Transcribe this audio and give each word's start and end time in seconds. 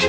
Hey, 0.00 0.06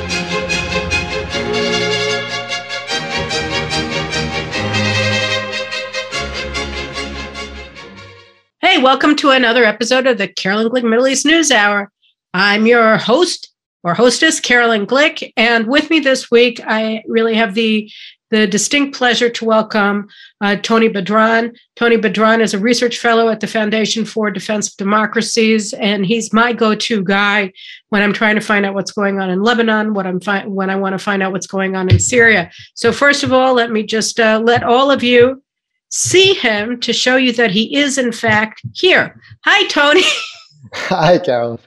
welcome 8.82 9.18
to 9.18 9.32
another 9.32 9.66
episode 9.66 10.08
of 10.08 10.18
the 10.18 10.30
Caroline 10.30 10.70
Glick 10.70 10.90
Middle 10.90 11.08
East 11.08 11.26
News 11.26 11.52
Hour. 11.52 11.92
I'm 12.34 12.66
your 12.66 12.98
host 12.98 13.52
or 13.84 13.94
hostess, 13.94 14.40
Caroline 14.40 14.88
Glick, 14.88 15.34
and 15.36 15.68
with 15.68 15.90
me 15.90 16.00
this 16.00 16.32
week, 16.32 16.62
I 16.66 17.04
really 17.06 17.36
have 17.36 17.54
the 17.54 17.92
the 18.32 18.48
distinct 18.48 18.98
pleasure 18.98 19.30
to 19.30 19.46
welcome 19.46 20.08
uh, 20.40 20.56
Tony 20.56 20.90
Badran. 20.90 21.56
Tony 21.76 21.98
Badran 21.98 22.40
is 22.40 22.54
a 22.54 22.60
research 22.60 22.98
fellow 22.98 23.30
at 23.30 23.42
the 23.42 23.48
Foundation 23.48 24.06
for 24.06 24.32
Defense 24.32 24.70
of 24.70 24.78
Democracies, 24.78 25.74
and 25.74 26.06
he's 26.06 26.34
my 26.34 26.54
go-to 26.54 27.04
guy 27.04 27.52
when 27.90 28.02
I'm 28.02 28.14
trying 28.14 28.36
to 28.36 28.42
find 28.42 28.66
out 28.66 28.74
what's 28.74 28.94
going 28.94 29.20
on 29.20 29.30
in 29.30 29.44
Lebanon, 29.44 29.94
what 29.94 30.08
I'm 30.08 30.22
fi- 30.22 30.46
when 30.46 30.70
I 30.70 30.78
want 30.78 30.94
to 30.94 31.00
find 31.00 31.22
out 31.22 31.34
what's 31.34 31.48
going 31.48 31.76
on 31.76 31.90
in 31.90 32.00
Syria. 32.00 32.50
So 32.74 32.94
first 32.94 33.24
of 33.24 33.34
all, 33.34 33.54
let 33.54 33.70
me 33.70 33.84
just 33.84 34.20
uh, 34.20 34.42
let 34.44 34.64
all 34.64 34.90
of 34.90 35.04
you 35.04 35.44
see 35.90 36.34
him 36.34 36.80
to 36.80 36.94
show 36.94 37.18
you 37.18 37.34
that 37.34 37.52
he 37.52 37.76
is, 37.76 37.98
in 37.98 38.14
fact, 38.14 38.62
here. 38.74 39.22
Hi, 39.44 39.68
Tony. 39.68 40.04
Hi, 40.74 41.18
Carol. 41.20 41.60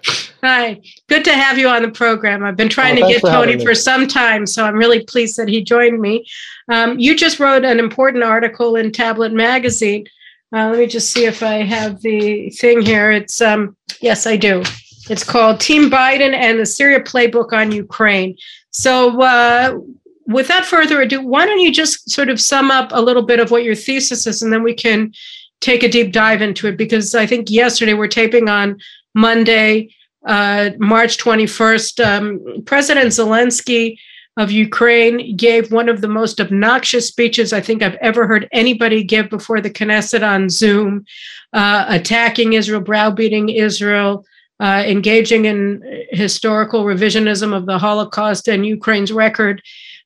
Hi. 0.43 0.81
Good 1.09 1.25
to 1.25 1.35
have 1.35 1.59
you 1.59 1.69
on 1.69 1.83
the 1.83 1.91
program. 1.91 2.43
I've 2.43 2.57
been 2.57 2.69
trying 2.69 3.03
oh, 3.03 3.07
to 3.07 3.13
get 3.13 3.21
for 3.21 3.29
Tony 3.29 3.63
for 3.63 3.75
some 3.75 4.07
time, 4.07 4.47
so 4.47 4.65
I'm 4.65 4.77
really 4.77 5.05
pleased 5.05 5.37
that 5.37 5.49
he 5.49 5.63
joined 5.63 6.01
me. 6.01 6.27
Um, 6.69 6.99
you 6.99 7.17
just 7.17 7.41
wrote 7.41 7.65
an 7.65 7.79
important 7.79 8.25
article 8.25 8.77
in 8.77 8.93
Tablet 8.93 9.33
Magazine. 9.33 10.07
Uh, 10.55 10.69
let 10.69 10.79
me 10.79 10.87
just 10.87 11.11
see 11.11 11.25
if 11.25 11.43
I 11.43 11.63
have 11.63 12.01
the 12.01 12.51
thing 12.51 12.83
here. 12.83 13.11
It's, 13.11 13.41
um, 13.41 13.77
yes, 14.01 14.27
I 14.27 14.37
do. 14.37 14.63
It's 15.11 15.25
called 15.25 15.61
Team 15.61 15.91
Biden 15.91 16.33
and 16.33 16.59
the 16.59 16.67
Syria 16.67 17.01
Playbook 17.01 17.53
on 17.53 17.73
Ukraine. 17.73 18.37
So, 18.71 19.21
uh, 19.21 19.79
without 20.27 20.65
further 20.65 21.03
ado, 21.03 21.21
why 21.21 21.45
don't 21.45 21.61
you 21.61 21.73
just 21.73 22.11
sort 22.11 22.31
of 22.31 22.41
sum 22.41 22.71
up 22.71 22.91
a 22.93 23.03
little 23.03 23.23
bit 23.23 23.41
of 23.41 23.51
what 23.51 23.65
your 23.65 23.75
thesis 23.75 24.27
is, 24.27 24.43
and 24.43 24.53
then 24.53 24.63
we 24.63 24.75
can 24.75 25.13
take 25.61 25.83
a 25.83 25.89
deep 25.89 26.13
dive 26.13 26.41
into 26.41 26.67
it. 26.69 26.79
Because 26.79 27.15
I 27.15 27.27
think 27.27 27.51
yesterday 27.51 27.95
we're 27.95 28.09
taping 28.09 28.49
on 28.49 28.79
Monday, 29.15 29.95
uh, 30.27 30.71
March 30.79 31.19
21st. 31.19 32.05
Um, 32.05 32.63
President 32.65 33.09
Zelensky 33.09 33.99
of 34.37 34.51
Ukraine 34.51 35.37
gave 35.37 35.71
one 35.71 35.89
of 35.89 36.01
the 36.01 36.09
most 36.09 36.41
obnoxious 36.41 37.07
speeches 37.07 37.53
I 37.53 37.61
think 37.61 37.83
I've 37.83 37.95
ever 37.97 38.27
heard 38.27 38.49
anybody 38.53 39.05
give 39.05 39.31
before 39.31 39.61
the 39.61 39.71
Knesset 39.71 40.27
on 40.27 40.49
Zoom, 40.49 41.05
uh, 41.53 41.87
attacking 41.89 42.55
Israel, 42.55 42.81
browbeating 42.81 43.49
Israel. 43.49 44.27
Uh, 44.61 44.85
engaging 44.87 45.47
in 45.47 45.83
historical 46.11 46.85
revisionism 46.85 47.53
of 47.53 47.67
the 47.67 47.77
Holocaust 47.77 48.47
and 48.47 48.65
Ukraine's 48.65 49.11
record 49.11 49.61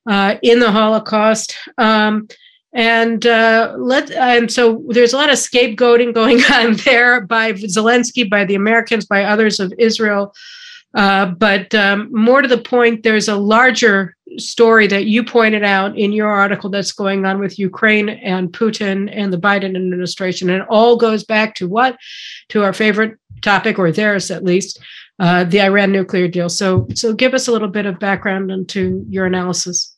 uh, 0.07 0.37
in 0.43 0.59
the 0.59 0.73
Holocaust. 0.73 1.55
Um, 1.77 2.29
and 2.73 3.27
uh, 3.27 3.75
let 3.79 4.11
and 4.11 4.51
so 4.51 4.85
there's 4.89 5.13
a 5.13 5.17
lot 5.17 5.29
of 5.29 5.37
scapegoating 5.37 6.15
going 6.21 6.41
on 6.53 6.75
there 6.77 7.21
by 7.21 7.53
Zelensky, 7.53 8.29
by 8.29 8.45
the 8.45 8.55
Americans, 8.55 9.05
by 9.05 9.25
others 9.25 9.61
of 9.61 9.73
Israel. 9.79 10.35
Uh, 10.95 11.27
but 11.27 11.75
um, 11.75 12.09
more 12.13 12.41
to 12.41 12.49
the 12.49 12.59
point, 12.59 13.03
there's 13.03 13.29
a 13.29 13.37
larger 13.37 14.17
story 14.39 14.87
that 14.87 15.07
you 15.07 15.25
pointed 15.25 15.65
out 15.65 15.97
in 15.97 16.13
your 16.13 16.29
article 16.29 16.71
that's 16.71 16.93
going 16.93 17.25
on 17.25 17.39
with 17.39 17.59
Ukraine 17.59 18.09
and 18.09 18.53
Putin 18.53 19.11
and 19.13 19.33
the 19.33 19.39
Biden 19.39 19.77
administration. 19.77 20.51
And 20.51 20.63
it 20.63 20.69
all 20.69 20.97
goes 20.97 21.25
back 21.25 21.55
to 21.57 21.69
what? 21.69 21.97
To 22.51 22.63
our 22.63 22.73
favorite 22.73 23.19
topic, 23.43 23.79
or 23.79 23.93
theirs 23.93 24.31
at 24.31 24.45
least, 24.45 24.79
uh, 25.19 25.45
the 25.45 25.61
Iran 25.61 25.93
nuclear 25.93 26.29
deal. 26.29 26.49
So, 26.49 26.87
so 26.95 27.13
give 27.13 27.35
us 27.35 27.49
a 27.49 27.53
little 27.53 27.69
bit 27.69 27.87
of 27.87 27.99
background 27.99 28.51
into 28.51 29.05
your 29.09 29.27
analysis. 29.27 29.95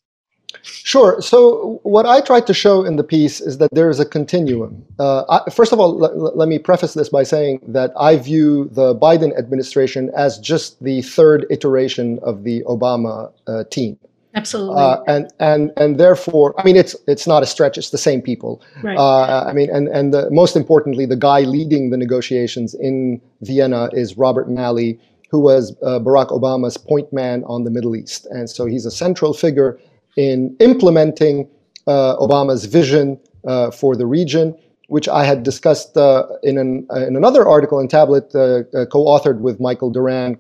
Sure. 0.63 1.21
So, 1.23 1.81
what 1.85 2.07
I 2.07 2.21
tried 2.21 2.47
to 2.49 2.55
show 2.55 2.85
in 2.85 2.97
the 2.97 3.05
piece 3.05 3.41
is 3.41 3.59
that 3.59 3.73
there 3.73 3.89
is 3.89 4.01
a 4.01 4.05
continuum. 4.05 4.85
Uh, 4.99 5.25
I, 5.29 5.51
first 5.51 5.73
of 5.73 5.79
all, 5.79 6.05
l- 6.05 6.37
let 6.37 6.49
me 6.49 6.59
preface 6.59 6.95
this 6.95 7.09
by 7.09 7.23
saying 7.23 7.61
that 7.69 7.93
I 7.97 8.17
view 8.17 8.69
the 8.73 8.95
Biden 8.95 9.37
administration 9.39 10.11
as 10.17 10.39
just 10.39 10.83
the 10.83 11.03
third 11.03 11.47
iteration 11.51 12.19
of 12.23 12.45
the 12.45 12.63
Obama 12.67 13.33
uh, 13.47 13.65
team. 13.71 13.97
Absolutely. 14.35 14.81
Uh, 14.81 15.03
and 15.09 15.33
and 15.41 15.73
and 15.77 15.99
therefore, 15.99 16.55
I 16.59 16.65
mean, 16.65 16.77
it's 16.77 16.95
it's 17.09 17.27
not 17.27 17.43
a 17.43 17.47
stretch. 17.47 17.77
It's 17.77 17.91
the 17.91 17.99
same 17.99 18.23
people. 18.23 18.63
Right. 18.83 18.97
Uh, 18.97 19.45
I 19.49 19.53
mean, 19.53 19.71
and 19.71 19.89
and 19.89 20.15
the, 20.15 20.31
most 20.31 20.57
importantly, 20.57 21.05
the 21.05 21.17
guy 21.17 21.41
leading 21.41 21.91
the 21.91 21.97
negotiations 21.97 22.75
in 22.75 23.21
Vienna 23.41 23.91
is 23.93 24.17
Robert 24.17 24.49
Malley, 24.49 25.01
who 25.31 25.41
was 25.41 25.77
uh, 25.83 25.99
Barack 25.99 26.29
Obama's 26.29 26.77
point 26.77 27.13
man 27.13 27.43
on 27.45 27.65
the 27.65 27.71
Middle 27.71 27.97
East, 27.97 28.27
and 28.27 28.49
so 28.49 28.67
he's 28.67 28.87
a 28.87 28.91
central 28.91 29.35
figure 29.35 29.79
in 30.17 30.57
implementing 30.61 31.49
uh, 31.87 32.17
Obama's 32.17 32.67
vision 32.67 33.19
uh, 33.47 33.71
for 33.71 33.97
the 33.97 34.07
region, 34.07 34.57
which 34.89 35.09
I 35.09 35.25
had 35.25 35.43
discussed 35.43 35.97
uh, 35.97 36.27
in, 36.43 36.59
an, 36.59 36.87
in 36.95 37.17
another 37.17 37.49
article 37.49 37.81
in 37.81 37.89
Tablet, 37.89 38.31
co-authored 38.33 39.41
with 39.41 39.61
Michael 39.61 39.91
Doran, 39.91 40.37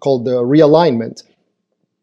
called 0.00 0.24
the 0.24 0.42
Realignment, 0.42 1.22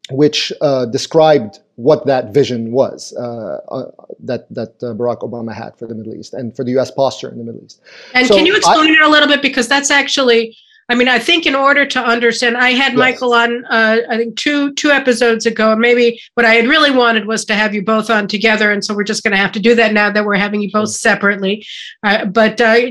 which 0.09 0.51
described 0.91 1.59
what 1.75 2.05
that 2.05 2.33
vision 2.33 2.71
was 2.71 3.13
uh, 3.17 3.57
uh, 3.69 3.91
that 4.19 4.47
that 4.53 4.71
uh, 4.83 4.93
Barack 4.93 5.21
Obama 5.21 5.53
had 5.53 5.77
for 5.77 5.87
the 5.87 5.95
Middle 5.95 6.13
East 6.13 6.33
and 6.33 6.55
for 6.55 6.63
the 6.63 6.71
U.S. 6.71 6.91
posture 6.91 7.29
in 7.29 7.37
the 7.37 7.43
Middle 7.43 7.63
East. 7.63 7.81
And 8.13 8.27
so 8.27 8.35
can 8.35 8.45
you 8.45 8.55
explain 8.55 8.91
I, 8.91 8.93
it 8.93 9.01
a 9.01 9.09
little 9.09 9.27
bit 9.27 9.41
because 9.41 9.67
that's 9.67 9.89
actually 9.89 10.55
I 10.89 10.95
mean, 10.95 11.07
I 11.07 11.17
think 11.17 11.45
in 11.45 11.55
order 11.55 11.85
to 11.85 11.99
understand, 11.99 12.57
I 12.57 12.71
had 12.71 12.91
yes. 12.91 12.99
Michael 12.99 13.33
on, 13.33 13.63
uh, 13.65 13.99
I 14.09 14.17
think 14.17 14.35
two 14.35 14.73
two 14.73 14.91
episodes 14.91 15.45
ago, 15.45 15.71
and 15.71 15.79
maybe 15.79 16.19
what 16.33 16.45
I 16.45 16.55
had 16.55 16.67
really 16.67 16.91
wanted 16.91 17.25
was 17.25 17.45
to 17.45 17.55
have 17.55 17.73
you 17.73 17.81
both 17.81 18.09
on 18.09 18.27
together, 18.27 18.69
and 18.69 18.83
so 18.83 18.93
we're 18.93 19.05
just 19.05 19.23
going 19.23 19.31
to 19.31 19.37
have 19.37 19.53
to 19.53 19.61
do 19.61 19.75
that 19.75 19.93
now 19.93 20.11
that 20.11 20.25
we're 20.25 20.35
having 20.35 20.61
you 20.61 20.69
both 20.71 20.89
separately. 20.89 21.65
Uh, 22.03 22.25
but 22.25 22.59
uh, 22.59 22.81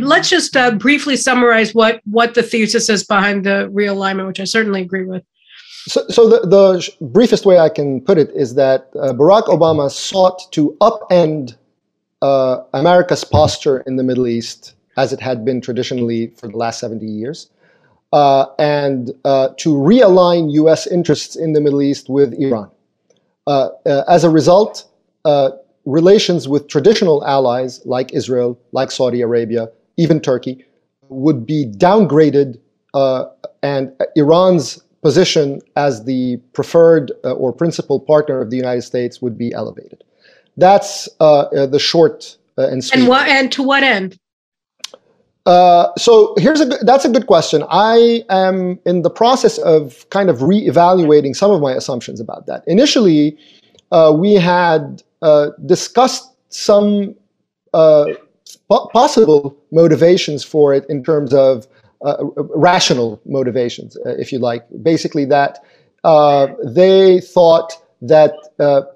let's 0.00 0.28
just 0.28 0.56
uh, 0.58 0.72
briefly 0.72 1.16
summarize 1.16 1.74
what 1.74 2.02
what 2.04 2.34
the 2.34 2.42
thesis 2.42 2.90
is 2.90 3.02
behind 3.02 3.46
the 3.46 3.70
realignment, 3.72 4.26
which 4.26 4.40
I 4.40 4.44
certainly 4.44 4.82
agree 4.82 5.06
with. 5.06 5.24
So, 5.86 6.06
so 6.08 6.28
the, 6.28 6.40
the 6.46 7.06
briefest 7.06 7.44
way 7.44 7.58
I 7.58 7.68
can 7.68 8.00
put 8.00 8.16
it 8.16 8.30
is 8.30 8.54
that 8.54 8.90
uh, 8.94 9.12
Barack 9.12 9.46
Obama 9.46 9.90
sought 9.90 10.50
to 10.52 10.76
upend 10.80 11.56
uh, 12.22 12.62
America's 12.72 13.24
posture 13.24 13.80
in 13.80 13.96
the 13.96 14.04
Middle 14.04 14.28
East 14.28 14.74
as 14.96 15.12
it 15.12 15.20
had 15.20 15.44
been 15.44 15.60
traditionally 15.60 16.28
for 16.36 16.46
the 16.46 16.56
last 16.56 16.78
70 16.78 17.04
years, 17.04 17.50
uh, 18.12 18.46
and 18.58 19.10
uh, 19.24 19.48
to 19.56 19.74
realign 19.74 20.52
US 20.52 20.86
interests 20.86 21.34
in 21.34 21.52
the 21.52 21.60
Middle 21.60 21.82
East 21.82 22.08
with 22.08 22.32
Iran. 22.34 22.70
Uh, 23.46 23.70
uh 23.86 24.04
as 24.06 24.22
a 24.22 24.30
result, 24.30 24.88
relations 25.84 26.46
with 26.46 26.68
traditional 26.68 27.24
allies 27.26 27.84
like 27.84 28.12
Israel, 28.12 28.56
like 28.70 28.92
Saudi 28.92 29.20
Arabia, 29.20 29.68
even 29.96 30.20
Turkey, 30.20 30.64
would 31.08 31.44
be 31.44 31.66
downgraded, 31.66 32.60
and 33.64 33.92
Iran's 34.14 34.80
position 35.02 35.60
as 35.76 36.04
the 36.04 36.36
preferred 36.52 37.12
or 37.24 37.52
principal 37.52 37.98
partner 38.00 38.40
of 38.40 38.50
the 38.50 38.56
United 38.56 38.82
States 38.82 39.20
would 39.20 39.36
be 39.36 39.52
elevated. 39.52 40.04
That's 40.56 41.08
the 41.18 41.78
short 41.80 42.36
and 42.56 42.84
sweet. 42.84 43.00
And, 43.00 43.08
what, 43.08 43.28
and 43.28 43.50
to 43.52 43.62
what 43.62 43.82
end? 43.82 44.18
Uh, 45.44 45.88
so 45.96 46.34
here's 46.38 46.60
a 46.60 46.66
that's 46.66 47.04
a 47.04 47.08
good 47.08 47.26
question. 47.26 47.64
I 47.68 48.24
am 48.30 48.78
in 48.86 49.02
the 49.02 49.10
process 49.10 49.58
of 49.58 50.08
kind 50.10 50.30
of 50.30 50.38
reevaluating 50.38 51.34
some 51.34 51.50
of 51.50 51.60
my 51.60 51.72
assumptions 51.72 52.20
about 52.20 52.46
that. 52.46 52.62
Initially, 52.68 53.36
uh, 53.90 54.14
we 54.16 54.34
had 54.34 55.02
uh, 55.20 55.48
discussed 55.66 56.32
some 56.48 57.14
uh, 57.74 58.06
possible 58.68 59.56
motivations 59.72 60.44
for 60.44 60.72
it 60.74 60.86
in 60.88 61.02
terms 61.02 61.34
of 61.34 61.66
uh, 61.66 61.68
rational 62.54 63.20
motivations, 63.26 63.96
if 64.04 64.32
you 64.32 64.38
like. 64.38 64.66
Basically, 64.82 65.24
that 65.26 65.58
they 66.64 67.20
thought 67.20 67.72
that 68.00 68.34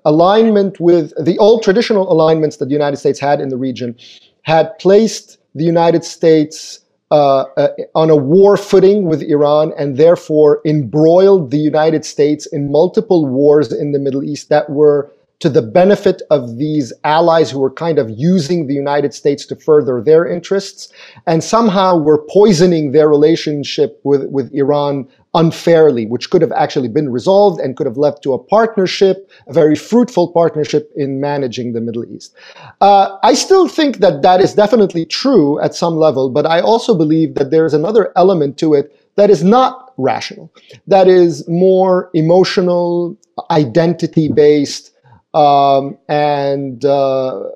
alignment 0.04 0.80
with 0.80 1.12
the 1.24 1.38
old 1.38 1.62
traditional 1.62 2.10
alignments 2.10 2.56
that 2.56 2.66
the 2.66 2.72
United 2.72 2.96
States 2.96 3.20
had 3.20 3.40
in 3.40 3.48
the 3.48 3.56
region 3.56 3.96
had 4.42 4.76
placed 4.78 5.38
the 5.54 5.64
United 5.64 6.04
States 6.04 6.80
uh, 7.12 7.42
uh, 7.56 7.68
on 7.94 8.10
a 8.10 8.16
war 8.16 8.56
footing 8.56 9.04
with 9.04 9.22
Iran 9.22 9.72
and 9.78 9.96
therefore 9.96 10.60
embroiled 10.64 11.52
the 11.52 11.58
United 11.58 12.04
States 12.04 12.46
in 12.46 12.70
multiple 12.70 13.26
wars 13.26 13.72
in 13.72 13.92
the 13.92 14.00
Middle 14.00 14.24
East 14.24 14.48
that 14.48 14.68
were 14.68 15.08
to 15.40 15.50
the 15.50 15.62
benefit 15.62 16.22
of 16.30 16.56
these 16.56 16.92
allies 17.04 17.50
who 17.50 17.58
were 17.58 17.70
kind 17.70 17.98
of 17.98 18.08
using 18.10 18.66
the 18.66 18.74
United 18.74 19.12
States 19.12 19.44
to 19.46 19.56
further 19.56 20.00
their 20.00 20.26
interests 20.26 20.90
and 21.26 21.44
somehow 21.44 21.96
were 21.96 22.24
poisoning 22.30 22.92
their 22.92 23.08
relationship 23.08 24.00
with, 24.02 24.24
with 24.30 24.52
Iran 24.54 25.06
unfairly, 25.34 26.06
which 26.06 26.30
could 26.30 26.40
have 26.40 26.52
actually 26.52 26.88
been 26.88 27.10
resolved 27.10 27.60
and 27.60 27.76
could 27.76 27.86
have 27.86 27.98
led 27.98 28.22
to 28.22 28.32
a 28.32 28.38
partnership, 28.38 29.30
a 29.46 29.52
very 29.52 29.76
fruitful 29.76 30.32
partnership 30.32 30.90
in 30.96 31.20
managing 31.20 31.74
the 31.74 31.80
Middle 31.80 32.06
East. 32.06 32.34
Uh, 32.80 33.18
I 33.22 33.34
still 33.34 33.68
think 33.68 33.98
that 33.98 34.22
that 34.22 34.40
is 34.40 34.54
definitely 34.54 35.04
true 35.04 35.60
at 35.60 35.74
some 35.74 35.96
level, 35.96 36.30
but 36.30 36.46
I 36.46 36.60
also 36.60 36.96
believe 36.96 37.34
that 37.34 37.50
there 37.50 37.66
is 37.66 37.74
another 37.74 38.10
element 38.16 38.56
to 38.58 38.72
it 38.72 38.98
that 39.16 39.28
is 39.28 39.44
not 39.44 39.92
rational, 39.98 40.50
that 40.86 41.08
is 41.08 41.46
more 41.48 42.10
emotional, 42.14 43.16
identity 43.50 44.28
based, 44.28 44.92
um, 45.36 45.98
and 46.08 46.84
uh, 46.84 47.50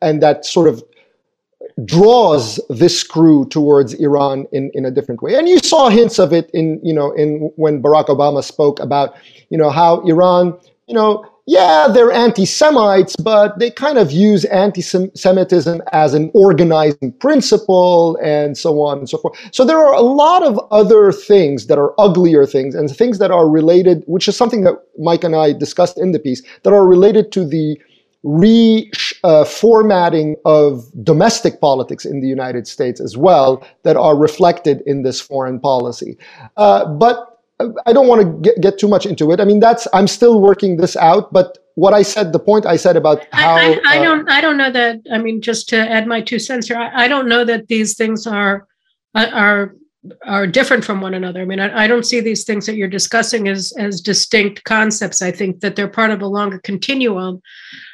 and 0.00 0.22
that 0.22 0.46
sort 0.46 0.66
of 0.66 0.82
draws 1.84 2.58
this 2.70 2.98
screw 2.98 3.46
towards 3.48 3.94
Iran 3.94 4.46
in, 4.50 4.70
in 4.74 4.84
a 4.84 4.90
different 4.90 5.22
way. 5.22 5.34
And 5.34 5.48
you 5.48 5.58
saw 5.58 5.88
hints 5.88 6.18
of 6.18 6.32
it 6.32 6.50
in, 6.52 6.80
you 6.82 6.92
know, 6.92 7.12
in 7.12 7.52
when 7.56 7.82
Barack 7.82 8.06
Obama 8.06 8.42
spoke 8.42 8.80
about, 8.80 9.14
you 9.50 9.58
know, 9.58 9.70
how 9.70 10.00
Iran, 10.00 10.58
you 10.88 10.94
know, 10.94 11.24
yeah, 11.48 11.88
they're 11.88 12.12
anti 12.12 12.44
Semites, 12.44 13.16
but 13.16 13.58
they 13.58 13.70
kind 13.70 13.96
of 13.96 14.12
use 14.12 14.44
anti 14.44 14.82
Semitism 14.82 15.80
as 15.92 16.12
an 16.12 16.30
organizing 16.34 17.10
principle 17.20 18.18
and 18.22 18.58
so 18.58 18.82
on 18.82 18.98
and 18.98 19.08
so 19.08 19.16
forth. 19.16 19.38
So 19.50 19.64
there 19.64 19.78
are 19.78 19.94
a 19.94 20.02
lot 20.02 20.42
of 20.42 20.60
other 20.70 21.10
things 21.10 21.66
that 21.68 21.78
are 21.78 21.98
uglier 21.98 22.44
things 22.44 22.74
and 22.74 22.94
things 22.94 23.18
that 23.18 23.30
are 23.30 23.48
related, 23.48 24.04
which 24.06 24.28
is 24.28 24.36
something 24.36 24.62
that 24.64 24.74
Mike 24.98 25.24
and 25.24 25.34
I 25.34 25.54
discussed 25.54 25.98
in 25.98 26.12
the 26.12 26.18
piece, 26.18 26.42
that 26.64 26.74
are 26.74 26.86
related 26.86 27.32
to 27.32 27.46
the 27.46 27.80
reformatting 28.22 30.34
uh, 30.44 30.66
of 30.66 30.84
domestic 31.02 31.62
politics 31.62 32.04
in 32.04 32.20
the 32.20 32.28
United 32.28 32.66
States 32.66 33.00
as 33.00 33.16
well 33.16 33.66
that 33.84 33.96
are 33.96 34.18
reflected 34.18 34.82
in 34.84 35.02
this 35.02 35.18
foreign 35.18 35.58
policy. 35.58 36.18
Uh, 36.58 36.84
but 36.84 37.37
I 37.86 37.92
don't 37.92 38.06
want 38.06 38.22
to 38.22 38.50
get, 38.50 38.60
get 38.60 38.78
too 38.78 38.88
much 38.88 39.04
into 39.04 39.32
it. 39.32 39.40
I 39.40 39.44
mean, 39.44 39.58
that's 39.60 39.88
I'm 39.92 40.06
still 40.06 40.40
working 40.40 40.76
this 40.76 40.96
out. 40.96 41.32
But 41.32 41.58
what 41.74 41.92
I 41.92 42.02
said, 42.02 42.32
the 42.32 42.38
point 42.38 42.66
I 42.66 42.76
said 42.76 42.96
about 42.96 43.26
how 43.32 43.54
I, 43.54 43.60
I, 43.60 43.80
I 43.86 43.98
uh, 43.98 44.02
don't 44.02 44.30
I 44.30 44.40
don't 44.40 44.56
know 44.56 44.70
that. 44.70 45.00
I 45.12 45.18
mean, 45.18 45.40
just 45.40 45.68
to 45.70 45.76
add 45.76 46.06
my 46.06 46.20
two 46.20 46.38
cents 46.38 46.68
here, 46.68 46.76
I, 46.76 47.04
I 47.04 47.08
don't 47.08 47.28
know 47.28 47.44
that 47.44 47.68
these 47.68 47.96
things 47.96 48.26
are 48.26 48.66
uh, 49.14 49.30
are 49.32 49.74
are 50.24 50.46
different 50.46 50.84
from 50.84 51.00
one 51.00 51.14
another. 51.14 51.42
I 51.42 51.44
mean, 51.44 51.58
I, 51.58 51.84
I, 51.84 51.86
don't 51.88 52.06
see 52.06 52.20
these 52.20 52.44
things 52.44 52.64
that 52.66 52.76
you're 52.76 52.88
discussing 52.88 53.48
as 53.48 53.72
as 53.78 54.00
distinct 54.00 54.62
concepts. 54.64 55.20
I 55.20 55.32
think 55.32 55.60
that 55.60 55.74
they're 55.74 55.88
part 55.88 56.12
of 56.12 56.22
a 56.22 56.26
longer 56.26 56.60
continuum 56.60 57.42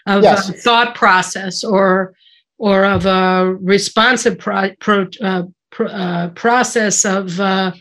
of 0.06 0.22
yes. 0.22 0.50
a 0.50 0.52
thought 0.52 0.94
process 0.94 1.64
or 1.64 2.14
or 2.58 2.84
of 2.84 3.06
a 3.06 3.56
responsive 3.60 4.38
pro, 4.38 4.70
pro, 4.80 5.06
uh, 5.22 5.42
pro, 5.70 5.86
uh, 5.86 6.28
process 6.30 7.04
of 7.04 7.40
uh, 7.40 7.72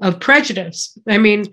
of 0.00 0.20
prejudice. 0.20 0.96
I 1.08 1.18
mean, 1.18 1.44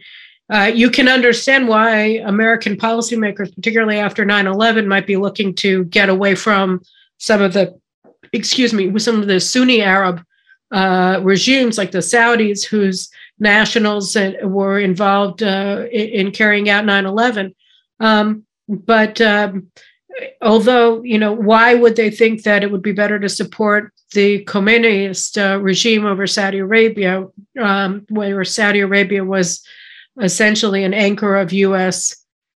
uh, 0.49 0.71
you 0.73 0.89
can 0.89 1.07
understand 1.09 1.67
why 1.67 2.21
American 2.25 2.77
policymakers, 2.77 3.53
particularly 3.53 3.97
after 3.97 4.23
9 4.23 4.47
11, 4.47 4.87
might 4.87 5.05
be 5.05 5.17
looking 5.17 5.53
to 5.55 5.83
get 5.85 6.09
away 6.09 6.35
from 6.35 6.81
some 7.17 7.41
of 7.41 7.53
the, 7.53 7.77
excuse 8.31 8.73
me, 8.73 8.97
some 8.99 9.21
of 9.21 9.27
the 9.27 9.39
Sunni 9.39 9.81
Arab 9.81 10.23
uh, 10.71 11.19
regimes 11.21 11.77
like 11.77 11.91
the 11.91 11.99
Saudis, 11.99 12.63
whose 12.63 13.09
nationals 13.39 14.15
were 14.43 14.79
involved 14.79 15.43
uh, 15.43 15.85
in, 15.91 16.31
carrying 16.31 16.69
out 16.69 16.85
9 16.85 17.05
11. 17.05 17.55
Um, 17.99 18.45
but 18.69 19.19
um, 19.21 19.67
although, 20.41 21.03
you 21.03 21.17
know, 21.17 21.33
why 21.33 21.73
would 21.73 21.95
they 21.95 22.09
think 22.09 22.43
that 22.43 22.63
it 22.63 22.71
would 22.71 22.81
be 22.81 22.91
better 22.91 23.19
to 23.19 23.29
support 23.29 23.93
the 24.13 24.43
Khomeiniist 24.45 25.37
uh, 25.37 25.59
regime 25.59 26.05
over 26.05 26.27
Saudi 26.27 26.59
Arabia, 26.59 27.27
um, 27.59 28.05
where 28.09 28.43
Saudi 28.45 28.79
Arabia 28.79 29.23
was 29.23 29.65
essentially 30.21 30.83
an 30.83 30.93
anchor 30.93 31.35
of 31.35 31.51
U.S. 31.51 32.15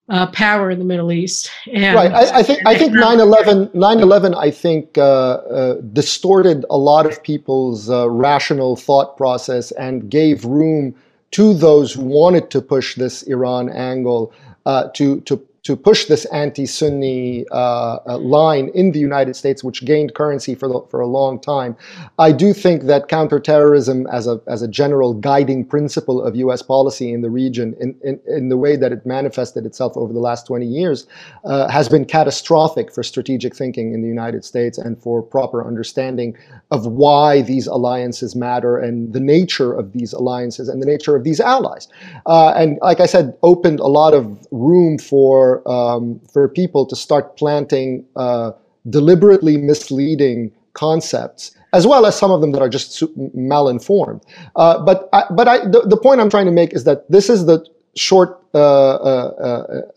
Uh, 0.09 0.27
power 0.29 0.71
in 0.71 0.79
the 0.79 0.85
Middle 0.85 1.13
East. 1.13 1.51
And, 1.73 1.95
right. 1.95 2.13
I, 2.13 2.39
I 2.39 2.43
think 2.43 2.67
I 2.67 2.77
think 2.77 2.93
9/11 2.93 3.73
9/11 3.75 4.37
I 4.37 4.51
think 4.51 4.99
uh, 4.99 5.03
uh, 5.03 5.75
distorted 5.93 6.65
a 6.71 6.77
lot 6.77 7.07
of 7.07 7.23
people's 7.23 7.89
uh, 7.91 8.11
rational 8.11 8.77
thought 8.77 9.17
process 9.17 9.71
and 9.73 10.11
gave 10.11 10.45
room 10.45 10.95
to 11.33 11.55
those 11.55 11.93
who 11.93 12.03
wanted 12.03 12.51
to 12.51 12.61
push 12.61 12.97
this 12.97 13.23
Iran 13.23 13.69
angle 13.71 14.33
uh, 14.67 14.89
to 14.95 15.21
to 15.23 15.37
to 15.63 15.77
push 15.77 16.07
this 16.07 16.25
anti-Sunni 16.27 17.45
uh, 17.51 17.99
uh, 18.07 18.19
line 18.19 18.71
in 18.75 18.93
the 18.93 18.99
United 18.99 19.37
States, 19.37 19.63
which 19.63 19.85
gained 19.85 20.15
currency 20.15 20.55
for 20.55 20.69
the, 20.69 20.81
for 20.91 21.01
a 21.01 21.07
long 21.07 21.39
time. 21.39 21.77
I 22.19 22.33
do 22.33 22.55
think 22.55 22.85
that 22.85 23.09
counterterrorism, 23.09 24.07
as 24.07 24.27
a 24.27 24.41
as 24.47 24.63
a 24.63 24.69
general 24.69 25.13
guiding 25.15 25.65
principle 25.65 26.23
of 26.23 26.35
U.S. 26.37 26.63
policy 26.63 27.13
in 27.13 27.21
the 27.21 27.31
region, 27.31 27.75
in, 27.79 27.95
in, 28.03 28.21
in 28.27 28.49
the 28.49 28.57
way 28.57 28.77
that 28.77 28.93
it 28.93 29.05
manifested 29.05 29.67
itself 29.67 29.97
over 29.97 30.13
the 30.13 30.21
last 30.21 30.47
20 30.47 30.65
years, 30.67 31.07
uh, 31.45 31.69
has 31.69 31.89
been 31.89 32.05
catastrophic 32.05 32.93
for 32.93 33.03
strategic 33.03 33.55
thinking 33.55 33.93
in 33.93 34.01
the 34.01 34.09
United 34.09 34.45
States 34.45 34.79
and 34.79 35.01
for 35.03 35.23
proper 35.23 35.67
understanding 35.67 36.37
of 36.71 36.87
why 36.87 37.43
these 37.43 37.67
alliances 37.67 38.35
matter 38.35 38.79
and 38.79 39.13
the 39.13 39.21
nature 39.21 39.73
of 39.73 39.93
these 39.93 40.13
alliances 40.13 40.69
and 40.69 40.81
the 40.81 40.87
nature 40.87 41.17
of 41.17 41.25
these 41.25 41.41
allies. 41.41 41.89
Uh, 42.27 42.53
and 42.57 42.79
like 42.81 43.01
I 43.01 43.07
said, 43.07 43.37
opened 43.43 43.81
a 43.81 43.87
lot 43.87 44.15
of 44.15 44.47
room 44.51 44.99
for 44.99 45.50
um, 45.69 46.21
for 46.33 46.49
people 46.49 46.87
to 46.87 46.97
start 46.97 47.37
planting 47.37 48.05
uh, 48.17 48.53
deliberately 48.89 49.57
misleading 49.57 50.53
concepts, 50.75 51.57
as 51.73 51.87
well 51.87 52.07
as 52.07 52.17
some 52.17 52.31
of 52.31 52.41
them 52.41 52.53
that 52.53 52.63
are 52.63 52.69
just 52.69 53.03
malinformed. 53.37 54.23
Uh, 54.57 54.83
but 54.85 55.09
I, 55.13 55.25
but 55.31 55.49
I, 55.49 55.59
the, 55.59 55.81
the 55.87 55.97
point 55.97 56.21
I'm 56.21 56.31
trying 56.31 56.47
to 56.47 56.53
make 56.53 56.73
is 56.73 56.85
that 56.85 57.11
this 57.11 57.29
is 57.29 57.47
the 57.47 57.65
short 57.97 58.41
uh, 58.55 58.59
uh, 58.59 59.33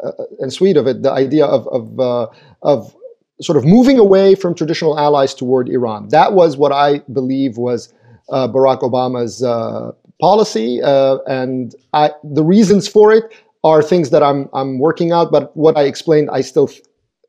uh, 0.01 0.07
uh 0.07 0.23
and 0.39 0.51
sweet 0.51 0.77
of 0.77 0.87
it. 0.87 1.03
The 1.03 1.11
idea 1.11 1.45
of 1.45 1.67
of 1.67 2.29
of 2.61 2.95
sort 3.41 3.57
of 3.57 3.65
moving 3.65 3.99
away 3.99 4.35
from 4.35 4.55
traditional 4.55 4.97
allies 4.97 5.33
toward 5.33 5.69
Iran. 5.69 6.09
That 6.09 6.33
was 6.33 6.57
what 6.57 6.71
I 6.71 6.99
believe 7.11 7.57
was 7.57 7.93
Barack 8.29 8.81
Obama's 8.81 9.41
policy, 10.21 10.79
and 10.83 11.75
I, 11.93 12.11
the 12.23 12.43
reasons 12.43 12.87
for 12.87 13.11
it 13.11 13.33
are 13.63 13.81
things 13.81 14.09
that 14.09 14.23
I'm 14.23 14.49
I'm 14.53 14.79
working 14.79 15.11
out, 15.11 15.31
but 15.31 15.55
what 15.55 15.77
I 15.77 15.83
explained, 15.83 16.29
I 16.31 16.41
still 16.41 16.69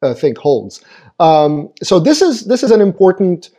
uh, 0.02 0.14
think 0.14 0.38
holds. 0.38 0.84
Um, 1.20 1.70
so 1.82 2.00
this 2.00 2.22
is 2.22 2.44
this 2.46 2.62
is 2.62 2.70
an 2.70 2.80
important 2.80 3.50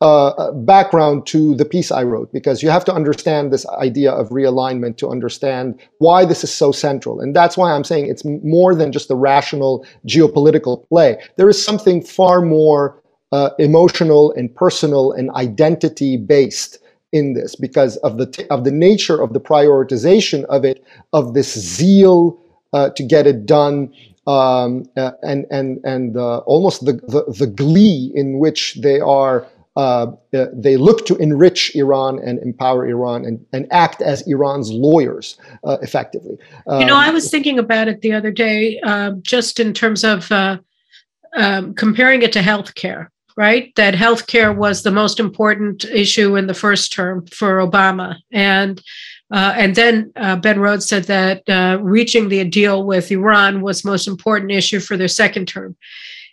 uh, 0.00 0.50
background 0.52 1.26
to 1.26 1.54
the 1.54 1.64
piece 1.64 1.92
I 1.92 2.02
wrote 2.02 2.32
because 2.32 2.62
you 2.62 2.70
have 2.70 2.84
to 2.86 2.92
understand 2.92 3.52
this 3.52 3.66
idea 3.68 4.10
of 4.10 4.30
realignment 4.30 4.96
to 4.96 5.08
understand 5.08 5.78
why 5.98 6.24
this 6.24 6.42
is 6.42 6.52
so 6.52 6.72
central, 6.72 7.20
and 7.20 7.36
that's 7.36 7.56
why 7.56 7.72
I'm 7.72 7.84
saying 7.84 8.06
it's 8.06 8.24
more 8.24 8.74
than 8.74 8.92
just 8.92 9.10
a 9.10 9.14
rational 9.14 9.86
geopolitical 10.08 10.88
play. 10.88 11.18
There 11.36 11.48
is 11.48 11.62
something 11.62 12.02
far 12.02 12.40
more 12.40 13.00
uh, 13.30 13.50
emotional 13.58 14.32
and 14.32 14.54
personal 14.54 15.12
and 15.12 15.30
identity 15.32 16.16
based 16.16 16.78
in 17.12 17.34
this 17.34 17.54
because 17.54 17.96
of 17.98 18.16
the 18.16 18.26
t- 18.26 18.46
of 18.48 18.64
the 18.64 18.70
nature 18.70 19.20
of 19.20 19.32
the 19.32 19.40
prioritization 19.40 20.44
of 20.46 20.64
it, 20.64 20.84
of 21.12 21.34
this 21.34 21.56
zeal 21.58 22.38
uh, 22.72 22.90
to 22.90 23.02
get 23.02 23.26
it 23.26 23.46
done, 23.46 23.92
um, 24.26 24.84
uh, 24.96 25.12
and 25.22 25.46
and 25.50 25.78
and 25.84 26.16
uh, 26.16 26.38
almost 26.38 26.84
the, 26.84 26.94
the, 27.08 27.24
the 27.38 27.46
glee 27.46 28.10
in 28.14 28.38
which 28.38 28.74
they 28.80 28.98
are. 29.00 29.46
Uh, 29.74 30.12
uh, 30.34 30.44
they 30.52 30.76
look 30.76 31.06
to 31.06 31.16
enrich 31.16 31.74
Iran 31.74 32.18
and 32.18 32.38
empower 32.40 32.86
Iran 32.86 33.24
and, 33.24 33.42
and 33.54 33.66
act 33.72 34.02
as 34.02 34.20
Iran's 34.28 34.70
lawyers 34.70 35.38
uh, 35.64 35.78
effectively. 35.80 36.36
Um, 36.66 36.80
you 36.80 36.86
know, 36.86 36.98
I 36.98 37.08
was 37.08 37.30
thinking 37.30 37.58
about 37.58 37.88
it 37.88 38.02
the 38.02 38.12
other 38.12 38.30
day, 38.30 38.82
just 39.22 39.58
in 39.58 39.72
terms 39.72 40.04
of 40.04 40.30
um, 40.30 41.72
comparing 41.72 42.20
it 42.20 42.34
to 42.34 42.40
healthcare 42.40 43.08
right? 43.36 43.74
That 43.76 43.94
healthcare 43.94 44.56
was 44.56 44.82
the 44.82 44.90
most 44.90 45.20
important 45.20 45.84
issue 45.84 46.36
in 46.36 46.46
the 46.46 46.54
first 46.54 46.92
term 46.92 47.26
for 47.26 47.58
Obama, 47.58 48.16
and 48.30 48.82
uh, 49.32 49.54
and 49.56 49.74
then 49.74 50.12
uh, 50.16 50.36
Ben 50.36 50.60
Rhodes 50.60 50.86
said 50.86 51.04
that 51.04 51.48
uh, 51.48 51.78
reaching 51.80 52.28
the 52.28 52.44
deal 52.44 52.84
with 52.84 53.10
Iran 53.10 53.62
was 53.62 53.84
most 53.84 54.06
important 54.06 54.52
issue 54.52 54.78
for 54.78 54.96
their 54.98 55.08
second 55.08 55.48
term. 55.48 55.74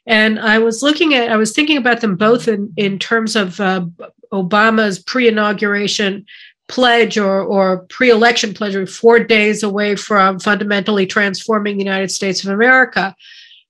And 0.06 0.40
I 0.40 0.60
was 0.60 0.84
looking 0.84 1.14
at, 1.14 1.32
I 1.32 1.38
was 1.38 1.54
thinking 1.54 1.78
about 1.78 2.02
them 2.02 2.18
both 2.18 2.48
in 2.48 2.74
in 2.76 3.00
terms 3.00 3.36
of 3.36 3.60
uh, 3.60 3.86
Obama's 4.34 5.00
pre-inauguration 5.00 6.26
pledge 6.68 7.18
or, 7.18 7.42
or 7.42 7.86
pre-election 7.90 8.54
pledge, 8.54 8.90
four 8.90 9.20
days 9.20 9.64
away 9.64 9.96
from 9.96 10.40
fundamentally 10.40 11.06
transforming 11.06 11.78
the 11.78 11.84
United 11.84 12.12
States 12.12 12.44
of 12.44 12.52
America. 12.52 13.16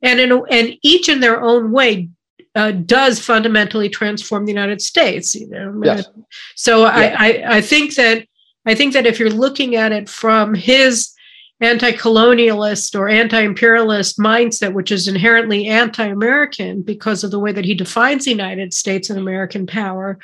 And 0.01 0.19
in 0.19 0.31
and 0.49 0.77
each 0.81 1.09
in 1.09 1.19
their 1.19 1.41
own 1.41 1.71
way 1.71 2.09
uh, 2.55 2.71
does 2.71 3.19
fundamentally 3.19 3.89
transform 3.89 4.45
the 4.45 4.51
United 4.51 4.81
States. 4.81 5.35
You 5.35 5.47
know, 5.47 5.81
yes. 5.83 6.07
so 6.55 6.85
yeah. 6.85 7.15
I, 7.17 7.27
I, 7.27 7.57
I 7.57 7.61
think 7.61 7.95
that 7.95 8.25
I 8.65 8.75
think 8.75 8.93
that 8.93 9.05
if 9.05 9.19
you're 9.19 9.29
looking 9.29 9.75
at 9.75 9.91
it 9.91 10.09
from 10.09 10.53
his 10.53 11.13
anti-colonialist 11.61 12.97
or 12.97 13.09
anti-imperialist 13.09 14.17
mindset, 14.17 14.73
which 14.73 14.91
is 14.91 15.07
inherently 15.07 15.67
anti-American 15.67 16.81
because 16.81 17.23
of 17.23 17.31
the 17.31 17.39
way 17.39 17.51
that 17.51 17.65
he 17.65 17.73
defines 17.73 18.25
the 18.25 18.31
United 18.31 18.73
States 18.73 19.09
and 19.09 19.19
American 19.19 19.67
power, 19.67 20.17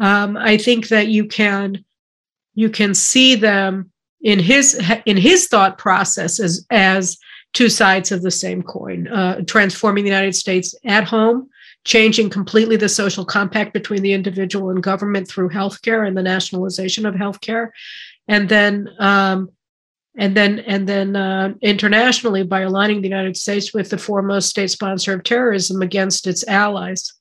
um, 0.00 0.36
I 0.36 0.56
think 0.58 0.88
that 0.88 1.08
you 1.08 1.26
can 1.26 1.84
you 2.54 2.70
can 2.70 2.94
see 2.94 3.34
them 3.34 3.90
in 4.22 4.38
his 4.38 4.80
in 5.06 5.16
his 5.16 5.48
thought 5.48 5.78
process 5.78 6.40
as 6.40 6.66
as 6.70 7.18
two 7.52 7.68
sides 7.68 8.10
of 8.10 8.22
the 8.22 8.30
same 8.30 8.62
coin, 8.62 9.06
uh, 9.08 9.40
transforming 9.46 10.04
the 10.04 10.10
United 10.10 10.34
States 10.34 10.74
at 10.84 11.04
home 11.04 11.48
changing 11.84 12.30
completely 12.30 12.76
the 12.76 12.88
social 12.88 13.24
compact 13.24 13.72
between 13.72 14.02
the 14.02 14.12
individual 14.12 14.70
and 14.70 14.82
government 14.82 15.28
through 15.28 15.50
healthcare 15.50 16.06
and 16.06 16.16
the 16.16 16.22
nationalization 16.22 17.06
of 17.06 17.14
healthcare, 17.14 17.70
and 18.28 18.48
then 18.48 18.88
um, 18.98 19.50
and 20.16 20.36
then 20.36 20.60
and 20.60 20.88
then 20.88 21.16
uh, 21.16 21.52
internationally 21.60 22.42
by 22.42 22.60
aligning 22.60 23.02
the 23.02 23.08
United 23.08 23.36
States 23.36 23.74
with 23.74 23.90
the 23.90 23.98
foremost 23.98 24.48
state 24.48 24.70
sponsor 24.70 25.12
of 25.12 25.24
terrorism 25.24 25.82
against 25.82 26.26
its 26.26 26.46
allies. 26.48 27.12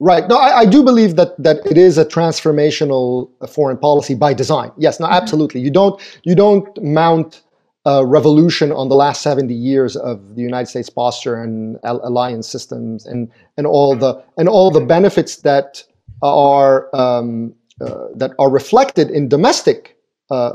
Right. 0.00 0.28
No, 0.28 0.36
I, 0.36 0.58
I, 0.60 0.64
do 0.64 0.84
believe 0.84 1.16
that 1.16 1.42
that 1.42 1.56
it 1.66 1.76
is 1.76 1.98
a 1.98 2.04
transformational 2.04 3.30
foreign 3.48 3.78
policy 3.78 4.14
by 4.14 4.32
design. 4.32 4.70
Yes. 4.76 5.00
No, 5.00 5.06
mm-hmm. 5.06 5.14
absolutely. 5.14 5.60
You 5.60 5.70
don't 5.70 6.00
you 6.22 6.36
don't 6.36 6.68
mount 6.82 7.42
a 7.88 8.04
revolution 8.18 8.68
on 8.80 8.86
the 8.92 8.98
last 9.04 9.18
seventy 9.22 9.54
years 9.70 9.92
of 10.10 10.16
the 10.36 10.42
United 10.42 10.68
States 10.74 10.90
posture 10.90 11.36
and 11.44 11.78
alliance 11.84 12.46
systems 12.56 13.06
and 13.10 13.20
and 13.56 13.66
all 13.66 13.92
the 14.04 14.12
and 14.38 14.48
all 14.54 14.70
the 14.78 14.84
benefits 14.96 15.32
that 15.48 15.82
are 16.22 16.76
um, 17.04 17.54
uh, 17.80 18.06
that 18.20 18.32
are 18.38 18.50
reflected 18.50 19.10
in 19.10 19.28
domestic 19.28 19.96
uh, 20.30 20.52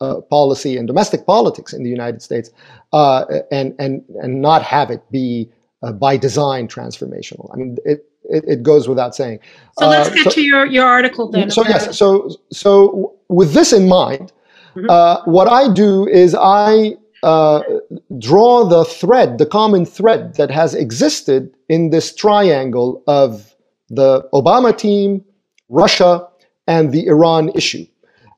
uh, 0.00 0.20
policy 0.36 0.76
and 0.76 0.86
domestic 0.86 1.24
politics 1.26 1.72
in 1.72 1.82
the 1.84 1.90
United 1.90 2.20
States, 2.20 2.50
uh, 2.92 3.24
and 3.50 3.74
and 3.78 4.02
and 4.22 4.42
not 4.42 4.62
have 4.62 4.90
it 4.90 5.02
be 5.10 5.50
uh, 5.82 5.92
by 5.92 6.16
design 6.16 6.68
transformational. 6.68 7.48
I 7.54 7.56
mean, 7.56 7.76
it, 7.84 8.04
it, 8.24 8.44
it 8.46 8.62
goes 8.62 8.88
without 8.88 9.14
saying. 9.14 9.38
So 9.78 9.88
let's 9.88 10.10
get 10.10 10.24
so, 10.24 10.30
to 10.30 10.42
your 10.42 10.66
your 10.66 10.86
article 10.86 11.30
then. 11.30 11.50
So 11.50 11.62
yes, 11.64 11.96
so 11.96 12.28
so 12.52 13.14
with 13.28 13.54
this 13.54 13.72
in 13.72 13.88
mind, 13.88 14.32
mm-hmm. 14.76 15.30
what 15.30 15.48
I 15.48 15.72
do 15.72 16.06
is 16.06 16.34
I 16.34 16.96
uh, 17.22 17.62
draw 18.18 18.64
the 18.64 18.84
thread, 18.84 19.38
the 19.38 19.46
common 19.46 19.86
thread 19.86 20.34
that 20.34 20.50
has 20.50 20.74
existed 20.74 21.54
in 21.68 21.90
this 21.90 22.14
triangle 22.14 23.02
of 23.06 23.54
the 23.88 24.28
Obama 24.32 24.76
team, 24.76 25.24
Russia, 25.68 26.26
and 26.66 26.92
the 26.92 27.06
Iran 27.06 27.50
issue 27.54 27.86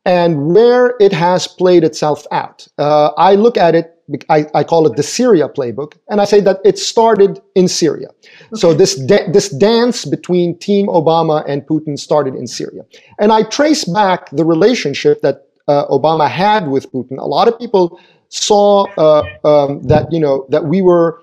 and 0.06 0.54
where 0.54 0.94
it 1.00 1.12
has 1.12 1.48
played 1.48 1.82
itself 1.82 2.26
out. 2.30 2.66
Uh, 2.78 3.08
I 3.18 3.34
look 3.34 3.56
at 3.56 3.74
it, 3.74 4.00
I, 4.30 4.46
I, 4.54 4.62
call 4.62 4.86
it 4.86 4.96
the 4.96 5.02
Syria 5.02 5.48
playbook, 5.48 5.94
and 6.08 6.20
I 6.20 6.24
say 6.24 6.40
that 6.42 6.60
it 6.64 6.78
started 6.78 7.42
in 7.56 7.66
Syria. 7.66 8.10
Okay. 8.10 8.54
So 8.54 8.72
this, 8.72 8.94
da- 8.94 9.28
this 9.32 9.48
dance 9.48 10.04
between 10.04 10.56
Team 10.58 10.86
Obama 10.86 11.44
and 11.48 11.62
Putin 11.66 11.98
started 11.98 12.36
in 12.36 12.46
Syria. 12.46 12.82
And 13.18 13.32
I 13.32 13.42
trace 13.42 13.84
back 13.84 14.30
the 14.30 14.44
relationship 14.44 15.22
that 15.22 15.34
uh, 15.34 15.40
Obama 15.68 16.28
had 16.28 16.68
with 16.68 16.90
Putin. 16.92 17.18
A 17.18 17.26
lot 17.26 17.48
of 17.48 17.58
people 17.58 18.00
saw 18.28 18.86
uh, 18.96 19.22
um, 19.44 19.82
that, 19.84 20.12
you 20.12 20.20
know, 20.20 20.46
that 20.50 20.64
we 20.64 20.80
were 20.80 21.20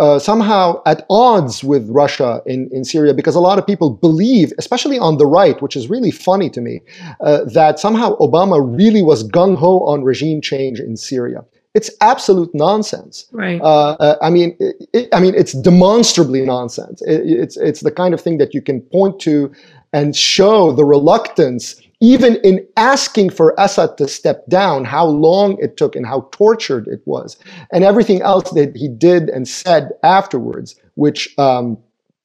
uh, 0.00 0.18
somehow 0.18 0.80
at 0.86 1.04
odds 1.10 1.62
with 1.62 1.86
Russia 1.90 2.42
in, 2.46 2.70
in 2.72 2.84
Syria 2.84 3.12
because 3.12 3.34
a 3.34 3.40
lot 3.40 3.58
of 3.58 3.66
people 3.66 3.90
believe, 3.90 4.50
especially 4.56 4.98
on 4.98 5.18
the 5.18 5.26
right, 5.26 5.60
which 5.60 5.76
is 5.76 5.90
really 5.90 6.10
funny 6.10 6.48
to 6.50 6.60
me, 6.60 6.80
uh, 7.20 7.44
that 7.44 7.78
somehow 7.78 8.16
Obama 8.16 8.58
really 8.76 9.02
was 9.02 9.28
gung 9.28 9.56
ho 9.56 9.80
on 9.80 10.02
regime 10.02 10.40
change 10.40 10.80
in 10.80 10.96
Syria. 10.96 11.44
It's 11.74 11.90
absolute 12.00 12.50
nonsense. 12.54 13.26
Right. 13.30 13.60
Uh, 13.60 13.96
uh 14.00 14.16
I 14.22 14.30
mean, 14.30 14.56
it, 14.58 14.88
it, 14.92 15.08
I 15.12 15.20
mean, 15.20 15.34
it's 15.34 15.52
demonstrably 15.52 16.44
nonsense. 16.46 17.02
It, 17.02 17.20
it's 17.20 17.56
it's 17.58 17.80
the 17.80 17.92
kind 17.92 18.14
of 18.14 18.20
thing 18.20 18.38
that 18.38 18.54
you 18.54 18.62
can 18.62 18.80
point 18.80 19.20
to 19.20 19.52
and 19.92 20.16
show 20.16 20.72
the 20.72 20.84
reluctance 20.84 21.80
even 22.00 22.36
in 22.36 22.66
asking 22.76 23.30
for 23.30 23.54
Assad 23.58 23.98
to 23.98 24.08
step 24.08 24.46
down, 24.48 24.84
how 24.84 25.06
long 25.06 25.58
it 25.60 25.76
took 25.76 25.94
and 25.94 26.06
how 26.06 26.28
tortured 26.32 26.88
it 26.88 27.02
was, 27.04 27.36
and 27.72 27.84
everything 27.84 28.22
else 28.22 28.50
that 28.52 28.74
he 28.74 28.88
did 28.88 29.28
and 29.28 29.46
said 29.46 29.90
afterwards, 30.02 30.76
which 30.94 31.38
um, 31.38 31.78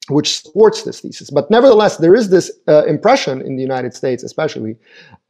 which 0.08 0.42
supports 0.42 0.84
this 0.84 1.02
thesis. 1.02 1.30
But 1.30 1.50
nevertheless, 1.50 1.98
there 1.98 2.16
is 2.16 2.30
this 2.30 2.52
uh, 2.68 2.86
impression 2.86 3.42
in 3.42 3.56
the 3.56 3.62
United 3.62 3.94
States, 3.94 4.24
especially, 4.24 4.78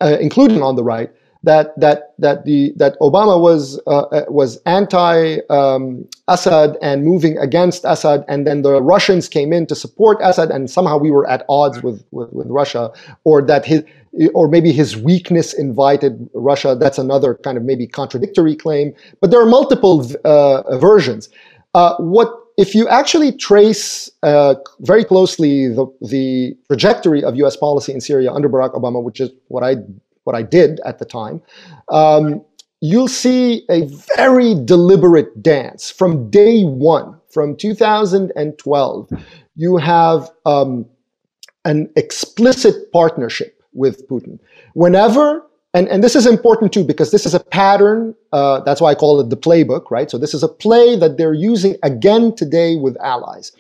uh, 0.01 0.17
including 0.19 0.61
on 0.61 0.75
the 0.75 0.83
right, 0.83 1.09
that 1.45 1.79
that 1.79 2.13
that 2.19 2.45
the 2.45 2.73
that 2.75 2.99
Obama 2.99 3.39
was 3.39 3.79
uh, 3.87 4.01
uh, 4.01 4.25
was 4.27 4.57
anti 4.65 5.37
um, 5.49 6.07
Assad 6.27 6.77
and 6.81 7.05
moving 7.05 7.37
against 7.37 7.85
Assad, 7.85 8.25
and 8.27 8.45
then 8.45 8.61
the 8.63 8.81
Russians 8.81 9.29
came 9.29 9.53
in 9.53 9.65
to 9.67 9.75
support 9.75 10.17
Assad, 10.21 10.51
and 10.51 10.69
somehow 10.69 10.97
we 10.97 11.11
were 11.11 11.27
at 11.29 11.45
odds 11.47 11.81
with 11.81 12.03
with, 12.11 12.31
with 12.33 12.47
Russia, 12.47 12.91
or 13.23 13.41
that 13.43 13.65
his 13.65 13.83
or 14.33 14.47
maybe 14.47 14.71
his 14.71 14.97
weakness 14.97 15.53
invited 15.53 16.29
Russia. 16.33 16.75
That's 16.79 16.97
another 16.97 17.35
kind 17.35 17.57
of 17.57 17.63
maybe 17.63 17.87
contradictory 17.87 18.55
claim, 18.55 18.93
but 19.21 19.31
there 19.31 19.41
are 19.41 19.45
multiple 19.45 20.05
uh, 20.25 20.77
versions. 20.77 21.29
Uh, 21.73 21.95
what 21.97 22.29
if 22.57 22.73
you 22.73 22.87
actually 22.87 23.33
trace 23.33 24.09
uh, 24.23 24.55
very 24.79 25.03
closely 25.03 25.67
the, 25.67 25.85
the 26.01 26.55
trajectory 26.67 27.23
of 27.23 27.35
U.S. 27.35 27.57
policy 27.57 27.91
in 27.91 27.99
Syria 27.99 28.31
under 28.31 28.47
Barack 28.47 28.73
Obama, 28.73 29.03
which 29.03 29.19
is 29.19 29.29
what 29.49 29.63
I 29.63 29.75
what 30.25 30.35
I 30.35 30.43
did 30.43 30.79
at 30.85 30.99
the 30.99 31.05
time, 31.05 31.41
um, 31.89 32.43
you'll 32.81 33.07
see 33.07 33.65
a 33.69 33.85
very 34.15 34.53
deliberate 34.65 35.41
dance 35.41 35.89
from 35.89 36.29
day 36.29 36.63
one, 36.63 37.19
from 37.29 37.55
2012. 37.55 39.09
You 39.55 39.77
have 39.77 40.29
um, 40.45 40.85
an 41.63 41.89
explicit 41.95 42.91
partnership 42.91 43.63
with 43.73 44.07
Putin. 44.07 44.39
Whenever 44.73 45.45
and, 45.75 45.89
and 45.89 46.01
this 46.01 46.15
is 46.15 46.25
important 46.25 46.71
too 46.71 46.85
because 46.85 47.11
this 47.11 47.25
is 47.25 47.33
a 47.33 47.39
pattern. 47.39 48.15
Uh, 48.31 48.61
that's 48.61 48.79
why 48.79 48.91
I 48.91 48.95
call 48.95 49.19
it 49.19 49.29
the 49.29 49.35
playbook, 49.35 49.91
right? 49.91 50.09
So 50.09 50.17
this 50.17 50.33
is 50.33 50.41
a 50.41 50.47
play 50.47 50.95
that 50.95 51.17
they're 51.17 51.33
using 51.33 51.75
again 51.83 52.33
today 52.33 52.77
with 52.77 52.95
allies. 53.01 53.51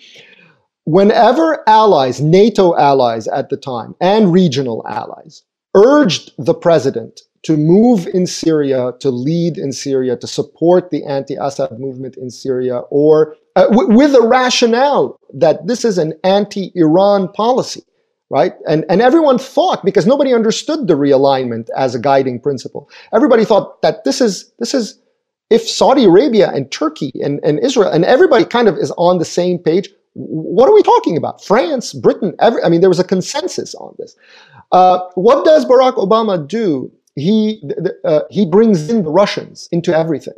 Whenever 0.85 1.61
allies, 1.67 2.21
NATO 2.21 2.73
allies 2.77 3.27
at 3.27 3.49
the 3.49 3.57
time, 3.57 3.95
and 3.99 4.31
regional 4.31 4.87
allies, 4.87 5.43
urged 5.75 6.31
the 6.37 6.53
president 6.53 7.21
to 7.43 7.57
move 7.57 8.07
in 8.07 8.25
Syria, 8.25 8.93
to 8.99 9.11
lead 9.11 9.57
in 9.59 9.71
Syria, 9.71 10.17
to 10.17 10.25
support 10.25 10.89
the 10.89 11.05
anti 11.05 11.35
Assad 11.35 11.79
movement 11.79 12.17
in 12.17 12.31
Syria, 12.31 12.79
or 12.89 13.35
uh, 13.55 13.67
w- 13.67 13.95
with 13.95 14.15
a 14.15 14.21
rationale 14.21 15.19
that 15.33 15.67
this 15.67 15.85
is 15.85 15.99
an 15.99 16.13
anti 16.23 16.71
Iran 16.73 17.27
policy, 17.33 17.83
right? 18.31 18.53
And, 18.67 18.83
and 18.89 18.99
everyone 18.99 19.37
thought, 19.37 19.85
because 19.85 20.07
nobody 20.07 20.33
understood 20.33 20.87
the 20.87 20.95
realignment 20.95 21.69
as 21.77 21.93
a 21.93 21.99
guiding 21.99 22.39
principle, 22.39 22.89
everybody 23.13 23.45
thought 23.45 23.81
that 23.83 24.05
this 24.05 24.21
is, 24.21 24.51
this 24.57 24.73
is 24.73 24.99
if 25.51 25.61
Saudi 25.69 26.05
Arabia 26.05 26.49
and 26.49 26.71
Turkey 26.71 27.11
and, 27.21 27.39
and 27.43 27.59
Israel 27.59 27.91
and 27.91 28.03
everybody 28.05 28.45
kind 28.45 28.67
of 28.67 28.77
is 28.77 28.91
on 28.97 29.19
the 29.19 29.25
same 29.25 29.59
page, 29.59 29.89
what 30.13 30.67
are 30.67 30.73
we 30.73 30.81
talking 30.81 31.17
about? 31.17 31.43
France, 31.43 31.93
Britain, 31.93 32.33
every, 32.39 32.63
I 32.63 32.69
mean, 32.69 32.81
there 32.81 32.89
was 32.89 32.99
a 32.99 33.03
consensus 33.03 33.75
on 33.75 33.93
this. 33.99 34.15
Uh, 34.71 34.99
what 35.15 35.45
does 35.45 35.65
Barack 35.65 35.95
Obama 35.95 36.45
do? 36.47 36.91
He, 37.15 37.61
uh, 38.03 38.21
he 38.29 38.45
brings 38.45 38.89
in 38.89 39.03
the 39.03 39.09
Russians 39.09 39.69
into 39.71 39.95
everything 39.95 40.33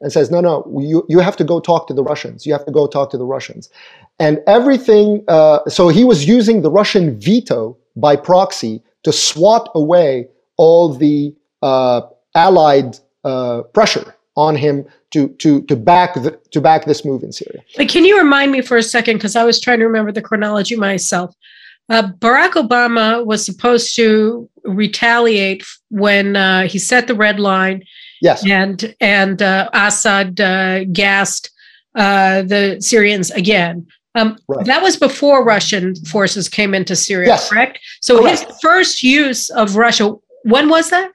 and 0.00 0.12
says, 0.12 0.30
no, 0.30 0.40
no, 0.40 0.66
you, 0.80 1.04
you 1.08 1.18
have 1.18 1.36
to 1.36 1.44
go 1.44 1.60
talk 1.60 1.86
to 1.88 1.94
the 1.94 2.02
Russians. 2.02 2.46
You 2.46 2.52
have 2.52 2.64
to 2.64 2.72
go 2.72 2.86
talk 2.86 3.10
to 3.10 3.18
the 3.18 3.26
Russians. 3.26 3.68
And 4.18 4.40
everything, 4.46 5.24
uh, 5.28 5.60
so 5.68 5.88
he 5.88 6.04
was 6.04 6.26
using 6.26 6.62
the 6.62 6.70
Russian 6.70 7.18
veto 7.18 7.76
by 7.96 8.16
proxy 8.16 8.82
to 9.02 9.12
swat 9.12 9.68
away 9.74 10.28
all 10.56 10.94
the 10.94 11.34
uh, 11.62 12.02
allied 12.34 12.98
uh, 13.24 13.62
pressure 13.72 14.14
on 14.36 14.56
him 14.56 14.84
to 15.10 15.28
to 15.28 15.62
to 15.62 15.76
back 15.76 16.14
the, 16.14 16.38
to 16.50 16.60
back 16.60 16.86
this 16.86 17.04
move 17.04 17.22
in 17.22 17.32
Syria. 17.32 17.62
But 17.76 17.88
can 17.88 18.04
you 18.04 18.18
remind 18.18 18.50
me 18.50 18.62
for 18.62 18.76
a 18.76 18.82
second 18.82 19.16
because 19.16 19.36
I 19.36 19.44
was 19.44 19.60
trying 19.60 19.78
to 19.78 19.86
remember 19.86 20.10
the 20.12 20.22
chronology 20.22 20.76
myself. 20.76 21.34
Uh, 21.88 22.08
Barack 22.18 22.52
Obama 22.52 23.24
was 23.24 23.44
supposed 23.44 23.94
to 23.96 24.48
retaliate 24.64 25.64
when 25.90 26.36
uh, 26.36 26.66
he 26.66 26.78
set 26.78 27.06
the 27.06 27.14
red 27.14 27.38
line. 27.38 27.82
Yes. 28.22 28.46
And 28.48 28.94
and 29.00 29.42
uh, 29.42 29.68
Assad 29.74 30.40
uh, 30.40 30.84
gassed 30.84 31.50
uh, 31.94 32.42
the 32.42 32.78
Syrians 32.80 33.30
again. 33.30 33.86
Um, 34.14 34.38
right. 34.48 34.64
That 34.64 34.82
was 34.82 34.96
before 34.96 35.44
Russian 35.44 35.94
forces 36.06 36.48
came 36.48 36.72
into 36.72 36.94
Syria, 36.94 37.28
yes. 37.28 37.50
correct? 37.50 37.80
So 38.00 38.20
correct. 38.20 38.44
his 38.46 38.60
first 38.60 39.02
use 39.02 39.50
of 39.50 39.76
Russia, 39.76 40.14
when 40.44 40.68
was 40.68 40.90
that? 40.90 41.10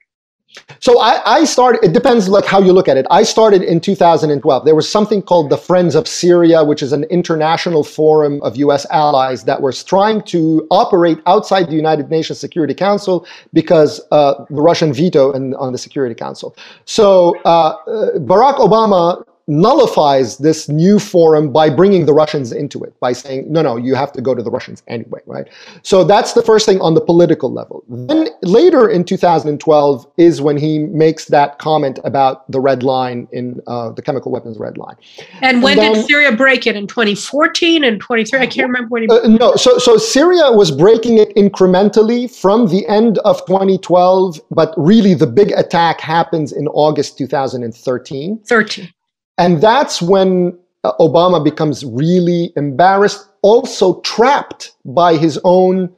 So 0.80 1.00
I, 1.00 1.22
I, 1.26 1.44
started, 1.44 1.84
it 1.84 1.94
depends 1.94 2.28
like 2.30 2.46
how 2.46 2.60
you 2.62 2.72
look 2.74 2.88
at 2.88 2.98
it. 2.98 3.06
I 3.12 3.24
started 3.24 3.62
in 3.62 3.80
2012. 3.80 4.66
There 4.66 4.76
was 4.76 4.90
something 4.90 5.22
called 5.22 5.50
the 5.50 5.58
Friends 5.58 5.94
of 5.94 6.08
Syria, 6.08 6.64
which 6.64 6.82
is 6.82 6.92
an 6.92 7.04
international 7.06 7.84
forum 7.84 8.42
of 8.42 8.56
US 8.58 8.86
allies 8.90 9.44
that 9.44 9.62
was 9.62 9.84
trying 9.84 10.22
to 10.24 10.66
operate 10.72 11.20
outside 11.28 11.68
the 11.68 11.76
United 11.76 12.10
Nations 12.10 12.40
Security 12.40 12.74
Council 12.74 13.28
because 13.54 14.02
uh, 14.12 14.46
the 14.50 14.62
Russian 14.62 14.94
veto 14.94 15.32
in, 15.32 15.54
on 15.56 15.72
the 15.72 15.78
Security 15.78 16.16
Council. 16.16 16.56
So 16.86 17.38
uh, 17.46 17.50
uh 17.50 18.20
Barack 18.20 18.58
Obama 18.58 19.24
nullifies 19.50 20.38
this 20.38 20.70
new 20.70 21.00
forum 21.00 21.52
by 21.52 21.70
bringing 21.70 22.06
the 22.06 22.14
Russians 22.14 22.52
into 22.52 22.84
it, 22.84 22.98
by 23.00 23.12
saying, 23.12 23.52
no, 23.52 23.64
no, 23.64 23.78
you 23.78 23.96
have 23.96 24.12
to 24.14 24.22
go 24.22 24.36
to 24.36 24.44
the 24.44 24.52
Russians 24.52 24.84
anyway, 24.88 25.20
right? 25.26 25.48
So 25.82 26.04
that's 26.04 26.34
the 26.34 26.44
first 26.44 26.68
thing 26.68 26.80
on 26.82 26.94
the 26.94 27.02
political 27.02 27.52
level. 27.52 27.84
Then 27.90 28.28
later 28.44 28.88
in 28.88 29.04
2012 29.04 30.08
is 30.18 30.40
when 30.40 30.56
he 30.56 30.80
makes 30.80 31.26
that 31.26 31.58
comment 31.58 31.98
about 32.04 32.50
the 32.52 32.60
red 32.60 32.84
line 32.84 33.28
in 33.32 33.60
uh, 33.66 33.90
the 33.90 34.04
chemical 34.04 34.32
weapons 34.32 34.60
red 34.60 34.78
line. 34.78 34.96
And 35.42 35.64
when 35.64 35.80
and 35.80 35.82
then, 35.82 35.94
did 35.94 36.06
Syria 36.06 36.32
break 36.32 36.68
it? 36.68 36.76
In 36.76 36.86
2014 36.86 37.84
and 37.84 38.00
23? 38.00 38.40
I 38.40 38.46
can't 38.46 38.68
remember 38.68 38.90
when 38.90 39.04
he. 39.04 39.10
Uh, 39.10 39.28
no, 39.28 39.56
so, 39.56 39.80
so 39.80 39.98
Syria 39.98 40.52
was 40.52 40.70
breaking 40.70 41.18
it 41.18 41.36
incrementally 41.36 42.30
from 42.34 42.68
the 42.68 42.88
end 42.88 43.18
of 43.20 43.44
2012, 43.48 44.40
but 44.52 44.76
really 44.78 45.16
the 45.16 45.28
big 45.28 45.52
attack 45.54 46.00
happens 46.00 46.52
in 46.52 46.68
August 46.68 47.18
2013. 47.18 48.40
13. 48.46 48.94
And 49.40 49.62
that's 49.62 50.02
when 50.02 50.60
Obama 50.84 51.44
becomes 51.44 51.86
really 51.86 52.54
embarrassed, 52.56 53.26
also 53.42 54.02
trapped 54.02 54.74
by 54.84 55.16
his 55.16 55.40
own 55.44 55.90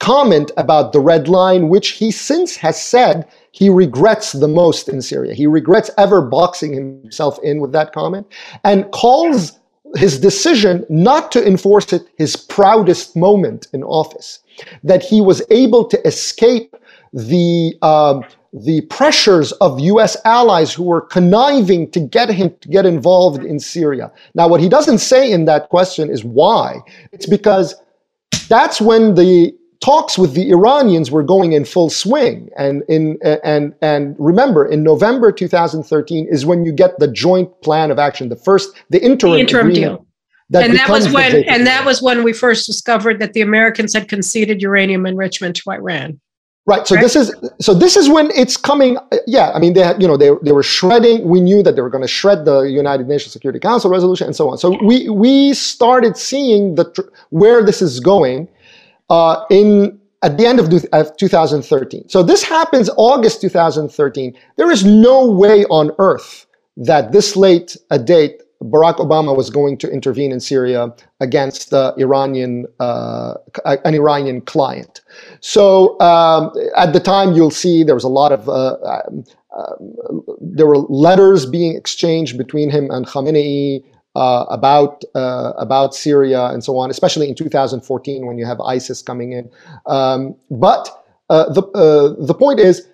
comment 0.00 0.50
about 0.58 0.92
the 0.92 1.00
red 1.00 1.26
line, 1.26 1.70
which 1.70 1.90
he 1.90 2.10
since 2.10 2.56
has 2.56 2.80
said 2.80 3.26
he 3.52 3.70
regrets 3.70 4.32
the 4.32 4.48
most 4.48 4.88
in 4.88 5.00
Syria. 5.00 5.32
He 5.32 5.46
regrets 5.46 5.90
ever 5.96 6.20
boxing 6.20 6.74
himself 6.74 7.38
in 7.42 7.60
with 7.60 7.72
that 7.72 7.92
comment 7.92 8.26
and 8.64 8.90
calls 8.92 9.58
his 9.96 10.18
decision 10.20 10.84
not 10.90 11.32
to 11.32 11.46
enforce 11.46 11.92
it 11.92 12.06
his 12.16 12.36
proudest 12.36 13.16
moment 13.16 13.68
in 13.72 13.82
office. 13.82 14.40
That 14.82 15.02
he 15.02 15.20
was 15.22 15.40
able 15.50 15.86
to 15.86 16.06
escape 16.06 16.76
the 17.14 17.78
uh, 17.80 18.20
the 18.54 18.82
pressures 18.82 19.50
of 19.52 19.80
US 19.80 20.16
allies 20.24 20.72
who 20.72 20.84
were 20.84 21.00
conniving 21.00 21.90
to 21.90 22.00
get 22.00 22.28
him 22.28 22.54
to 22.60 22.68
get 22.68 22.86
involved 22.86 23.44
in 23.44 23.58
Syria. 23.58 24.12
Now, 24.34 24.46
what 24.46 24.60
he 24.60 24.68
doesn't 24.68 24.98
say 24.98 25.30
in 25.30 25.44
that 25.46 25.68
question 25.70 26.08
is 26.08 26.24
why. 26.24 26.78
It's 27.12 27.26
because 27.26 27.74
that's 28.48 28.80
when 28.80 29.16
the 29.16 29.52
talks 29.84 30.16
with 30.16 30.34
the 30.34 30.50
Iranians 30.50 31.10
were 31.10 31.22
going 31.22 31.52
in 31.52 31.64
full 31.64 31.90
swing. 31.90 32.48
And 32.56 32.84
in 32.88 33.18
and 33.22 33.74
and 33.82 34.14
remember, 34.18 34.64
in 34.64 34.84
November 34.84 35.32
2013 35.32 36.28
is 36.30 36.46
when 36.46 36.64
you 36.64 36.72
get 36.72 36.98
the 37.00 37.08
joint 37.08 37.50
plan 37.62 37.90
of 37.90 37.98
action, 37.98 38.28
the 38.28 38.36
first 38.36 38.70
the 38.90 39.04
interim, 39.04 39.34
the 39.34 39.40
interim 39.40 39.72
deal. 39.72 40.06
That 40.50 40.64
and 40.64 40.76
that 40.76 40.88
was 40.88 41.10
when 41.12 41.44
and 41.48 41.66
that 41.66 41.84
was 41.84 42.00
when 42.02 42.22
we 42.22 42.32
first 42.32 42.66
discovered 42.66 43.18
that 43.18 43.32
the 43.32 43.40
Americans 43.40 43.94
had 43.94 44.08
conceded 44.08 44.62
uranium 44.62 45.06
enrichment 45.06 45.56
to 45.56 45.70
Iran. 45.70 46.20
Right. 46.66 46.86
So 46.88 46.96
this 46.96 47.14
is 47.14 47.34
so 47.60 47.74
this 47.74 47.94
is 47.94 48.08
when 48.08 48.30
it's 48.30 48.56
coming. 48.56 48.96
Yeah, 49.26 49.50
I 49.54 49.58
mean 49.58 49.74
they 49.74 49.82
had, 49.82 50.00
you 50.00 50.08
know 50.08 50.16
they 50.16 50.30
they 50.42 50.52
were 50.52 50.62
shredding. 50.62 51.28
We 51.28 51.42
knew 51.42 51.62
that 51.62 51.76
they 51.76 51.82
were 51.82 51.90
going 51.90 52.02
to 52.02 52.08
shred 52.08 52.46
the 52.46 52.62
United 52.62 53.06
Nations 53.06 53.34
Security 53.34 53.58
Council 53.58 53.90
resolution 53.90 54.26
and 54.26 54.34
so 54.34 54.48
on. 54.48 54.56
So 54.56 54.78
we 54.82 55.10
we 55.10 55.52
started 55.52 56.16
seeing 56.16 56.76
the 56.76 56.86
where 57.28 57.62
this 57.62 57.82
is 57.82 58.00
going 58.00 58.48
uh, 59.10 59.44
in 59.50 60.00
at 60.22 60.38
the 60.38 60.46
end 60.46 60.58
of, 60.58 60.72
of 60.94 61.14
2013. 61.18 62.08
So 62.08 62.22
this 62.22 62.42
happens 62.42 62.88
August 62.96 63.42
2013. 63.42 64.34
There 64.56 64.70
is 64.70 64.86
no 64.86 65.30
way 65.30 65.66
on 65.66 65.90
earth 65.98 66.46
that 66.78 67.12
this 67.12 67.36
late 67.36 67.76
a 67.90 67.98
date 67.98 68.40
Barack 68.64 68.96
Obama 68.96 69.36
was 69.36 69.50
going 69.50 69.76
to 69.78 69.90
intervene 69.90 70.32
in 70.32 70.40
Syria 70.40 70.94
against 71.20 71.70
the 71.70 71.94
Iranian, 71.98 72.66
uh, 72.80 73.34
an 73.66 73.94
Iranian 73.94 74.40
client. 74.40 75.02
So 75.40 76.00
um, 76.00 76.52
at 76.76 76.92
the 76.92 77.00
time, 77.00 77.34
you'll 77.34 77.50
see 77.50 77.84
there 77.84 77.94
was 77.94 78.04
a 78.04 78.08
lot 78.08 78.32
of, 78.32 78.48
uh, 78.48 78.76
um, 78.82 79.24
uh, 79.56 79.74
there 80.40 80.66
were 80.66 80.78
letters 80.78 81.46
being 81.46 81.76
exchanged 81.76 82.38
between 82.38 82.70
him 82.70 82.90
and 82.90 83.06
Khamenei 83.06 83.84
uh, 84.16 84.46
about 84.48 85.02
uh, 85.14 85.52
about 85.58 85.94
Syria 85.94 86.46
and 86.46 86.62
so 86.62 86.78
on, 86.78 86.88
especially 86.88 87.28
in 87.28 87.34
2014 87.34 88.26
when 88.26 88.38
you 88.38 88.46
have 88.46 88.60
ISIS 88.60 89.02
coming 89.02 89.32
in. 89.32 89.50
Um, 89.86 90.36
but 90.50 91.04
uh, 91.30 91.52
the 91.52 92.16
the 92.18 92.34
point 92.34 92.60
is 92.60 92.86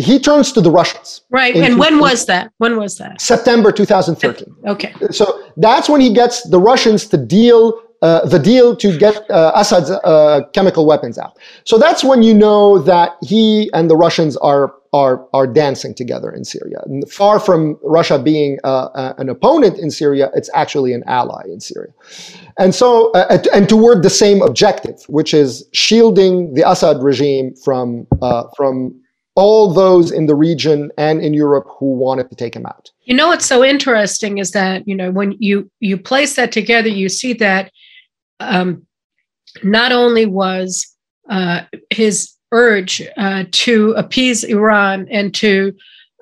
he 0.00 0.18
turns 0.18 0.52
to 0.52 0.60
the 0.60 0.70
Russians. 0.70 1.22
Right. 1.30 1.54
And 1.56 1.78
when 1.78 1.98
was 1.98 2.26
that? 2.26 2.52
When 2.58 2.76
was 2.76 2.98
that? 2.98 3.20
September 3.20 3.72
2013. 3.72 4.54
Okay. 4.66 4.94
So 5.10 5.42
that's 5.56 5.88
when 5.88 6.00
he 6.00 6.12
gets 6.12 6.48
the 6.48 6.58
Russians 6.58 7.06
to 7.08 7.16
deal 7.16 7.80
uh, 8.02 8.24
the 8.26 8.38
deal 8.38 8.74
to 8.74 8.96
get 8.96 9.30
uh, 9.30 9.52
Assad's 9.54 9.90
uh, 9.90 10.40
chemical 10.54 10.86
weapons 10.86 11.18
out. 11.18 11.38
So 11.64 11.76
that's 11.76 12.02
when 12.02 12.22
you 12.22 12.32
know 12.32 12.78
that 12.78 13.16
he 13.22 13.70
and 13.74 13.90
the 13.90 13.96
Russians 13.96 14.38
are 14.38 14.74
are 14.92 15.26
are 15.34 15.46
dancing 15.46 15.94
together 15.94 16.30
in 16.30 16.44
Syria. 16.44 16.78
And 16.86 17.08
far 17.10 17.38
from 17.38 17.78
Russia 17.82 18.18
being 18.18 18.58
uh, 18.64 19.12
an 19.18 19.28
opponent 19.28 19.78
in 19.78 19.90
Syria, 19.90 20.30
it's 20.34 20.50
actually 20.54 20.94
an 20.94 21.04
ally 21.06 21.42
in 21.44 21.60
Syria. 21.60 21.92
And 22.58 22.74
so, 22.74 23.12
uh, 23.12 23.42
and 23.52 23.68
toward 23.68 24.02
the 24.02 24.10
same 24.10 24.42
objective, 24.42 25.02
which 25.08 25.34
is 25.34 25.68
shielding 25.72 26.54
the 26.54 26.68
Assad 26.68 27.02
regime 27.02 27.54
from 27.54 28.06
uh, 28.22 28.44
from 28.56 28.99
all 29.40 29.72
those 29.72 30.10
in 30.12 30.26
the 30.26 30.34
region 30.34 30.92
and 30.98 31.22
in 31.22 31.32
Europe 31.32 31.66
who 31.78 31.94
wanted 31.94 32.28
to 32.28 32.36
take 32.36 32.54
him 32.54 32.66
out. 32.66 32.90
You 33.04 33.14
know 33.14 33.28
what's 33.28 33.46
so 33.46 33.64
interesting 33.64 34.38
is 34.38 34.50
that 34.50 34.86
you 34.86 34.94
know 34.94 35.10
when 35.10 35.32
you 35.38 35.70
you 35.80 35.96
place 35.96 36.36
that 36.36 36.52
together, 36.52 36.88
you 36.88 37.08
see 37.08 37.32
that 37.34 37.72
um, 38.38 38.86
not 39.62 39.92
only 39.92 40.26
was 40.26 40.86
uh, 41.30 41.62
his 41.88 42.32
urge 42.52 43.02
uh, 43.16 43.44
to 43.64 43.92
appease 43.92 44.44
Iran 44.44 45.08
and 45.10 45.34
to 45.36 45.74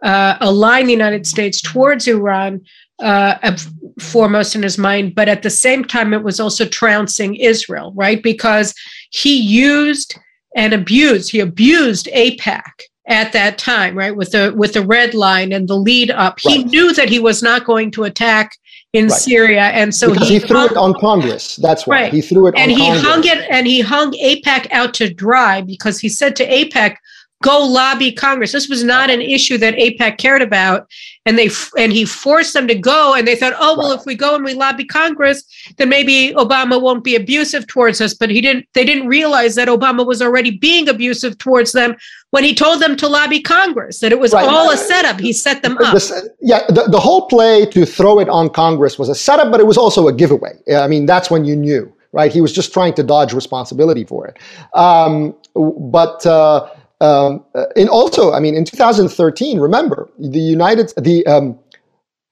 uh, 0.03 0.37
align 0.41 0.87
the 0.87 0.93
United 0.93 1.27
States 1.27 1.61
towards 1.61 2.07
Iran 2.07 2.61
uh, 3.01 3.57
foremost 3.99 4.55
in 4.55 4.63
his 4.63 4.79
mind, 4.79 5.15
but 5.17 5.29
at 5.29 5.43
the 5.43 5.51
same 5.51 5.85
time, 5.85 6.13
it 6.13 6.23
was 6.23 6.39
also 6.39 6.65
trouncing 6.67 7.35
Israel, 7.37 7.93
right? 7.97 8.23
Because 8.23 8.75
he 9.11 9.37
used 9.41 10.17
and 10.57 10.73
abused, 10.73 11.31
he 11.31 11.41
abused 11.41 12.07
AIPAC 12.15 12.73
at 13.09 13.33
that 13.33 13.59
time, 13.59 13.97
right? 13.97 14.15
With 14.15 14.33
the 14.33 14.53
with 14.55 14.75
the 14.75 14.83
red 14.83 15.15
line 15.15 15.53
and 15.53 15.67
the 15.67 15.77
lead 15.77 16.11
up. 16.11 16.39
Right. 16.45 16.59
He 16.59 16.65
knew 16.65 16.93
that 16.93 17.09
he 17.09 17.19
was 17.19 17.43
not 17.43 17.65
going 17.65 17.91
to 17.93 18.05
attack 18.05 18.57
in 18.93 19.09
right. 19.09 19.13
Syria, 19.13 19.63
and 19.63 19.95
so 19.95 20.13
he, 20.13 20.25
he, 20.25 20.39
threw 20.39 20.57
hung, 20.57 20.71
it 20.71 20.77
on 20.77 20.95
Congress. 20.95 21.57
That's 21.57 21.87
why 21.87 22.03
right. 22.03 22.13
he 22.13 22.21
threw 22.21 22.47
it. 22.47 22.55
And 22.57 22.71
he 22.71 22.79
Congress. 22.79 23.03
hung 23.03 23.25
it, 23.25 23.47
and 23.51 23.67
he 23.67 23.81
hung 23.81 24.13
AIPAC 24.13 24.71
out 24.71 24.95
to 24.95 25.13
dry 25.13 25.61
because 25.63 25.99
he 25.99 26.09
said 26.09 26.37
to 26.37 26.47
AIPAC, 26.47 26.97
"Go 27.43 27.65
lobby 27.65 28.13
Congress." 28.13 28.53
This 28.53 28.69
was 28.69 28.85
not 28.85 29.11
an 29.11 29.21
issue 29.21 29.59
that 29.59 29.75
AIPAC 29.75 30.19
cared 30.19 30.43
about, 30.43 30.89
and 31.27 31.39
they 31.39 31.51
and 31.77 31.93
he 31.93 32.05
forced 32.05 32.55
them 32.55 32.69
to 32.69 32.75
go, 32.75 33.15
and 33.15 33.27
they 33.27 33.37
thought, 33.37 33.55
"Oh 33.59 33.77
well, 33.79 33.93
if 33.93 34.05
we 34.07 34.15
go 34.15 34.35
and 34.35 34.45
we 34.45 34.55
lobby 34.55 34.85
Congress, 34.85 35.45
then 35.77 35.89
maybe 35.89 36.35
Obama 36.35 36.81
won't 36.81 37.05
be 37.05 37.17
abusive 37.17 37.67
towards 37.67 38.01
us." 38.01 38.15
But 38.15 38.31
he 38.31 38.41
didn't. 38.41 38.67
They 38.75 38.85
didn't 38.85 39.09
realize 39.09 39.55
that 39.57 39.69
Obama 39.69 40.07
was 40.07 40.23
already 40.23 40.53
being 40.53 40.89
abusive 40.89 41.39
towards 41.39 41.73
them 41.73 41.97
when 42.31 42.45
he 42.45 42.55
told 42.55 42.81
them 42.81 42.97
to 42.97 43.09
lobby 43.09 43.41
Congress, 43.41 44.01
that 44.01 44.13
it 44.13 44.19
was 44.19 44.33
right. 44.33 44.47
all 44.47 44.71
a 44.71 44.77
setup. 44.77 45.19
He 45.19 45.33
set 45.33 45.63
them 45.63 45.79
up. 45.79 45.95
The, 45.95 46.35
yeah, 46.41 46.67
the, 46.69 46.85
the 46.85 47.01
whole 47.01 47.27
play 47.27 47.65
to 47.67 47.87
throw 47.87 48.19
it 48.21 48.29
on 48.29 48.51
Congress 48.51 48.99
was 48.99 49.09
a 49.09 49.15
setup, 49.15 49.51
but 49.51 49.61
it 49.61 49.67
was 49.67 49.79
also 49.79 50.09
a 50.09 50.13
giveaway. 50.13 50.53
I 50.75 50.89
mean, 50.89 51.07
that's 51.07 51.31
when 51.31 51.45
you 51.45 51.57
knew, 51.57 51.93
right? 52.13 52.31
He 52.31 52.41
was 52.41 52.53
just 52.53 52.73
trying 52.73 52.93
to 52.95 53.03
dodge 53.03 53.33
responsibility 53.33 54.05
for 54.05 54.27
it. 54.27 54.39
Um, 54.75 55.35
but 55.55 56.25
uh, 56.27 56.69
um, 57.01 57.45
and 57.77 57.89
also, 57.89 58.33
I 58.33 58.41
mean, 58.41 58.55
in 58.55 58.65
2013, 58.65 59.61
remember 59.61 60.09
the 60.19 60.41
United 60.41 60.93
the 60.97 61.27
um, 61.27 61.59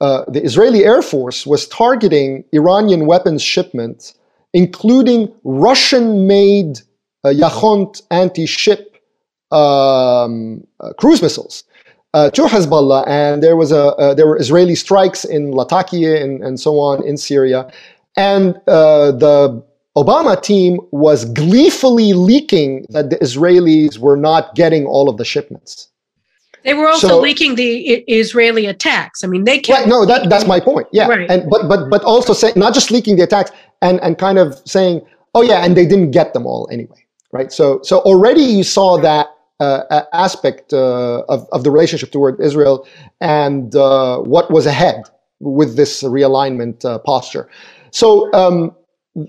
uh, 0.01 0.25
the 0.29 0.43
Israeli 0.43 0.85
Air 0.85 1.03
Force 1.03 1.47
was 1.47 1.67
targeting 1.69 2.45
Iranian 2.53 3.07
weapons 3.07 3.43
shipments, 3.43 4.15
including 4.53 5.33
Russian-made 5.45 6.81
uh, 7.25 7.29
Yakhont 7.29 8.03
anti-ship 8.11 8.97
um, 9.53 10.67
uh, 10.81 10.93
cruise 10.99 11.23
missiles 11.23 11.65
uh, 12.13 12.31
to 12.31 12.43
Hezbollah, 12.43 13.07
and 13.07 13.43
there 13.43 13.57
was 13.57 13.73
a 13.73 13.95
uh, 13.97 14.15
there 14.15 14.27
were 14.27 14.39
Israeli 14.39 14.75
strikes 14.75 15.25
in 15.25 15.53
Latakia 15.53 16.23
and, 16.23 16.43
and 16.43 16.59
so 16.59 16.79
on 16.79 17.05
in 17.07 17.17
Syria, 17.17 17.71
and 18.17 18.57
uh, 18.67 19.13
the 19.13 19.63
Obama 19.97 20.41
team 20.41 20.79
was 20.91 21.25
gleefully 21.25 22.13
leaking 22.13 22.87
that 22.91 23.11
the 23.11 23.17
Israelis 23.17 23.99
were 23.99 24.17
not 24.17 24.55
getting 24.55 24.85
all 24.87 25.09
of 25.09 25.17
the 25.17 25.25
shipments. 25.25 25.89
They 26.65 26.75
were 26.75 26.89
also 26.89 27.09
so, 27.09 27.21
leaking 27.21 27.55
the 27.55 28.05
Israeli 28.09 28.67
attacks. 28.67 29.23
I 29.23 29.29
mean, 29.29 29.45
they 29.45 29.59
kept 29.59 29.81
right. 29.81 29.89
No, 29.89 30.05
that, 30.05 30.29
that's 30.29 30.47
my 30.47 30.59
point. 30.59 30.89
Yeah, 30.93 31.07
right. 31.07 31.31
and 31.31 31.49
but 31.49 31.69
but 31.69 31.89
but 31.89 32.03
also 32.03 32.33
say 32.33 32.53
not 32.57 32.75
just 32.75 32.91
leaking 32.91 33.17
the 33.17 33.23
attacks 33.23 33.53
and 33.83 34.01
and 34.01 34.19
kind 34.19 34.39
of 34.39 34.61
saying, 34.65 35.07
oh 35.35 35.43
yeah, 35.43 35.65
and 35.65 35.77
they 35.77 35.87
didn't 35.87 36.11
get 36.11 36.35
them 36.35 36.45
all 36.45 36.69
anyway, 36.73 37.07
right? 37.31 37.53
So 37.53 37.81
so 37.83 38.01
already 38.01 38.43
you 38.43 38.65
saw 38.65 38.99
that 38.99 39.29
uh, 39.61 40.03
aspect 40.13 40.73
uh, 40.73 41.23
of, 41.29 41.49
of 41.53 41.65
the 41.65 41.71
relationship 41.71 42.11
toward 42.11 42.41
Israel 42.41 42.87
and 43.21 43.75
uh, 43.75 44.19
what 44.19 44.51
was 44.51 44.67
ahead 44.67 45.05
with 45.41 45.77
this 45.77 46.03
realignment 46.03 46.85
uh, 46.85 46.99
posture. 46.99 47.49
So 47.91 48.33
um, 48.33 48.75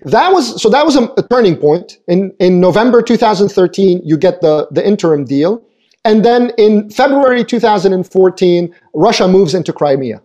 that 0.05 0.33
was 0.33 0.61
so 0.61 0.69
that 0.69 0.85
was 0.85 0.95
a, 0.95 1.03
a, 1.17 1.23
turning 1.29 1.55
point. 1.55 1.97
In 2.07 2.33
in 2.39 2.59
November 2.59 3.01
2013, 3.01 4.01
you 4.03 4.17
get 4.17 4.41
the 4.41 4.67
the 4.71 4.85
interim 4.85 5.25
deal, 5.25 5.63
and 6.03 6.25
then 6.25 6.51
in 6.57 6.89
February 6.89 7.43
2014, 7.45 8.75
Russia 8.93 9.27
moves 9.27 9.53
into 9.53 9.71
Crimea. 9.71 10.21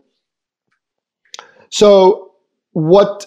So 1.70 2.32
what 2.72 3.26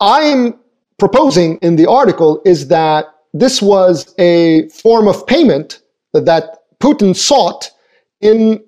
I'm 0.00 0.58
proposing 0.98 1.58
in 1.58 1.76
the 1.76 1.86
article 1.86 2.40
is 2.44 2.68
that 2.68 3.06
this 3.32 3.60
was 3.60 4.14
a 4.18 4.68
form 4.70 5.08
of 5.08 5.26
payment 5.26 5.80
that 6.12 6.58
Putin 6.80 7.14
sought 7.14 7.70
in, 8.20 8.62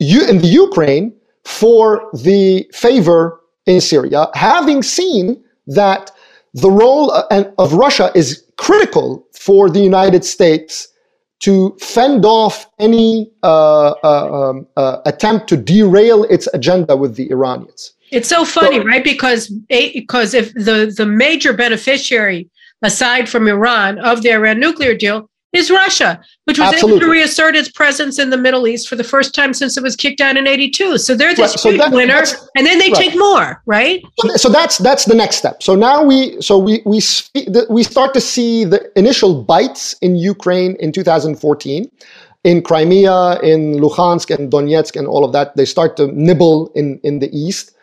in 0.00 0.38
the 0.38 0.46
Ukraine 0.46 1.14
for 1.44 2.10
the 2.12 2.68
favor 2.72 3.40
in 3.66 3.80
Syria, 3.80 4.28
having 4.34 4.82
seen 4.82 5.42
that 5.66 6.10
the 6.54 6.70
role 6.70 7.10
uh, 7.10 7.44
of 7.58 7.74
Russia 7.74 8.10
is 8.14 8.44
critical 8.56 9.26
for 9.32 9.68
the 9.68 9.80
United 9.80 10.24
States 10.24 10.88
to 11.40 11.76
fend 11.80 12.24
off 12.24 12.66
any 12.78 13.30
uh, 13.42 13.90
uh, 14.02 14.50
um, 14.50 14.66
uh, 14.76 14.98
attempt 15.04 15.48
to 15.48 15.56
derail 15.56 16.24
its 16.24 16.46
agenda 16.54 16.96
with 16.96 17.16
the 17.16 17.30
Iranians. 17.30 17.92
It's 18.12 18.28
so 18.28 18.44
funny, 18.44 18.78
so, 18.78 18.84
right? 18.84 19.02
Because 19.02 19.48
because 19.68 20.32
if 20.32 20.54
the 20.54 20.94
the 20.96 21.04
major 21.04 21.52
beneficiary, 21.52 22.48
aside 22.82 23.28
from 23.28 23.48
Iran, 23.48 23.98
of 23.98 24.22
the 24.22 24.30
Iran 24.30 24.60
nuclear 24.60 24.94
deal 24.94 25.28
is 25.54 25.70
Russia, 25.70 26.20
which 26.44 26.58
was 26.58 26.72
Absolutely. 26.72 26.98
able 26.98 27.06
to 27.06 27.10
reassert 27.10 27.56
its 27.56 27.68
presence 27.68 28.18
in 28.18 28.30
the 28.30 28.36
Middle 28.36 28.66
East 28.66 28.88
for 28.88 28.96
the 28.96 29.04
first 29.04 29.34
time 29.34 29.54
since 29.54 29.76
it 29.76 29.82
was 29.82 29.96
kicked 29.96 30.20
out 30.20 30.36
in 30.36 30.46
'82. 30.46 30.98
So 30.98 31.14
they're 31.14 31.34
this 31.34 31.52
right. 31.52 31.58
so 31.58 31.76
that, 31.76 31.92
winner, 31.92 32.22
and 32.56 32.66
then 32.66 32.78
they 32.78 32.90
right. 32.90 32.96
take 32.96 33.18
more, 33.18 33.62
right? 33.66 34.02
So 34.36 34.48
that's 34.48 34.78
that's 34.78 35.04
the 35.04 35.14
next 35.14 35.36
step. 35.36 35.62
So 35.62 35.74
now 35.74 36.02
we 36.04 36.40
so 36.40 36.58
we 36.58 36.82
we 36.84 37.00
we 37.68 37.82
start 37.82 38.14
to 38.14 38.20
see 38.20 38.64
the 38.64 38.90
initial 38.98 39.42
bites 39.42 39.94
in 40.00 40.16
Ukraine 40.16 40.76
in 40.80 40.92
2014. 40.92 41.90
In 42.44 42.60
Crimea, 42.60 43.40
in 43.40 43.76
Luhansk 43.80 44.28
and 44.34 44.52
Donetsk, 44.52 44.96
and 44.96 45.06
all 45.08 45.24
of 45.24 45.32
that, 45.32 45.56
they 45.56 45.64
start 45.64 45.96
to 45.96 46.08
nibble 46.08 46.70
in, 46.74 47.00
in 47.02 47.20
the 47.20 47.34
east. 47.34 47.74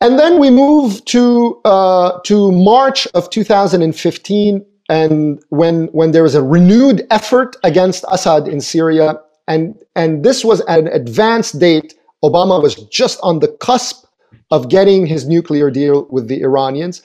And 0.00 0.16
then 0.18 0.38
we 0.38 0.50
move 0.50 1.04
to 1.06 1.60
uh, 1.64 2.20
to 2.24 2.52
March 2.52 3.08
of 3.14 3.30
2015, 3.30 4.64
and 4.88 5.42
when 5.48 5.86
when 5.86 6.12
there 6.12 6.22
was 6.22 6.34
a 6.34 6.42
renewed 6.42 7.06
effort 7.10 7.56
against 7.64 8.04
Assad 8.10 8.48
in 8.48 8.60
Syria, 8.60 9.20
and 9.48 9.74
and 9.96 10.24
this 10.24 10.44
was 10.44 10.60
at 10.62 10.78
an 10.78 10.88
advanced 10.88 11.58
date. 11.58 11.94
Obama 12.22 12.62
was 12.62 12.74
just 12.86 13.18
on 13.22 13.40
the 13.40 13.48
cusp 13.48 14.06
of 14.50 14.70
getting 14.70 15.04
his 15.04 15.28
nuclear 15.28 15.70
deal 15.70 16.06
with 16.10 16.28
the 16.28 16.40
Iranians, 16.40 17.02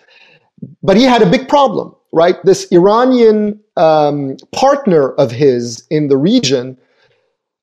but 0.81 0.95
he 0.95 1.03
had 1.03 1.21
a 1.21 1.29
big 1.29 1.49
problem, 1.49 1.93
right? 2.13 2.37
This 2.45 2.65
Iranian 2.71 3.59
um, 3.75 4.37
partner 4.53 5.11
of 5.11 5.31
his 5.31 5.85
in 5.89 6.07
the 6.07 6.15
region 6.15 6.77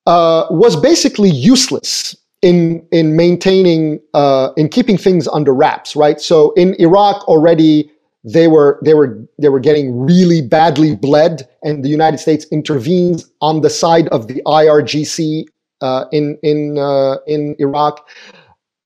uh, 0.07 0.47
was 0.51 0.77
basically 0.77 1.31
useless 1.31 2.15
in 2.43 2.87
in 2.93 3.17
maintaining 3.17 4.01
uh, 4.15 4.51
in 4.57 4.69
keeping 4.69 4.97
things 4.97 5.27
under 5.29 5.55
wraps, 5.55 5.97
right? 5.97 6.21
So 6.21 6.53
in 6.53 6.75
Iraq 6.75 7.27
already 7.29 7.91
they 8.27 8.49
were 8.49 8.81
they 8.85 8.93
were 8.93 9.25
they 9.39 9.49
were 9.49 9.61
getting 9.61 10.05
really 10.05 10.43
badly 10.43 10.97
bled, 10.97 11.49
and 11.63 11.85
the 11.85 11.89
United 11.89 12.19
States 12.19 12.45
intervenes 12.51 13.31
on 13.41 13.61
the 13.61 13.71
side 13.71 14.09
of 14.09 14.27
the 14.27 14.43
IRGC 14.45 15.45
uh, 15.81 16.07
in 16.11 16.37
in 16.43 16.77
uh, 16.77 17.19
in 17.29 17.55
Iraq. 17.61 18.07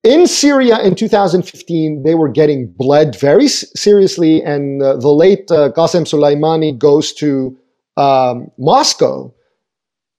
In 0.02 0.26
Syria 0.26 0.80
in 0.80 0.94
2015, 0.94 2.02
they 2.04 2.14
were 2.14 2.28
getting 2.28 2.68
bled 2.68 3.16
very 3.16 3.48
seriously, 3.48 4.42
and 4.42 4.82
uh, 4.82 4.96
the 4.96 5.08
late 5.08 5.50
uh, 5.50 5.70
Qasem 5.72 6.04
Soleimani 6.04 6.76
goes 6.78 7.12
to 7.14 7.56
um, 7.96 8.50
Moscow, 8.58 9.32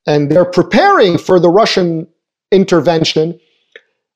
and 0.07 0.31
they're 0.31 0.45
preparing 0.45 1.17
for 1.17 1.39
the 1.39 1.49
Russian 1.49 2.07
intervention. 2.51 3.39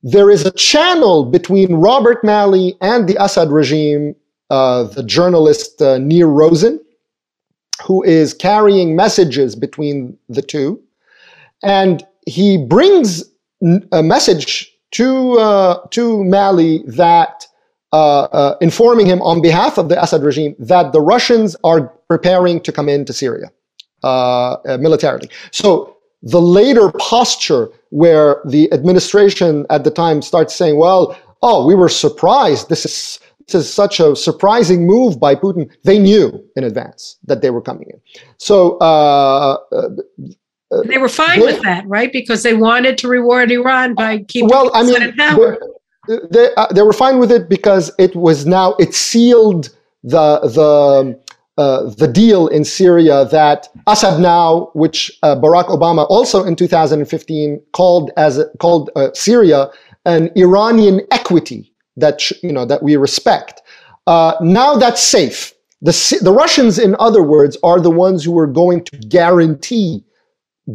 There 0.02 0.30
is 0.30 0.46
a 0.46 0.52
channel 0.52 1.26
between 1.26 1.76
Robert 1.76 2.24
Malley 2.24 2.78
and 2.82 3.08
the 3.08 3.18
Assad 3.24 3.52
regime 3.52 4.16
uh, 4.50 4.84
the 4.84 5.04
journalist 5.04 5.82
uh, 5.82 5.98
Nir 5.98 6.28
Rosen, 6.28 6.80
who 7.84 8.04
is 8.04 8.34
carrying 8.34 8.96
messages 8.96 9.56
between 9.56 10.18
the 10.30 10.42
two. 10.42 10.82
And 11.64 12.06
he 12.26 12.58
brings 12.58 13.24
a 13.92 14.04
message 14.04 14.72
to, 14.92 15.34
uh, 15.34 15.88
to 15.90 16.24
Malley 16.24 16.84
that 16.88 17.48
uh, 17.92 18.24
uh, 18.24 18.58
informing 18.62 19.06
him 19.06 19.22
on 19.22 19.42
behalf 19.42 19.78
of 19.78 19.90
the 19.90 20.02
Assad 20.02 20.22
regime 20.22 20.56
that 20.60 20.92
the 20.92 21.02
Russians 21.02 21.56
are 21.64 21.88
preparing 22.08 22.60
to 22.62 22.72
come 22.72 22.90
into 22.90 23.14
Syria 23.14 23.52
militarily. 24.04 25.30
So 25.52 25.96
the 26.22 26.42
later 26.42 26.92
posture 27.00 27.70
where 27.90 28.42
the 28.46 28.72
administration 28.74 29.66
at 29.70 29.84
the 29.84 29.92
time 29.92 30.22
starts 30.22 30.56
saying, 30.56 30.78
well, 30.78 31.18
oh, 31.42 31.66
we 31.66 31.76
were 31.76 31.90
surprised. 31.90 32.68
This 32.70 32.86
is 32.86 33.20
is 33.54 33.72
such 33.72 34.00
a 34.00 34.16
surprising 34.16 34.88
move 34.88 35.20
by 35.20 35.36
Putin. 35.36 35.70
They 35.84 36.00
knew 36.00 36.44
in 36.56 36.64
advance 36.64 37.18
that 37.26 37.42
they 37.42 37.50
were 37.52 37.62
coming 37.62 37.90
in. 37.90 38.02
So 38.38 38.78
uh, 38.80 39.58
uh, 39.72 39.88
uh 40.72 40.82
they 40.86 40.98
were 40.98 41.10
fine 41.10 41.40
they, 41.40 41.46
with 41.46 41.62
that, 41.64 41.88
right? 41.88 42.12
Because 42.12 42.44
they 42.44 42.56
wanted 42.56 42.98
to 43.00 43.08
reward 43.08 43.52
Iran 43.52 43.94
by 43.94 44.20
keeping 44.20 44.50
well, 44.50 44.72
I 44.74 44.84
mean, 44.84 45.16
power. 45.16 45.60
They, 46.08 46.18
they, 46.32 46.50
uh, 46.56 46.68
they, 46.74 46.82
were 46.82 46.94
fine 46.94 47.20
with 47.20 47.32
it 47.32 47.50
because 47.50 47.92
it 48.00 48.16
was 48.16 48.46
now 48.46 48.76
it 48.80 48.96
sealed 48.96 49.70
the 50.04 50.40
the 50.42 51.20
uh, 51.58 51.90
the 51.96 52.08
deal 52.08 52.48
in 52.48 52.66
Syria 52.66 53.26
that 53.26 53.70
Assad 53.88 54.20
now, 54.20 54.72
which 54.74 55.12
uh, 55.24 55.36
Barack 55.36 55.68
Obama 55.68 56.06
also 56.10 56.44
in 56.44 56.56
2015 56.56 57.62
called 57.74 58.12
as 58.18 58.44
called 58.60 58.90
Syria 59.14 59.70
an 60.06 60.32
Iranian 60.36 61.02
equity 61.12 61.72
that 61.98 62.30
you 62.42 62.52
know 62.52 62.66
that 62.66 62.84
we 62.84 62.96
respect. 62.96 63.62
Uh, 64.08 64.34
now 64.42 64.76
that's 64.76 65.02
safe. 65.02 65.54
The, 65.82 66.20
the 66.22 66.32
Russians, 66.32 66.80
in 66.80 66.96
other 67.00 67.22
words, 67.22 67.58
are 67.64 67.80
the 67.80 67.92
ones 67.92 68.24
who 68.24 68.38
are 68.40 68.48
going 68.48 68.84
to 68.86 68.98
guarantee 68.98 70.04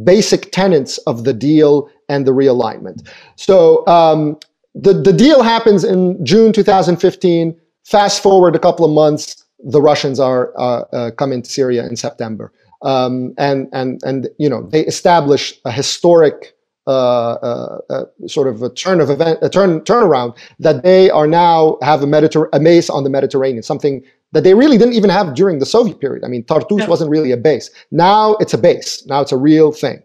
basic 0.04 0.52
tenets 0.52 0.98
of 0.98 1.24
the 1.24 1.32
deal 1.32 1.90
and 2.08 2.26
the 2.26 2.32
realignment. 2.32 3.08
So 3.36 3.86
um, 3.86 4.38
the, 4.74 4.92
the 4.92 5.12
deal 5.12 5.42
happens 5.42 5.84
in 5.84 6.24
June 6.24 6.52
2015. 6.52 7.58
Fast 7.84 8.22
forward 8.22 8.54
a 8.54 8.58
couple 8.58 8.84
of 8.84 8.92
months, 8.92 9.44
the 9.64 9.80
Russians 9.80 10.20
are 10.20 10.52
uh, 10.56 10.82
uh, 10.92 11.10
come 11.12 11.32
into 11.32 11.50
Syria 11.50 11.86
in 11.86 11.96
September, 11.96 12.52
um, 12.82 13.34
and 13.36 13.68
and 13.72 14.00
and 14.04 14.28
you 14.38 14.48
know 14.48 14.62
they 14.62 14.86
establish 14.86 15.58
a 15.64 15.72
historic 15.72 16.56
Uh, 16.86 17.32
uh, 17.34 17.78
uh, 17.90 18.04
sort 18.26 18.48
of 18.48 18.62
a 18.62 18.70
turn 18.70 19.00
of 19.00 19.10
event, 19.10 19.38
a 19.42 19.50
turn 19.50 19.80
turnaround 19.82 20.36
that 20.58 20.82
they 20.82 21.10
are 21.10 21.26
now 21.26 21.76
have 21.82 22.02
a 22.02 22.06
Mediter- 22.06 22.48
a 22.54 22.58
base 22.58 22.88
on 22.88 23.04
the 23.04 23.10
Mediterranean, 23.10 23.62
something 23.62 24.02
that 24.32 24.44
they 24.44 24.54
really 24.54 24.78
didn't 24.78 24.94
even 24.94 25.10
have 25.10 25.34
during 25.34 25.58
the 25.58 25.66
Soviet 25.66 26.00
period. 26.00 26.24
I 26.24 26.28
mean, 26.28 26.42
Tartus 26.44 26.78
yeah. 26.80 26.86
wasn't 26.86 27.10
really 27.10 27.32
a 27.32 27.36
base. 27.36 27.70
Now 27.90 28.34
it's 28.40 28.54
a 28.54 28.58
base. 28.58 29.04
Now 29.06 29.20
it's 29.20 29.30
a 29.30 29.36
real 29.36 29.72
thing. 29.72 30.02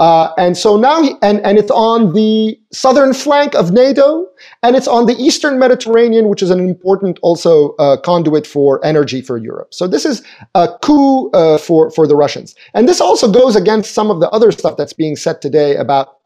Uh, 0.00 0.32
and 0.36 0.56
so 0.56 0.76
now, 0.76 1.00
he, 1.02 1.14
and, 1.22 1.40
and 1.40 1.56
it's 1.56 1.70
on 1.70 2.12
the 2.14 2.58
southern 2.72 3.14
flank 3.14 3.54
of 3.54 3.70
NATO, 3.70 4.26
and 4.62 4.74
it's 4.74 4.88
on 4.88 5.06
the 5.06 5.14
eastern 5.14 5.58
Mediterranean, 5.58 6.28
which 6.28 6.42
is 6.42 6.50
an 6.50 6.60
important 6.60 7.18
also 7.22 7.74
uh, 7.76 7.96
conduit 8.00 8.46
for 8.46 8.84
energy 8.84 9.22
for 9.22 9.38
Europe. 9.38 9.72
So 9.72 9.86
this 9.86 10.04
is 10.04 10.22
a 10.56 10.68
coup 10.82 11.30
uh, 11.30 11.58
for, 11.58 11.90
for 11.92 12.08
the 12.08 12.16
Russians. 12.16 12.56
And 12.74 12.88
this 12.88 13.00
also 13.00 13.30
goes 13.30 13.54
against 13.54 13.94
some 13.94 14.10
of 14.10 14.20
the 14.20 14.28
other 14.30 14.50
stuff 14.50 14.76
that's 14.76 14.92
being 14.92 15.14
said 15.14 15.40
today 15.40 15.76
about 15.76 16.18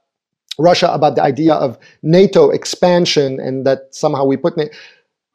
Russia 0.58 0.92
about 0.92 1.14
the 1.14 1.22
idea 1.22 1.54
of 1.54 1.78
NATO 2.02 2.50
expansion 2.50 3.38
and 3.38 3.64
that 3.64 3.94
somehow 3.94 4.24
we 4.24 4.36
put 4.36 4.56
NATO. 4.56 4.74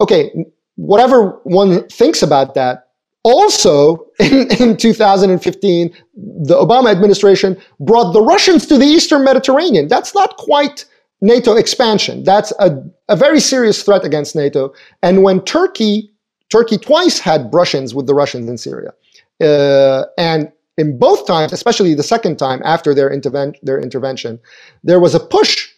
Okay, 0.02 0.32
whatever 0.76 1.39
one 1.43 1.88
thinks 1.88 2.22
about 2.22 2.56
that, 2.56 2.83
also 3.24 4.06
in, 4.20 4.52
in 4.60 4.78
2015, 4.78 5.96
the 6.16 6.56
Obama 6.56 6.92
administration 6.92 7.58
brought 7.80 8.12
the 8.14 8.22
Russians 8.22 8.66
to 8.68 8.78
the 8.78 8.86
Eastern 8.86 9.24
Mediterranean. 9.24 9.88
That's 9.88 10.14
not 10.14 10.38
quite 10.38 10.86
NATO 11.22 11.56
expansion. 11.56 12.24
That's 12.24 12.52
a, 12.60 12.78
a 13.08 13.16
very 13.16 13.40
serious 13.40 13.82
threat 13.82 14.04
against 14.04 14.36
NATO. 14.36 14.74
And 15.02 15.24
when 15.24 15.42
Turkey, 15.42 16.12
Turkey 16.50 16.78
twice 16.78 17.18
had 17.18 17.50
Russians 17.54 17.96
with 17.96 18.08
the 18.08 18.14
Russians 18.14 18.50
in 18.50 18.58
Syria. 18.58 18.94
Uh, 19.42 20.04
and 20.18 20.52
in 20.78 20.98
both 20.98 21.26
times, 21.26 21.54
especially 21.54 21.94
the 21.94 22.04
second 22.04 22.38
time 22.38 22.62
after 22.66 22.94
their, 22.94 23.10
interven- 23.10 23.56
their 23.62 23.80
intervention, 23.80 24.40
there 24.84 25.00
was 25.00 25.16
a 25.16 25.20
push 25.20 25.70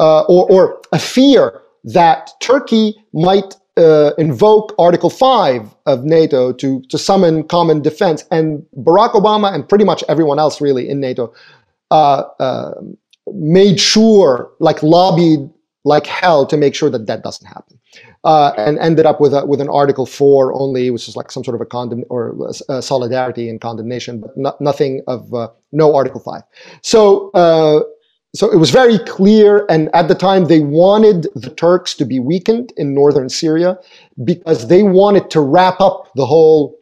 uh, 0.00 0.22
or, 0.22 0.50
or, 0.50 0.80
a 0.92 0.98
fear 0.98 1.60
that 1.84 2.30
Turkey 2.40 2.94
might 3.12 3.54
uh, 3.80 4.14
invoke 4.18 4.74
Article 4.78 5.10
5 5.10 5.74
of 5.86 6.04
NATO 6.04 6.52
to, 6.52 6.82
to 6.82 6.98
summon 6.98 7.42
common 7.44 7.82
defense. 7.82 8.24
And 8.30 8.64
Barack 8.76 9.12
Obama 9.12 9.52
and 9.52 9.68
pretty 9.68 9.84
much 9.84 10.04
everyone 10.08 10.38
else 10.38 10.60
really 10.60 10.88
in 10.88 11.00
NATO 11.00 11.32
uh, 11.90 12.24
uh 12.38 12.74
made 13.32 13.80
sure, 13.80 14.50
like 14.58 14.82
lobbied 14.82 15.40
like 15.84 16.06
hell 16.06 16.46
to 16.46 16.56
make 16.56 16.74
sure 16.74 16.90
that 16.90 17.06
that 17.06 17.22
doesn't 17.22 17.46
happen 17.46 17.80
uh, 18.24 18.52
and 18.56 18.78
ended 18.78 19.06
up 19.06 19.20
with 19.20 19.32
a, 19.32 19.46
with 19.46 19.60
an 19.60 19.68
Article 19.68 20.06
Four 20.06 20.52
only, 20.54 20.90
which 20.90 21.08
is 21.08 21.16
like 21.16 21.30
some 21.30 21.42
sort 21.42 21.54
of 21.54 21.60
a 21.60 21.66
condemn 21.66 22.04
or 22.10 22.36
a 22.68 22.82
solidarity 22.82 23.48
and 23.48 23.60
condemnation, 23.60 24.20
but 24.20 24.36
no, 24.36 24.54
nothing 24.60 25.02
of 25.06 25.32
uh, 25.32 25.48
no 25.72 25.94
Article 25.94 26.20
Five. 26.20 26.42
So 26.82 27.30
uh, 27.30 27.80
so 28.34 28.50
it 28.50 28.56
was 28.56 28.70
very 28.70 28.98
clear, 28.98 29.66
and 29.68 29.90
at 29.94 30.08
the 30.08 30.14
time 30.14 30.44
they 30.44 30.60
wanted 30.60 31.26
the 31.34 31.50
Turks 31.50 31.94
to 31.94 32.04
be 32.04 32.20
weakened 32.20 32.72
in 32.76 32.94
northern 32.94 33.28
Syria 33.28 33.78
because 34.22 34.68
they 34.68 34.82
wanted 34.84 35.30
to 35.30 35.40
wrap 35.40 35.80
up 35.80 36.10
the 36.14 36.26
whole 36.26 36.78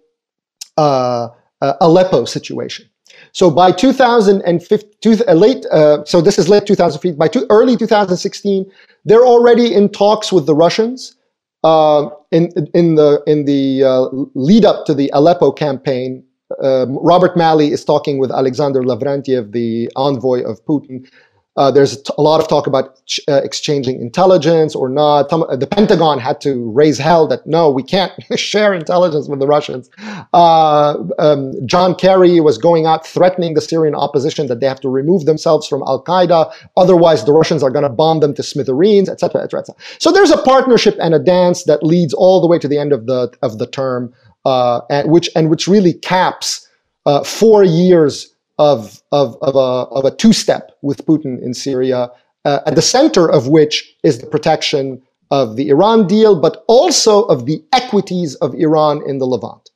uh, 0.77 1.29
uh, 1.63 1.75
Aleppo 1.81 2.27
situation. 2.27 2.89
So 3.33 3.51
by 3.51 3.73
2015, 3.73 5.23
uh, 5.27 5.33
late, 5.33 5.65
uh, 5.73 6.05
so 6.05 6.21
this 6.21 6.39
is 6.39 6.49
late 6.49 6.67
2015. 6.67 7.17
By 7.17 7.29
two, 7.29 7.47
early 7.51 7.77
2016, 7.77 8.71
they're 9.05 9.27
already 9.27 9.73
in 9.73 9.89
talks 9.89 10.31
with 10.31 10.47
the 10.47 10.55
Russians. 10.55 11.17
Uh, 11.65 12.11
in 12.31 12.53
in 12.75 12.95
the 12.95 13.21
in 13.27 13.47
the 13.47 13.83
uh, 13.83 14.03
lead 14.35 14.65
up 14.65 14.87
to 14.87 14.95
the 14.95 15.11
Aleppo 15.13 15.51
campaign, 15.51 16.23
um, 16.63 16.99
Robert 16.99 17.37
Malley 17.37 17.73
is 17.73 17.85
talking 17.85 18.19
with 18.19 18.31
Alexander 18.31 18.83
Lavrentiev, 18.83 19.53
the 19.53 19.91
envoy 19.97 20.43
of 20.43 20.65
Putin, 20.65 21.11
uh, 21.59 21.73
there's 21.73 22.01
a 22.16 22.23
lot 22.23 22.40
of 22.40 22.47
talk 22.47 22.68
about 22.68 23.05
ch- 23.07 23.18
uh, 23.27 23.40
exchanging 23.42 24.01
intelligence 24.01 24.77
or 24.77 24.88
not. 24.88 25.29
The 25.29 25.66
Pentagon 25.68 26.21
had 26.21 26.40
to 26.42 26.71
raise 26.71 26.99
hell 26.99 27.27
that 27.27 27.44
no, 27.49 27.68
we 27.68 27.83
can't 27.83 28.12
share 28.38 28.73
intelligence 28.73 29.29
with 29.29 29.40
the 29.40 29.47
Russians. 29.49 29.90
Uh, 30.33 30.94
um, 31.18 31.53
John 31.66 31.97
Kerry 31.97 32.38
was 32.38 32.59
going 32.59 32.87
out 32.87 33.05
threatening 33.05 33.55
the 33.55 33.61
Syrian 33.61 33.97
opposition 33.97 34.47
that 34.47 34.61
they 34.61 34.68
have 34.68 34.81
to 34.83 34.88
remove 34.88 35.25
themselves 35.25 35.66
from 35.66 35.83
Al 35.83 36.05
Qaeda, 36.05 36.53
otherwise 36.77 37.25
the 37.25 37.33
Russians 37.33 37.64
are 37.64 37.71
going 37.71 37.83
to 37.83 37.88
bomb 37.88 38.21
them 38.21 38.35
to 38.35 38.42
smithereens, 38.44 39.09
etc., 39.09 39.42
etc., 39.42 39.61
etc. 39.61 39.81
So 39.99 40.12
there's 40.12 40.31
a 40.31 40.38
partnership 40.38 40.97
and 41.01 41.12
a 41.12 41.18
dance 41.18 41.64
that 41.64 41.83
leads 41.83 42.14
all 42.14 42.40
the 42.40 42.47
way 42.47 42.61
to 42.61 42.68
the 42.68 42.79
end 42.79 42.92
of 42.92 43.07
the 43.07 43.37
of 43.42 43.59
the 43.59 43.66
term, 43.66 44.14
uh, 44.44 44.83
and 44.90 45.11
which 45.11 45.29
and 45.35 45.51
which 45.51 45.66
really 45.66 45.94
caps 45.94 46.68
uh, 47.05 47.25
four 47.25 47.64
years 47.64 48.33
of, 48.59 49.03
of, 49.12 49.37
of 49.42 49.55
a, 49.55 49.88
of 49.90 50.05
a 50.05 50.14
two 50.14 50.33
step 50.33 50.73
with 50.83 51.05
Putin 51.07 51.40
in 51.42 51.55
Syria, 51.55 52.11
uh, 52.44 52.61
at 52.66 52.75
the 52.75 52.83
center 52.83 53.31
of 53.31 53.49
which 53.49 53.94
is 54.03 54.18
the 54.18 54.27
protection 54.27 55.03
of 55.31 55.57
the 55.57 55.68
Iran 55.68 56.07
deal, 56.07 56.40
but 56.40 56.64
also 56.68 57.25
of 57.25 57.47
the 57.47 57.62
equities 57.73 58.35
of 58.37 58.55
Iran 58.55 59.03
in 59.07 59.18
the 59.18 59.27
Levant. 59.27 59.71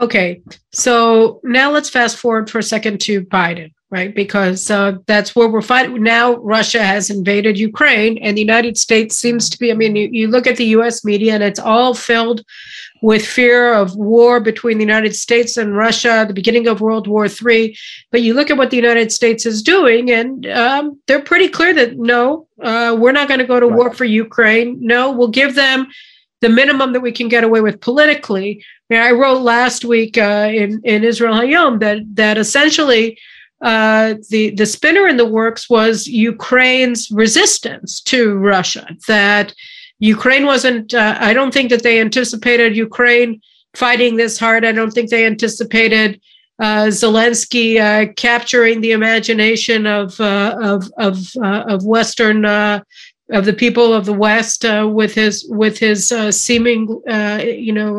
Okay, 0.00 0.42
so 0.72 1.40
now 1.44 1.70
let's 1.70 1.88
fast 1.88 2.16
forward 2.16 2.50
for 2.50 2.58
a 2.58 2.62
second 2.62 3.00
to 3.02 3.24
Biden, 3.24 3.72
right? 3.94 4.12
Because 4.12 4.72
uh, 4.72 4.98
that's 5.06 5.36
where 5.36 5.46
we're 5.46 5.62
fighting. 5.62 6.02
Now 6.02 6.34
Russia 6.38 6.82
has 6.82 7.10
invaded 7.10 7.56
Ukraine, 7.56 8.18
and 8.18 8.36
the 8.36 8.40
United 8.40 8.76
States 8.76 9.14
seems 9.14 9.48
to 9.50 9.56
be, 9.56 9.70
I 9.70 9.74
mean, 9.74 9.94
you, 9.94 10.08
you 10.10 10.26
look 10.26 10.48
at 10.48 10.56
the 10.56 10.64
US 10.78 11.04
media 11.04 11.32
and 11.34 11.44
it's 11.44 11.60
all 11.60 11.94
filled 11.94 12.44
with 13.02 13.24
fear 13.24 13.72
of 13.72 13.94
war 13.94 14.40
between 14.40 14.78
the 14.78 14.84
United 14.84 15.14
States 15.14 15.56
and 15.56 15.76
Russia, 15.76 16.24
the 16.26 16.34
beginning 16.34 16.66
of 16.66 16.80
World 16.80 17.06
War 17.06 17.26
III. 17.28 17.78
But 18.10 18.22
you 18.22 18.34
look 18.34 18.50
at 18.50 18.56
what 18.56 18.70
the 18.70 18.76
United 18.76 19.12
States 19.12 19.46
is 19.46 19.62
doing, 19.62 20.10
and 20.10 20.44
um, 20.46 21.00
they're 21.06 21.22
pretty 21.22 21.48
clear 21.48 21.72
that 21.74 21.96
no, 21.96 22.48
uh, 22.60 22.96
we're 22.98 23.12
not 23.12 23.28
going 23.28 23.38
to 23.38 23.46
go 23.46 23.60
to 23.60 23.68
right. 23.68 23.76
war 23.76 23.94
for 23.94 24.06
Ukraine. 24.06 24.76
No, 24.80 25.12
we'll 25.12 25.28
give 25.28 25.54
them 25.54 25.86
the 26.40 26.48
minimum 26.48 26.92
that 26.94 27.00
we 27.00 27.12
can 27.12 27.28
get 27.28 27.44
away 27.44 27.60
with 27.60 27.80
politically. 27.80 28.64
I, 28.90 28.94
mean, 28.94 29.02
I 29.02 29.12
wrote 29.12 29.42
last 29.42 29.84
week 29.84 30.18
uh, 30.18 30.50
in 30.52 30.80
in 30.82 31.04
Israel 31.04 31.34
Hayom 31.34 31.78
that 31.78 31.98
that 32.16 32.38
essentially. 32.38 33.16
Uh, 33.62 34.14
the 34.30 34.50
the 34.50 34.66
spinner 34.66 35.06
in 35.08 35.16
the 35.16 35.26
works 35.26 35.70
was 35.70 36.06
Ukraine's 36.06 37.10
resistance 37.10 38.00
to 38.02 38.34
Russia. 38.36 38.86
That 39.08 39.54
Ukraine 39.98 40.44
wasn't, 40.44 40.92
uh, 40.92 41.16
I 41.20 41.32
don't 41.32 41.54
think 41.54 41.70
that 41.70 41.82
they 41.82 42.00
anticipated 42.00 42.76
Ukraine 42.76 43.40
fighting 43.74 44.16
this 44.16 44.38
hard. 44.38 44.64
I 44.64 44.72
don't 44.72 44.90
think 44.90 45.08
they 45.08 45.24
anticipated 45.24 46.20
uh, 46.60 46.86
Zelensky 46.86 47.80
uh, 47.80 48.12
capturing 48.12 48.80
the 48.80 48.92
imagination 48.92 49.86
of 49.86 50.20
uh, 50.20 50.56
of 50.60 50.88
of, 50.98 51.18
uh, 51.42 51.64
of 51.68 51.84
Western 51.84 52.44
of 53.30 53.46
the 53.46 53.54
people 53.54 53.92
of 53.92 54.04
the 54.04 54.12
West 54.12 54.64
with 54.64 55.14
his 55.14 55.46
with 55.48 55.78
his 55.78 56.12
seeming 56.30 56.86
you 57.42 57.72
know 57.72 57.92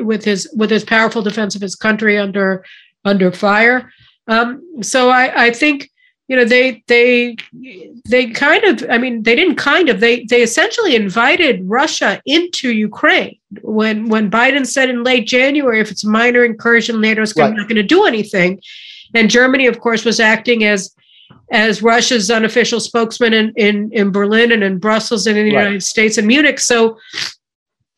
with 0.00 0.24
his 0.24 0.50
with 0.54 0.70
his 0.70 0.84
powerful 0.84 1.22
defense 1.22 1.54
of 1.54 1.62
his 1.62 1.74
country 1.74 2.18
under 2.18 2.64
under 3.04 3.32
fire. 3.32 3.90
Um, 4.28 4.82
so 4.82 5.10
I, 5.10 5.46
I 5.46 5.50
think 5.50 5.90
you 6.32 6.36
know 6.36 6.46
they 6.46 6.82
they 6.86 7.36
they 8.08 8.30
kind 8.30 8.64
of 8.64 8.88
i 8.88 8.96
mean 8.96 9.22
they 9.22 9.34
didn't 9.34 9.56
kind 9.56 9.90
of 9.90 10.00
they 10.00 10.24
they 10.24 10.40
essentially 10.40 10.96
invited 10.96 11.60
russia 11.64 12.22
into 12.24 12.72
ukraine 12.72 13.36
when 13.60 14.08
when 14.08 14.30
biden 14.30 14.66
said 14.66 14.88
in 14.88 15.02
late 15.02 15.26
january 15.26 15.78
if 15.78 15.90
it's 15.90 16.04
a 16.04 16.08
minor 16.08 16.42
incursion 16.42 16.96
nato's 16.96 17.36
right. 17.36 17.54
not 17.54 17.68
going 17.68 17.76
to 17.76 17.82
do 17.82 18.06
anything. 18.06 18.60
And 19.14 19.28
germany 19.28 19.66
of 19.66 19.80
course 19.80 20.06
was 20.06 20.20
acting 20.20 20.64
as 20.64 20.94
as 21.50 21.82
russia's 21.82 22.30
unofficial 22.30 22.80
spokesman 22.80 23.34
in 23.34 23.52
in, 23.56 23.92
in 23.92 24.10
berlin 24.10 24.52
and 24.52 24.64
in 24.64 24.78
brussels 24.78 25.26
and 25.26 25.36
in 25.36 25.50
the 25.50 25.54
right. 25.54 25.64
united 25.64 25.82
states 25.82 26.16
and 26.16 26.26
munich. 26.26 26.60
So 26.60 26.98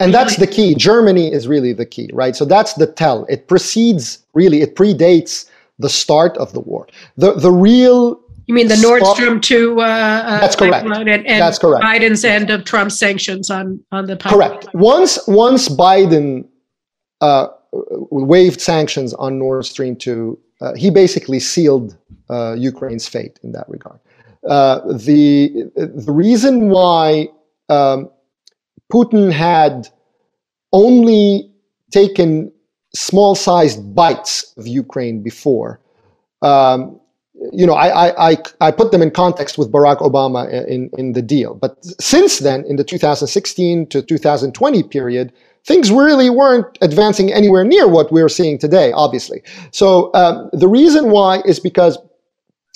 and 0.01 0.13
that's 0.13 0.37
the 0.37 0.49
key. 0.49 0.75
Germany 0.75 1.33
is 1.33 1.47
really 1.47 1.73
the 1.73 1.87
key 1.87 2.11
right? 2.13 2.35
So 2.35 2.45
that's 2.45 2.75
the 2.75 2.89
tell. 2.89 3.27
It 3.27 3.47
precedes 3.47 4.27
really 4.35 4.61
it 4.61 4.75
predates 4.75 5.49
the 5.79 5.89
start 5.89 6.37
of 6.39 6.53
the 6.53 6.61
war. 6.61 6.87
The 7.17 7.35
the 7.35 7.51
real 7.51 8.21
you 8.47 8.55
mean 8.55 8.69
the 8.69 8.77
Nord 8.77 9.05
Stream 9.07 9.41
two? 9.41 9.81
Uh, 9.81 9.85
uh, 9.85 10.41
That's 10.41 10.57
correct. 10.57 10.87
And, 10.87 11.09
and 11.09 11.41
That's 11.41 11.59
correct. 11.59 11.85
Biden's 11.85 12.25
end 12.25 12.51
of 12.51 12.65
Trump's 12.65 12.99
sanctions 12.99 13.51
on 13.51 13.81
on 13.91 14.07
the 14.07 14.17
pipeline. 14.17 14.51
correct. 14.51 14.69
Once 14.75 15.19
once 15.27 15.69
Biden 15.69 16.47
uh, 17.21 17.49
waived 17.73 18.61
sanctions 18.61 19.15
on 19.15 19.39
Nord 19.39 19.65
Stream 19.65 19.97
two, 19.97 20.39
uh, 20.61 20.75
he 20.75 20.91
basically 20.91 21.41
sealed 21.41 21.97
uh, 22.29 22.55
Ukraine's 22.55 23.09
fate 23.09 23.41
in 23.43 23.53
that 23.53 23.69
regard. 23.69 23.99
Uh, 24.49 24.81
the 24.93 25.71
the 25.75 26.13
reason 26.13 26.69
why 26.69 27.29
um, 27.71 28.11
Putin 28.93 29.33
had 29.33 29.89
only 30.73 31.51
taken 31.91 32.53
small 32.95 33.35
sized 33.35 33.95
bites 33.95 34.55
of 34.57 34.67
Ukraine 34.67 35.23
before. 35.23 35.81
Um, 36.43 37.01
you 37.53 37.67
know, 37.67 37.75
I, 37.75 38.31
I, 38.31 38.37
I 38.61 38.71
put 38.71 38.93
them 38.93 39.03
in 39.03 39.11
context 39.11 39.59
with 39.59 39.71
Barack 39.71 39.99
Obama 39.99 40.49
in, 40.67 40.89
in 40.97 41.13
the 41.13 41.23
deal. 41.23 41.55
But 41.55 41.85
since 42.01 42.39
then, 42.39 42.65
in 42.65 42.77
the 42.77 42.85
2016 42.85 43.89
to 43.89 44.03
2020 44.03 44.83
period, 44.85 45.33
things 45.65 45.91
really 45.91 46.31
weren't 46.31 46.79
advancing 46.81 47.33
anywhere 47.33 47.65
near 47.65 47.89
what 47.89 48.13
we're 48.13 48.29
seeing 48.29 48.59
today, 48.59 48.93
obviously. 48.93 49.43
So 49.73 50.13
um, 50.15 50.49
the 50.53 50.69
reason 50.69 51.11
why 51.11 51.43
is 51.45 51.59
because 51.59 51.99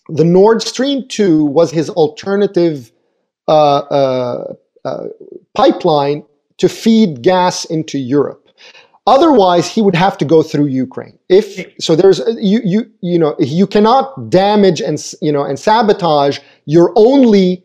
the 0.09 0.25
Nord 0.25 0.63
Stream 0.63 1.07
2 1.09 1.45
was 1.45 1.71
his 1.71 1.91
alternative 1.91 2.91
uh, 3.47 3.79
uh, 3.79 4.55
uh, 4.85 5.05
pipeline 5.55 6.25
to 6.59 6.69
feed 6.69 7.23
gas 7.23 7.65
into 7.67 7.99
Europe. 7.99 8.48
Otherwise, 9.09 9.67
he 9.75 9.81
would 9.81 9.95
have 9.95 10.19
to 10.19 10.27
go 10.27 10.43
through 10.43 10.67
Ukraine. 10.67 11.19
If 11.31 11.47
so, 11.81 11.97
there's 11.97 12.21
you 12.53 12.61
you 12.73 12.81
you 13.01 13.19
know 13.19 13.35
you 13.39 13.67
cannot 13.67 14.29
damage 14.29 14.83
and 14.83 14.97
you 15.23 15.33
know 15.33 15.45
and 15.45 15.59
sabotage 15.59 16.41
your 16.67 16.93
only 16.95 17.65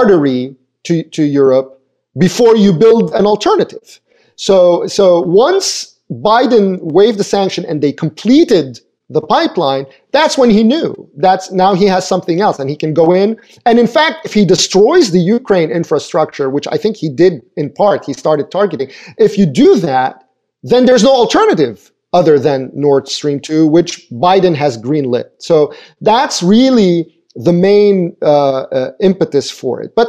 artery 0.00 0.54
to 0.86 1.02
to 1.16 1.22
Europe 1.22 1.80
before 2.18 2.54
you 2.64 2.70
build 2.84 3.14
an 3.14 3.24
alternative. 3.24 3.98
So 4.36 4.86
so 4.86 5.22
once 5.22 5.98
Biden 6.10 6.66
waived 6.82 7.18
the 7.18 7.24
sanction 7.24 7.64
and 7.64 7.82
they 7.82 7.92
completed 7.92 8.80
the 9.08 9.22
pipeline, 9.22 9.86
that's 10.12 10.36
when 10.36 10.50
he 10.50 10.62
knew. 10.62 10.94
That's 11.16 11.50
now 11.50 11.74
he 11.74 11.86
has 11.86 12.06
something 12.06 12.40
else 12.40 12.58
and 12.58 12.68
he 12.68 12.76
can 12.76 12.92
go 12.92 13.12
in. 13.12 13.38
And 13.64 13.78
in 13.78 13.86
fact, 13.86 14.26
if 14.26 14.34
he 14.34 14.44
destroys 14.44 15.12
the 15.12 15.20
Ukraine 15.20 15.70
infrastructure, 15.70 16.50
which 16.50 16.66
I 16.70 16.76
think 16.76 16.96
he 16.96 17.08
did 17.08 17.42
in 17.56 17.70
part, 17.72 18.04
he 18.04 18.12
started 18.12 18.50
targeting. 18.50 18.90
If 19.18 19.38
you 19.38 19.46
do 19.46 19.76
that, 19.76 20.23
then 20.64 20.86
there's 20.86 21.04
no 21.04 21.12
alternative 21.12 21.92
other 22.12 22.38
than 22.38 22.70
Nord 22.74 23.08
Stream 23.08 23.38
2, 23.38 23.66
which 23.66 24.08
Biden 24.10 24.54
has 24.56 24.76
greenlit. 24.76 25.30
So 25.38 25.72
that's 26.00 26.42
really 26.42 27.14
the 27.36 27.52
main 27.52 28.16
uh, 28.22 28.62
uh, 28.62 28.92
impetus 29.00 29.50
for 29.50 29.80
it. 29.82 29.94
But 29.94 30.08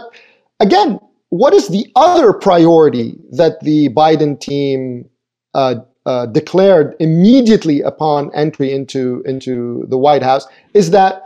again, 0.59 0.99
what 1.29 1.53
is 1.53 1.67
the 1.67 1.85
other 1.95 2.33
priority 2.33 3.17
that 3.31 3.59
the 3.61 3.89
Biden 3.89 4.39
team 4.39 5.09
uh, 5.53 5.75
uh 6.05 6.27
declared 6.27 6.95
immediately 6.99 7.81
upon 7.81 8.33
entry 8.35 8.71
into, 8.71 9.23
into 9.25 9.85
the 9.89 9.97
White 9.97 10.23
House? 10.23 10.47
Is 10.73 10.91
that 10.91 11.25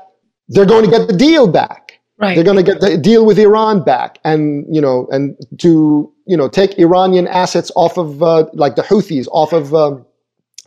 they're 0.50 0.66
going 0.66 0.84
to 0.84 0.92
get 0.92 1.08
the 1.08 1.16
deal 1.16 1.48
back. 1.48 2.00
Right. 2.18 2.36
They're 2.36 2.44
going 2.44 2.58
to 2.58 2.64
get 2.64 2.82
the 2.82 2.98
deal 2.98 3.26
with 3.26 3.40
Iran 3.40 3.84
back, 3.84 4.20
and 4.26 4.66
you 4.70 4.82
know, 4.82 5.08
and 5.10 5.38
to 5.60 6.12
you 6.30 6.38
know 6.38 6.48
take 6.48 6.78
Iranian 6.78 7.28
assets 7.28 7.72
off 7.76 7.98
of 7.98 8.22
uh, 8.22 8.46
like 8.54 8.76
the 8.76 8.84
Houthis 8.84 9.28
off 9.32 9.52
of 9.52 9.74
um, 9.74 10.06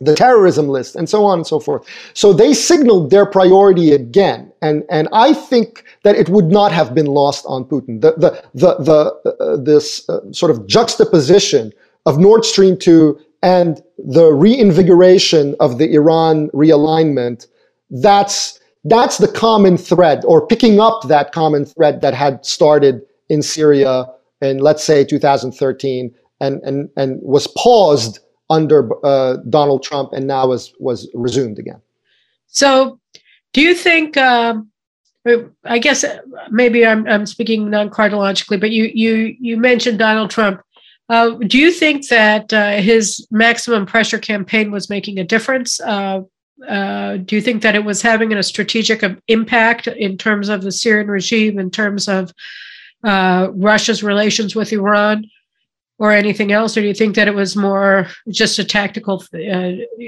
the 0.01 0.13
terrorism 0.13 0.67
list, 0.67 0.95
and 0.95 1.07
so 1.07 1.23
on 1.23 1.39
and 1.39 1.47
so 1.47 1.59
forth. 1.59 1.87
So 2.13 2.33
they 2.33 2.53
signaled 2.53 3.09
their 3.09 3.25
priority 3.25 3.93
again, 3.93 4.51
and 4.61 4.83
and 4.89 5.07
I 5.13 5.33
think 5.33 5.85
that 6.03 6.15
it 6.17 6.27
would 6.27 6.49
not 6.51 6.73
have 6.73 6.93
been 6.93 7.05
lost 7.05 7.45
on 7.47 7.63
Putin. 7.63 8.01
The 8.01 8.11
the 8.23 8.31
the, 8.53 8.71
the 8.89 8.99
uh, 9.39 9.57
this 9.57 10.07
uh, 10.09 10.19
sort 10.33 10.51
of 10.51 10.67
juxtaposition 10.67 11.71
of 12.05 12.19
Nord 12.19 12.43
Stream 12.43 12.77
two 12.77 13.17
and 13.41 13.81
the 13.97 14.33
reinvigoration 14.33 15.55
of 15.61 15.77
the 15.77 15.93
Iran 15.93 16.49
realignment. 16.49 17.47
That's 17.89 18.59
that's 18.83 19.17
the 19.17 19.29
common 19.29 19.77
thread, 19.77 20.25
or 20.25 20.45
picking 20.45 20.81
up 20.81 21.07
that 21.07 21.31
common 21.31 21.63
thread 21.63 22.01
that 22.01 22.13
had 22.13 22.45
started 22.45 23.01
in 23.29 23.41
Syria 23.41 24.07
in, 24.43 24.59
let's 24.59 24.83
say, 24.83 25.03
2013, 25.03 26.13
and 26.39 26.61
and 26.63 26.89
and 26.97 27.19
was 27.21 27.47
paused 27.57 28.19
under 28.49 28.89
uh, 29.05 29.37
Donald 29.49 29.83
Trump, 29.83 30.13
and 30.13 30.27
now 30.27 30.47
was 30.47 30.73
was 30.79 31.09
resumed 31.13 31.59
again. 31.59 31.81
So, 32.47 32.99
do 33.53 33.61
you 33.61 33.73
think? 33.73 34.17
Um, 34.17 34.69
I 35.63 35.79
guess 35.79 36.03
maybe 36.49 36.85
I'm 36.85 37.07
I'm 37.07 37.25
speaking 37.25 37.69
non 37.69 37.89
chronologically, 37.89 38.57
but 38.57 38.71
you 38.71 38.91
you 38.93 39.35
you 39.39 39.57
mentioned 39.57 39.99
Donald 39.99 40.29
Trump. 40.29 40.61
Uh, 41.09 41.31
do 41.47 41.57
you 41.57 41.71
think 41.71 42.07
that 42.09 42.51
uh, 42.53 42.77
his 42.77 43.27
maximum 43.29 43.85
pressure 43.85 44.19
campaign 44.19 44.71
was 44.71 44.89
making 44.89 45.19
a 45.19 45.23
difference? 45.23 45.79
Uh, 45.81 46.21
uh, 46.67 47.17
do 47.17 47.35
you 47.35 47.41
think 47.41 47.61
that 47.61 47.75
it 47.75 47.83
was 47.83 48.01
having 48.01 48.31
a 48.33 48.43
strategic 48.43 49.03
impact 49.27 49.87
in 49.87 50.17
terms 50.17 50.49
of 50.49 50.61
the 50.61 50.71
Syrian 50.71 51.07
regime, 51.07 51.59
in 51.59 51.69
terms 51.69 52.07
of 52.07 52.33
uh, 53.03 53.49
Russia's 53.53 54.03
relations 54.03 54.55
with 54.55 54.71
Iran, 54.71 55.25
or 55.99 56.11
anything 56.11 56.51
else? 56.51 56.75
Or 56.75 56.81
do 56.81 56.87
you 56.87 56.93
think 56.93 57.15
that 57.15 57.27
it 57.27 57.35
was 57.35 57.55
more 57.55 58.07
just 58.29 58.59
a 58.59 58.63
tactical 58.63 59.23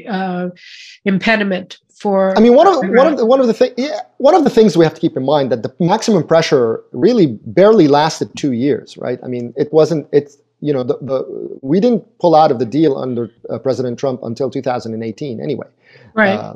uh, 0.10 0.50
impediment 1.06 1.78
for? 1.98 2.38
I 2.38 2.42
mean, 2.42 2.56
one 2.56 2.68
of 2.68 2.78
one 2.90 3.08
of 3.08 3.18
the, 3.18 3.26
one 3.26 3.40
of 3.40 3.48
the 3.48 3.54
thing, 3.54 3.74
yeah, 3.78 4.00
one 4.18 4.36
of 4.36 4.44
the 4.44 4.50
things 4.50 4.76
we 4.76 4.84
have 4.84 4.94
to 4.94 5.02
keep 5.02 5.16
in 5.16 5.24
mind 5.24 5.52
that 5.52 5.64
the 5.64 5.74
maximum 5.80 6.26
pressure 6.28 6.84
really 6.92 7.28
barely 7.46 7.88
lasted 7.88 8.36
two 8.36 8.52
years, 8.52 8.98
right? 8.98 9.20
I 9.24 9.28
mean, 9.28 9.54
it 9.56 9.72
wasn't. 9.72 10.08
It's 10.12 10.38
you 10.62 10.74
know, 10.74 10.84
the, 10.84 10.98
the 11.02 11.58
we 11.62 11.80
didn't 11.80 12.04
pull 12.20 12.36
out 12.36 12.52
of 12.52 12.60
the 12.60 12.66
deal 12.66 12.98
under 12.98 13.30
uh, 13.50 13.60
President 13.60 14.00
Trump 14.00 14.22
until 14.24 14.50
2018, 14.50 15.40
anyway. 15.40 15.68
Right. 16.14 16.34
Uh, 16.34 16.56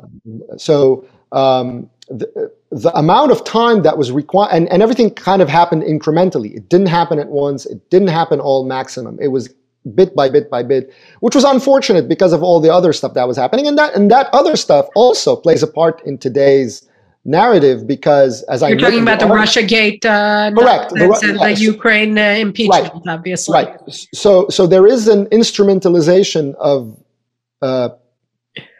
so 0.56 1.04
um, 1.32 1.88
the, 2.10 2.52
the 2.70 2.96
amount 2.98 3.30
of 3.30 3.44
time 3.44 3.82
that 3.82 3.96
was 3.96 4.10
required, 4.10 4.50
and, 4.52 4.68
and 4.68 4.82
everything 4.82 5.14
kind 5.14 5.40
of 5.40 5.48
happened 5.48 5.82
incrementally. 5.84 6.54
It 6.56 6.68
didn't 6.68 6.88
happen 6.88 7.18
at 7.18 7.28
once. 7.28 7.66
It 7.66 7.88
didn't 7.90 8.08
happen 8.08 8.40
all 8.40 8.66
maximum. 8.66 9.18
It 9.20 9.28
was 9.28 9.54
bit 9.94 10.14
by 10.14 10.28
bit 10.28 10.50
by 10.50 10.62
bit, 10.62 10.92
which 11.20 11.34
was 11.34 11.44
unfortunate 11.44 12.08
because 12.08 12.32
of 12.32 12.42
all 12.42 12.60
the 12.60 12.72
other 12.72 12.92
stuff 12.92 13.14
that 13.14 13.28
was 13.28 13.36
happening. 13.36 13.66
And 13.66 13.78
that 13.78 13.94
and 13.94 14.10
that 14.10 14.28
other 14.32 14.56
stuff 14.56 14.88
also 14.94 15.36
plays 15.36 15.62
a 15.62 15.68
part 15.68 16.02
in 16.04 16.18
today's 16.18 16.86
narrative 17.24 17.86
because 17.86 18.42
as 18.44 18.60
You're 18.62 18.70
I 18.70 18.76
talking 18.76 19.02
about 19.02 19.20
the 19.20 19.26
Russia 19.26 19.62
Gate, 19.62 20.04
uh, 20.04 20.50
correct, 20.54 20.90
the, 20.90 21.06
the, 21.20 21.38
the 21.38 21.54
Ukraine 21.60 22.18
uh, 22.18 22.22
impeachment, 22.22 22.92
right. 22.92 23.02
obviously. 23.08 23.54
Right. 23.54 23.78
So 24.12 24.48
so 24.48 24.66
there 24.66 24.86
is 24.86 25.06
an 25.06 25.26
instrumentalization 25.26 26.54
of 26.56 27.00
uh, 27.62 27.90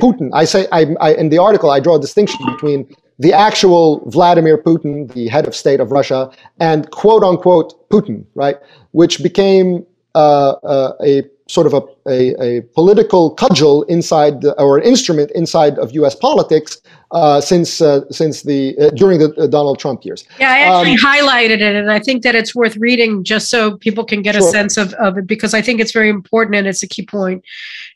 Putin. 0.03 0.31
I 0.33 0.45
say 0.45 0.67
I, 0.73 0.87
I, 1.01 1.15
in 1.15 1.29
the 1.29 1.39
article 1.39 1.71
I 1.71 1.81
draw 1.81 1.97
a 1.97 2.01
distinction 2.01 2.41
between 2.47 2.93
the 3.21 3.35
actual 3.35 4.03
Vladimir 4.07 4.57
Putin, 4.57 5.13
the 5.13 5.29
head 5.29 5.47
of 5.47 5.55
state 5.55 5.79
of 5.79 5.93
Russia, 5.93 6.31
and 6.59 6.91
quote 6.91 7.23
unquote 7.23 7.89
Putin, 7.91 8.25
right, 8.35 8.57
which 8.93 9.23
became 9.23 9.87
uh, 10.15 10.53
uh, 10.65 10.93
a 11.05 11.23
sort 11.47 11.67
of 11.67 11.75
a, 11.75 11.83
a, 12.09 12.35
a, 12.41 12.61
political 12.75 13.35
cudgel 13.35 13.83
inside 13.85 14.41
the, 14.41 14.59
or 14.61 14.79
an 14.79 14.85
instrument 14.85 15.31
inside 15.33 15.79
of 15.79 15.93
U.S. 15.93 16.15
politics 16.15 16.81
uh, 17.11 17.41
since 17.41 17.81
uh, 17.81 18.09
since 18.11 18.43
the 18.43 18.79
uh, 18.79 18.91
during 18.91 19.19
the 19.19 19.35
uh, 19.35 19.47
Donald 19.49 19.79
Trump 19.79 20.05
years. 20.05 20.25
Yeah, 20.39 20.51
I 20.51 20.59
actually 20.61 20.93
um, 20.93 20.99
highlighted 20.99 21.61
it, 21.61 21.75
and 21.75 21.91
I 21.91 21.99
think 21.99 22.23
that 22.23 22.35
it's 22.35 22.55
worth 22.55 22.77
reading 22.77 23.23
just 23.23 23.51
so 23.51 23.77
people 23.77 24.05
can 24.05 24.23
get 24.23 24.35
sure. 24.35 24.49
a 24.49 24.51
sense 24.51 24.79
of, 24.79 24.95
of 24.95 25.19
it 25.19 25.27
because 25.27 25.53
I 25.53 25.61
think 25.61 25.81
it's 25.81 25.93
very 25.93 26.09
important 26.09 26.57
and 26.57 26.67
it's 26.67 26.83
a 26.83 26.89
key 26.89 27.05
point. 27.05 27.45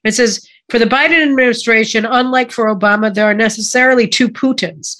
It 0.05 0.15
says 0.15 0.47
for 0.71 0.79
the 0.79 0.87
Biden 0.87 1.23
administration, 1.23 2.07
unlike 2.07 2.51
for 2.51 2.75
Obama, 2.75 3.13
there 3.13 3.27
are 3.27 3.35
necessarily 3.35 4.09
two 4.09 4.29
Putins. 4.29 4.97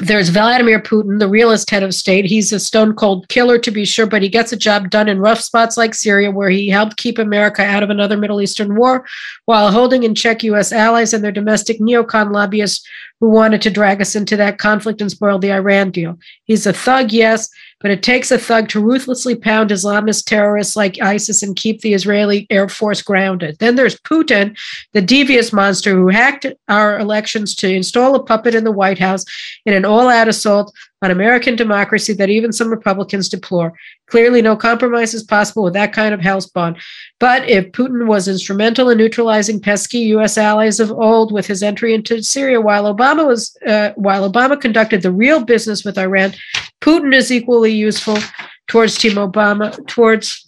There's 0.00 0.28
Vladimir 0.28 0.80
Putin, 0.80 1.18
the 1.18 1.28
realist 1.28 1.70
head 1.70 1.82
of 1.82 1.92
state. 1.92 2.24
He's 2.24 2.52
a 2.52 2.60
stone 2.60 2.94
cold 2.94 3.28
killer, 3.28 3.58
to 3.58 3.70
be 3.72 3.84
sure, 3.84 4.06
but 4.06 4.22
he 4.22 4.28
gets 4.28 4.52
a 4.52 4.56
job 4.56 4.90
done 4.90 5.08
in 5.08 5.18
rough 5.18 5.40
spots 5.40 5.76
like 5.76 5.92
Syria, 5.92 6.30
where 6.30 6.50
he 6.50 6.68
helped 6.68 6.98
keep 6.98 7.18
America 7.18 7.62
out 7.62 7.82
of 7.82 7.90
another 7.90 8.16
Middle 8.16 8.40
Eastern 8.40 8.76
war 8.76 9.04
while 9.46 9.72
holding 9.72 10.04
in 10.04 10.14
check 10.14 10.44
U.S. 10.44 10.70
allies 10.70 11.12
and 11.12 11.24
their 11.24 11.32
domestic 11.32 11.80
neocon 11.80 12.32
lobbyists 12.32 12.86
who 13.18 13.28
wanted 13.28 13.60
to 13.62 13.70
drag 13.70 14.00
us 14.00 14.14
into 14.14 14.36
that 14.36 14.58
conflict 14.58 15.00
and 15.00 15.10
spoil 15.10 15.40
the 15.40 15.52
Iran 15.52 15.90
deal. 15.90 16.16
He's 16.44 16.64
a 16.64 16.72
thug, 16.72 17.10
yes, 17.10 17.50
but 17.80 17.90
it 17.90 18.02
takes 18.02 18.30
a 18.30 18.38
thug 18.38 18.68
to 18.68 18.80
ruthlessly 18.80 19.36
pound 19.36 19.70
Islamist 19.70 20.24
terrorists 20.24 20.76
like 20.76 21.00
ISIS 21.00 21.42
and 21.42 21.56
keep 21.56 21.80
the 21.80 21.94
Israeli 21.94 22.46
Air 22.50 22.68
Force 22.68 23.02
grounded. 23.02 23.58
Then 23.58 23.76
there's 23.76 24.00
Putin, 24.00 24.56
the 24.92 25.02
devious 25.02 25.52
monster 25.52 25.94
who 25.94 26.08
hacked 26.08 26.46
our 26.68 26.98
elections 26.98 27.54
to 27.56 27.72
install 27.72 28.14
a 28.14 28.22
puppet 28.22 28.54
in 28.54 28.64
the 28.64 28.72
White 28.72 28.98
House 28.98 29.24
in 29.64 29.74
an 29.74 29.84
all 29.84 30.08
out 30.08 30.28
assault 30.28 30.74
on 31.00 31.10
American 31.10 31.54
democracy 31.54 32.12
that 32.12 32.28
even 32.28 32.52
some 32.52 32.68
Republicans 32.68 33.28
deplore. 33.28 33.72
Clearly, 34.06 34.42
no 34.42 34.56
compromise 34.56 35.14
is 35.14 35.22
possible 35.22 35.62
with 35.62 35.74
that 35.74 35.92
kind 35.92 36.12
of 36.12 36.20
hellspawn. 36.20 36.80
But 37.20 37.48
if 37.48 37.70
Putin 37.72 38.06
was 38.06 38.26
instrumental 38.26 38.90
in 38.90 38.98
neutralizing 38.98 39.60
pesky 39.60 39.98
U.S. 39.98 40.36
allies 40.36 40.80
of 40.80 40.90
old 40.90 41.32
with 41.32 41.46
his 41.46 41.62
entry 41.62 41.94
into 41.94 42.22
Syria, 42.22 42.60
while 42.60 42.92
Obama 42.92 43.26
was 43.26 43.56
uh, 43.66 43.92
while 43.94 44.30
Obama 44.30 44.60
conducted 44.60 45.02
the 45.02 45.12
real 45.12 45.44
business 45.44 45.84
with 45.84 45.98
Iran, 45.98 46.34
Putin 46.80 47.14
is 47.14 47.30
equally 47.30 47.72
useful 47.72 48.18
towards 48.66 48.98
Team 48.98 49.14
Obama 49.14 49.86
towards 49.86 50.46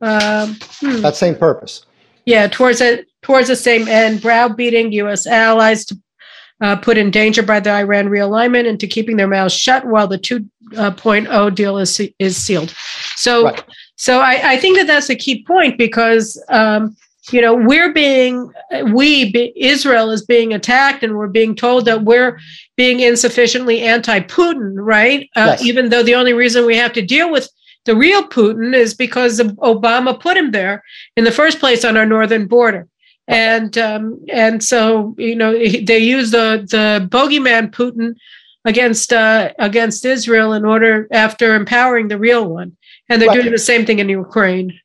um, 0.00 0.56
hmm. 0.80 1.00
that 1.00 1.16
same 1.16 1.34
purpose. 1.34 1.84
Yeah, 2.24 2.46
towards 2.46 2.80
it 2.80 3.08
towards 3.22 3.48
the 3.48 3.56
same 3.56 3.88
end, 3.88 4.22
browbeating 4.22 4.92
U.S. 4.92 5.26
allies 5.26 5.84
to 5.86 5.98
uh, 6.60 6.76
put 6.76 6.98
in 6.98 7.10
danger 7.10 7.42
by 7.42 7.60
the 7.60 7.70
Iran 7.70 8.08
realignment 8.08 8.66
into 8.66 8.86
keeping 8.86 9.16
their 9.16 9.28
mouths 9.28 9.54
shut 9.54 9.84
while 9.84 10.08
the 10.08 10.18
2.0 10.18 11.54
deal 11.54 11.78
is 11.78 12.00
is 12.18 12.36
sealed. 12.36 12.74
So, 13.16 13.44
right. 13.44 13.62
so 13.96 14.20
I, 14.20 14.52
I, 14.52 14.56
think 14.56 14.76
that 14.78 14.86
that's 14.86 15.10
a 15.10 15.16
key 15.16 15.44
point 15.44 15.78
because 15.78 16.42
um, 16.48 16.96
you 17.30 17.40
know 17.40 17.54
we're 17.54 17.92
being 17.92 18.52
we 18.92 19.30
be, 19.30 19.52
Israel 19.56 20.10
is 20.10 20.24
being 20.24 20.52
attacked 20.52 21.04
and 21.04 21.16
we're 21.16 21.28
being 21.28 21.54
told 21.54 21.84
that 21.84 22.02
we're 22.02 22.38
being 22.76 23.00
insufficiently 23.00 23.80
anti-Putin, 23.82 24.74
right? 24.76 25.28
Uh, 25.36 25.56
yes. 25.58 25.62
Even 25.64 25.90
though 25.90 26.02
the 26.02 26.14
only 26.14 26.32
reason 26.32 26.66
we 26.66 26.76
have 26.76 26.92
to 26.94 27.02
deal 27.02 27.30
with 27.30 27.48
the 27.84 27.96
real 27.96 28.22
Putin 28.24 28.74
is 28.74 28.94
because 28.94 29.40
Obama 29.40 30.18
put 30.18 30.36
him 30.36 30.50
there 30.50 30.82
in 31.16 31.24
the 31.24 31.32
first 31.32 31.60
place 31.60 31.84
on 31.84 31.96
our 31.96 32.04
northern 32.04 32.46
border 32.46 32.88
and 33.28 33.76
um, 33.78 34.20
and 34.32 34.64
so 34.64 35.14
you 35.18 35.36
know 35.36 35.52
they 35.52 35.98
use 35.98 36.30
the 36.30 36.66
the 36.68 37.06
bogeyman 37.08 37.70
Putin 37.70 38.14
against 38.64 39.12
uh, 39.12 39.52
against 39.58 40.04
Israel 40.04 40.52
in 40.52 40.64
order 40.64 41.06
after 41.12 41.54
empowering 41.54 42.08
the 42.08 42.18
real 42.18 42.48
one, 42.48 42.76
and 43.08 43.20
they're 43.20 43.28
right. 43.28 43.40
doing 43.40 43.52
the 43.52 43.58
same 43.58 43.86
thing 43.86 43.98
in 44.00 44.08
Ukraine. 44.08 44.78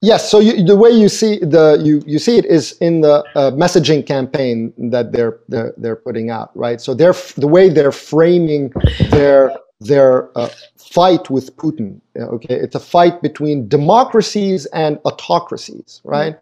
Yes, 0.00 0.30
so 0.30 0.38
you, 0.38 0.62
the 0.64 0.76
way 0.76 0.90
you 0.90 1.08
see 1.08 1.40
the 1.40 1.80
you, 1.82 2.02
you 2.06 2.20
see 2.20 2.38
it 2.38 2.44
is 2.44 2.72
in 2.80 3.00
the 3.00 3.24
uh, 3.34 3.50
messaging 3.50 4.06
campaign 4.06 4.72
that 4.90 5.10
they're, 5.10 5.40
they're 5.48 5.74
they're 5.76 5.96
putting 5.96 6.30
out, 6.30 6.56
right? 6.56 6.80
So 6.80 6.94
they're 6.94 7.16
the 7.36 7.48
way 7.48 7.68
they're 7.68 7.90
framing 7.90 8.72
their 9.10 9.50
their 9.80 10.36
uh, 10.36 10.48
fight 10.76 11.30
with 11.30 11.56
Putin. 11.56 12.00
Okay, 12.16 12.54
it's 12.54 12.74
a 12.74 12.80
fight 12.80 13.22
between 13.22 13.68
democracies 13.68 14.66
and 14.66 14.98
autocracies, 15.04 16.00
right? 16.04 16.36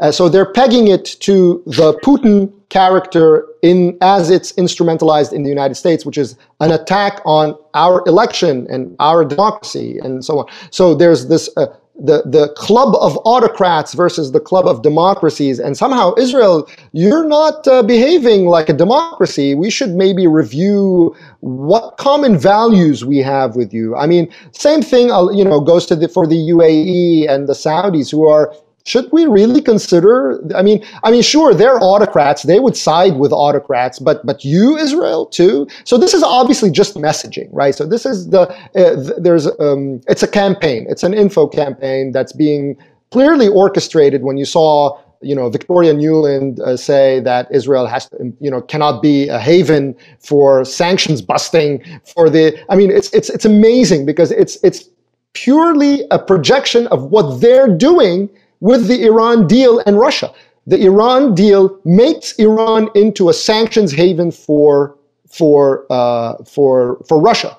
Uh, 0.00 0.12
so 0.12 0.28
they're 0.28 0.52
pegging 0.52 0.88
it 0.88 1.04
to 1.20 1.62
the 1.66 1.94
Putin 2.04 2.52
character 2.68 3.46
in 3.62 3.96
as 4.02 4.30
it's 4.30 4.52
instrumentalized 4.52 5.32
in 5.32 5.44
the 5.44 5.48
United 5.48 5.76
States, 5.76 6.04
which 6.04 6.18
is 6.18 6.36
an 6.60 6.72
attack 6.72 7.20
on 7.24 7.56
our 7.72 8.02
election 8.06 8.66
and 8.68 8.94
our 8.98 9.24
democracy 9.24 9.98
and 10.00 10.24
so 10.24 10.40
on. 10.40 10.46
So 10.70 10.94
there's 10.94 11.28
this. 11.28 11.48
Uh, 11.56 11.66
the, 11.96 12.22
the 12.26 12.52
club 12.56 12.94
of 13.00 13.16
autocrats 13.24 13.94
versus 13.94 14.32
the 14.32 14.40
club 14.40 14.66
of 14.66 14.82
democracies. 14.82 15.60
And 15.60 15.76
somehow, 15.76 16.14
Israel, 16.18 16.68
you're 16.92 17.24
not 17.24 17.66
uh, 17.68 17.82
behaving 17.82 18.46
like 18.46 18.68
a 18.68 18.72
democracy. 18.72 19.54
We 19.54 19.70
should 19.70 19.90
maybe 19.90 20.26
review 20.26 21.14
what 21.40 21.96
common 21.96 22.36
values 22.36 23.04
we 23.04 23.18
have 23.18 23.54
with 23.54 23.72
you. 23.72 23.94
I 23.94 24.06
mean, 24.06 24.32
same 24.50 24.82
thing, 24.82 25.12
uh, 25.12 25.30
you 25.30 25.44
know, 25.44 25.60
goes 25.60 25.86
to 25.86 25.96
the, 25.96 26.08
for 26.08 26.26
the 26.26 26.36
UAE 26.36 27.30
and 27.30 27.48
the 27.48 27.52
Saudis 27.52 28.10
who 28.10 28.26
are 28.26 28.52
should 28.86 29.10
we 29.12 29.24
really 29.26 29.62
consider 29.62 30.40
i 30.54 30.62
mean 30.62 30.84
i 31.04 31.10
mean 31.10 31.22
sure 31.22 31.54
they're 31.54 31.78
autocrats. 31.80 32.42
They 32.42 32.60
would 32.60 32.76
side 32.76 33.16
with 33.16 33.32
autocrats 33.32 33.98
but 33.98 34.24
but 34.26 34.44
you 34.44 34.76
israel 34.76 35.26
too? 35.26 35.66
So 35.84 35.98
this 35.98 36.14
is 36.14 36.22
obviously 36.22 36.70
just 36.70 36.94
messaging 36.94 37.48
right? 37.52 37.74
So 37.74 37.86
this 37.86 38.04
is 38.06 38.28
the 38.30 38.42
uh, 38.42 39.20
there's 39.20 39.46
um, 39.60 40.00
it's 40.08 40.22
a 40.22 40.28
campaign. 40.28 40.86
It's 40.88 41.02
an 41.02 41.14
info 41.14 41.46
campaign 41.46 42.12
that's 42.12 42.32
being 42.32 42.76
clearly 43.10 43.48
orchestrated 43.48 44.22
when 44.22 44.36
you 44.36 44.44
saw 44.44 44.98
you 45.20 45.34
know 45.34 45.48
Victoria 45.48 45.94
Nuland 45.94 46.60
uh, 46.60 46.76
say 46.76 47.20
that 47.20 47.48
Israel 47.50 47.86
has 47.86 48.08
to, 48.10 48.32
you 48.40 48.50
know 48.50 48.60
cannot 48.60 49.00
be 49.00 49.28
a 49.28 49.38
haven 49.38 49.94
for 50.20 50.64
sanctions 50.64 51.22
busting 51.22 51.82
for 52.12 52.28
the 52.28 52.44
I 52.68 52.76
mean 52.76 52.90
it's 52.90 53.12
it's 53.12 53.30
it's 53.30 53.44
amazing 53.44 54.04
because 54.04 54.30
it's 54.32 54.56
it's 54.62 54.88
purely 55.32 56.04
a 56.10 56.18
projection 56.18 56.86
of 56.88 57.04
what 57.04 57.40
they're 57.40 57.74
doing 57.76 58.30
with 58.60 58.88
the 58.88 59.04
Iran 59.04 59.46
deal 59.46 59.80
and 59.86 59.98
Russia. 59.98 60.32
the 60.66 60.82
Iran 60.84 61.34
deal 61.34 61.78
makes 61.84 62.32
Iran 62.38 62.88
into 62.94 63.28
a 63.28 63.34
sanctions 63.34 63.92
haven 63.92 64.30
for 64.30 64.96
for 65.28 65.84
uh, 65.90 66.42
for 66.44 67.02
for 67.06 67.20
Russia. 67.20 67.56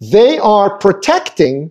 They 0.00 0.38
are 0.38 0.78
protecting 0.78 1.70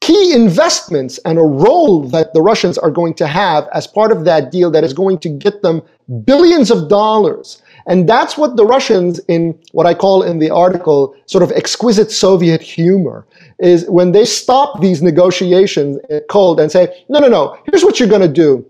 key 0.00 0.34
investments 0.34 1.18
and 1.24 1.38
a 1.38 1.42
role 1.42 2.02
that 2.08 2.34
the 2.34 2.42
Russians 2.42 2.76
are 2.76 2.90
going 2.90 3.14
to 3.14 3.26
have 3.26 3.68
as 3.72 3.86
part 3.86 4.10
of 4.10 4.24
that 4.24 4.50
deal 4.50 4.70
that 4.70 4.82
is 4.82 4.92
going 4.92 5.18
to 5.20 5.28
get 5.28 5.62
them 5.62 5.80
billions 6.24 6.70
of 6.70 6.88
dollars. 6.88 7.61
And 7.86 8.08
that's 8.08 8.36
what 8.36 8.56
the 8.56 8.64
Russians, 8.64 9.20
in 9.28 9.58
what 9.72 9.86
I 9.86 9.94
call 9.94 10.22
in 10.22 10.38
the 10.38 10.50
article, 10.50 11.14
sort 11.26 11.42
of 11.42 11.50
exquisite 11.52 12.10
Soviet 12.10 12.60
humor, 12.60 13.26
is 13.58 13.88
when 13.88 14.12
they 14.12 14.24
stop 14.24 14.80
these 14.80 15.02
negotiations 15.02 15.98
cold 16.28 16.60
and 16.60 16.70
say, 16.70 17.04
no, 17.08 17.18
no, 17.18 17.28
no, 17.28 17.58
here's 17.70 17.84
what 17.84 17.98
you're 17.98 18.08
going 18.08 18.22
to 18.22 18.28
do. 18.28 18.64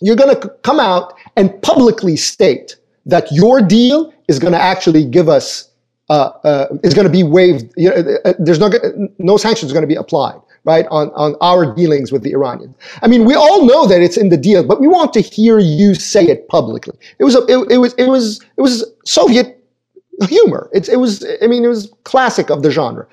You're 0.00 0.16
going 0.16 0.34
to 0.34 0.48
come 0.62 0.80
out 0.80 1.14
and 1.36 1.60
publicly 1.62 2.16
state 2.16 2.76
that 3.06 3.30
your 3.30 3.60
deal 3.60 4.12
is 4.28 4.38
going 4.38 4.52
to 4.52 4.60
actually 4.60 5.04
give 5.04 5.28
us 5.28 5.70
uh, 6.08 6.32
uh, 6.42 6.66
is 6.82 6.92
going 6.92 7.06
to 7.06 7.12
be 7.12 7.22
waived. 7.22 7.72
You 7.76 7.90
know, 7.90 7.96
uh, 7.96 8.28
uh, 8.30 8.34
there's 8.38 8.58
no 8.58 8.70
no 9.18 9.36
sanctions 9.36 9.72
going 9.72 9.82
to 9.82 9.86
be 9.86 9.94
applied 9.94 10.40
right, 10.64 10.86
on, 10.90 11.10
on 11.10 11.36
our 11.40 11.74
dealings 11.74 12.12
with 12.12 12.22
the 12.22 12.32
Iranians. 12.32 12.74
I 13.02 13.08
mean, 13.08 13.24
we 13.24 13.34
all 13.34 13.64
know 13.64 13.86
that 13.86 14.02
it's 14.02 14.16
in 14.16 14.28
the 14.28 14.36
deal, 14.36 14.66
but 14.66 14.80
we 14.80 14.88
want 14.88 15.12
to 15.14 15.20
hear 15.20 15.58
you 15.58 15.94
say 15.94 16.26
it 16.26 16.48
publicly. 16.48 16.96
It 17.18 17.24
was, 17.24 17.34
a, 17.34 17.42
it, 17.46 17.70
it 17.70 17.78
was, 17.78 17.94
it 17.94 18.08
was, 18.08 18.40
it 18.56 18.60
was 18.60 18.84
Soviet 19.04 19.64
humor. 20.28 20.68
It's, 20.72 20.88
it 20.88 20.96
was, 20.96 21.24
I 21.42 21.46
mean, 21.46 21.64
it 21.64 21.68
was 21.68 21.92
classic 22.04 22.50
of 22.50 22.62
the 22.62 22.70
genre. 22.70 23.06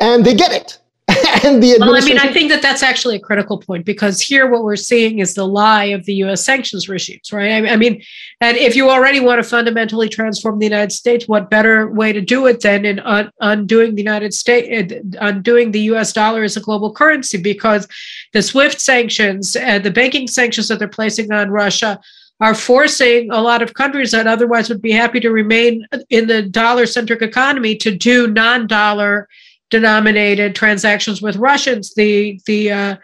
And 0.00 0.24
they 0.24 0.34
get 0.34 0.52
it. 0.52 0.78
and 1.44 1.62
the 1.62 1.76
well, 1.80 1.96
I 1.96 2.00
mean, 2.00 2.18
I 2.18 2.32
think 2.32 2.50
that 2.50 2.62
that's 2.62 2.82
actually 2.82 3.16
a 3.16 3.20
critical 3.20 3.58
point 3.58 3.84
because 3.84 4.20
here 4.20 4.50
what 4.50 4.64
we're 4.64 4.76
seeing 4.76 5.18
is 5.18 5.34
the 5.34 5.46
lie 5.46 5.86
of 5.86 6.04
the 6.04 6.14
U.S. 6.14 6.44
sanctions 6.44 6.88
regimes, 6.88 7.32
right? 7.32 7.64
I, 7.64 7.72
I 7.72 7.76
mean, 7.76 8.02
and 8.40 8.56
if 8.56 8.74
you 8.74 8.90
already 8.90 9.20
want 9.20 9.42
to 9.42 9.48
fundamentally 9.48 10.08
transform 10.08 10.58
the 10.58 10.66
United 10.66 10.92
States, 10.92 11.28
what 11.28 11.50
better 11.50 11.88
way 11.88 12.12
to 12.12 12.20
do 12.20 12.46
it 12.46 12.60
than 12.60 12.84
in 12.84 13.00
un- 13.00 13.30
undoing 13.40 13.94
the 13.94 14.02
United 14.02 14.34
States, 14.34 14.92
uh, 14.92 14.98
undoing 15.20 15.72
the 15.72 15.80
U.S. 15.92 16.12
dollar 16.12 16.42
as 16.42 16.56
a 16.56 16.60
global 16.60 16.92
currency? 16.92 17.38
Because 17.38 17.86
the 18.32 18.42
SWIFT 18.42 18.80
sanctions 18.80 19.56
and 19.56 19.84
the 19.84 19.90
banking 19.90 20.26
sanctions 20.26 20.68
that 20.68 20.78
they're 20.78 20.88
placing 20.88 21.32
on 21.32 21.50
Russia 21.50 22.00
are 22.40 22.54
forcing 22.54 23.30
a 23.30 23.40
lot 23.40 23.62
of 23.62 23.74
countries 23.74 24.10
that 24.10 24.26
otherwise 24.26 24.68
would 24.68 24.82
be 24.82 24.90
happy 24.90 25.20
to 25.20 25.30
remain 25.30 25.86
in 26.10 26.26
the 26.26 26.42
dollar 26.42 26.86
centric 26.86 27.22
economy 27.22 27.76
to 27.76 27.94
do 27.94 28.26
non 28.26 28.66
dollar 28.66 29.28
denominated 29.72 30.54
transactions 30.54 31.20
with 31.20 31.36
Russians. 31.36 31.94
The 31.94 32.40
the 32.46 32.70
uh, 32.70 32.96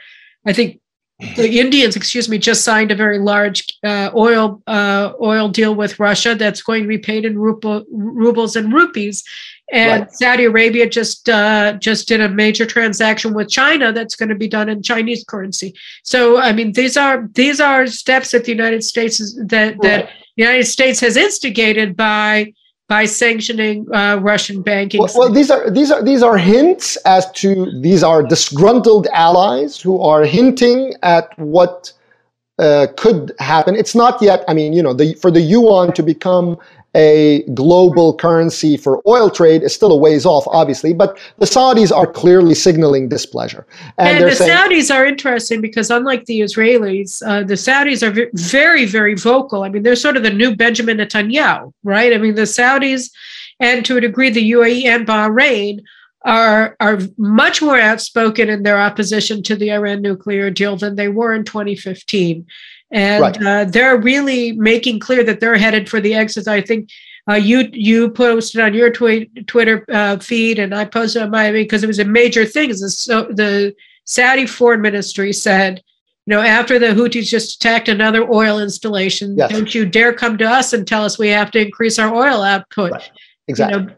I 0.47 0.53
think 0.53 0.81
the 1.37 1.59
Indians, 1.59 1.97
excuse 1.97 2.29
me, 2.29 2.39
just 2.39 2.62
signed 2.62 2.93
a 2.93 2.95
very 2.95 3.19
large 3.19 3.64
uh, 3.83 4.11
oil 4.14 4.62
uh, 4.69 5.14
oil 5.21 5.49
deal 5.49 5.75
with 5.75 5.99
Russia 5.99 6.37
that's 6.37 6.62
going 6.62 6.83
to 6.85 6.89
be 6.89 6.99
paid 6.99 7.25
in 7.25 7.37
ruble, 7.37 7.85
rubles 7.91 8.55
and 8.55 8.73
rupees. 8.73 9.25
And 9.73 10.03
right. 10.03 10.12
Saudi 10.12 10.45
Arabia 10.45 10.89
just 10.89 11.29
uh, 11.29 11.73
just 11.81 12.07
did 12.07 12.21
a 12.21 12.29
major 12.29 12.66
transaction 12.66 13.35
with 13.35 13.49
China 13.49 13.93
that's 13.93 14.14
going 14.14 14.29
to 14.29 14.37
be 14.37 14.49
done 14.49 14.69
in 14.69 14.81
Chinese 14.83 15.25
currency. 15.25 15.75
So 16.05 16.39
I 16.39 16.53
mean, 16.53 16.73
these 16.73 16.97
are 16.97 17.29
these 17.35 17.61
are 17.61 17.89
steps 17.89 18.31
that 18.31 18.45
the 18.45 18.53
United 18.53 18.85
States 18.85 19.19
is, 19.19 19.35
that 19.47 19.73
right. 19.73 19.83
that 19.83 20.05
the 20.37 20.45
United 20.45 20.66
States 20.66 21.01
has 21.01 21.16
instigated 21.16 21.97
by 21.97 22.53
by 22.89 23.05
sanctioning 23.05 23.86
uh, 23.95 24.18
Russian 24.20 24.62
banking. 24.62 25.01
Well, 25.01 25.12
well, 25.14 25.32
these 25.32 25.51
are 25.51 25.70
these 25.70 25.91
are 25.91 26.03
these 26.03 26.22
are 26.22 26.39
hints 26.39 26.97
as 27.05 27.30
to 27.32 27.70
these 27.80 28.03
are 28.03 28.22
disgruntled 28.22 29.07
allies 29.09 29.80
who 29.80 30.01
are 30.01 30.24
hinting 30.24 30.95
at 31.03 31.39
what 31.39 31.93
uh, 32.59 32.86
could 32.97 33.32
happen. 33.39 33.76
It's 33.76 33.95
not 33.95 34.20
yet. 34.20 34.43
I 34.49 34.55
mean, 34.55 34.72
you 34.72 34.82
know, 34.82 34.93
the, 34.93 35.14
for 35.14 35.30
the 35.30 35.41
yuan 35.41 35.93
to 35.93 36.03
become 36.03 36.59
a 36.95 37.43
global 37.55 38.14
currency 38.14 38.76
for 38.76 39.03
oil 39.07 39.28
trade 39.30 39.62
is 39.62 39.74
still 39.74 39.93
a 39.93 39.97
ways 39.97 40.24
off, 40.24 40.45
obviously, 40.49 40.95
but 40.95 41.18
the 41.39 41.47
Saudis 41.47 41.95
are 41.95 42.07
clearly 42.07 42.55
signaling 42.55 43.09
displeasure. 43.09 43.66
And, 43.99 44.18
and 44.18 44.30
the 44.30 44.34
saying, 44.34 44.51
Saudis 44.51 44.95
are 44.95 45.05
interesting 45.05 45.61
because, 45.61 45.91
unlike 45.91 46.24
the 46.24 46.41
Israelis, 46.41 47.22
uh, 47.26 47.43
the 47.45 47.55
Saudis 47.55 48.03
are 48.03 48.30
very, 48.34 48.86
very 48.86 49.14
vocal. 49.14 49.64
I 49.64 49.68
mean, 49.68 49.82
they're 49.82 49.97
sort 49.97 50.16
of 50.16 50.22
the 50.22 50.30
new 50.30 50.57
Benjamin 50.57 50.97
Netanyahu, 50.99 51.72
right? 51.84 52.12
I 52.12 52.18
mean, 52.18 52.34
the 52.34 52.43
Saudis, 52.43 53.11
and 53.61 53.84
to 53.84 53.99
a 53.99 54.01
degree, 54.01 54.30
the 54.30 54.53
UAE 54.53 54.84
and 54.84 55.07
Bahrain 55.07 55.80
are 56.24 56.76
are 56.80 56.99
much 57.16 57.62
more 57.62 57.78
outspoken 57.78 58.49
in 58.49 58.64
their 58.64 58.78
opposition 58.78 59.43
to 59.45 59.55
the 59.55 59.72
Iran 59.72 60.03
nuclear 60.03 60.51
deal 60.51 60.76
than 60.76 60.97
they 60.97 61.09
were 61.09 61.32
in 61.32 61.45
2015 61.45 62.45
and 62.91 63.22
right. 63.22 63.47
uh, 63.47 63.64
they're 63.64 63.99
really 63.99 64.53
making 64.53 65.01
clear 65.01 65.22
that 65.24 65.41
they're 65.41 65.57
headed 65.57 65.89
for 65.89 66.01
the 66.01 66.14
exit. 66.14 66.49
I 66.49 66.61
think 66.61 66.91
uh, 67.28 67.34
you 67.34 67.68
you 67.72 68.11
posted 68.11 68.61
on 68.61 68.72
your 68.74 68.91
twi- 68.91 69.28
Twitter 69.47 69.84
uh, 69.91 70.18
feed, 70.18 70.59
and 70.59 70.74
I 70.74 70.84
posted 70.84 71.22
on 71.22 71.30
mine 71.30 71.53
because 71.53 71.82
it 71.82 71.89
was 71.89 71.99
a 71.99 72.05
major 72.05 72.45
thing. 72.47 72.70
The, 72.70 72.89
so 72.89 73.24
the 73.24 73.74
Saudi 74.05 74.47
foreign 74.47 74.80
ministry 74.80 75.32
said, 75.34 75.82
you 76.26 76.34
know, 76.34 76.41
after 76.41 76.78
the 76.78 76.89
Houthis 76.89 77.28
just 77.28 77.57
attacked 77.57 77.89
another 77.89 78.30
oil 78.30 78.59
installation, 78.61 79.36
yes. 79.36 79.51
don't 79.51 79.74
you 79.74 79.84
dare 79.84 80.14
come 80.14 80.39
to 80.39 80.45
us 80.45 80.72
and 80.72 80.86
tell 80.86 81.05
us 81.05 81.18
we 81.18 81.28
have 81.28 81.51
to 81.51 81.61
increase 81.61 81.99
our 81.99 82.14
oil 82.14 82.43
output. 82.43 82.93
Right. 82.93 83.11
Exactly. 83.49 83.82
You 83.82 83.86
know, 83.89 83.95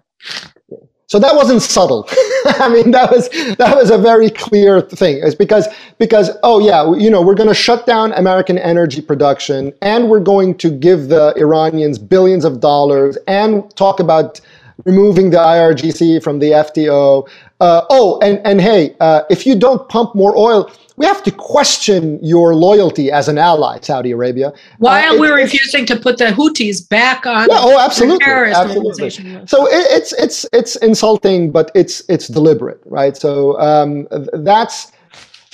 so 1.11 1.19
that 1.19 1.35
wasn't 1.35 1.61
subtle. 1.61 2.09
I 2.45 2.69
mean, 2.73 2.93
that 2.93 3.11
was 3.11 3.29
that 3.57 3.77
was 3.77 3.91
a 3.91 3.99
very 3.99 4.31
clear 4.31 4.81
thing. 4.81 5.19
It's 5.25 5.35
because 5.35 5.67
because 5.99 6.31
oh 6.45 6.61
yeah, 6.61 6.95
you 6.95 7.11
know, 7.11 7.21
we're 7.21 7.35
going 7.35 7.49
to 7.49 7.55
shut 7.55 7.85
down 7.85 8.13
American 8.13 8.57
energy 8.59 9.03
production, 9.03 9.73
and 9.83 10.09
we're 10.09 10.21
going 10.21 10.57
to 10.59 10.71
give 10.71 11.09
the 11.09 11.35
Iranians 11.37 11.99
billions 11.99 12.45
of 12.45 12.61
dollars, 12.61 13.19
and 13.27 13.75
talk 13.75 13.99
about 13.99 14.41
removing 14.85 15.31
the 15.31 15.39
IRGC 15.39 16.23
from 16.23 16.39
the 16.39 16.53
FTO. 16.53 17.29
Uh, 17.59 17.83
oh, 17.91 18.21
and 18.21 18.41
and 18.47 18.61
hey, 18.61 18.95
uh, 19.01 19.23
if 19.31 19.45
you 19.45 19.57
don't 19.57 19.89
pump 19.89 20.15
more 20.15 20.37
oil, 20.37 20.71
we 21.01 21.07
have 21.07 21.23
to 21.23 21.31
question 21.31 22.23
your 22.23 22.55
loyalty 22.55 23.11
as 23.11 23.27
an 23.27 23.39
ally, 23.39 23.79
Saudi 23.81 24.11
Arabia. 24.11 24.53
Why 24.77 25.07
uh, 25.07 25.15
are 25.15 25.19
we 25.19 25.29
refusing 25.31 25.87
to 25.87 25.97
put 25.99 26.19
the 26.19 26.27
Houthis 26.27 26.87
back 26.87 27.25
on? 27.25 27.49
Yeah, 27.49 27.57
oh, 27.59 27.81
absolutely, 27.81 28.27
absolutely. 28.27 29.09
So 29.47 29.67
it, 29.67 29.87
it's 29.97 30.13
it's 30.13 30.45
it's 30.53 30.77
insulting, 30.77 31.53
but 31.53 31.71
it's 31.75 32.03
it's 32.11 32.29
deliberate, 32.29 32.83
right? 32.85 33.17
So 33.17 33.59
um, 33.59 34.09
that's 34.35 34.93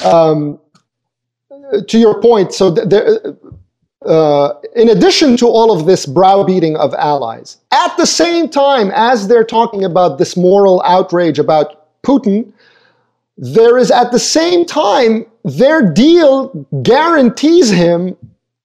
um, 0.04 0.58
to 1.86 1.96
your 1.96 2.20
point. 2.20 2.52
So 2.52 2.70
there. 2.70 3.06
Uh, 4.04 4.52
in 4.76 4.90
addition 4.90 5.36
to 5.36 5.46
all 5.46 5.72
of 5.72 5.86
this 5.86 6.06
browbeating 6.06 6.76
of 6.76 6.94
allies, 6.94 7.56
at 7.72 7.96
the 7.96 8.06
same 8.06 8.48
time 8.48 8.92
as 8.94 9.26
they're 9.26 9.42
talking 9.42 9.84
about 9.84 10.18
this 10.18 10.36
moral 10.36 10.80
outrage 10.82 11.40
about 11.40 12.02
Putin, 12.04 12.52
there 13.36 13.76
is 13.78 13.90
at 13.90 14.12
the 14.12 14.18
same 14.18 14.64
time, 14.64 15.26
their 15.46 15.80
deal 15.92 16.48
guarantees 16.82 17.70
him 17.70 18.16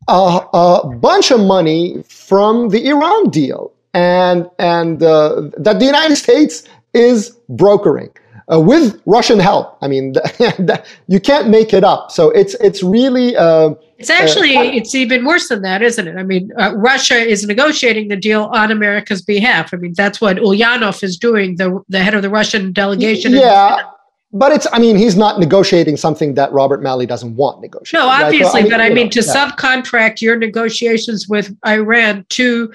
a, 0.07 0.41
a 0.53 0.97
bunch 0.99 1.29
of 1.31 1.39
money 1.39 2.03
from 2.09 2.69
the 2.69 2.87
Iran 2.87 3.29
deal 3.29 3.71
and, 3.93 4.49
and 4.57 5.01
uh, 5.03 5.49
that 5.57 5.79
the 5.79 5.85
United 5.85 6.15
States 6.15 6.63
is 6.93 7.37
brokering. 7.47 8.09
Uh, 8.51 8.59
with 8.59 9.01
Russian 9.05 9.39
help. 9.39 9.77
I 9.81 9.87
mean, 9.87 10.13
you 11.07 11.21
can't 11.21 11.47
make 11.47 11.73
it 11.73 11.85
up. 11.85 12.11
So 12.11 12.31
it's 12.31 12.53
it's 12.55 12.83
really. 12.83 13.37
Uh, 13.37 13.75
it's 13.97 14.09
actually 14.09 14.57
uh, 14.57 14.63
it's 14.63 14.93
even 14.93 15.23
worse 15.23 15.47
than 15.47 15.61
that, 15.61 15.81
isn't 15.81 16.05
it? 16.05 16.17
I 16.17 16.23
mean, 16.23 16.51
uh, 16.57 16.73
Russia 16.75 17.15
is 17.15 17.45
negotiating 17.47 18.09
the 18.09 18.17
deal 18.17 18.49
on 18.51 18.69
America's 18.69 19.21
behalf. 19.21 19.73
I 19.73 19.77
mean, 19.77 19.93
that's 19.95 20.19
what 20.19 20.35
Ulyanov 20.35 21.01
is 21.01 21.17
doing, 21.17 21.55
the 21.55 21.81
the 21.87 22.03
head 22.03 22.13
of 22.13 22.23
the 22.23 22.29
Russian 22.29 22.73
delegation. 22.73 23.31
Yeah, 23.31 23.83
but 24.33 24.51
it's, 24.51 24.67
I 24.71 24.79
mean, 24.79 24.95
he's 24.95 25.15
not 25.15 25.39
negotiating 25.39 25.97
something 25.97 26.35
that 26.35 26.51
Robert 26.53 26.81
Malley 26.81 27.05
doesn't 27.05 27.35
want 27.35 27.61
negotiated. 27.61 28.05
No, 28.05 28.09
obviously, 28.09 28.43
right? 28.43 28.51
so, 28.51 28.57
I 28.57 28.61
mean, 28.61 28.71
but 28.71 28.81
I 28.81 28.89
mean, 28.89 29.05
know, 29.05 29.11
to 29.11 29.21
yeah. 29.21 29.33
subcontract 29.33 30.21
your 30.21 30.37
negotiations 30.37 31.27
with 31.27 31.55
Iran 31.65 32.25
to 32.29 32.71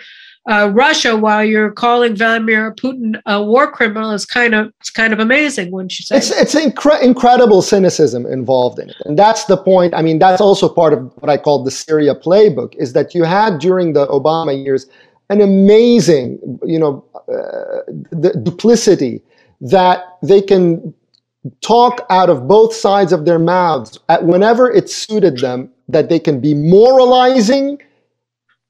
uh, 0.48 0.70
Russia 0.72 1.16
while 1.16 1.44
you're 1.44 1.72
calling 1.72 2.14
Vladimir 2.14 2.72
Putin 2.74 3.20
a 3.26 3.42
war 3.42 3.70
criminal 3.70 4.12
is 4.12 4.24
kind 4.24 4.54
of 4.54 4.72
it's 4.80 4.90
kind 4.90 5.12
of 5.12 5.18
amazing, 5.18 5.72
wouldn't 5.72 5.98
you 5.98 6.04
say? 6.04 6.18
It's 6.18 6.30
it's 6.30 6.54
incre- 6.54 7.02
incredible 7.02 7.62
cynicism 7.62 8.26
involved 8.26 8.78
in 8.78 8.90
it, 8.90 8.96
and 9.06 9.18
that's 9.18 9.46
the 9.46 9.56
point. 9.56 9.92
I 9.94 10.02
mean, 10.02 10.20
that's 10.20 10.40
also 10.40 10.68
part 10.68 10.92
of 10.92 11.12
what 11.16 11.28
I 11.28 11.36
call 11.36 11.64
the 11.64 11.72
Syria 11.72 12.14
playbook. 12.14 12.76
Is 12.76 12.92
that 12.92 13.14
you 13.14 13.24
had 13.24 13.58
during 13.58 13.94
the 13.94 14.06
Obama 14.06 14.64
years 14.64 14.86
an 15.30 15.40
amazing, 15.40 16.38
you 16.64 16.78
know, 16.78 17.04
uh, 17.28 17.82
the 18.12 18.40
duplicity 18.44 19.22
that 19.60 20.04
they 20.22 20.40
can 20.40 20.94
talk 21.60 22.06
out 22.10 22.30
of 22.30 22.46
both 22.48 22.74
sides 22.74 23.12
of 23.12 23.24
their 23.24 23.38
mouths 23.38 23.98
at 24.08 24.24
whenever 24.24 24.70
it 24.70 24.88
suited 24.88 25.38
them 25.38 25.70
that 25.88 26.08
they 26.08 26.18
can 26.18 26.40
be 26.40 26.54
moralizing 26.54 27.80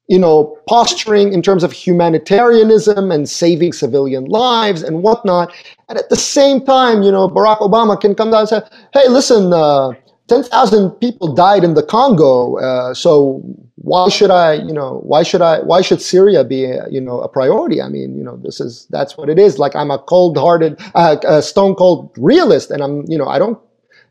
you 0.09 0.19
know 0.19 0.57
posturing 0.69 1.33
in 1.33 1.43
terms 1.43 1.65
of 1.65 1.73
humanitarianism 1.73 3.11
and 3.11 3.29
saving 3.29 3.73
civilian 3.73 4.25
lives 4.27 4.83
and 4.83 5.03
whatnot. 5.03 5.53
And 5.89 5.99
at 5.99 6.09
the 6.09 6.17
same 6.17 6.65
time 6.65 7.03
you 7.03 7.11
know 7.11 7.29
barack 7.29 7.59
obama 7.59 8.01
can 8.01 8.15
come 8.15 8.31
down 8.31 8.41
and 8.41 8.49
say 8.49 8.61
hey 8.93 9.09
listen 9.09 9.53
uh, 9.53 9.93
10,000 10.29 10.91
people 10.93 11.35
died 11.35 11.63
in 11.63 11.75
the 11.75 11.83
Congo. 11.83 12.59
Uh, 12.59 12.95
so 12.95 13.43
why 13.77 14.09
should 14.09 14.31
I, 14.31 14.55
you 14.55 14.73
know, 14.73 15.01
why 15.05 15.23
should 15.23 15.43
I, 15.43 15.61
why 15.61 15.81
should 15.81 16.03
Syria 16.03 16.43
be, 16.43 16.65
a, 16.65 16.89
you 16.91 17.01
know, 17.01 17.21
a 17.21 17.29
priority? 17.29 17.81
I 17.81 17.89
mean, 17.89 18.17
you 18.17 18.25
know, 18.25 18.37
this 18.37 18.61
is, 18.61 18.87
that's 18.91 19.17
what 19.17 19.29
it 19.29 19.39
is. 19.39 19.59
Like 19.59 19.77
I'm 19.77 19.91
a 19.91 19.99
cold 19.99 20.37
hearted, 20.37 20.81
uh, 20.95 21.17
a 21.25 21.41
stone 21.41 21.77
cold 21.77 22.11
realist 22.17 22.71
and 22.71 22.83
I'm, 22.83 23.05
you 23.09 23.17
know, 23.17 23.27
I 23.29 23.39
don't, 23.39 23.59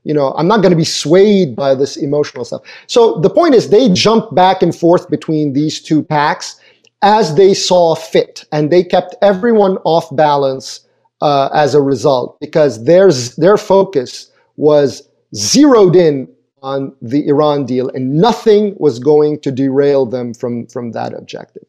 you 0.06 0.14
know, 0.14 0.34
I'm 0.38 0.48
not 0.48 0.62
going 0.62 0.72
to 0.72 0.78
be 0.78 0.86
swayed 0.86 1.56
by 1.56 1.76
this 1.76 1.98
emotional 1.98 2.46
stuff. 2.46 2.62
So 2.88 3.20
the 3.20 3.30
point 3.30 3.56
is 3.56 3.70
they 3.70 3.90
jumped 3.90 4.34
back 4.34 4.62
and 4.62 4.74
forth 4.74 5.10
between 5.10 5.52
these 5.52 5.82
two 5.82 6.04
packs 6.04 6.62
as 7.02 7.36
they 7.36 7.54
saw 7.54 7.96
fit 7.96 8.46
and 8.52 8.72
they 8.72 8.84
kept 8.84 9.16
everyone 9.22 9.78
off 9.84 10.16
balance 10.16 10.88
uh, 11.22 11.50
as 11.54 11.76
a 11.76 11.82
result 11.82 12.40
because 12.40 12.86
their, 12.86 13.12
their 13.38 13.58
focus 13.58 14.32
was 14.58 15.05
zeroed 15.34 15.96
in 15.96 16.28
on 16.62 16.96
the 17.02 17.28
Iran 17.28 17.66
deal, 17.66 17.90
and 17.90 18.16
nothing 18.16 18.76
was 18.80 18.98
going 19.00 19.40
to 19.42 19.52
derail 19.52 20.06
them 20.06 20.34
from, 20.34 20.66
from 20.68 20.92
that 20.94 21.14
objective. 21.14 21.64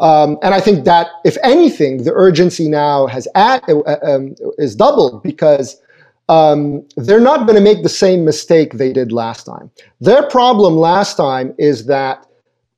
Um, 0.00 0.38
and 0.42 0.54
I 0.54 0.60
think 0.60 0.84
that, 0.84 1.08
if 1.24 1.38
anything, 1.42 2.04
the 2.04 2.12
urgency 2.12 2.68
now 2.68 3.06
has 3.06 3.26
at, 3.34 3.66
uh, 3.68 3.96
um, 4.02 4.34
is 4.58 4.76
doubled 4.76 5.22
because 5.22 5.80
um, 6.28 6.86
they're 6.96 7.20
not 7.20 7.46
going 7.46 7.56
to 7.56 7.62
make 7.62 7.82
the 7.82 7.88
same 7.88 8.24
mistake 8.24 8.74
they 8.74 8.92
did 8.92 9.12
last 9.12 9.44
time. 9.44 9.70
Their 10.00 10.28
problem 10.28 10.76
last 10.76 11.16
time 11.16 11.54
is 11.58 11.86
that 11.86 12.26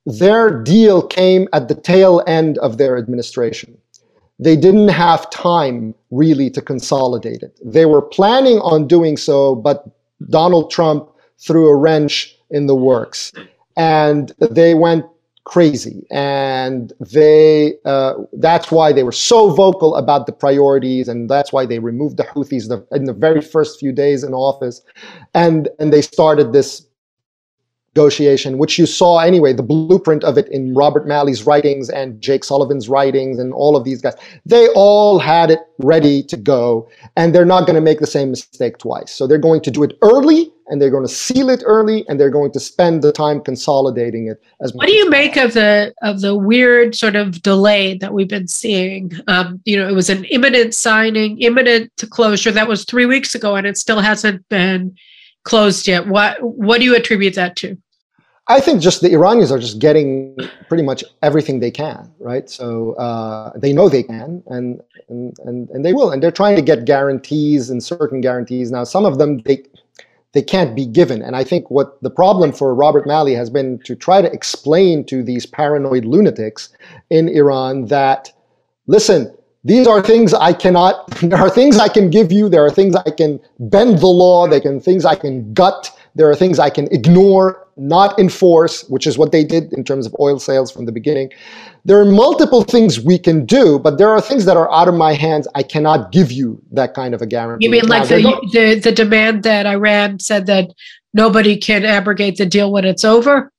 their 0.05 0.63
deal 0.63 1.05
came 1.05 1.47
at 1.51 1.67
the 1.67 1.75
tail 1.75 2.23
end 2.27 2.57
of 2.59 2.77
their 2.77 2.97
administration. 2.97 3.77
They 4.39 4.55
didn't 4.55 4.89
have 4.89 5.29
time 5.29 5.95
really 6.11 6.49
to 6.51 6.61
consolidate 6.61 7.41
it. 7.41 7.59
They 7.63 7.85
were 7.85 8.01
planning 8.01 8.59
on 8.59 8.87
doing 8.87 9.17
so, 9.17 9.55
but 9.55 9.87
Donald 10.29 10.71
Trump 10.71 11.09
threw 11.37 11.67
a 11.67 11.75
wrench 11.75 12.37
in 12.49 12.67
the 12.67 12.75
works. 12.75 13.31
And 13.77 14.31
they 14.39 14.73
went 14.73 15.05
crazy. 15.43 16.05
And 16.11 16.91
they 16.99 17.75
uh, 17.85 18.15
that's 18.33 18.71
why 18.71 18.91
they 18.91 19.03
were 19.03 19.11
so 19.11 19.49
vocal 19.51 19.95
about 19.95 20.25
the 20.25 20.31
priorities, 20.31 21.07
and 21.07 21.29
that's 21.29 21.53
why 21.53 21.65
they 21.65 21.79
removed 21.79 22.17
the 22.17 22.23
Houthis 22.23 22.69
in 22.91 23.05
the 23.05 23.13
very 23.13 23.41
first 23.41 23.79
few 23.79 23.91
days 23.91 24.23
in 24.23 24.33
office. 24.33 24.81
And, 25.33 25.69
and 25.79 25.93
they 25.93 26.01
started 26.01 26.51
this 26.51 26.85
negotiation, 27.95 28.57
which 28.57 28.77
you 28.77 28.85
saw 28.85 29.19
anyway, 29.19 29.53
the 29.53 29.63
blueprint 29.63 30.23
of 30.23 30.37
it 30.37 30.49
in 30.49 30.73
Robert 30.73 31.07
Malley's 31.07 31.45
writings 31.45 31.89
and 31.89 32.19
Jake 32.21 32.43
Sullivan's 32.43 32.89
writings 32.89 33.39
and 33.39 33.53
all 33.53 33.77
of 33.77 33.85
these 33.85 34.01
guys. 34.01 34.15
They 34.45 34.67
all 34.75 35.17
had 35.17 35.49
it 35.49 35.59
ready 35.79 36.21
to 36.23 36.35
go, 36.35 36.89
and 37.15 37.33
they're 37.33 37.45
not 37.45 37.65
going 37.65 37.75
to 37.75 37.81
make 37.81 37.99
the 37.99 38.07
same 38.07 38.31
mistake 38.31 38.79
twice. 38.79 39.11
So 39.11 39.27
they're 39.27 39.37
going 39.37 39.61
to 39.61 39.71
do 39.71 39.83
it 39.83 39.97
early, 40.01 40.51
and 40.67 40.81
they're 40.81 40.89
going 40.89 41.05
to 41.05 41.13
seal 41.13 41.49
it 41.49 41.63
early, 41.65 42.05
and 42.09 42.19
they're 42.19 42.29
going 42.29 42.51
to 42.51 42.59
spend 42.59 43.01
the 43.01 43.13
time 43.13 43.39
consolidating 43.39 44.27
it. 44.27 44.41
As 44.61 44.73
what 44.73 44.87
do 44.87 44.93
you 44.93 45.09
make 45.09 45.37
of 45.37 45.53
the 45.53 45.93
of 46.01 46.19
the 46.19 46.35
weird 46.35 46.95
sort 46.95 47.15
of 47.15 47.41
delay 47.41 47.97
that 47.99 48.13
we've 48.13 48.27
been 48.27 48.49
seeing? 48.49 49.13
Um, 49.27 49.61
you 49.63 49.77
know, 49.77 49.87
it 49.87 49.93
was 49.93 50.09
an 50.09 50.25
imminent 50.25 50.73
signing, 50.73 51.39
imminent 51.41 51.95
to 51.95 52.07
closure. 52.07 52.51
That 52.51 52.67
was 52.67 52.83
three 52.83 53.05
weeks 53.05 53.35
ago, 53.35 53.55
and 53.55 53.65
it 53.65 53.77
still 53.77 54.01
hasn't 54.01 54.47
been 54.49 54.95
closed 55.45 55.87
yet. 55.87 56.07
What 56.07 56.41
what 56.41 56.79
do 56.79 56.83
you 56.83 56.95
attribute 56.95 57.35
that 57.35 57.55
to? 57.57 57.77
I 58.47 58.59
think 58.59 58.79
just 58.79 59.01
the 59.01 59.11
Iranians 59.11 59.51
are 59.51 59.57
just 59.57 59.79
getting 59.79 60.37
pretty 60.67 60.83
much 60.83 61.03
everything 61.23 61.59
they 61.59 61.71
can, 61.71 62.11
right? 62.19 62.47
So 62.47 62.93
uh, 62.93 63.51
they 63.57 63.73
know 63.73 63.89
they 63.89 64.03
can, 64.03 64.43
and, 64.47 64.81
and 65.09 65.35
and 65.39 65.69
and 65.71 65.83
they 65.83 65.93
will, 65.93 66.11
and 66.11 66.21
they're 66.21 66.31
trying 66.31 66.55
to 66.55 66.61
get 66.61 66.85
guarantees 66.85 67.71
and 67.71 67.83
certain 67.83 68.21
guarantees. 68.21 68.69
Now, 68.69 68.83
some 68.83 69.03
of 69.03 69.17
them 69.17 69.39
they 69.39 69.63
they 70.33 70.43
can't 70.43 70.75
be 70.75 70.85
given, 70.85 71.23
and 71.23 71.35
I 71.35 71.43
think 71.43 71.71
what 71.71 71.99
the 72.03 72.11
problem 72.11 72.51
for 72.51 72.75
Robert 72.75 73.07
Malley 73.07 73.33
has 73.33 73.49
been 73.49 73.79
to 73.79 73.95
try 73.95 74.21
to 74.21 74.31
explain 74.31 75.03
to 75.05 75.23
these 75.23 75.47
paranoid 75.47 76.05
lunatics 76.05 76.69
in 77.09 77.29
Iran 77.29 77.85
that, 77.85 78.31
listen, 78.85 79.35
these 79.63 79.87
are 79.87 80.03
things 80.03 80.35
I 80.35 80.53
cannot. 80.53 81.19
There 81.21 81.39
are 81.39 81.49
things 81.49 81.79
I 81.79 81.87
can 81.87 82.11
give 82.11 82.31
you. 82.31 82.47
There 82.47 82.63
are 82.63 82.69
things 82.69 82.95
I 82.95 83.09
can 83.09 83.39
bend 83.59 83.97
the 83.99 84.07
law. 84.07 84.47
There 84.47 84.61
can 84.61 84.79
things 84.79 85.03
I 85.03 85.15
can 85.15 85.51
gut. 85.55 85.89
There 86.15 86.29
are 86.29 86.35
things 86.35 86.59
I 86.59 86.69
can 86.69 86.87
ignore 86.91 87.65
not 87.77 88.17
enforce, 88.17 88.83
which 88.89 89.05
is 89.05 89.17
what 89.17 89.31
they 89.31 89.43
did 89.43 89.73
in 89.73 89.83
terms 89.83 90.05
of 90.05 90.15
oil 90.19 90.39
sales 90.39 90.71
from 90.71 90.85
the 90.85 90.91
beginning. 90.91 91.29
There 91.83 91.99
are 91.99 92.05
multiple 92.05 92.63
things 92.63 93.01
we 93.01 93.19
can 93.19 93.45
do, 93.45 93.79
but 93.79 93.97
there 93.97 94.09
are 94.09 94.21
things 94.21 94.45
that 94.45 94.55
are 94.55 94.71
out 94.71 94.87
of 94.87 94.95
my 94.95 95.13
hands. 95.13 95.47
I 95.55 95.63
cannot 95.63 96.11
give 96.11 96.31
you 96.31 96.61
that 96.71 96.93
kind 96.93 97.13
of 97.13 97.21
a 97.21 97.25
guarantee. 97.25 97.65
You 97.65 97.71
mean 97.71 97.87
like 97.87 98.07
the, 98.07 98.21
the, 98.53 98.79
the 98.79 98.91
demand 98.91 99.43
that 99.43 99.65
Iran 99.65 100.19
said 100.19 100.45
that 100.45 100.71
nobody 101.13 101.57
can 101.57 101.83
abrogate 101.83 102.37
the 102.37 102.45
deal 102.45 102.71
when 102.71 102.85
it's 102.85 103.03
over? 103.03 103.51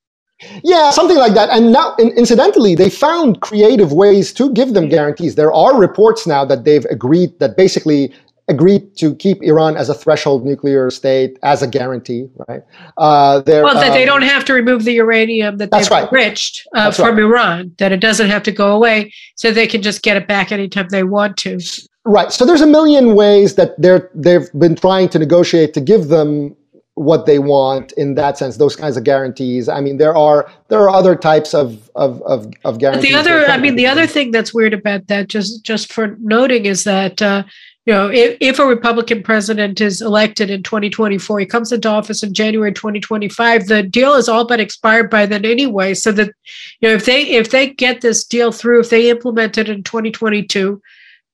Yeah, 0.63 0.91
something 0.91 1.17
like 1.17 1.33
that. 1.33 1.49
And 1.51 1.73
now, 1.73 1.97
incidentally, 1.99 2.75
they 2.75 2.91
found 2.91 3.41
creative 3.41 3.93
ways 3.93 4.35
to 4.35 4.53
give 4.53 4.75
them 4.75 4.89
guarantees. 4.89 5.35
There 5.35 5.53
are 5.53 5.79
reports 5.79 6.27
now 6.27 6.45
that 6.45 6.65
they've 6.65 6.85
agreed 6.87 7.39
that 7.39 7.57
basically 7.57 8.13
agreed 8.49 8.97
to 8.97 9.15
keep 9.17 9.43
Iran 9.43 9.77
as 9.77 9.89
a 9.89 9.95
threshold 9.95 10.45
nuclear 10.45 10.91
state 10.91 11.39
as 11.43 11.63
a 11.63 11.67
guarantee, 11.67 12.29
right? 12.49 12.63
Uh, 12.97 13.43
well, 13.47 13.75
that 13.75 13.89
um, 13.89 13.93
they 13.93 14.05
don't 14.05 14.23
have 14.23 14.45
to 14.45 14.53
remove 14.53 14.85
the 14.85 14.93
uranium 14.93 15.59
that 15.59 15.71
they've 15.71 15.91
right. 15.91 16.05
enriched 16.05 16.67
uh, 16.75 16.91
from 16.91 17.17
right. 17.17 17.25
Iran, 17.25 17.75
that 17.79 17.93
it 17.93 18.01
doesn't 18.01 18.31
have 18.31 18.43
to 18.45 18.53
go 18.53 18.73
away, 18.73 19.13
so 19.35 19.51
they 19.51 19.67
can 19.67 19.83
just 19.83 20.03
get 20.03 20.17
it 20.17 20.29
back 20.29 20.53
anytime 20.53 20.89
they 20.91 21.03
want 21.03 21.37
to. 21.39 21.59
Right. 22.05 22.31
So 22.33 22.45
there's 22.45 22.61
a 22.61 22.67
million 22.67 23.17
ways 23.17 23.57
that 23.57 23.81
they're 23.81 24.11
they've 24.15 24.49
been 24.53 24.77
trying 24.77 25.09
to 25.09 25.19
negotiate 25.19 25.75
to 25.75 25.81
give 25.81 26.09
them 26.09 26.55
what 26.97 27.27
they 27.27 27.39
want 27.39 27.93
in 27.93 28.15
that 28.15 28.37
sense 28.37 28.57
those 28.57 28.75
kinds 28.75 28.97
of 28.97 29.05
guarantees. 29.05 29.69
I 29.69 29.81
mean 29.81 29.99
there 29.99 30.17
are 30.17 30.51
there 30.69 30.81
are 30.81 30.91
other 30.91 31.15
types 31.15 31.55
of 31.55 31.89
of 31.95 32.21
of, 32.23 32.53
of 32.65 32.79
guarantees 32.79 33.11
the 33.11 33.17
other 33.17 33.47
i 33.47 33.59
mean 33.59 33.77
the 33.77 33.87
other 33.87 34.07
thing 34.07 34.31
that's 34.31 34.53
weird 34.53 34.73
about 34.73 35.07
that 35.07 35.29
just 35.29 35.63
just 35.63 35.93
for 35.93 36.17
noting 36.21 36.65
is 36.65 36.85
that 36.85 37.21
uh, 37.21 37.43
you 37.87 37.93
know, 37.93 38.11
if, 38.11 38.37
if 38.41 38.59
a 38.59 38.67
Republican 38.67 39.23
president 39.23 39.81
is 39.81 40.03
elected 40.03 40.51
in 40.51 40.65
2024, 40.65 41.39
he 41.39 41.47
comes 41.47 41.71
into 41.71 41.89
office 41.89 42.21
in 42.25 42.35
January 42.35 42.73
2025, 42.73 43.69
the 43.69 43.85
deal 43.85 44.15
is 44.15 44.29
all 44.29 44.45
but 44.45 44.59
expired 44.59 45.09
by 45.09 45.25
then 45.25 45.45
anyway. 45.45 45.95
So 45.95 46.11
that, 46.11 46.33
you 46.81 46.89
know, 46.89 46.95
if 46.97 47.05
they 47.05 47.23
if 47.23 47.51
they 47.51 47.71
get 47.71 48.01
this 48.01 48.25
deal 48.25 48.51
through, 48.51 48.81
if 48.81 48.91
they 48.91 49.09
implement 49.09 49.57
it 49.57 49.69
in 49.69 49.85
2022, 49.85 50.83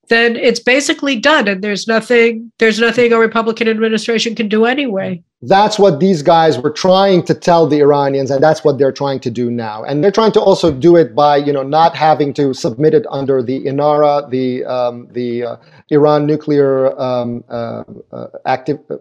then 0.08 0.36
it's 0.36 0.60
basically 0.60 1.18
done 1.18 1.48
and 1.48 1.64
there's 1.64 1.88
nothing 1.88 2.52
there's 2.58 2.78
nothing 2.78 3.12
a 3.12 3.18
republican 3.18 3.68
administration 3.68 4.34
can 4.34 4.48
do 4.48 4.66
anyway 4.66 5.22
that's 5.42 5.76
what 5.78 5.98
these 5.98 6.22
guys 6.22 6.56
were 6.58 6.70
trying 6.70 7.22
to 7.24 7.34
tell 7.34 7.66
the 7.66 7.80
iranians 7.80 8.30
and 8.30 8.42
that's 8.42 8.62
what 8.62 8.78
they're 8.78 8.92
trying 8.92 9.18
to 9.18 9.30
do 9.30 9.50
now 9.50 9.82
and 9.82 10.02
they're 10.02 10.12
trying 10.12 10.30
to 10.30 10.40
also 10.40 10.70
do 10.72 10.96
it 10.96 11.14
by 11.14 11.36
you 11.36 11.52
know 11.52 11.62
not 11.62 11.96
having 11.96 12.32
to 12.32 12.54
submit 12.54 12.94
it 12.94 13.04
under 13.10 13.42
the 13.42 13.64
inara 13.64 14.28
the 14.30 14.64
um, 14.64 15.08
the 15.12 15.44
uh, 15.44 15.56
iran 15.90 16.26
nuclear 16.26 16.98
um, 17.00 17.42
uh, 17.48 17.82
uh, 18.12 18.26
active 18.46 18.78
uh, 18.90 18.96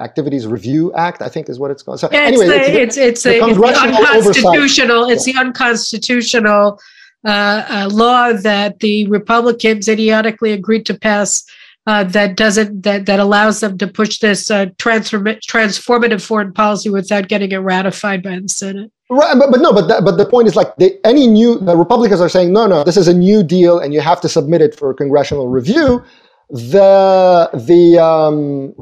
Activities 0.00 0.46
Review 0.46 0.92
Act, 0.94 1.22
I 1.22 1.28
think 1.28 1.48
is 1.48 1.58
what 1.58 1.72
it's 1.72 1.82
called. 1.82 1.98
So 1.98 2.08
yeah, 2.12 2.20
anyway, 2.20 2.46
it's, 2.46 2.96
it's, 2.96 2.96
it's, 2.96 3.22
the, 3.24 3.30
it's, 3.30 3.58
the, 3.58 3.64
it's 3.64 3.80
the 3.80 3.88
unconstitutional. 3.88 4.96
Oversight. 4.98 5.16
It's 5.16 5.24
the 5.24 5.34
unconstitutional 5.34 6.80
uh, 7.24 7.88
law 7.90 8.32
that 8.32 8.78
the 8.78 9.08
Republicans 9.08 9.88
idiotically 9.88 10.52
agreed 10.52 10.86
to 10.86 10.94
pass 10.94 11.44
uh, 11.88 12.04
that 12.04 12.36
doesn't 12.36 12.82
that 12.82 13.06
that 13.06 13.18
allows 13.18 13.60
them 13.60 13.78
to 13.78 13.86
push 13.86 14.18
this 14.18 14.50
uh, 14.50 14.66
transform, 14.76 15.24
transformative 15.24 16.20
foreign 16.20 16.52
policy 16.52 16.90
without 16.90 17.28
getting 17.28 17.50
it 17.50 17.56
ratified 17.56 18.22
by 18.22 18.38
the 18.38 18.46
Senate. 18.46 18.92
Right, 19.08 19.34
but, 19.38 19.50
but 19.50 19.62
no, 19.62 19.72
but 19.72 19.88
that, 19.88 20.04
but 20.04 20.18
the 20.18 20.26
point 20.26 20.48
is 20.48 20.54
like 20.54 20.76
they, 20.76 20.98
any 21.04 21.26
new 21.26 21.58
the 21.58 21.74
Republicans 21.74 22.20
are 22.20 22.28
saying 22.28 22.52
no, 22.52 22.66
no, 22.66 22.84
this 22.84 22.98
is 22.98 23.08
a 23.08 23.14
new 23.14 23.42
deal, 23.42 23.78
and 23.78 23.94
you 23.94 24.02
have 24.02 24.20
to 24.20 24.28
submit 24.28 24.60
it 24.60 24.78
for 24.78 24.92
congressional 24.92 25.48
review. 25.48 26.04
The 26.50 27.48
the 27.54 27.98
um, 27.98 28.74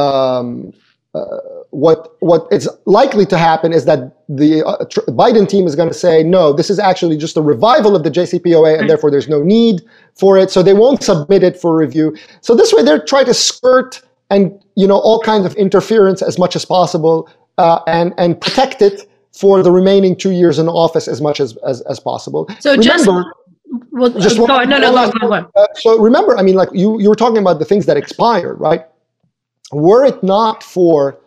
um, 0.00 0.72
uh, 1.14 1.38
what 1.72 2.14
what 2.20 2.46
is 2.52 2.68
likely 2.84 3.24
to 3.24 3.38
happen 3.38 3.72
is 3.72 3.86
that 3.86 4.14
the 4.28 4.62
uh, 4.64 4.84
Biden 5.10 5.48
team 5.48 5.66
is 5.66 5.74
going 5.74 5.88
to 5.88 5.94
say 5.94 6.22
no, 6.22 6.52
this 6.52 6.68
is 6.68 6.78
actually 6.78 7.16
just 7.16 7.36
a 7.36 7.40
revival 7.40 7.96
of 7.96 8.04
the 8.04 8.10
JCPOA, 8.10 8.78
and 8.78 8.90
therefore 8.90 9.10
there's 9.10 9.28
no 9.28 9.42
need 9.42 9.80
for 10.14 10.36
it. 10.36 10.50
So 10.50 10.62
they 10.62 10.74
won't 10.74 11.02
submit 11.02 11.42
it 11.42 11.56
for 11.58 11.74
review. 11.74 12.14
So 12.42 12.54
this 12.54 12.74
way 12.74 12.82
they're 12.82 13.02
trying 13.02 13.24
to 13.24 13.34
skirt 13.34 14.02
and 14.28 14.52
you 14.76 14.86
know 14.86 14.98
all 14.98 15.20
kinds 15.20 15.46
of 15.46 15.54
interference 15.54 16.20
as 16.20 16.38
much 16.38 16.54
as 16.54 16.64
possible 16.66 17.28
uh, 17.56 17.80
and 17.86 18.12
and 18.18 18.38
protect 18.38 18.82
it 18.82 19.08
for 19.32 19.62
the 19.62 19.70
remaining 19.70 20.14
two 20.14 20.32
years 20.32 20.58
in 20.58 20.68
office 20.68 21.08
as 21.08 21.22
much 21.22 21.40
as 21.40 21.56
as, 21.66 21.80
as 21.82 21.98
possible. 21.98 22.48
So 22.60 22.72
remember, 22.72 22.84
just. 22.84 23.08
Well, 23.90 24.10
just 24.20 24.38
one, 24.38 24.48
no, 24.48 24.62
no, 24.64 24.78
no, 24.78 25.10
no, 25.22 25.28
no. 25.28 25.50
Uh, 25.56 25.66
so 25.76 25.98
remember, 25.98 26.36
I 26.36 26.42
mean, 26.42 26.56
like 26.56 26.68
you, 26.74 27.00
you 27.00 27.08
were 27.08 27.14
talking 27.14 27.38
about 27.38 27.58
the 27.58 27.64
things 27.64 27.86
that 27.86 27.96
expire, 27.96 28.52
right? 28.52 28.84
Were 29.72 30.04
it 30.04 30.22
not 30.22 30.62
for 30.62 31.18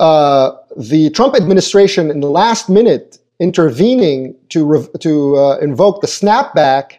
uh, 0.00 0.56
the 0.76 1.10
Trump 1.10 1.36
administration 1.36 2.10
in 2.10 2.20
the 2.20 2.30
last 2.30 2.68
minute 2.68 3.18
intervening 3.38 4.34
to 4.48 4.88
to 4.98 5.36
uh, 5.36 5.58
invoke 5.58 6.00
the 6.00 6.06
snapback 6.06 6.94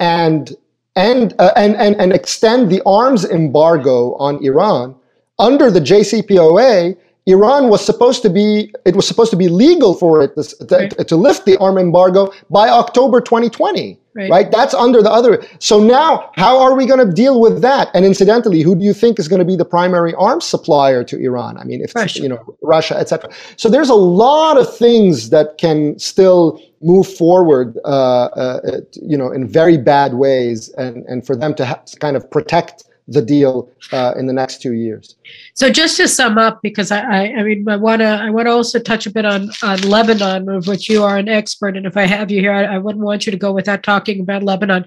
and 0.00 0.56
and, 0.94 1.34
uh, 1.38 1.52
and 1.56 1.76
and 1.76 1.96
and 1.96 2.12
extend 2.12 2.70
the 2.70 2.80
arms 2.86 3.24
embargo 3.24 4.14
on 4.14 4.42
Iran 4.42 4.94
under 5.38 5.70
the 5.70 5.80
JCPOA, 5.80 6.96
Iran 7.26 7.68
was 7.68 7.84
supposed 7.84 8.22
to 8.22 8.30
be, 8.30 8.72
it 8.84 8.94
was 8.94 9.06
supposed 9.06 9.32
to 9.32 9.36
be 9.36 9.48
legal 9.48 9.94
for 9.94 10.22
it 10.22 10.34
to, 10.36 10.66
right. 10.70 11.08
to 11.08 11.16
lift 11.16 11.44
the 11.44 11.56
arm 11.58 11.76
embargo 11.76 12.32
by 12.50 12.68
October 12.68 13.20
2020. 13.20 13.98
Right. 14.14 14.30
right. 14.30 14.50
That's 14.50 14.72
under 14.72 15.02
the 15.02 15.10
other. 15.10 15.44
So 15.58 15.78
now, 15.78 16.30
how 16.36 16.58
are 16.58 16.74
we 16.74 16.86
going 16.86 17.06
to 17.06 17.12
deal 17.12 17.38
with 17.38 17.60
that? 17.60 17.90
And 17.92 18.06
incidentally, 18.06 18.62
who 18.62 18.74
do 18.74 18.82
you 18.82 18.94
think 18.94 19.18
is 19.18 19.28
going 19.28 19.40
to 19.40 19.44
be 19.44 19.56
the 19.56 19.64
primary 19.64 20.14
arms 20.14 20.46
supplier 20.46 21.04
to 21.04 21.18
Iran? 21.18 21.58
I 21.58 21.64
mean, 21.64 21.82
if 21.82 21.94
Russia. 21.94 22.22
you 22.22 22.28
know 22.30 22.56
Russia, 22.62 22.96
etc. 22.96 23.30
So 23.56 23.68
there's 23.68 23.90
a 23.90 23.94
lot 23.94 24.56
of 24.56 24.74
things 24.74 25.28
that 25.30 25.58
can 25.58 25.98
still 25.98 26.62
move 26.80 27.06
forward, 27.06 27.76
uh, 27.84 27.88
uh, 27.88 28.80
you 29.02 29.18
know, 29.18 29.30
in 29.30 29.46
very 29.46 29.76
bad 29.76 30.14
ways, 30.14 30.70
and 30.78 31.04
and 31.04 31.26
for 31.26 31.36
them 31.36 31.54
to 31.56 31.66
ha- 31.66 31.82
kind 32.00 32.16
of 32.16 32.30
protect 32.30 32.84
the 33.08 33.22
deal 33.22 33.70
uh, 33.92 34.14
in 34.16 34.26
the 34.26 34.32
next 34.32 34.60
two 34.60 34.72
years. 34.72 35.16
So 35.54 35.70
just 35.70 35.96
to 35.98 36.08
sum 36.08 36.38
up, 36.38 36.60
because 36.62 36.90
I, 36.90 37.00
I, 37.00 37.22
I 37.38 37.42
mean, 37.42 37.68
I 37.68 37.76
want 37.76 38.00
to, 38.00 38.06
I 38.06 38.30
want 38.30 38.46
to 38.46 38.52
also 38.52 38.80
touch 38.80 39.06
a 39.06 39.10
bit 39.10 39.24
on 39.24 39.50
on 39.62 39.80
Lebanon, 39.82 40.48
of 40.48 40.66
which 40.66 40.88
you 40.88 41.04
are 41.04 41.16
an 41.16 41.28
expert, 41.28 41.76
and 41.76 41.86
if 41.86 41.96
I 41.96 42.06
have 42.06 42.30
you 42.30 42.40
here, 42.40 42.52
I, 42.52 42.64
I 42.64 42.78
wouldn't 42.78 43.04
want 43.04 43.26
you 43.26 43.32
to 43.32 43.38
go 43.38 43.52
without 43.52 43.82
talking 43.82 44.20
about 44.20 44.42
Lebanon. 44.42 44.84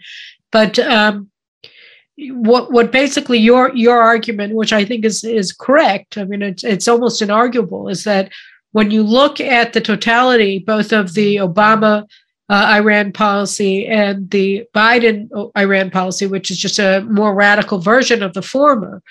But 0.51 0.79
um, 0.79 1.29
what 2.17 2.71
what 2.71 2.91
basically 2.91 3.37
your 3.37 3.73
your 3.73 4.01
argument, 4.01 4.53
which 4.55 4.73
I 4.73 4.83
think 4.83 5.05
is 5.05 5.23
is 5.23 5.53
correct, 5.53 6.17
I 6.17 6.25
mean, 6.25 6.41
it's 6.41 6.63
it's 6.63 6.87
almost 6.87 7.21
inarguable, 7.21 7.89
is 7.89 8.03
that 8.03 8.31
when 8.71 8.91
you 8.91 9.01
look 9.03 9.39
at 9.39 9.73
the 9.73 9.81
totality, 9.81 10.59
both 10.59 10.91
of 10.91 11.13
the 11.13 11.37
Obama 11.37 12.05
uh, 12.49 12.73
Iran 12.77 13.11
policy 13.11 13.87
and 13.87 14.29
the 14.29 14.65
Biden 14.73 15.29
Iran 15.57 15.91
policy, 15.91 16.25
which 16.25 16.49
is 16.49 16.57
just 16.57 16.79
a 16.79 17.01
more 17.01 17.33
radical 17.33 17.77
version 17.79 18.23
of 18.23 18.33
the 18.33 18.41
former, 18.41 19.03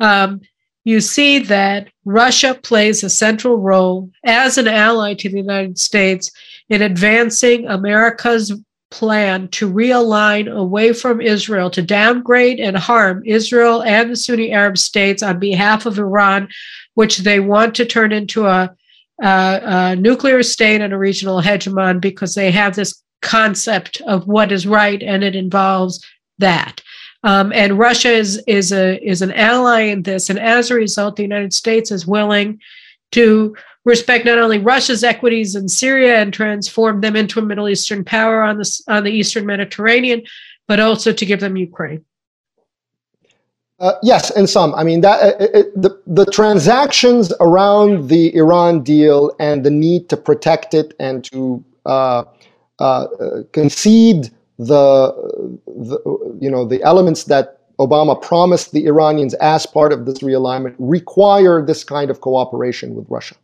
um, 0.00 0.40
you 0.84 1.00
see 1.00 1.38
that 1.40 1.88
Russia 2.06 2.54
plays 2.54 3.04
a 3.04 3.10
central 3.10 3.56
role 3.56 4.10
as 4.24 4.56
an 4.56 4.66
ally 4.68 5.12
to 5.14 5.28
the 5.28 5.36
United 5.36 5.78
States 5.78 6.30
in 6.70 6.80
advancing 6.80 7.66
America's 7.66 8.52
plan 8.90 9.48
to 9.48 9.70
realign 9.70 10.50
away 10.50 10.94
from 10.94 11.20
Israel, 11.20 11.68
to 11.70 11.82
downgrade 11.82 12.58
and 12.58 12.76
harm 12.76 13.22
Israel 13.26 13.82
and 13.82 14.10
the 14.10 14.16
Sunni 14.16 14.50
Arab 14.50 14.78
states 14.78 15.22
on 15.22 15.38
behalf 15.38 15.84
of 15.84 15.98
Iran, 15.98 16.48
which 16.94 17.18
they 17.18 17.38
want 17.38 17.74
to 17.74 17.84
turn 17.84 18.12
into 18.12 18.46
a 18.46 18.74
uh, 19.22 19.60
a 19.62 19.96
nuclear 19.96 20.42
state 20.42 20.80
and 20.80 20.92
a 20.92 20.98
regional 20.98 21.42
hegemon 21.42 22.00
because 22.00 22.34
they 22.34 22.50
have 22.50 22.76
this 22.76 23.02
concept 23.22 24.00
of 24.02 24.26
what 24.28 24.52
is 24.52 24.66
right 24.66 25.02
and 25.02 25.24
it 25.24 25.34
involves 25.34 26.04
that. 26.38 26.80
Um, 27.24 27.52
and 27.52 27.78
Russia 27.78 28.10
is 28.10 28.42
is 28.46 28.72
a 28.72 29.04
is 29.04 29.22
an 29.22 29.32
ally 29.32 29.82
in 29.82 30.02
this, 30.02 30.30
and 30.30 30.38
as 30.38 30.70
a 30.70 30.76
result, 30.76 31.16
the 31.16 31.22
United 31.22 31.52
States 31.52 31.90
is 31.90 32.06
willing 32.06 32.60
to 33.12 33.56
respect 33.84 34.24
not 34.24 34.38
only 34.38 34.58
Russia's 34.58 35.02
equities 35.02 35.56
in 35.56 35.68
Syria 35.68 36.20
and 36.20 36.32
transform 36.32 37.00
them 37.00 37.16
into 37.16 37.40
a 37.40 37.42
Middle 37.42 37.68
Eastern 37.68 38.04
power 38.04 38.42
on 38.42 38.58
the 38.58 38.82
on 38.86 39.02
the 39.02 39.10
Eastern 39.10 39.46
Mediterranean, 39.46 40.22
but 40.68 40.78
also 40.78 41.12
to 41.12 41.26
give 41.26 41.40
them 41.40 41.56
Ukraine. 41.56 42.04
Uh, 43.80 43.92
yes, 44.02 44.30
in 44.30 44.46
some. 44.46 44.74
I 44.74 44.82
mean, 44.82 45.02
that 45.02 45.22
uh, 45.22 45.44
it, 45.54 45.80
the 45.80 46.00
the 46.06 46.26
transactions 46.26 47.32
around 47.40 48.08
the 48.08 48.34
Iran 48.34 48.82
deal 48.82 49.30
and 49.38 49.64
the 49.64 49.70
need 49.70 50.08
to 50.08 50.16
protect 50.16 50.74
it 50.74 50.94
and 50.98 51.24
to 51.26 51.64
uh, 51.86 52.24
uh, 52.80 53.06
concede 53.52 54.30
the, 54.58 55.12
the 55.66 56.00
you 56.40 56.50
know 56.50 56.64
the 56.64 56.82
elements 56.82 57.24
that 57.24 57.60
Obama 57.78 58.20
promised 58.20 58.72
the 58.72 58.86
Iranians 58.86 59.34
as 59.34 59.64
part 59.64 59.92
of 59.92 60.06
this 60.06 60.18
realignment 60.18 60.74
require 60.80 61.64
this 61.64 61.84
kind 61.84 62.10
of 62.10 62.20
cooperation 62.20 62.96
with 62.96 63.06
Russia 63.08 63.36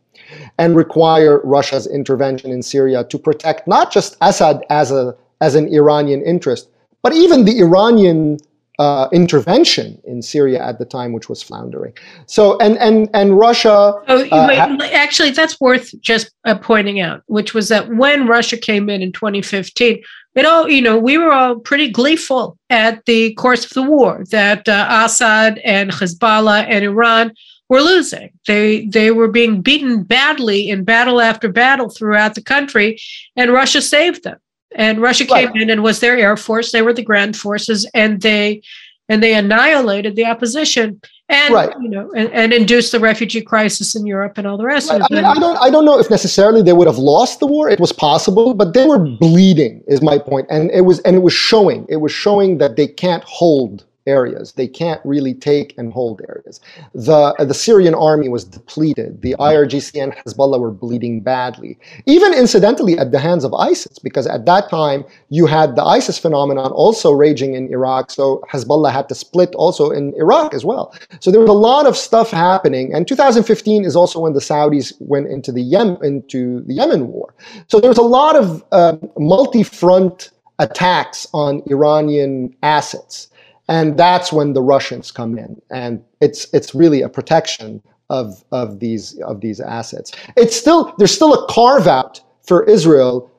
and 0.57 0.75
require 0.75 1.39
Russia's 1.45 1.87
intervention 1.87 2.51
in 2.51 2.61
Syria 2.61 3.05
to 3.05 3.17
protect 3.17 3.67
not 3.67 3.89
just 3.89 4.17
Assad 4.19 4.65
as 4.69 4.91
a 4.91 5.15
as 5.39 5.55
an 5.55 5.73
Iranian 5.73 6.21
interest, 6.23 6.67
but 7.01 7.13
even 7.13 7.45
the 7.45 7.59
Iranian 7.59 8.37
uh, 8.79 9.07
intervention 9.11 10.01
in 10.05 10.21
Syria 10.21 10.63
at 10.63 10.79
the 10.79 10.85
time, 10.85 11.13
which 11.13 11.29
was 11.29 11.41
floundering. 11.41 11.93
So, 12.25 12.57
and 12.59 12.77
and 12.77 13.09
and 13.13 13.37
Russia. 13.37 13.93
Oh, 14.07 14.27
uh, 14.31 14.45
wait, 14.47 14.93
actually, 14.93 15.31
that's 15.31 15.59
worth 15.59 15.99
just 16.01 16.31
uh, 16.45 16.57
pointing 16.57 16.99
out, 16.99 17.23
which 17.27 17.53
was 17.53 17.69
that 17.69 17.89
when 17.95 18.27
Russia 18.27 18.57
came 18.57 18.89
in 18.89 19.01
in 19.01 19.11
2015, 19.11 20.03
it 20.35 20.45
all, 20.45 20.69
you 20.69 20.81
know, 20.81 20.97
we 20.97 21.17
were 21.17 21.31
all 21.31 21.59
pretty 21.59 21.89
gleeful 21.89 22.57
at 22.69 23.05
the 23.05 23.33
course 23.35 23.65
of 23.65 23.71
the 23.71 23.83
war 23.83 24.23
that 24.31 24.67
uh, 24.67 24.87
Assad 24.89 25.59
and 25.59 25.91
Hezbollah 25.91 26.65
and 26.67 26.83
Iran 26.83 27.33
were 27.69 27.81
losing. 27.81 28.31
They 28.45 28.85
they 28.87 29.11
were 29.11 29.29
being 29.29 29.61
beaten 29.61 30.03
badly 30.03 30.69
in 30.69 30.83
battle 30.83 31.21
after 31.21 31.49
battle 31.49 31.89
throughout 31.89 32.35
the 32.35 32.43
country, 32.43 32.99
and 33.35 33.53
Russia 33.53 33.81
saved 33.81 34.23
them 34.23 34.37
and 34.75 35.01
Russia 35.01 35.25
came 35.25 35.47
right. 35.47 35.61
in 35.61 35.69
and 35.69 35.83
was 35.83 35.99
their 35.99 36.17
air 36.17 36.37
force. 36.37 36.71
They 36.71 36.81
were 36.81 36.93
the 36.93 37.03
grand 37.03 37.35
forces, 37.35 37.89
and 37.93 38.21
they 38.21 38.61
and 39.09 39.21
they 39.21 39.33
annihilated 39.33 40.15
the 40.15 40.25
opposition 40.25 41.01
and 41.29 41.53
right. 41.53 41.73
you 41.81 41.89
know 41.89 42.11
and, 42.15 42.31
and, 42.31 42.53
induced 42.53 42.91
the 42.91 42.99
refugee 42.99 43.41
crisis 43.41 43.95
in 43.95 44.05
Europe 44.05 44.37
and 44.37 44.45
all 44.45 44.57
the 44.57 44.65
rest 44.65 44.89
right. 44.89 45.01
of 45.01 45.07
it. 45.09 45.13
I, 45.13 45.15
mean, 45.15 45.25
I 45.25 45.33
don't 45.39 45.57
I 45.57 45.69
don't 45.69 45.85
know 45.85 45.99
if 45.99 46.09
necessarily 46.09 46.61
they 46.61 46.73
would 46.73 46.87
have 46.87 46.97
lost 46.97 47.39
the 47.39 47.47
war. 47.47 47.69
It 47.69 47.79
was 47.79 47.91
possible, 47.91 48.53
but 48.53 48.73
they 48.73 48.85
were 48.85 48.99
bleeding, 48.99 49.83
is 49.87 50.01
my 50.01 50.17
point, 50.17 50.47
and 50.49 50.69
it 50.71 50.81
was 50.81 50.99
and 51.01 51.15
it 51.15 51.21
was 51.23 51.33
showing. 51.33 51.85
It 51.89 51.97
was 51.97 52.11
showing 52.11 52.57
that 52.59 52.75
they 52.75 52.87
can't 52.87 53.23
hold 53.23 53.85
areas. 54.07 54.53
They 54.53 54.67
can't 54.67 55.01
really 55.03 55.33
take 55.33 55.77
and 55.77 55.91
hold 55.91 56.21
areas. 56.27 56.59
The, 56.93 57.33
the 57.39 57.53
Syrian 57.53 57.95
army 57.95 58.29
was 58.29 58.43
depleted. 58.43 59.21
The 59.21 59.35
IRGC 59.39 60.01
and 60.01 60.13
Hezbollah 60.13 60.59
were 60.59 60.71
bleeding 60.71 61.21
badly, 61.21 61.77
even 62.05 62.33
incidentally 62.33 62.97
at 62.97 63.11
the 63.11 63.19
hands 63.19 63.43
of 63.43 63.53
ISIS, 63.53 63.99
because 63.99 64.27
at 64.27 64.45
that 64.45 64.69
time 64.69 65.05
you 65.29 65.45
had 65.45 65.75
the 65.75 65.83
ISIS 65.83 66.17
phenomenon 66.17 66.71
also 66.71 67.11
raging 67.11 67.55
in 67.55 67.71
Iraq. 67.71 68.11
So 68.11 68.43
Hezbollah 68.51 68.91
had 68.91 69.09
to 69.09 69.15
split 69.15 69.53
also 69.55 69.89
in 69.89 70.13
Iraq 70.15 70.53
as 70.53 70.63
well. 70.63 70.93
So 71.19 71.31
there 71.31 71.41
was 71.41 71.49
a 71.49 71.53
lot 71.53 71.87
of 71.87 71.97
stuff 71.97 72.31
happening. 72.31 72.93
And 72.93 73.07
2015 73.07 73.85
is 73.85 73.95
also 73.95 74.19
when 74.19 74.33
the 74.33 74.39
Saudis 74.39 74.93
went 74.99 75.27
into 75.27 75.51
the 75.51 75.61
Yemen, 75.61 75.97
into 76.03 76.61
the 76.61 76.73
Yemen 76.73 77.07
war. 77.07 77.33
So 77.67 77.79
there's 77.79 77.97
a 77.97 78.03
lot 78.03 78.35
of 78.35 78.63
uh, 78.71 78.97
multi-front 79.17 80.31
attacks 80.59 81.27
on 81.33 81.61
Iranian 81.67 82.55
assets 82.63 83.29
and 83.67 83.97
that's 83.97 84.31
when 84.31 84.53
the 84.53 84.61
Russians 84.61 85.11
come 85.11 85.37
in, 85.37 85.61
and 85.69 86.03
it's 86.21 86.47
it's 86.53 86.75
really 86.75 87.01
a 87.01 87.09
protection 87.09 87.81
of 88.09 88.43
of 88.51 88.79
these 88.79 89.19
of 89.21 89.41
these 89.41 89.59
assets. 89.59 90.11
It's 90.37 90.55
still 90.55 90.93
there's 90.97 91.13
still 91.13 91.33
a 91.33 91.47
carve 91.47 91.87
out 91.87 92.21
for 92.45 92.63
Israel 92.65 93.31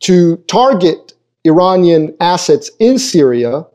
to 0.00 0.36
target 0.48 1.14
Iranian 1.44 2.14
assets 2.20 2.70
in 2.78 2.98
Syria 2.98 3.66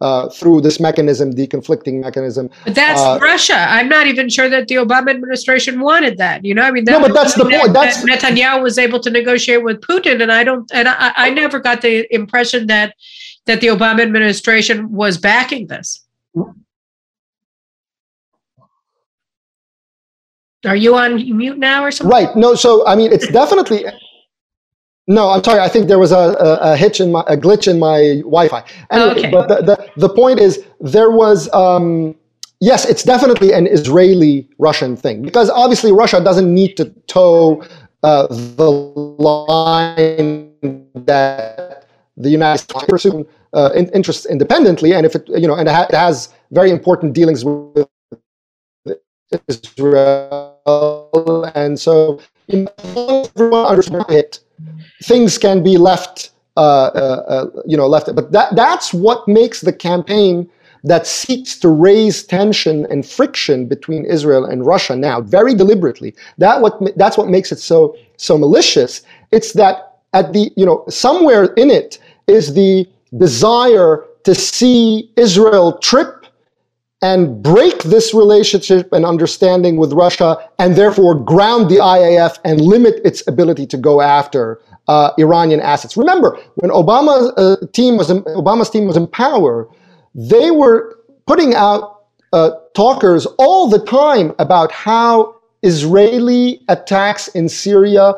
uh, 0.00 0.28
through 0.28 0.60
this 0.60 0.78
mechanism, 0.80 1.32
deconflicting 1.32 2.00
mechanism. 2.00 2.50
But 2.64 2.74
that's 2.74 3.00
uh, 3.00 3.18
Russia. 3.22 3.56
I'm 3.56 3.88
not 3.88 4.06
even 4.06 4.28
sure 4.28 4.50
that 4.50 4.68
the 4.68 4.74
Obama 4.74 5.10
administration 5.10 5.80
wanted 5.80 6.18
that. 6.18 6.44
You 6.44 6.54
know, 6.54 6.62
I 6.62 6.70
mean, 6.70 6.84
that 6.84 6.92
no, 6.92 7.00
but 7.00 7.14
that's 7.14 7.34
the 7.34 7.44
point. 7.44 7.72
That's 7.72 8.04
Netanyahu 8.04 8.62
was 8.62 8.78
able 8.78 9.00
to 9.00 9.10
negotiate 9.10 9.62
with 9.62 9.80
Putin, 9.80 10.20
and 10.20 10.30
I 10.30 10.44
don't, 10.44 10.70
and 10.74 10.88
I, 10.88 11.12
I 11.16 11.30
never 11.30 11.58
got 11.58 11.80
the 11.80 12.12
impression 12.14 12.66
that 12.66 12.94
that 13.46 13.60
the 13.60 13.68
Obama 13.68 14.00
administration 14.00 14.90
was 14.90 15.18
backing 15.18 15.66
this. 15.66 16.02
Are 20.66 20.76
you 20.76 20.96
on 20.96 21.16
mute 21.36 21.58
now 21.58 21.84
or 21.84 21.90
something? 21.90 22.10
Right. 22.10 22.34
No. 22.36 22.54
So 22.54 22.86
I 22.86 22.96
mean, 22.96 23.12
it's 23.12 23.28
definitely. 23.28 23.84
No, 25.06 25.28
I'm 25.28 25.44
sorry. 25.44 25.60
I 25.60 25.68
think 25.68 25.88
there 25.88 25.98
was 25.98 26.12
a, 26.12 26.16
a, 26.16 26.72
a 26.72 26.76
hitch 26.76 26.98
in 26.98 27.12
my 27.12 27.22
a 27.28 27.36
glitch 27.36 27.68
in 27.68 27.78
my 27.78 28.20
Wi-Fi. 28.22 28.64
Anyway, 28.90 29.10
okay. 29.10 29.30
But 29.30 29.48
the, 29.48 29.56
the, 29.56 29.90
the 30.08 30.08
point 30.08 30.40
is, 30.40 30.64
there 30.80 31.10
was 31.10 31.52
um, 31.52 32.14
yes, 32.60 32.88
it's 32.88 33.02
definitely 33.02 33.52
an 33.52 33.66
Israeli-Russian 33.66 34.96
thing 34.96 35.20
because 35.20 35.50
obviously 35.50 35.92
Russia 35.92 36.22
doesn't 36.24 36.52
need 36.52 36.78
to 36.78 36.86
toe 37.06 37.62
uh, 38.02 38.26
the 38.28 38.70
line 38.70 40.50
that 40.94 41.73
the 42.16 42.30
United 42.30 42.58
States 42.58 42.84
pursue 42.88 43.26
uh, 43.52 43.70
in, 43.74 43.88
interests 43.90 44.26
independently, 44.26 44.92
and 44.92 45.06
if 45.06 45.14
it 45.14 45.28
you 45.28 45.46
know, 45.46 45.54
and 45.54 45.68
it, 45.68 45.72
ha- 45.72 45.86
it 45.88 45.94
has 45.94 46.30
very 46.50 46.70
important 46.70 47.12
dealings 47.12 47.44
with 47.44 47.86
Israel, 49.48 51.50
and 51.54 51.78
so 51.78 52.20
everyone 52.48 53.66
understands 53.66 54.06
it, 54.10 54.40
things 55.02 55.38
can 55.38 55.62
be 55.62 55.76
left, 55.76 56.30
uh, 56.56 56.60
uh, 56.60 57.24
uh, 57.28 57.62
you 57.66 57.76
know, 57.76 57.86
left. 57.86 58.14
But 58.14 58.32
that 58.32 58.54
that's 58.54 58.94
what 58.94 59.26
makes 59.26 59.60
the 59.60 59.72
campaign 59.72 60.48
that 60.84 61.06
seeks 61.06 61.58
to 61.60 61.68
raise 61.68 62.22
tension 62.22 62.86
and 62.90 63.06
friction 63.06 63.66
between 63.66 64.04
Israel 64.04 64.44
and 64.44 64.66
Russia 64.66 64.94
now, 64.94 65.22
very 65.22 65.54
deliberately. 65.54 66.14
That 66.38 66.60
what 66.60 66.78
that's 66.96 67.16
what 67.16 67.28
makes 67.28 67.50
it 67.50 67.58
so 67.58 67.96
so 68.18 68.38
malicious. 68.38 69.02
It's 69.32 69.54
that 69.54 69.98
at 70.12 70.32
the 70.32 70.52
you 70.56 70.66
know 70.66 70.84
somewhere 70.88 71.44
in 71.54 71.70
it 71.70 71.98
is 72.26 72.54
the 72.54 72.86
desire 73.16 74.04
to 74.24 74.34
see 74.34 75.10
Israel 75.16 75.78
trip 75.78 76.26
and 77.02 77.42
break 77.42 77.82
this 77.82 78.14
relationship 78.14 78.90
and 78.92 79.04
understanding 79.04 79.76
with 79.76 79.92
Russia, 79.92 80.38
and 80.58 80.74
therefore 80.74 81.14
ground 81.14 81.70
the 81.70 81.76
IAF 81.76 82.38
and 82.46 82.62
limit 82.62 82.94
its 83.04 83.26
ability 83.28 83.66
to 83.66 83.76
go 83.76 84.00
after 84.00 84.58
uh, 84.88 85.10
Iranian 85.18 85.60
assets. 85.60 85.98
Remember, 85.98 86.38
when 86.54 86.70
Obama's 86.70 87.30
uh, 87.36 87.66
team 87.74 87.98
was 87.98 88.10
in, 88.10 88.22
Obama's 88.22 88.70
team 88.70 88.86
was 88.86 88.96
in 88.96 89.06
power, 89.06 89.68
they 90.14 90.50
were 90.50 90.98
putting 91.26 91.54
out 91.54 92.04
uh, 92.32 92.52
talkers 92.74 93.26
all 93.38 93.68
the 93.68 93.84
time 93.84 94.34
about 94.38 94.72
how 94.72 95.36
Israeli 95.62 96.62
attacks 96.68 97.28
in 97.28 97.50
Syria 97.50 98.14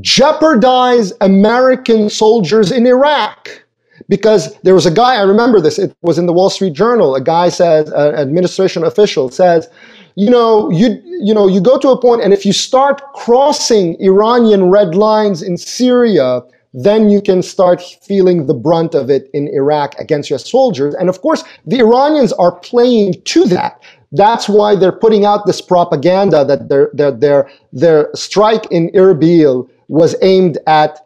jeopardize 0.00 1.12
American 1.20 2.10
soldiers 2.10 2.70
in 2.70 2.86
Iraq. 2.86 3.64
Because 4.08 4.54
there 4.62 4.74
was 4.74 4.86
a 4.86 4.90
guy, 4.90 5.16
I 5.16 5.22
remember 5.22 5.60
this, 5.60 5.78
it 5.78 5.94
was 6.02 6.18
in 6.18 6.26
the 6.26 6.32
Wall 6.32 6.48
Street 6.48 6.72
Journal. 6.72 7.14
A 7.14 7.20
guy 7.20 7.50
says, 7.50 7.90
an 7.90 8.14
administration 8.14 8.84
official 8.84 9.28
says, 9.30 9.68
you 10.14 10.30
know, 10.30 10.70
you 10.70 11.00
you 11.04 11.34
know, 11.34 11.46
you 11.46 11.60
go 11.60 11.78
to 11.78 11.90
a 11.90 12.00
point, 12.00 12.22
and 12.22 12.32
if 12.32 12.44
you 12.46 12.52
start 12.52 13.02
crossing 13.12 13.96
Iranian 14.00 14.70
red 14.70 14.94
lines 14.94 15.42
in 15.42 15.56
Syria, 15.56 16.42
then 16.74 17.08
you 17.08 17.20
can 17.20 17.42
start 17.42 17.82
feeling 18.02 18.46
the 18.46 18.54
brunt 18.54 18.94
of 18.94 19.10
it 19.10 19.30
in 19.32 19.48
Iraq 19.48 19.94
against 19.98 20.28
your 20.28 20.38
soldiers. 20.38 20.94
And 20.94 21.08
of 21.08 21.20
course, 21.20 21.44
the 21.66 21.78
Iranians 21.78 22.32
are 22.32 22.52
playing 22.52 23.20
to 23.26 23.44
that. 23.46 23.82
That's 24.12 24.48
why 24.48 24.74
they're 24.74 24.90
putting 24.90 25.24
out 25.24 25.46
this 25.46 25.60
propaganda 25.60 26.44
that 26.44 26.68
their 26.68 26.90
their 26.94 27.12
their 27.12 27.50
their 27.72 28.10
strike 28.14 28.66
in 28.70 28.90
Erbil 28.90 29.68
was 29.88 30.14
aimed 30.22 30.58
at 30.66 31.00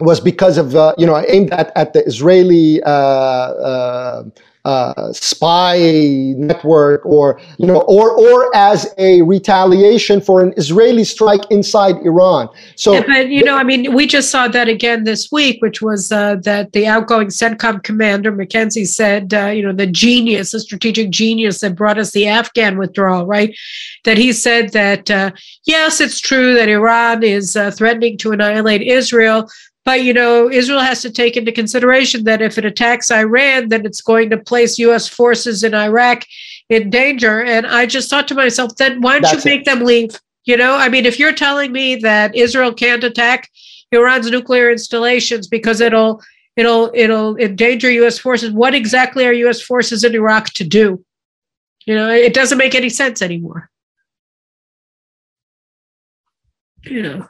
was 0.00 0.20
because 0.20 0.58
of 0.58 0.74
uh, 0.74 0.94
you 0.96 1.06
know 1.06 1.22
aimed 1.28 1.50
at 1.50 1.72
at 1.76 1.92
the 1.92 2.04
Israeli 2.06 2.80
uh, 2.82 4.22
uh, 4.68 5.10
spy 5.14 5.78
network 6.36 7.00
or 7.06 7.40
you 7.56 7.66
know 7.66 7.80
or 7.88 8.10
or 8.10 8.54
as 8.54 8.92
a 8.98 9.22
retaliation 9.22 10.20
for 10.20 10.42
an 10.42 10.52
Israeli 10.58 11.04
strike 11.04 11.40
inside 11.50 11.96
Iran. 12.04 12.50
So 12.76 12.92
yeah, 12.92 13.04
but 13.06 13.28
you 13.30 13.42
know 13.42 13.56
I 13.56 13.64
mean 13.64 13.94
we 13.94 14.06
just 14.06 14.30
saw 14.30 14.46
that 14.46 14.68
again 14.68 15.04
this 15.04 15.32
week 15.32 15.62
which 15.62 15.80
was 15.80 16.12
uh, 16.12 16.36
that 16.42 16.72
the 16.72 16.86
outgoing 16.86 17.28
CENTCOM 17.28 17.82
commander 17.82 18.30
McKenzie 18.30 18.86
said 18.86 19.32
uh, 19.32 19.46
you 19.46 19.62
know 19.62 19.72
the 19.72 19.86
genius 19.86 20.52
the 20.52 20.60
strategic 20.60 21.08
genius 21.08 21.60
that 21.60 21.74
brought 21.74 21.96
us 21.96 22.10
the 22.10 22.28
Afghan 22.28 22.76
withdrawal 22.76 23.24
right 23.24 23.56
that 24.04 24.18
he 24.18 24.34
said 24.34 24.72
that 24.74 25.10
uh, 25.10 25.30
yes 25.64 25.98
it's 25.98 26.20
true 26.20 26.52
that 26.52 26.68
Iran 26.68 27.22
is 27.22 27.56
uh, 27.56 27.70
threatening 27.70 28.18
to 28.18 28.32
annihilate 28.32 28.82
Israel 28.82 29.48
but, 29.88 30.02
you 30.02 30.12
know, 30.12 30.50
Israel 30.50 30.80
has 30.80 31.00
to 31.00 31.10
take 31.10 31.34
into 31.38 31.50
consideration 31.50 32.24
that 32.24 32.42
if 32.42 32.58
it 32.58 32.66
attacks 32.66 33.10
Iran, 33.10 33.70
then 33.70 33.86
it's 33.86 34.02
going 34.02 34.28
to 34.28 34.36
place 34.36 34.78
U.S. 34.80 35.08
forces 35.08 35.64
in 35.64 35.72
Iraq 35.72 36.26
in 36.68 36.90
danger. 36.90 37.42
And 37.42 37.66
I 37.66 37.86
just 37.86 38.10
thought 38.10 38.28
to 38.28 38.34
myself, 38.34 38.76
then 38.76 39.00
why 39.00 39.14
don't 39.14 39.22
That's 39.22 39.46
you 39.46 39.50
make 39.50 39.60
it. 39.62 39.64
them 39.64 39.80
leave? 39.80 40.10
You 40.44 40.58
know, 40.58 40.76
I 40.76 40.90
mean, 40.90 41.06
if 41.06 41.18
you're 41.18 41.32
telling 41.32 41.72
me 41.72 41.96
that 41.96 42.36
Israel 42.36 42.70
can't 42.70 43.02
attack 43.02 43.48
Iran's 43.90 44.30
nuclear 44.30 44.70
installations 44.70 45.46
because 45.48 45.80
it'll 45.80 46.22
it'll 46.56 46.90
it'll 46.92 47.38
endanger 47.38 47.90
U.S. 47.90 48.18
forces, 48.18 48.52
what 48.52 48.74
exactly 48.74 49.24
are 49.24 49.32
U.S. 49.32 49.62
forces 49.62 50.04
in 50.04 50.14
Iraq 50.14 50.50
to 50.52 50.64
do? 50.64 51.02
You 51.86 51.94
know, 51.94 52.10
it 52.10 52.34
doesn't 52.34 52.58
make 52.58 52.74
any 52.74 52.90
sense 52.90 53.22
anymore. 53.22 53.70
You 56.82 57.00
know. 57.00 57.28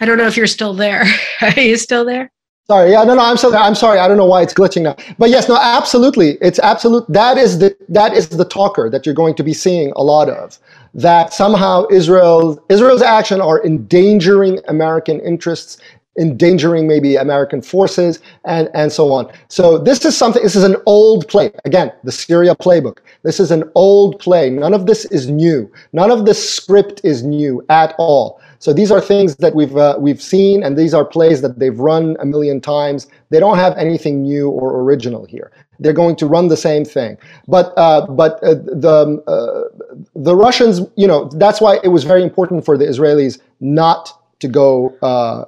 I 0.00 0.06
don't 0.06 0.18
know 0.18 0.26
if 0.26 0.36
you're 0.36 0.46
still 0.46 0.74
there. 0.74 1.04
Are 1.40 1.60
you 1.60 1.76
still 1.76 2.04
there? 2.04 2.30
Sorry, 2.70 2.92
yeah, 2.92 3.02
no, 3.02 3.14
no, 3.14 3.22
I'm 3.22 3.38
still 3.38 3.50
there. 3.50 3.60
I'm 3.60 3.74
sorry. 3.74 3.98
I 3.98 4.06
don't 4.06 4.18
know 4.18 4.26
why 4.26 4.42
it's 4.42 4.52
glitching 4.52 4.82
now. 4.82 4.94
But 5.16 5.30
yes, 5.30 5.48
no, 5.48 5.56
absolutely. 5.58 6.36
It's 6.42 6.58
absolute. 6.58 7.06
That 7.08 7.38
is 7.38 7.58
the 7.58 7.74
that 7.88 8.12
is 8.12 8.28
the 8.28 8.44
talker 8.44 8.90
that 8.90 9.06
you're 9.06 9.14
going 9.14 9.34
to 9.36 9.42
be 9.42 9.54
seeing 9.54 9.90
a 9.96 10.02
lot 10.02 10.28
of. 10.28 10.58
That 10.92 11.32
somehow 11.32 11.86
Israel 11.90 12.62
Israel's 12.68 13.00
action 13.00 13.40
are 13.40 13.64
endangering 13.64 14.60
American 14.68 15.18
interests, 15.20 15.78
endangering 16.20 16.86
maybe 16.86 17.16
American 17.16 17.62
forces, 17.62 18.20
and 18.44 18.68
and 18.74 18.92
so 18.92 19.14
on. 19.14 19.32
So 19.48 19.78
this 19.78 20.04
is 20.04 20.14
something. 20.14 20.42
This 20.42 20.54
is 20.54 20.64
an 20.64 20.76
old 20.84 21.26
play. 21.26 21.50
Again, 21.64 21.90
the 22.04 22.12
Syria 22.12 22.54
playbook. 22.54 22.98
This 23.22 23.40
is 23.40 23.50
an 23.50 23.64
old 23.76 24.18
play. 24.18 24.50
None 24.50 24.74
of 24.74 24.84
this 24.84 25.06
is 25.06 25.30
new. 25.30 25.72
None 25.94 26.10
of 26.10 26.26
this 26.26 26.50
script 26.56 27.00
is 27.02 27.22
new 27.22 27.64
at 27.70 27.94
all. 27.96 28.42
So 28.60 28.72
these 28.72 28.90
are 28.90 29.00
things 29.00 29.36
that 29.36 29.54
we've 29.54 29.76
uh, 29.76 29.96
we've 29.98 30.20
seen, 30.20 30.62
and 30.64 30.76
these 30.76 30.92
are 30.92 31.04
plays 31.04 31.42
that 31.42 31.58
they've 31.58 31.78
run 31.78 32.16
a 32.20 32.26
million 32.26 32.60
times. 32.60 33.06
They 33.30 33.38
don't 33.38 33.56
have 33.56 33.76
anything 33.76 34.22
new 34.22 34.50
or 34.50 34.80
original 34.82 35.24
here. 35.26 35.52
They're 35.78 35.92
going 35.92 36.16
to 36.16 36.26
run 36.26 36.48
the 36.48 36.56
same 36.56 36.84
thing. 36.84 37.18
But 37.46 37.72
uh, 37.76 38.06
but 38.06 38.42
uh, 38.42 38.54
the 38.54 39.22
uh, 39.28 39.94
the 40.16 40.34
Russians, 40.34 40.80
you 40.96 41.06
know, 41.06 41.28
that's 41.34 41.60
why 41.60 41.78
it 41.84 41.88
was 41.88 42.04
very 42.04 42.22
important 42.22 42.64
for 42.64 42.76
the 42.76 42.84
Israelis 42.84 43.38
not 43.60 44.12
to 44.40 44.48
go, 44.48 44.96
uh, 45.02 45.44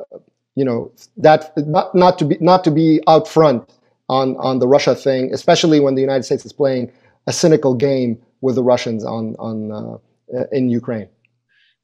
you 0.55 0.65
know, 0.65 0.93
that 1.17 1.53
not 1.57 1.93
not 1.95 2.19
to 2.21 2.25
be 2.25 2.37
not 2.41 2.63
to 2.65 2.71
be 2.71 3.01
out 3.09 3.27
front 3.27 3.69
on 4.09 4.37
on 4.37 4.61
the 4.61 4.69
Russia 4.69 4.95
thing, 4.95 5.35
especially 5.35 5.81
when 5.81 5.97
the 5.97 6.01
United 6.01 6.23
States 6.23 6.45
is 6.47 6.53
playing 6.53 6.93
a 7.27 7.33
cynical 7.33 7.75
game 7.75 8.21
with 8.41 8.55
the 8.55 8.63
Russians 8.63 9.05
on 9.05 9.35
on 9.41 9.73
uh, 9.73 10.45
in 10.53 10.71
Ukraine. 10.71 11.09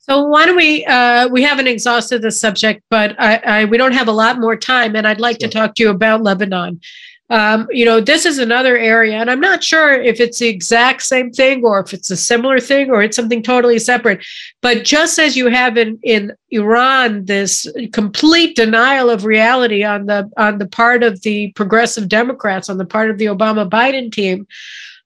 So 0.09 0.23
why 0.23 0.47
don't 0.47 0.55
we? 0.55 0.85
Uh, 0.85 1.27
we 1.29 1.43
haven't 1.43 1.67
exhausted 1.67 2.23
the 2.23 2.31
subject, 2.31 2.81
but 2.91 3.17
I, 3.19 3.37
I, 3.39 3.65
we 3.65 3.77
don't 3.77 3.93
have 3.93 4.07
a 4.07 4.13
lot 4.13 4.39
more 4.39 4.55
time, 4.55 4.95
and 4.95 5.05
I'd 5.05 5.19
like 5.19 5.41
sure. 5.41 5.49
to 5.49 5.53
talk 5.53 5.75
to 5.75 5.83
you 5.83 5.91
about 5.91 6.23
Lebanon. 6.23 6.81
Um, 7.29 7.67
you 7.73 7.85
know, 7.85 8.01
this 8.01 8.25
is 8.25 8.39
another 8.39 8.79
area, 8.79 9.17
and 9.17 9.29
I'm 9.29 9.41
not 9.41 9.65
sure 9.65 10.01
if 10.01 10.21
it's 10.21 10.39
the 10.39 10.47
exact 10.47 11.03
same 11.03 11.33
thing 11.33 11.65
or 11.65 11.81
if 11.81 11.93
it's 11.93 12.09
a 12.13 12.17
similar 12.17 12.61
thing 12.61 12.89
or 12.89 13.03
it's 13.03 13.17
something 13.17 13.43
totally 13.43 13.81
separate. 13.81 14.25
But 14.63 14.85
just 14.85 15.19
as 15.19 15.37
you 15.37 15.49
have 15.49 15.77
in 15.77 15.99
in 16.05 16.33
Iran 16.51 17.25
this 17.25 17.67
complete 17.93 18.55
denial 18.55 19.11
of 19.11 19.25
reality 19.25 19.83
on 19.83 20.07
the 20.07 20.31
on 20.37 20.59
the 20.59 20.69
part 20.69 21.03
of 21.03 21.21
the 21.23 21.51
progressive 21.57 22.09
Democrats, 22.09 22.71
on 22.71 22.79
the 22.79 22.87
part 22.87 23.11
of 23.11 23.19
the 23.19 23.27
Obama 23.27 23.69
Biden 23.69 24.13
team, 24.13 24.47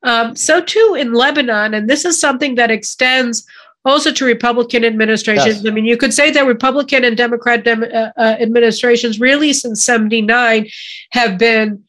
um, 0.02 0.34
so 0.34 0.60
too 0.60 0.96
in 0.98 1.12
Lebanon, 1.12 1.74
and 1.74 1.88
this 1.88 2.04
is 2.04 2.20
something 2.20 2.54
that 2.56 2.70
extends 2.70 3.46
also 3.84 4.12
to 4.12 4.24
Republican 4.24 4.84
administrations. 4.84 5.62
Yes. 5.62 5.66
I 5.66 5.70
mean, 5.70 5.84
you 5.84 5.96
could 5.96 6.12
say 6.12 6.30
that 6.30 6.46
Republican 6.46 7.04
and 7.04 7.16
Democrat 7.16 7.64
dem- 7.64 7.84
uh, 7.84 8.10
uh, 8.16 8.36
administrations 8.38 9.20
really 9.20 9.52
since 9.52 9.82
79 9.82 10.68
have 11.12 11.38
been 11.38 11.84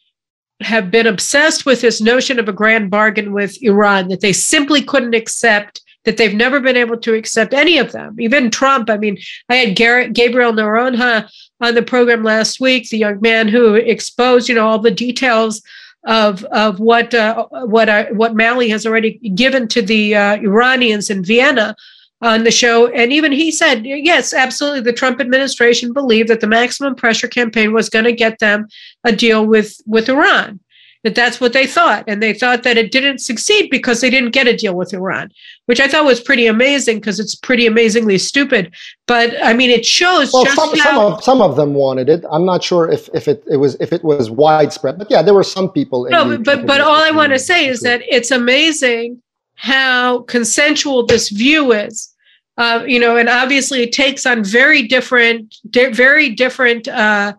have 0.62 0.92
been 0.92 1.08
obsessed 1.08 1.66
with 1.66 1.82
this 1.82 2.00
notion 2.02 2.38
of 2.40 2.48
a 2.48 2.54
grand 2.54 2.92
bargain 2.92 3.34
with 3.34 3.58
Iran 3.64 4.10
that 4.10 4.22
they 4.22 4.32
simply 4.32 4.84
couldn't 4.84 5.16
accept 5.16 5.82
that 6.04 6.18
they've 6.18 6.34
never 6.34 6.60
been 6.60 6.78
able 6.78 6.98
to 6.98 7.14
accept 7.14 7.54
any 7.54 7.78
of 7.78 7.92
them. 7.92 8.16
Even 8.20 8.50
Trump, 8.50 8.90
I 8.90 8.98
mean, 8.98 9.18
I 9.50 9.56
had 9.56 9.76
Garrett, 9.76 10.14
Gabriel 10.14 10.52
Noronha 10.52 11.30
on 11.60 11.76
the 11.76 11.84
program 11.84 12.24
last 12.24 12.60
week, 12.60 12.90
the 12.90 12.98
young 12.98 13.22
man 13.22 13.48
who 13.48 13.76
exposed, 13.76 14.50
you 14.50 14.56
know, 14.56 14.68
all 14.68 14.80
the 14.80 14.92
details 14.92 15.62
of 16.06 16.44
of 16.46 16.80
what 16.80 17.14
uh, 17.14 17.48
what 17.50 17.90
uh, 17.90 18.08
what 18.08 18.36
Malley 18.36 18.70
has 18.70 18.86
already 18.86 19.14
given 19.36 19.68
to 19.70 19.82
the 19.82 20.16
uh, 20.16 20.38
Iranians 20.38 21.10
in 21.10 21.24
Vienna 21.24 21.76
on 22.22 22.44
the 22.44 22.52
show, 22.52 22.88
and 22.88 23.12
even 23.12 23.32
he 23.32 23.52
said, 23.52 23.84
yes, 23.84 24.32
absolutely, 24.32 24.82
the 24.82 24.94
Trump 24.94 25.20
administration 25.20 25.92
believed 25.92 26.30
that 26.30 26.40
the 26.40 26.48
maximum 26.48 26.94
pressure 26.94 27.28
campaign 27.28 27.74
was 27.74 27.90
going 27.90 28.06
to 28.06 28.14
get 28.14 28.38
them 28.40 28.68
a 29.04 29.12
deal 29.12 29.46
with 29.46 29.76
with 29.86 30.10
Iran 30.10 30.60
that 31.04 31.16
that's 31.16 31.42
what 31.42 31.54
they 31.54 31.66
thought. 31.66 32.04
And 32.08 32.22
they 32.22 32.34
thought 32.34 32.64
that 32.64 32.78
it 32.78 32.92
didn't 32.92 33.20
succeed 33.20 33.70
because 33.70 34.02
they 34.02 34.10
didn't 34.10 34.32
get 34.32 34.48
a 34.48 34.56
deal 34.56 34.76
with 34.76 34.94
Iran, 34.94 35.32
which 35.66 35.80
I 35.80 35.88
thought 35.88 36.06
was 36.06 36.22
pretty 36.22 36.48
amazing 36.48 36.98
because 37.00 37.20
it's 37.20 37.36
pretty 37.36 37.66
amazingly 37.66 38.18
stupid. 38.18 38.74
But 39.08 39.34
I 39.44 39.54
mean, 39.54 39.70
it 39.70 39.86
shows 39.86 40.32
well, 40.32 40.46
some, 40.46 40.70
how- 40.70 40.84
some, 40.84 40.98
of, 41.00 41.24
some 41.24 41.42
of 41.42 41.56
them 41.56 41.74
wanted 41.74 42.10
it. 42.10 42.24
I'm 42.32 42.46
not 42.46 42.64
sure 42.64 42.90
if, 42.90 43.10
if 43.14 43.28
it, 43.28 43.44
it 43.50 43.58
was 43.58 43.76
if 43.80 43.92
it 43.94 44.04
was 44.04 44.30
widespread, 44.30 44.98
but 44.98 45.10
yeah, 45.10 45.22
there 45.22 45.34
were 45.34 45.44
some 45.44 45.72
people. 45.72 46.08
no, 46.10 46.38
but, 46.38 46.66
but 46.66 46.82
all 46.82 47.02
I 47.02 47.12
want 47.12 47.34
to 47.34 47.40
say 47.40 47.68
is 47.68 47.82
that 47.82 48.02
it's 48.08 48.32
amazing 48.32 49.22
how 49.56 50.22
consensual 50.24 51.06
this 51.06 51.30
view 51.30 51.72
is. 51.72 52.10
Uh, 52.58 52.84
you 52.86 53.00
know, 53.00 53.18
and 53.18 53.30
obviously 53.30 53.82
it 53.82 53.92
takes 53.94 54.26
on 54.26 54.44
very 54.44 54.84
different, 54.84 55.56
di- 55.70 55.92
very 55.92 56.30
different 56.30 56.88
uh, 56.88 57.34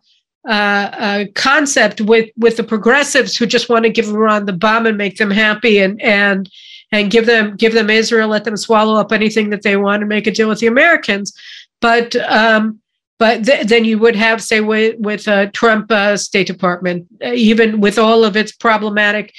uh, 0.48 1.24
concept 1.34 2.00
with 2.00 2.30
with 2.36 2.56
the 2.56 2.64
progressives 2.64 3.36
who 3.36 3.46
just 3.46 3.68
want 3.68 3.84
to 3.84 3.90
give 3.90 4.08
Iran 4.08 4.46
the 4.46 4.52
bomb 4.52 4.86
and 4.86 4.98
make 4.98 5.16
them 5.16 5.30
happy 5.30 5.78
and 5.78 6.00
and 6.02 6.50
and 6.90 7.10
give 7.10 7.26
them 7.26 7.56
give 7.56 7.74
them 7.74 7.90
Israel, 7.90 8.28
let 8.28 8.44
them 8.44 8.56
swallow 8.56 9.00
up 9.00 9.12
anything 9.12 9.50
that 9.50 9.62
they 9.62 9.76
want 9.76 10.02
and 10.02 10.08
make 10.08 10.26
a 10.26 10.30
deal 10.30 10.48
with 10.48 10.60
the 10.60 10.66
Americans. 10.66 11.32
But 11.80 12.16
um, 12.16 12.80
but 13.18 13.44
th- 13.44 13.68
then 13.68 13.84
you 13.84 13.98
would 14.00 14.16
have, 14.16 14.42
say, 14.42 14.60
with 14.60 14.96
with 14.98 15.28
uh, 15.28 15.46
Trump 15.52 15.92
uh, 15.92 16.16
State 16.16 16.48
Department, 16.48 17.06
uh, 17.24 17.32
even 17.32 17.80
with 17.80 17.98
all 17.98 18.24
of 18.24 18.36
its 18.36 18.52
problematic 18.52 19.32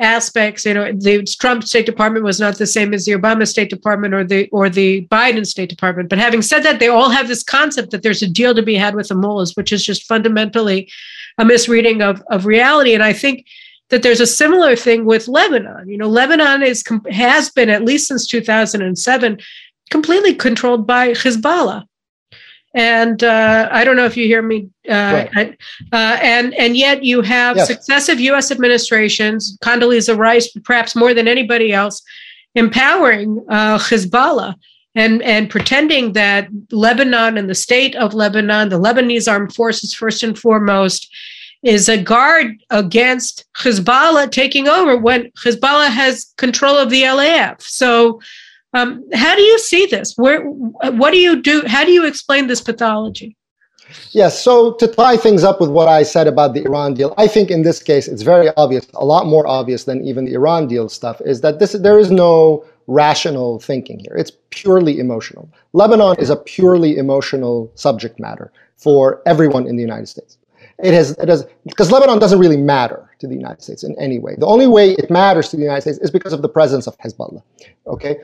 aspects. 0.00 0.64
You 0.64 0.74
know, 0.74 0.92
the 0.92 1.24
Trump 1.24 1.64
State 1.64 1.86
Department 1.86 2.24
was 2.24 2.40
not 2.40 2.58
the 2.58 2.66
same 2.66 2.92
as 2.92 3.04
the 3.04 3.12
Obama 3.12 3.46
State 3.46 3.70
Department 3.70 4.14
or 4.14 4.24
the 4.24 4.48
or 4.50 4.68
the 4.68 5.06
Biden 5.06 5.46
State 5.46 5.68
Department. 5.68 6.08
But 6.08 6.18
having 6.18 6.42
said 6.42 6.62
that, 6.64 6.80
they 6.80 6.88
all 6.88 7.10
have 7.10 7.28
this 7.28 7.42
concept 7.42 7.90
that 7.90 8.02
there's 8.02 8.22
a 8.22 8.28
deal 8.28 8.54
to 8.54 8.62
be 8.62 8.74
had 8.74 8.94
with 8.94 9.08
the 9.08 9.14
mullahs, 9.14 9.56
which 9.56 9.72
is 9.72 9.84
just 9.84 10.06
fundamentally 10.06 10.90
a 11.38 11.44
misreading 11.44 12.02
of 12.02 12.22
of 12.30 12.46
reality. 12.46 12.94
And 12.94 13.02
I 13.02 13.12
think 13.12 13.46
that 13.90 14.02
there's 14.02 14.20
a 14.20 14.26
similar 14.26 14.74
thing 14.76 15.04
with 15.04 15.28
Lebanon. 15.28 15.88
You 15.88 15.98
know, 15.98 16.08
Lebanon 16.08 16.62
is 16.62 16.82
has 17.10 17.50
been 17.50 17.70
at 17.70 17.84
least 17.84 18.08
since 18.08 18.26
2007 18.26 19.38
completely 19.90 20.34
controlled 20.34 20.86
by 20.86 21.10
Hezbollah. 21.10 21.84
And 22.72 23.24
uh, 23.24 23.68
I 23.72 23.82
don't 23.84 23.96
know 23.96 24.06
if 24.06 24.16
you 24.16 24.26
hear 24.26 24.42
me. 24.42 24.68
Uh, 24.88 25.26
right. 25.34 25.58
uh, 25.92 26.18
and 26.22 26.54
and 26.54 26.76
yet 26.76 27.02
you 27.02 27.20
have 27.22 27.56
yes. 27.56 27.66
successive 27.66 28.20
U.S. 28.20 28.50
administrations, 28.50 29.58
Condoleezza 29.62 30.16
Rice, 30.16 30.50
perhaps 30.64 30.94
more 30.94 31.12
than 31.12 31.26
anybody 31.26 31.72
else, 31.72 32.02
empowering 32.54 33.44
uh, 33.48 33.78
Hezbollah 33.78 34.54
and 34.94 35.22
and 35.22 35.48
pretending 35.48 36.12
that 36.14 36.48
Lebanon 36.70 37.38
and 37.38 37.48
the 37.48 37.54
state 37.54 37.94
of 37.96 38.14
Lebanon, 38.14 38.68
the 38.68 38.78
Lebanese 38.78 39.30
armed 39.30 39.54
forces, 39.54 39.94
first 39.94 40.22
and 40.22 40.38
foremost, 40.38 41.08
is 41.62 41.88
a 41.88 42.02
guard 42.02 42.56
against 42.70 43.44
Hezbollah 43.56 44.30
taking 44.30 44.68
over 44.68 44.96
when 44.96 45.30
Hezbollah 45.44 45.90
has 45.90 46.32
control 46.36 46.76
of 46.76 46.90
the 46.90 47.02
LAF. 47.02 47.60
So, 47.62 48.20
um, 48.72 49.04
how 49.12 49.34
do 49.34 49.42
you 49.42 49.58
see 49.58 49.86
this? 49.86 50.14
Where, 50.16 50.42
what 50.42 51.10
do 51.10 51.18
you 51.18 51.42
do? 51.42 51.62
How 51.66 51.84
do 51.84 51.92
you 51.92 52.06
explain 52.06 52.46
this 52.46 52.60
pathology? 52.60 53.36
Yes. 54.12 54.40
So 54.40 54.74
to 54.74 54.86
tie 54.86 55.16
things 55.16 55.42
up 55.42 55.60
with 55.60 55.70
what 55.70 55.88
I 55.88 56.04
said 56.04 56.28
about 56.28 56.54
the 56.54 56.64
Iran 56.64 56.94
deal, 56.94 57.12
I 57.18 57.26
think 57.26 57.50
in 57.50 57.62
this 57.62 57.82
case 57.82 58.06
it's 58.06 58.22
very 58.22 58.48
obvious, 58.56 58.86
a 58.94 59.04
lot 59.04 59.26
more 59.26 59.46
obvious 59.46 59.84
than 59.84 60.04
even 60.04 60.24
the 60.24 60.34
Iran 60.34 60.68
deal 60.68 60.88
stuff, 60.88 61.20
is 61.24 61.40
that 61.40 61.58
this 61.58 61.72
there 61.72 61.98
is 61.98 62.10
no 62.10 62.64
rational 62.86 63.58
thinking 63.58 63.98
here. 63.98 64.14
It's 64.16 64.32
purely 64.50 64.98
emotional. 64.98 65.48
Lebanon 65.72 66.16
is 66.18 66.30
a 66.30 66.36
purely 66.36 66.98
emotional 66.98 67.70
subject 67.74 68.18
matter 68.20 68.52
for 68.76 69.22
everyone 69.26 69.66
in 69.66 69.76
the 69.76 69.82
United 69.82 70.06
States. 70.06 70.38
It 70.82 70.94
has, 70.94 71.10
it 71.18 71.28
has, 71.28 71.46
because 71.66 71.92
Lebanon 71.92 72.18
doesn't 72.18 72.38
really 72.38 72.56
matter 72.56 73.10
to 73.18 73.26
the 73.26 73.34
United 73.34 73.62
States 73.62 73.84
in 73.84 73.94
any 74.00 74.18
way. 74.18 74.34
The 74.38 74.46
only 74.46 74.66
way 74.66 74.92
it 74.92 75.10
matters 75.10 75.50
to 75.50 75.56
the 75.56 75.62
United 75.62 75.82
States 75.82 75.98
is 75.98 76.10
because 76.10 76.32
of 76.32 76.42
the 76.42 76.48
presence 76.48 76.86
of 76.86 76.96
Hezbollah. 76.98 77.42
Okay, 77.86 78.16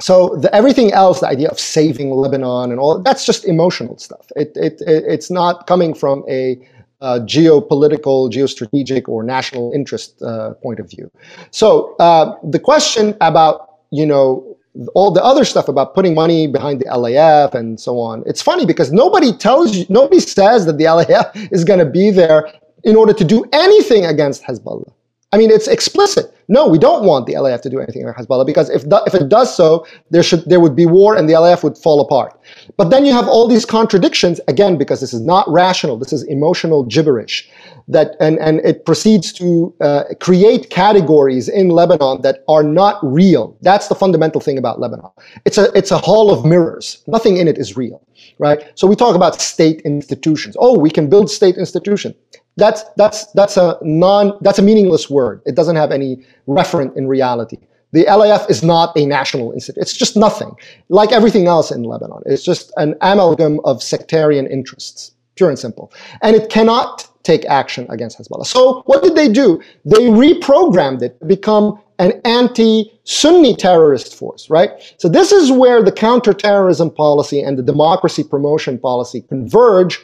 so 0.00 0.36
the, 0.36 0.54
everything 0.54 0.92
else, 0.92 1.20
the 1.20 1.28
idea 1.28 1.48
of 1.48 1.60
saving 1.60 2.10
Lebanon 2.10 2.70
and 2.70 2.80
all, 2.80 2.98
that's 2.98 3.26
just 3.26 3.44
emotional 3.44 3.98
stuff. 3.98 4.26
It, 4.36 4.52
it, 4.56 4.80
it 4.80 5.04
it's 5.06 5.30
not 5.30 5.66
coming 5.66 5.94
from 5.94 6.24
a 6.28 6.58
uh, 7.00 7.18
geopolitical, 7.24 8.30
geostrategic, 8.30 9.08
or 9.08 9.22
national 9.22 9.72
interest 9.72 10.22
uh, 10.22 10.54
point 10.54 10.78
of 10.78 10.88
view. 10.88 11.10
So 11.50 11.96
uh, 11.96 12.36
the 12.42 12.58
question 12.58 13.16
about 13.20 13.68
you 13.90 14.06
know 14.06 14.56
all 14.94 15.10
the 15.10 15.22
other 15.22 15.44
stuff 15.44 15.68
about 15.68 15.94
putting 15.94 16.14
money 16.14 16.46
behind 16.46 16.80
the 16.80 16.86
LAF 16.86 17.54
and 17.54 17.78
so 17.78 17.98
on. 17.98 18.22
It's 18.24 18.40
funny 18.40 18.64
because 18.64 18.90
nobody 18.90 19.32
tells 19.36 19.76
you, 19.76 19.84
nobody 19.90 20.20
says 20.20 20.64
that 20.66 20.78
the 20.78 20.84
LAF 20.84 21.52
is 21.52 21.64
going 21.64 21.78
to 21.78 21.84
be 21.84 22.10
there 22.10 22.50
in 22.84 22.96
order 22.96 23.12
to 23.12 23.24
do 23.24 23.44
anything 23.52 24.06
against 24.06 24.42
Hezbollah. 24.42 24.90
I 25.32 25.38
mean, 25.38 25.50
it's 25.50 25.66
explicit. 25.66 26.36
No, 26.48 26.68
we 26.68 26.78
don't 26.78 27.04
want 27.06 27.26
the 27.26 27.34
LAF 27.34 27.62
to 27.62 27.70
do 27.70 27.80
anything 27.80 28.02
against 28.02 28.28
Hezbollah 28.28 28.44
because 28.44 28.68
if, 28.68 28.84
if 29.06 29.14
it 29.14 29.30
does 29.30 29.56
so, 29.56 29.86
there 30.10 30.22
should 30.22 30.44
there 30.44 30.60
would 30.60 30.76
be 30.76 30.84
war 30.84 31.16
and 31.16 31.26
the 31.28 31.34
LAF 31.34 31.64
would 31.64 31.78
fall 31.78 32.00
apart. 32.00 32.38
But 32.76 32.90
then 32.90 33.06
you 33.06 33.12
have 33.12 33.26
all 33.26 33.48
these 33.48 33.64
contradictions 33.64 34.40
again 34.48 34.76
because 34.76 35.00
this 35.00 35.14
is 35.14 35.22
not 35.22 35.48
rational. 35.48 35.96
This 35.96 36.12
is 36.12 36.22
emotional 36.24 36.84
gibberish 36.84 37.48
that 37.88 38.16
and, 38.20 38.38
and 38.40 38.60
it 38.60 38.84
proceeds 38.84 39.32
to 39.34 39.74
uh, 39.80 40.04
create 40.20 40.68
categories 40.70 41.48
in 41.48 41.70
Lebanon 41.70 42.20
that 42.22 42.44
are 42.48 42.62
not 42.62 42.98
real. 43.02 43.56
That's 43.62 43.88
the 43.88 43.94
fundamental 43.94 44.40
thing 44.40 44.58
about 44.58 44.80
Lebanon. 44.80 45.10
It's 45.44 45.58
a 45.58 45.72
it's 45.76 45.90
a 45.90 45.98
hall 45.98 46.30
of 46.30 46.44
mirrors. 46.44 47.02
Nothing 47.06 47.38
in 47.38 47.48
it 47.48 47.56
is 47.56 47.76
real, 47.76 48.02
right? 48.38 48.62
So 48.74 48.86
we 48.86 48.96
talk 48.96 49.16
about 49.16 49.40
state 49.40 49.80
institutions. 49.82 50.56
Oh, 50.58 50.78
we 50.78 50.90
can 50.90 51.08
build 51.08 51.30
state 51.30 51.56
institution. 51.56 52.14
That's 52.56 52.84
that's 52.96 53.26
that's 53.32 53.56
a 53.56 53.78
non 53.82 54.36
that's 54.42 54.58
a 54.58 54.62
meaningless 54.62 55.08
word. 55.08 55.40
It 55.46 55.54
doesn't 55.54 55.76
have 55.76 55.90
any 55.90 56.24
referent 56.46 56.96
in 56.96 57.08
reality. 57.08 57.58
The 57.92 58.04
LAF 58.04 58.50
is 58.50 58.62
not 58.62 58.96
a 58.96 59.04
national 59.04 59.52
institute. 59.52 59.82
It's 59.82 59.96
just 59.96 60.16
nothing. 60.16 60.54
Like 60.88 61.12
everything 61.12 61.46
else 61.46 61.70
in 61.70 61.82
Lebanon, 61.82 62.22
it's 62.24 62.42
just 62.42 62.72
an 62.78 62.94
amalgam 63.02 63.60
of 63.64 63.82
sectarian 63.82 64.46
interests, 64.46 65.12
pure 65.34 65.50
and 65.50 65.58
simple. 65.58 65.92
And 66.22 66.34
it 66.34 66.48
cannot 66.48 67.08
take 67.22 67.44
action 67.46 67.86
against 67.90 68.18
Hezbollah. 68.18 68.46
So 68.46 68.82
what 68.86 69.02
did 69.02 69.14
they 69.14 69.28
do? 69.28 69.62
They 69.84 70.06
reprogrammed 70.08 71.02
it 71.02 71.20
to 71.20 71.26
become 71.26 71.80
an 71.98 72.20
anti-Sunni 72.24 73.54
terrorist 73.56 74.16
force, 74.16 74.50
right? 74.50 74.70
So 74.96 75.08
this 75.08 75.30
is 75.30 75.52
where 75.52 75.82
the 75.82 75.92
counterterrorism 75.92 76.90
policy 76.90 77.40
and 77.40 77.56
the 77.56 77.62
democracy 77.62 78.24
promotion 78.24 78.78
policy 78.78 79.20
converge 79.20 80.00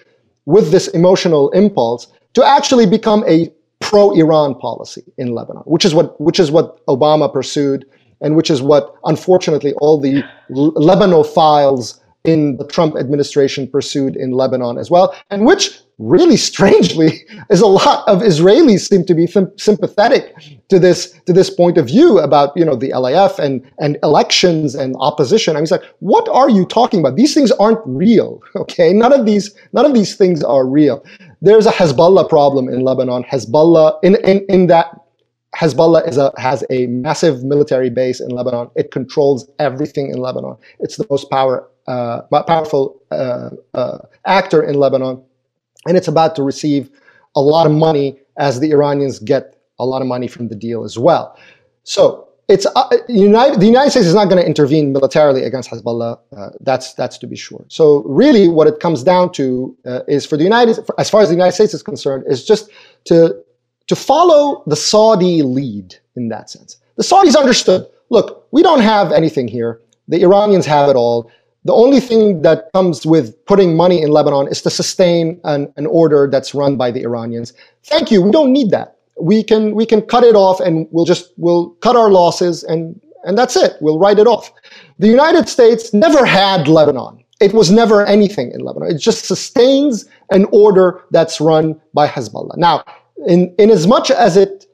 with 0.46 0.70
this 0.70 0.88
emotional 0.88 1.50
impulse 1.50 2.06
to 2.34 2.44
actually 2.44 2.86
become 2.86 3.24
a 3.26 3.50
pro-Iran 3.80 4.54
policy 4.54 5.04
in 5.18 5.32
Lebanon, 5.32 5.62
which 5.64 5.84
is 5.84 5.94
what 5.94 6.20
which 6.20 6.40
is 6.40 6.50
what 6.50 6.84
Obama 6.86 7.32
pursued, 7.32 7.84
and 8.20 8.36
which 8.36 8.50
is 8.50 8.60
what 8.60 8.94
unfortunately 9.04 9.72
all 9.74 10.00
the 10.00 10.22
Lebanophiles 10.50 12.00
in 12.24 12.56
the 12.56 12.66
Trump 12.66 12.96
administration 12.96 13.66
pursued 13.66 14.16
in 14.16 14.32
Lebanon 14.32 14.78
as 14.78 14.90
well, 14.90 15.14
and 15.30 15.46
which 15.46 15.80
really 15.98 16.36
strangely 16.36 17.24
is 17.50 17.60
a 17.60 17.66
lot 17.66 18.06
of 18.08 18.20
Israelis 18.20 18.88
seem 18.88 19.04
to 19.04 19.14
be 19.14 19.26
sympathetic 19.56 20.34
to 20.68 20.78
this 20.78 21.12
to 21.26 21.32
this 21.32 21.50
point 21.50 21.78
of 21.78 21.86
view 21.86 22.18
about 22.18 22.56
you 22.56 22.64
know 22.64 22.76
the 22.76 22.90
LAF 22.90 23.38
and 23.38 23.62
and 23.78 23.98
elections 24.02 24.74
and 24.74 24.96
opposition. 25.00 25.56
I 25.56 25.58
mean, 25.58 25.64
it's 25.64 25.72
like, 25.72 25.84
what 26.00 26.28
are 26.28 26.50
you 26.50 26.64
talking 26.66 27.00
about? 27.00 27.16
These 27.16 27.34
things 27.34 27.50
aren't 27.52 27.80
real. 27.84 28.42
Okay, 28.58 28.92
none 28.92 29.12
of 29.12 29.24
these 29.24 29.54
none 29.72 29.86
of 29.86 29.94
these 29.94 30.16
things 30.16 30.42
are 30.42 30.66
real. 30.66 31.04
There's 31.40 31.66
a 31.66 31.70
Hezbollah 31.70 32.28
problem 32.28 32.68
in 32.68 32.80
Lebanon. 32.80 33.24
Hezbollah 33.24 33.98
in 34.02 34.16
in, 34.24 34.44
in 34.48 34.66
that 34.68 35.00
Hezbollah 35.56 36.06
a, 36.16 36.40
has 36.40 36.64
a 36.70 36.86
massive 36.86 37.42
military 37.44 37.90
base 37.90 38.20
in 38.20 38.30
Lebanon. 38.30 38.70
It 38.76 38.90
controls 38.90 39.48
everything 39.58 40.10
in 40.10 40.18
Lebanon. 40.18 40.56
It's 40.78 40.96
the 40.96 41.06
most 41.10 41.30
power 41.30 41.68
uh, 41.86 42.22
powerful 42.42 43.00
uh, 43.10 43.50
uh, 43.74 43.98
actor 44.26 44.62
in 44.62 44.74
Lebanon, 44.74 45.22
and 45.86 45.96
it's 45.96 46.08
about 46.08 46.36
to 46.36 46.42
receive 46.42 46.90
a 47.34 47.40
lot 47.40 47.66
of 47.66 47.72
money 47.72 48.20
as 48.36 48.60
the 48.60 48.70
Iranians 48.70 49.18
get 49.18 49.56
a 49.78 49.86
lot 49.86 50.02
of 50.02 50.08
money 50.08 50.28
from 50.28 50.48
the 50.48 50.54
deal 50.54 50.84
as 50.84 50.98
well. 50.98 51.38
So 51.84 52.27
it's 52.48 52.66
uh, 52.74 52.88
United, 53.08 53.60
the 53.60 53.66
United 53.66 53.90
States 53.90 54.06
is 54.06 54.14
not 54.14 54.24
going 54.30 54.40
to 54.40 54.46
intervene 54.46 54.92
militarily 54.92 55.44
against 55.44 55.70
Hezbollah. 55.70 56.18
Uh, 56.34 56.50
that's 56.60 56.94
that's 56.94 57.18
to 57.18 57.26
be 57.26 57.36
sure. 57.36 57.64
So 57.68 58.02
really, 58.04 58.48
what 58.48 58.66
it 58.66 58.80
comes 58.80 59.04
down 59.04 59.32
to 59.32 59.76
uh, 59.84 60.00
is 60.08 60.24
for 60.24 60.36
the 60.38 60.44
United, 60.44 60.76
for, 60.86 60.98
as 60.98 61.10
far 61.10 61.20
as 61.20 61.28
the 61.28 61.34
United 61.34 61.52
States 61.52 61.74
is 61.74 61.82
concerned, 61.82 62.24
is 62.26 62.44
just 62.44 62.70
to 63.04 63.44
to 63.88 63.96
follow 63.96 64.62
the 64.66 64.76
Saudi 64.76 65.42
lead 65.42 65.96
in 66.16 66.28
that 66.28 66.48
sense. 66.50 66.78
The 66.96 67.04
Saudis 67.04 67.36
understood. 67.36 67.86
Look, 68.10 68.46
we 68.50 68.62
don't 68.62 68.80
have 68.80 69.12
anything 69.12 69.46
here. 69.46 69.80
The 70.08 70.22
Iranians 70.22 70.64
have 70.66 70.88
it 70.88 70.96
all. 70.96 71.30
The 71.64 71.74
only 71.74 72.00
thing 72.00 72.40
that 72.42 72.70
comes 72.72 73.04
with 73.04 73.44
putting 73.44 73.76
money 73.76 74.00
in 74.00 74.10
Lebanon 74.10 74.48
is 74.48 74.62
to 74.62 74.70
sustain 74.70 75.38
an, 75.44 75.72
an 75.76 75.86
order 75.86 76.28
that's 76.30 76.54
run 76.54 76.76
by 76.76 76.90
the 76.90 77.02
Iranians. 77.02 77.52
Thank 77.84 78.10
you. 78.10 78.22
We 78.22 78.30
don't 78.30 78.52
need 78.52 78.70
that. 78.70 78.97
We 79.20 79.42
can 79.42 79.74
we 79.74 79.86
can 79.86 80.02
cut 80.02 80.24
it 80.24 80.34
off 80.34 80.60
and 80.60 80.86
we'll 80.90 81.04
just 81.04 81.32
we'll 81.36 81.70
cut 81.80 81.96
our 81.96 82.10
losses 82.10 82.64
and 82.64 83.00
and 83.24 83.36
that's 83.36 83.56
it. 83.56 83.74
We'll 83.80 83.98
write 83.98 84.18
it 84.18 84.26
off. 84.26 84.52
The 84.98 85.08
United 85.08 85.48
States 85.48 85.92
never 85.92 86.24
had 86.24 86.68
Lebanon. 86.68 87.24
It 87.40 87.52
was 87.52 87.70
never 87.70 88.04
anything 88.04 88.50
in 88.52 88.60
Lebanon. 88.60 88.90
It 88.90 88.98
just 88.98 89.24
sustains 89.24 90.06
an 90.30 90.46
order 90.52 91.02
that's 91.10 91.40
run 91.40 91.80
by 91.94 92.08
Hezbollah. 92.08 92.56
Now, 92.56 92.84
in, 93.26 93.54
in 93.58 93.70
as 93.70 93.86
much 93.86 94.10
as 94.10 94.36
it 94.36 94.66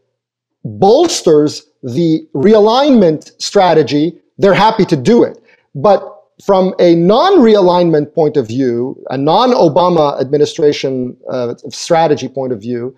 bolsters 0.65 1.67
the 1.83 2.27
realignment 2.35 3.33
strategy, 3.41 4.19
they're 4.39 4.55
happy 4.55 4.85
to 4.87 4.97
do 4.97 5.23
it. 5.23 5.43
But 5.75 6.11
from 6.45 6.75
a 6.79 6.95
non-realignment 6.95 8.15
point 8.15 8.37
of 8.37 8.49
view, 8.49 9.03
a 9.11 9.17
non-Obama 9.19 10.21
administration 10.21 11.17
uh, 11.31 11.55
strategy 11.69 12.29
point 12.29 12.53
of 12.53 12.61
view, 12.61 12.97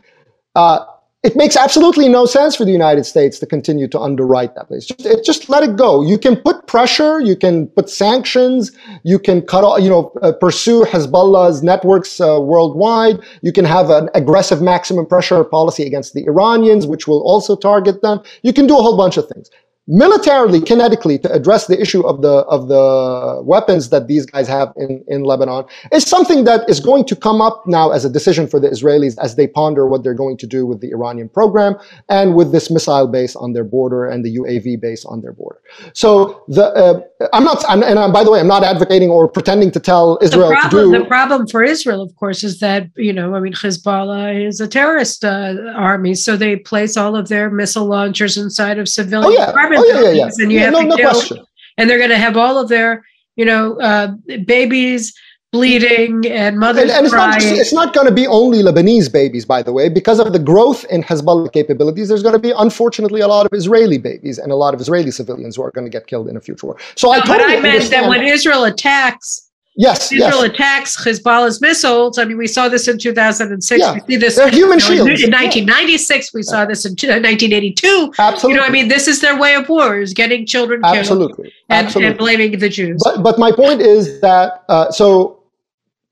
uh, 0.55 0.85
it 1.27 1.35
makes 1.35 1.57
absolutely 1.57 2.09
no 2.09 2.25
sense 2.25 2.55
for 2.55 2.65
the 2.65 2.71
United 2.71 3.05
States 3.05 3.41
to 3.41 3.47
continue 3.47 3.89
to 3.89 3.99
underwrite 3.99 4.55
that 4.55 4.69
place. 4.69 4.87
Just, 4.87 5.05
it, 5.05 5.25
just 5.25 5.49
let 5.49 5.65
it 5.65 5.75
go. 5.75 6.01
You 6.03 6.19
can 6.19 6.37
put 6.37 6.69
pressure, 6.69 7.19
you 7.21 7.35
can 7.35 7.67
put 7.67 7.91
sanctions, 7.91 8.71
you 9.03 9.19
can 9.19 9.43
cut 9.43 9.65
off, 9.65 9.81
you 9.83 9.91
know, 9.91 10.13
uh, 10.23 10.31
pursue 10.31 10.85
Hezbollah's 10.85 11.65
networks 11.65 12.21
uh, 12.21 12.39
worldwide. 12.41 13.19
You 13.43 13.53
can 13.53 13.65
have 13.65 13.91
an 13.91 14.09
aggressive 14.15 14.63
maximum 14.63 15.05
pressure 15.05 15.43
policy 15.43 15.85
against 15.85 16.15
the 16.15 16.25
Iranians, 16.27 16.87
which 16.87 17.09
will 17.09 17.23
also 17.23 17.57
target 17.57 18.03
them. 18.03 18.21
You 18.43 18.53
can 18.53 18.69
do 18.69 18.79
a 18.79 18.83
whole 18.83 18.97
bunch 18.97 19.17
of 19.17 19.29
things. 19.29 19.51
Militarily, 19.87 20.61
kinetically, 20.61 21.21
to 21.23 21.33
address 21.33 21.67
the 21.67 21.81
issue 21.81 22.05
of 22.07 22.23
the 22.23 22.45
of 22.49 22.69
the 22.69 23.41
weapons 23.45 23.91
that 23.91 24.09
these 24.09 24.27
guys 24.27 24.49
have 24.49 24.73
in, 24.77 25.05
in 25.09 25.25
Lebanon 25.25 25.65
is 25.93 26.05
something 26.05 26.45
that 26.45 26.69
is 26.69 26.81
going 26.81 27.05
to 27.05 27.17
come 27.17 27.41
up 27.41 27.63
now 27.67 27.91
as 27.91 28.05
a 28.05 28.11
decision 28.11 28.47
for 28.47 28.59
the 28.59 28.69
Israelis 28.69 29.17
as 29.19 29.37
they 29.37 29.47
ponder 29.47 29.87
what 29.87 30.03
they're 30.03 30.15
going 30.15 30.37
to 30.39 30.47
do 30.47 30.67
with 30.67 30.81
the 30.81 30.91
Iranian 30.91 31.29
program 31.29 31.77
and 32.09 32.35
with 32.35 32.53
this 32.53 32.71
missile 32.71 33.07
base 33.07 33.37
on 33.37 33.53
their 33.53 33.65
border 33.65 34.07
and 34.07 34.25
the 34.25 34.37
UAV 34.37 34.81
base 34.81 35.05
on 35.05 35.21
their 35.21 35.33
border. 35.33 35.61
So 35.93 36.45
the 36.49 36.65
uh, 36.65 37.29
I'm 37.33 37.45
not, 37.45 37.65
I'm, 37.69 37.83
and 37.83 37.99
I'm, 37.99 38.13
by 38.13 38.25
the 38.25 38.31
way, 38.31 38.41
I'm 38.41 38.47
not 38.47 38.63
advocating 38.63 39.11
or 39.11 39.29
pretending 39.29 39.71
to 39.71 39.81
tell 39.81 40.19
Israel 40.21 40.51
the 40.51 40.57
problem, 40.57 40.93
to 40.93 40.99
do. 40.99 41.03
The 41.03 41.09
problem 41.09 41.47
for 41.47 41.63
Israel, 41.63 42.03
of 42.03 42.15
course, 42.17 42.45
is 42.45 42.61
that 42.61 42.91
you 42.97 43.13
know, 43.13 43.35
I 43.35 43.41
mean, 43.41 43.55
Hezbollah 43.55 44.47
is 44.47 44.61
a 44.61 44.69
terrorist 44.69 45.25
uh, 45.25 45.55
army, 45.75 46.15
so 46.15 46.37
they 46.37 46.57
place 46.57 46.97
all 46.97 47.17
of 47.17 47.29
their 47.29 47.51
missile 47.51 47.87
launchers 47.87 48.37
inside 48.37 48.79
of 48.79 48.89
civilian 48.89 49.25
oh, 49.27 49.31
yeah. 49.31 49.53
Apartment 49.77 50.07
oh, 50.07 50.11
yeah, 50.11 50.17
yeah, 50.17 50.25
yeah. 50.27 50.45
and 50.45 50.53
you 50.53 50.59
yeah, 50.59 50.65
have 50.65 50.73
no, 50.73 50.81
to 50.81 50.87
no 50.87 50.97
kill, 50.97 51.11
question. 51.11 51.47
and 51.79 51.89
they're 51.89 51.99
going 51.99 52.11
to 52.11 52.19
have 52.19 52.37
all 52.37 52.59
of 52.59 52.69
their, 52.69 53.05
you 53.37 53.45
know, 53.45 53.79
uh, 53.81 54.09
babies 54.45 55.15
bleeding 55.53 56.27
and 56.27 56.59
mothers 56.59 56.83
and, 56.83 56.91
and 56.91 57.07
it's 57.07 57.15
not, 57.15 57.41
just, 57.41 57.55
it's 57.55 57.73
not 57.73 57.95
going 57.95 58.07
to 58.07 58.13
be 58.13 58.27
only 58.27 58.63
Lebanese 58.63 59.11
babies, 59.11 59.45
by 59.45 59.63
the 59.63 59.73
way, 59.73 59.89
because 59.89 60.19
of 60.19 60.33
the 60.33 60.39
growth 60.39 60.85
in 60.87 61.03
Hezbollah 61.03 61.53
capabilities. 61.53 62.09
There's 62.09 62.23
going 62.23 62.35
to 62.35 62.39
be, 62.39 62.53
unfortunately, 62.57 63.21
a 63.21 63.29
lot 63.29 63.47
of 63.47 63.53
Israeli 63.55 63.97
babies 63.97 64.39
and 64.39 64.53
a 64.53 64.57
lot 64.57 64.75
of 64.75 64.81
Israeli 64.81 65.11
civilians 65.11 65.57
who 65.57 65.63
are 65.63 65.71
going 65.71 65.87
to 65.87 65.91
get 65.91 66.09
killed 66.09 66.29
in 66.29 66.37
a 66.37 66.41
future 66.41 66.67
war. 66.67 66.77
So 66.97 67.09
no, 67.09 67.15
I 67.15 67.21
totally 67.21 67.39
but 67.39 67.59
I 67.59 67.61
meant 67.61 67.91
that 67.91 68.09
when 68.09 68.23
Israel 68.25 68.65
attacks. 68.65 69.46
Yes, 69.79 70.11
Israel 70.11 70.43
yes. 70.43 70.55
attacks 70.55 71.05
Hezbollah's 71.05 71.61
missiles. 71.61 72.19
I 72.19 72.25
mean, 72.25 72.39
we 72.39 72.47
saw 72.47 72.69
this 72.69 72.89
in 72.89 72.99
2006. 72.99 73.79
Yeah. 73.79 73.93
We 73.93 74.01
see 74.01 74.17
this 74.17 74.37
They're 74.37 74.49
human 74.49 74.79
you 74.79 74.89
know, 74.89 75.07
shields. 75.07 75.23
in 75.23 75.31
1996. 75.31 76.33
We 76.33 76.43
saw 76.43 76.65
this 76.65 76.87
in 76.87 76.93
1982. 76.93 78.15
Absolutely. 78.19 78.55
You 78.55 78.61
know, 78.61 78.67
I 78.67 78.71
mean, 78.71 78.89
this 78.89 79.07
is 79.07 79.21
their 79.21 79.39
way 79.39 79.55
of 79.55 79.69
war: 79.69 79.99
is 79.99 80.15
getting 80.15 80.47
children 80.47 80.81
killed 80.83 80.97
Absolutely. 80.97 81.53
and, 81.69 81.87
Absolutely. 81.87 82.09
and 82.09 82.19
blaming 82.19 82.59
the 82.59 82.69
Jews. 82.71 83.03
But, 83.05 83.23
but 83.23 83.39
my 83.39 83.53
point 83.53 83.83
is 83.83 84.19
that 84.23 84.65
uh, 84.71 84.91
so 84.91 85.43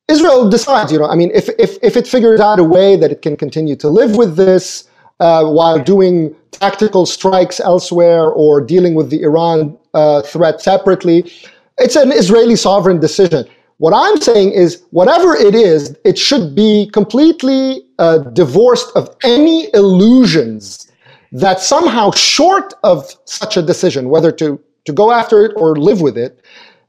Israel 0.08 0.48
decides, 0.48 0.92
you 0.92 0.98
know, 0.98 1.06
I 1.06 1.14
mean, 1.14 1.30
if, 1.34 1.48
if, 1.58 1.78
if 1.82 1.96
it 1.96 2.06
figures 2.06 2.40
out 2.40 2.58
a 2.58 2.64
way 2.64 2.96
that 2.96 3.10
it 3.10 3.22
can 3.22 3.36
continue 3.36 3.76
to 3.76 3.88
live 3.88 4.16
with 4.16 4.36
this 4.36 4.88
uh, 5.20 5.44
while 5.46 5.82
doing 5.82 6.34
tactical 6.50 7.06
strikes 7.06 7.60
elsewhere 7.60 8.24
or 8.28 8.60
dealing 8.60 8.94
with 8.94 9.08
the 9.08 9.22
Iran 9.22 9.78
uh, 9.94 10.20
threat 10.22 10.60
separately, 10.60 11.32
it's 11.78 11.96
an 11.96 12.12
Israeli 12.12 12.56
sovereign 12.56 13.00
decision. 13.00 13.46
What 13.78 13.92
I'm 13.92 14.20
saying 14.20 14.52
is, 14.52 14.82
whatever 14.90 15.34
it 15.34 15.54
is, 15.54 15.96
it 16.04 16.16
should 16.16 16.54
be 16.54 16.88
completely 16.92 17.82
uh, 17.98 18.18
divorced 18.18 18.90
of 18.94 19.14
any 19.24 19.68
illusions 19.74 20.90
that 21.32 21.60
somehow, 21.60 22.12
short 22.12 22.74
of 22.84 23.12
such 23.24 23.56
a 23.56 23.62
decision, 23.62 24.08
whether 24.08 24.30
to, 24.32 24.60
to 24.84 24.92
go 24.92 25.10
after 25.10 25.44
it 25.44 25.52
or 25.56 25.76
live 25.76 26.00
with 26.00 26.16
it, 26.16 26.40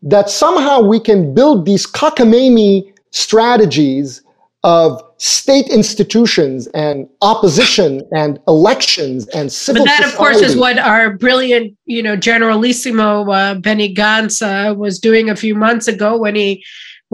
that 0.03 0.29
somehow 0.29 0.81
we 0.81 0.99
can 0.99 1.33
build 1.33 1.65
these 1.65 1.87
cockamamie 1.87 2.93
strategies 3.09 4.21
of 4.63 5.01
state 5.17 5.67
institutions 5.69 6.67
and 6.67 7.07
opposition 7.21 8.01
and 8.11 8.37
elections 8.47 9.27
and 9.29 9.51
civil 9.51 9.83
but 9.83 9.85
that 9.85 10.03
society. 10.03 10.11
of 10.11 10.17
course 10.17 10.41
is 10.41 10.57
what 10.57 10.77
our 10.77 11.15
brilliant 11.17 11.75
you 11.85 12.03
know 12.03 12.17
generalissimo 12.17 13.29
uh, 13.31 13.55
benny 13.55 13.93
gantz 13.93 14.41
uh, 14.41 14.73
was 14.75 14.99
doing 14.99 15.29
a 15.29 15.35
few 15.35 15.55
months 15.55 15.87
ago 15.87 16.17
when 16.17 16.35
he 16.35 16.63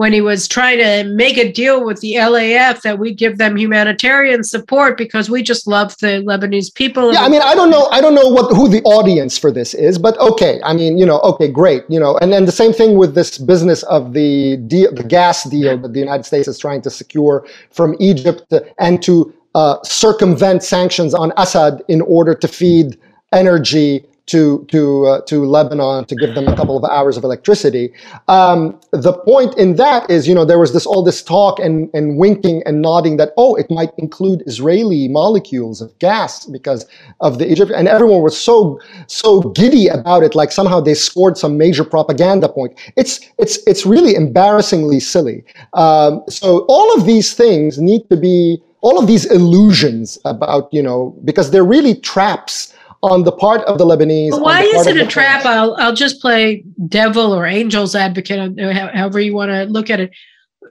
when 0.02 0.12
he 0.12 0.20
was 0.20 0.48
trying 0.48 0.78
to 0.78 1.04
make 1.04 1.38
a 1.38 1.52
deal 1.52 1.84
with 1.84 2.00
the 2.00 2.14
LAF 2.14 2.82
that 2.82 2.98
we 2.98 3.14
give 3.14 3.38
them 3.38 3.56
humanitarian 3.56 4.42
support 4.42 4.98
because 4.98 5.30
we 5.30 5.44
just 5.44 5.68
love 5.68 5.96
the 5.98 6.20
Lebanese 6.26 6.74
people. 6.74 7.12
Yeah, 7.12 7.22
I 7.22 7.28
mean, 7.28 7.40
I 7.40 7.54
don't 7.54 7.70
know, 7.70 7.86
I 7.92 8.00
don't 8.00 8.16
know 8.16 8.26
what 8.26 8.52
who 8.52 8.66
the 8.66 8.82
audience 8.82 9.38
for 9.38 9.52
this 9.52 9.74
is, 9.74 9.98
but 9.98 10.18
okay. 10.18 10.60
I 10.64 10.74
mean, 10.74 10.98
you 10.98 11.06
know, 11.06 11.20
okay, 11.20 11.46
great, 11.46 11.84
you 11.88 12.00
know, 12.00 12.18
and 12.18 12.32
then 12.32 12.46
the 12.46 12.58
same 12.62 12.72
thing 12.72 12.98
with 12.98 13.14
this 13.14 13.38
business 13.38 13.84
of 13.84 14.12
the 14.12 14.56
deal, 14.66 14.92
the 14.92 15.04
gas 15.04 15.44
deal 15.48 15.78
that 15.78 15.92
the 15.92 16.00
United 16.00 16.24
States 16.24 16.48
is 16.48 16.58
trying 16.58 16.82
to 16.82 16.90
secure 16.90 17.46
from 17.70 17.94
Egypt 18.00 18.52
and 18.80 19.00
to 19.04 19.32
uh, 19.54 19.80
circumvent 19.84 20.64
sanctions 20.64 21.14
on 21.14 21.32
Assad 21.36 21.80
in 21.86 22.00
order 22.00 22.34
to 22.34 22.48
feed 22.48 22.98
energy 23.32 24.04
to 24.26 24.64
to 24.70 25.06
uh, 25.06 25.20
to 25.22 25.44
Lebanon 25.44 26.04
to 26.04 26.14
give 26.14 26.34
them 26.34 26.46
a 26.46 26.56
couple 26.56 26.76
of 26.76 26.84
hours 26.90 27.16
of 27.16 27.24
electricity. 27.24 27.92
Um, 28.28 28.78
the 28.92 29.12
point 29.12 29.56
in 29.58 29.76
that 29.76 30.08
is, 30.08 30.28
you 30.28 30.34
know, 30.34 30.44
there 30.44 30.58
was 30.58 30.72
this 30.72 30.86
all 30.86 31.02
this 31.02 31.22
talk 31.22 31.58
and 31.58 31.90
and 31.92 32.16
winking 32.18 32.62
and 32.64 32.80
nodding 32.80 33.16
that 33.16 33.32
oh, 33.36 33.54
it 33.56 33.66
might 33.70 33.90
include 33.98 34.42
Israeli 34.46 35.08
molecules 35.08 35.80
of 35.80 35.96
gas 35.98 36.46
because 36.46 36.86
of 37.20 37.38
the 37.38 37.50
Egypt, 37.50 37.72
and 37.74 37.88
everyone 37.88 38.22
was 38.22 38.38
so 38.38 38.80
so 39.08 39.40
giddy 39.40 39.88
about 39.88 40.22
it, 40.22 40.34
like 40.34 40.52
somehow 40.52 40.80
they 40.80 40.94
scored 40.94 41.36
some 41.36 41.58
major 41.58 41.84
propaganda 41.84 42.48
point. 42.48 42.78
It's 42.96 43.20
it's 43.38 43.58
it's 43.66 43.84
really 43.84 44.14
embarrassingly 44.14 45.00
silly. 45.00 45.44
Um, 45.72 46.22
so 46.28 46.64
all 46.68 46.94
of 46.94 47.06
these 47.06 47.34
things 47.34 47.78
need 47.78 48.08
to 48.10 48.16
be 48.16 48.62
all 48.82 48.98
of 48.98 49.06
these 49.06 49.24
illusions 49.26 50.18
about 50.24 50.72
you 50.72 50.82
know 50.82 51.16
because 51.24 51.50
they're 51.50 51.64
really 51.64 51.94
traps 51.94 52.72
on 53.02 53.24
the 53.24 53.32
part 53.32 53.62
of 53.62 53.78
the 53.78 53.84
Lebanese. 53.84 54.30
But 54.30 54.42
why 54.42 54.62
is 54.62 54.86
it 54.86 54.96
a 54.96 55.06
trap? 55.06 55.44
I'll, 55.44 55.74
I'll 55.74 55.94
just 55.94 56.20
play 56.20 56.64
devil 56.88 57.32
or 57.32 57.44
angel's 57.44 57.94
advocate, 57.94 58.58
however 58.60 59.20
you 59.20 59.34
want 59.34 59.50
to 59.50 59.64
look 59.64 59.90
at 59.90 60.00
it. 60.00 60.12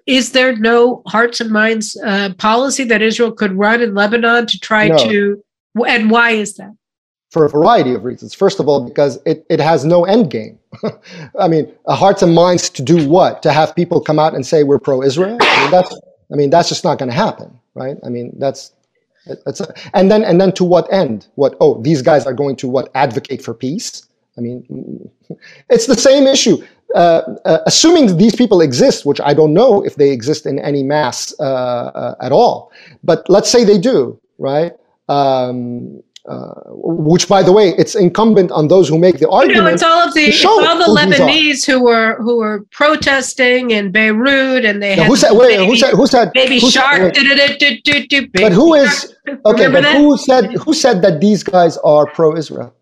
Is 0.08 0.32
there 0.32 0.56
no 0.56 1.04
hearts 1.08 1.42
and 1.42 1.52
minds 1.52 1.98
uh, 2.04 2.34
policy 2.38 2.86
that 2.86 3.02
Israel 3.02 3.32
could 3.32 3.54
run 3.54 3.82
in 3.82 3.94
Lebanon 3.94 4.48
to 4.48 4.60
try 4.60 4.88
no. 4.88 4.98
to, 4.98 5.44
and 5.88 6.10
why 6.10 6.32
is 6.32 6.56
that? 6.56 6.76
For 7.30 7.46
a 7.46 7.50
variety 7.50 7.94
of 7.94 8.04
reasons. 8.04 8.34
First 8.34 8.60
of 8.60 8.68
all, 8.68 8.84
because 8.84 9.20
it, 9.26 9.46
it 9.50 9.60
has 9.60 9.86
no 9.86 10.06
end 10.06 10.32
game. 10.32 10.58
I 11.40 11.48
mean, 11.48 11.72
hearts 11.88 12.24
and 12.24 12.34
minds 12.34 12.70
to 12.72 12.82
do 12.82 13.08
what? 13.08 13.44
To 13.44 13.52
have 13.52 13.76
people 13.76 14.02
come 14.02 14.20
out 14.20 14.34
and 14.34 14.46
say 14.46 14.64
we're 14.64 14.80
pro-Israel? 14.80 15.38
I 15.40 15.62
mean, 15.62 15.72
that's, 15.72 16.02
I 16.32 16.36
mean, 16.36 16.50
that's 16.50 16.70
just 16.70 16.84
not 16.84 16.98
going 16.98 17.10
to 17.10 17.16
happen, 17.16 17.58
right? 17.76 17.98
I 18.04 18.10
mean, 18.10 18.34
that's 18.38 18.74
a, 19.28 19.54
and 19.94 20.12
then 20.12 20.24
and 20.24 20.40
then 20.40 20.52
to 20.54 20.64
what 20.64 20.92
end? 20.92 21.28
What? 21.36 21.56
Oh, 21.60 21.82
these 21.82 22.02
guys 22.02 22.26
are 22.26 22.34
going 22.34 22.56
to 22.58 22.68
what? 22.68 22.90
Advocate 22.96 23.42
for 23.42 23.54
peace? 23.54 24.08
I 24.38 24.42
mean, 24.42 25.10
it's 25.70 25.88
the 25.88 25.96
same 25.96 26.28
issue. 26.28 26.58
Uh, 26.96 27.38
uh, 27.46 27.60
assuming 27.66 28.18
these 28.18 28.36
people 28.36 28.60
exist, 28.60 29.06
which 29.06 29.22
I 29.22 29.34
don't 29.34 29.54
know 29.54 29.82
if 29.86 29.96
they 29.96 30.12
exist 30.12 30.46
in 30.46 30.60
any 30.60 30.84
mass 30.84 31.34
uh, 31.40 31.44
uh 31.44 32.16
at 32.22 32.32
all, 32.32 32.72
but 33.04 33.30
let's 33.30 33.50
say 33.50 33.64
they 33.64 33.78
do, 33.78 34.20
right? 34.38 34.74
Um, 35.08 36.04
uh, 36.28 36.54
which, 36.68 37.28
by 37.28 37.42
the 37.42 37.52
way, 37.52 37.70
it's 37.78 37.96
incumbent 37.96 38.52
on 38.52 38.68
those 38.68 38.88
who 38.88 38.98
make 38.98 39.18
the 39.18 39.28
argument. 39.30 39.56
You 39.56 39.64
know, 39.64 39.70
it's 39.70 39.84
all 39.84 40.08
of 40.08 40.14
the 40.14 40.22
it's 40.26 40.46
all 40.46 40.78
the 40.78 40.86
Lebanese 40.86 41.66
who 41.66 41.84
were 41.84 42.16
who 42.22 42.38
were 42.38 42.64
protesting 42.72 43.72
in 43.72 43.92
Beirut, 43.92 44.64
and 44.64 44.84
they 44.84 44.90
yeah, 44.96 45.04
had 45.04 45.08
who 45.08 45.16
said, 45.16 45.32
wait, 45.32 45.58
baby, 45.58 45.66
who 45.66 45.76
said 45.76 45.94
who 45.94 46.08
said 46.08 46.32
baby 46.34 46.60
who 46.60 46.70
shark. 46.70 47.16
Said, 47.16 48.32
but 48.34 48.52
who 48.52 48.76
is 48.76 49.16
okay? 49.46 49.68
But 49.68 49.82
that? 49.82 49.98
who 49.98 50.16
said 50.18 50.54
who 50.54 50.74
said 50.74 51.02
that 51.02 51.22
these 51.22 51.42
guys 51.44 51.78
are 51.78 52.06
pro-Israel? 52.06 52.74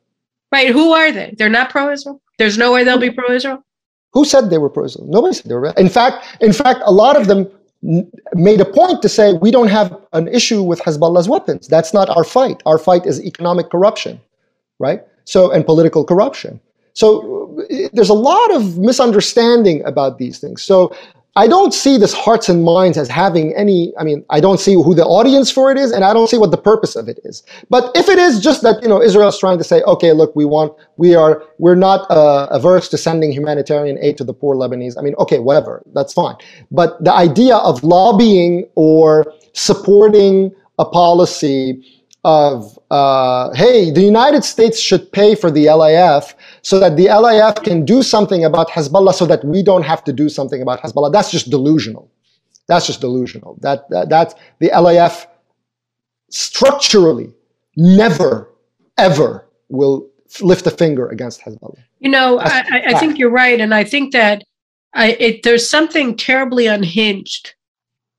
Right? 0.52 0.72
Who 0.72 0.92
are 0.92 1.12
they? 1.12 1.34
They're 1.38 1.48
not 1.48 1.70
pro-Israel. 1.70 2.22
There's 2.40 2.58
no 2.58 2.74
way 2.74 2.84
they'll 2.84 2.98
be 2.98 3.12
pro-Israel. 3.12 3.64
Who 4.14 4.26
said 4.26 4.50
they 4.50 4.58
were 4.58 4.70
pro-Israel? 4.70 5.08
Nobody 5.08 5.34
said 5.34 5.50
they 5.50 5.56
were. 5.56 5.74
In 5.78 5.88
fact, 5.88 6.26
in 6.42 6.52
fact, 6.52 6.82
a 6.84 6.92
lot 6.92 7.16
of 7.16 7.28
them 7.28 7.50
made 7.82 8.60
a 8.60 8.66
point 8.66 9.02
to 9.02 9.10
say 9.10 9.34
we 9.34 9.52
don't 9.52 9.70
have 9.70 9.96
an 10.14 10.28
issue 10.28 10.62
with 10.64 10.80
Hezbollah's 10.82 11.30
weapons. 11.30 11.68
That's 11.68 11.94
not 11.94 12.10
our 12.10 12.24
fight. 12.24 12.62
Our 12.66 12.78
fight 12.78 13.06
is 13.06 13.24
economic 13.24 13.70
corruption, 13.70 14.20
right? 14.80 15.02
So 15.26 15.52
and 15.52 15.66
political 15.66 16.04
corruption. 16.04 16.60
So 16.94 17.64
there's 17.94 18.10
a 18.10 18.14
lot 18.14 18.52
of 18.52 18.78
misunderstanding 18.78 19.84
about 19.86 20.18
these 20.18 20.40
things. 20.40 20.62
So 20.62 20.94
I 21.36 21.48
don't 21.48 21.74
see 21.74 21.98
this 21.98 22.14
hearts 22.14 22.50
and 22.50 22.64
minds 22.64 22.98
as 22.98 23.08
having 23.08 23.56
any, 23.56 23.94
I 23.98 24.04
mean, 24.04 24.26
I 24.30 24.40
don't 24.40 24.60
see 24.60 24.74
who 24.74 24.96
the 24.96 25.06
audience 25.06 25.52
for 25.52 25.72
it 25.72 25.78
is, 25.78 25.92
and 25.92 26.04
I 26.04 26.12
don't 26.12 26.28
see 26.28 26.38
what 26.38 26.52
the 26.52 26.58
purpose 26.58 26.96
of 26.96 27.08
it 27.08 27.20
is. 27.24 27.44
But 27.70 27.96
if 27.96 28.10
it 28.10 28.18
is 28.18 28.42
just 28.42 28.64
that, 28.64 28.82
you 28.82 28.90
know, 28.90 29.02
Israel 29.02 29.30
is 29.30 29.38
trying 29.38 29.58
to 29.60 29.64
say, 29.64 29.82
okay, 29.84 30.12
look, 30.12 30.36
we 30.36 30.44
want, 30.44 30.74
we 30.98 31.16
are, 31.16 31.44
we're 31.60 31.76
not 31.76 32.10
uh, 32.10 32.48
averse 32.50 32.90
to 32.90 32.98
sending 32.98 33.32
humanitarian 33.32 33.98
aid 34.02 34.18
to 34.18 34.24
the 34.24 34.34
poor 34.34 34.56
Lebanese. 34.56 34.98
I 34.98 35.02
mean, 35.02 35.16
okay, 35.20 35.40
whatever, 35.40 35.84
that's 35.94 36.14
fine. 36.14 36.36
But 36.72 37.02
the 37.04 37.14
idea 37.14 37.58
of 37.58 37.84
lobbying 37.84 38.68
or 38.76 39.32
supporting 39.54 40.52
a 40.80 40.86
policy 40.86 41.99
of, 42.24 42.78
uh, 42.92 43.54
hey, 43.54 43.92
the 43.92 44.02
United 44.02 44.44
States 44.44 44.80
should 44.80 45.12
pay 45.12 45.36
for 45.36 45.50
the 45.50 45.66
LAF 45.66 46.34
so 46.62 46.80
that 46.80 46.98
the 46.98 47.06
LAF 47.06 47.64
can 47.64 47.86
do 47.86 48.04
something 48.04 48.44
about 48.44 48.70
Hezbollah 48.70 49.14
so 49.14 49.26
that 49.26 49.44
we 49.46 49.64
don't 49.64 49.84
have 49.84 50.04
to 50.04 50.14
do 50.14 50.28
something 50.28 50.62
about 50.62 50.82
Hezbollah. 50.82 51.12
That's 51.12 51.32
just 51.32 51.50
delusional. 51.50 52.12
That's 52.68 52.86
just 52.86 53.02
delusional. 53.02 53.58
That, 53.62 53.90
that 53.90 54.10
That's 54.10 54.36
the 54.60 54.70
LAF 54.70 55.28
structurally 56.30 57.34
never, 57.78 58.50
ever 58.98 59.48
will 59.70 60.10
lift 60.42 60.68
a 60.68 60.72
finger 60.72 61.08
against 61.08 61.42
Hezbollah. 61.42 61.78
You 62.00 62.10
know, 62.10 62.40
I, 62.40 62.84
I, 62.88 63.00
think 63.00 63.18
you're 63.18 63.32
right. 63.32 63.60
And 63.60 63.74
I 63.74 63.84
think 63.84 64.14
that 64.14 64.44
I, 64.94 65.12
it, 65.14 65.44
there's 65.44 65.70
something 65.70 66.16
terribly 66.16 66.68
unhinged 66.68 67.56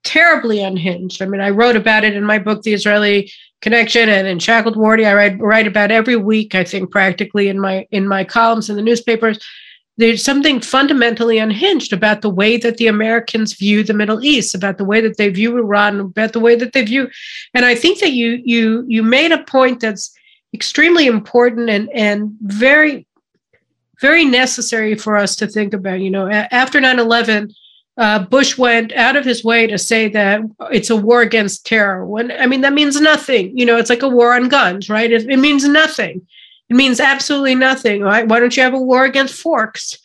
terribly 0.03 0.61
unhinged. 0.61 1.21
I 1.21 1.25
mean, 1.25 1.41
I 1.41 1.49
wrote 1.49 1.75
about 1.75 2.03
it 2.03 2.15
in 2.15 2.23
my 2.23 2.39
book, 2.39 2.63
The 2.63 2.73
Israeli 2.73 3.31
connection 3.61 4.09
and 4.09 4.27
in 4.27 4.39
Shackled 4.39 4.75
Warrior 4.75 5.07
i 5.07 5.13
write, 5.13 5.39
write 5.39 5.67
about 5.67 5.91
every 5.91 6.15
week 6.15 6.55
i 6.55 6.63
think 6.63 6.91
practically 6.91 7.47
in 7.47 7.59
my 7.59 7.87
in 7.91 8.07
my 8.07 8.23
columns 8.23 8.69
in 8.69 8.75
the 8.75 8.81
newspapers. 8.81 9.39
There's 9.97 10.23
something 10.23 10.61
fundamentally 10.61 11.37
unhinged 11.37 11.93
about 11.93 12.21
the 12.21 12.29
way 12.29 12.57
that 12.57 12.77
the 12.77 12.87
americans 12.87 13.53
view 13.53 13.83
the 13.83 13.93
middle 13.93 14.23
east 14.23 14.55
about 14.55 14.77
the 14.77 14.85
way 14.85 14.99
that 15.01 15.17
they 15.17 15.29
view 15.29 15.57
iran 15.57 15.99
about 15.99 16.33
the 16.33 16.39
way 16.39 16.55
that 16.55 16.73
they 16.73 16.83
view 16.83 17.09
and 17.53 17.65
i 17.65 17.75
think 17.75 17.99
that 17.99 18.13
you 18.13 18.41
you 18.43 18.83
you 18.87 19.03
made 19.03 19.31
a 19.31 19.43
point 19.43 19.79
that's 19.79 20.11
extremely 20.53 21.05
important 21.05 21.69
and 21.69 21.89
and 21.93 22.35
very 22.41 23.05
very 23.99 24.25
necessary 24.25 24.95
for 24.95 25.17
us 25.17 25.35
to 25.35 25.45
think 25.45 25.73
about 25.73 25.99
you 25.99 26.09
know 26.09 26.27
after 26.29 26.79
9-11 26.79 27.53
uh, 28.01 28.17
Bush 28.17 28.57
went 28.57 28.91
out 28.93 29.15
of 29.15 29.23
his 29.23 29.43
way 29.43 29.67
to 29.67 29.77
say 29.77 30.09
that 30.09 30.41
it's 30.71 30.89
a 30.89 30.95
war 30.95 31.21
against 31.21 31.67
terror. 31.67 32.03
When 32.03 32.31
I 32.31 32.47
mean 32.47 32.61
that 32.61 32.73
means 32.73 32.99
nothing. 32.99 33.55
You 33.55 33.67
know, 33.67 33.77
it's 33.77 33.91
like 33.91 34.01
a 34.01 34.09
war 34.09 34.33
on 34.33 34.49
guns, 34.49 34.89
right? 34.89 35.11
It, 35.11 35.29
it 35.29 35.37
means 35.37 35.67
nothing. 35.67 36.25
It 36.71 36.75
means 36.75 36.99
absolutely 36.99 37.53
nothing. 37.53 38.01
Right? 38.01 38.27
Why 38.27 38.39
don't 38.39 38.57
you 38.57 38.63
have 38.63 38.73
a 38.73 38.81
war 38.81 39.05
against 39.05 39.35
forks? 39.39 39.99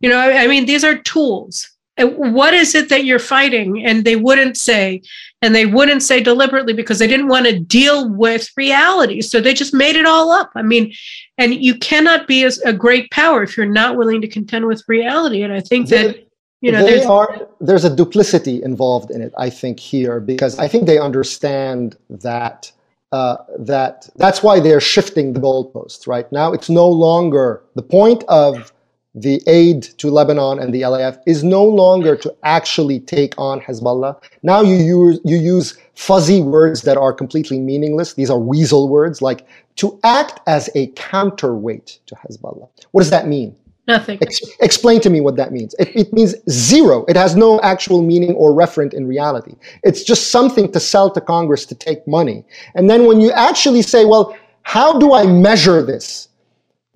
You 0.00 0.08
know, 0.08 0.18
I, 0.18 0.42
I 0.42 0.46
mean, 0.48 0.66
these 0.66 0.82
are 0.82 0.98
tools. 0.98 1.70
What 1.98 2.52
is 2.52 2.74
it 2.74 2.88
that 2.88 3.04
you're 3.04 3.20
fighting? 3.20 3.86
And 3.86 4.04
they 4.04 4.16
wouldn't 4.16 4.56
say, 4.56 5.02
and 5.40 5.54
they 5.54 5.66
wouldn't 5.66 6.02
say 6.02 6.20
deliberately 6.20 6.72
because 6.72 6.98
they 6.98 7.06
didn't 7.06 7.28
want 7.28 7.46
to 7.46 7.60
deal 7.60 8.12
with 8.12 8.50
reality. 8.56 9.22
So 9.22 9.40
they 9.40 9.54
just 9.54 9.72
made 9.72 9.94
it 9.96 10.04
all 10.04 10.32
up. 10.32 10.50
I 10.56 10.62
mean, 10.62 10.92
and 11.38 11.54
you 11.54 11.78
cannot 11.78 12.26
be 12.26 12.42
a 12.42 12.72
great 12.72 13.10
power 13.12 13.44
if 13.44 13.56
you're 13.56 13.66
not 13.66 13.96
willing 13.96 14.20
to 14.20 14.28
contend 14.28 14.66
with 14.66 14.84
reality. 14.88 15.42
And 15.42 15.52
I 15.52 15.60
think 15.60 15.88
that 15.88 16.25
you 16.60 16.72
know, 16.72 16.82
they 16.82 16.94
there's, 16.94 17.06
are 17.06 17.48
there's 17.60 17.84
a 17.84 17.94
duplicity 17.94 18.62
involved 18.62 19.10
in 19.10 19.20
it. 19.22 19.32
I 19.38 19.50
think 19.50 19.78
here 19.78 20.20
because 20.20 20.58
I 20.58 20.68
think 20.68 20.86
they 20.86 20.98
understand 20.98 21.96
that 22.08 22.72
uh, 23.12 23.36
that 23.58 24.08
that's 24.16 24.42
why 24.42 24.60
they're 24.60 24.80
shifting 24.80 25.32
the 25.32 25.40
goalposts. 25.40 26.06
Right 26.06 26.30
now, 26.32 26.52
it's 26.52 26.70
no 26.70 26.88
longer 26.88 27.62
the 27.74 27.82
point 27.82 28.24
of 28.28 28.72
the 29.16 29.42
aid 29.46 29.82
to 29.82 30.10
Lebanon 30.10 30.58
and 30.58 30.74
the 30.74 30.82
LAF 30.82 31.18
is 31.26 31.42
no 31.42 31.64
longer 31.64 32.14
to 32.16 32.34
actually 32.42 33.00
take 33.00 33.34
on 33.38 33.60
Hezbollah. 33.60 34.22
Now 34.42 34.60
you 34.60 34.76
use 34.76 35.20
you 35.24 35.38
use 35.38 35.78
fuzzy 35.94 36.42
words 36.42 36.82
that 36.82 36.98
are 36.98 37.12
completely 37.12 37.58
meaningless. 37.58 38.14
These 38.14 38.30
are 38.30 38.38
weasel 38.38 38.88
words 38.88 39.22
like 39.22 39.46
to 39.76 39.98
act 40.04 40.40
as 40.46 40.68
a 40.74 40.88
counterweight 40.88 41.98
to 42.06 42.14
Hezbollah. 42.14 42.68
What 42.92 43.00
does 43.00 43.10
that 43.10 43.26
mean? 43.26 43.56
Nothing. 43.86 44.18
Ex- 44.20 44.40
explain 44.60 45.00
to 45.00 45.10
me 45.10 45.20
what 45.20 45.36
that 45.36 45.52
means. 45.52 45.74
It, 45.78 45.94
it, 45.94 46.12
means 46.12 46.34
zero. 46.50 47.04
It 47.06 47.16
has 47.16 47.36
no 47.36 47.60
actual 47.60 48.02
meaning 48.02 48.32
or 48.32 48.52
referent 48.52 48.94
in 48.94 49.06
reality. 49.06 49.54
It's 49.84 50.02
just 50.02 50.30
something 50.30 50.72
to 50.72 50.80
sell 50.80 51.10
to 51.10 51.20
Congress 51.20 51.64
to 51.66 51.74
take 51.74 52.06
money. 52.06 52.44
And 52.74 52.90
then 52.90 53.06
when 53.06 53.20
you 53.20 53.30
actually 53.30 53.82
say, 53.82 54.04
well, 54.04 54.36
how 54.62 54.98
do 54.98 55.14
I 55.14 55.24
measure 55.26 55.82
this? 55.82 56.28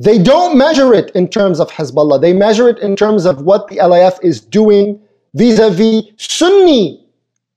They 0.00 0.18
don't 0.18 0.56
measure 0.56 0.92
it 0.94 1.10
in 1.10 1.28
terms 1.28 1.60
of 1.60 1.70
Hezbollah. 1.70 2.20
They 2.20 2.32
measure 2.32 2.68
it 2.68 2.78
in 2.78 2.96
terms 2.96 3.26
of 3.26 3.42
what 3.42 3.68
the 3.68 3.76
LAF 3.76 4.18
is 4.22 4.40
doing 4.40 5.00
vis-a-vis 5.34 6.04
Sunni 6.16 7.06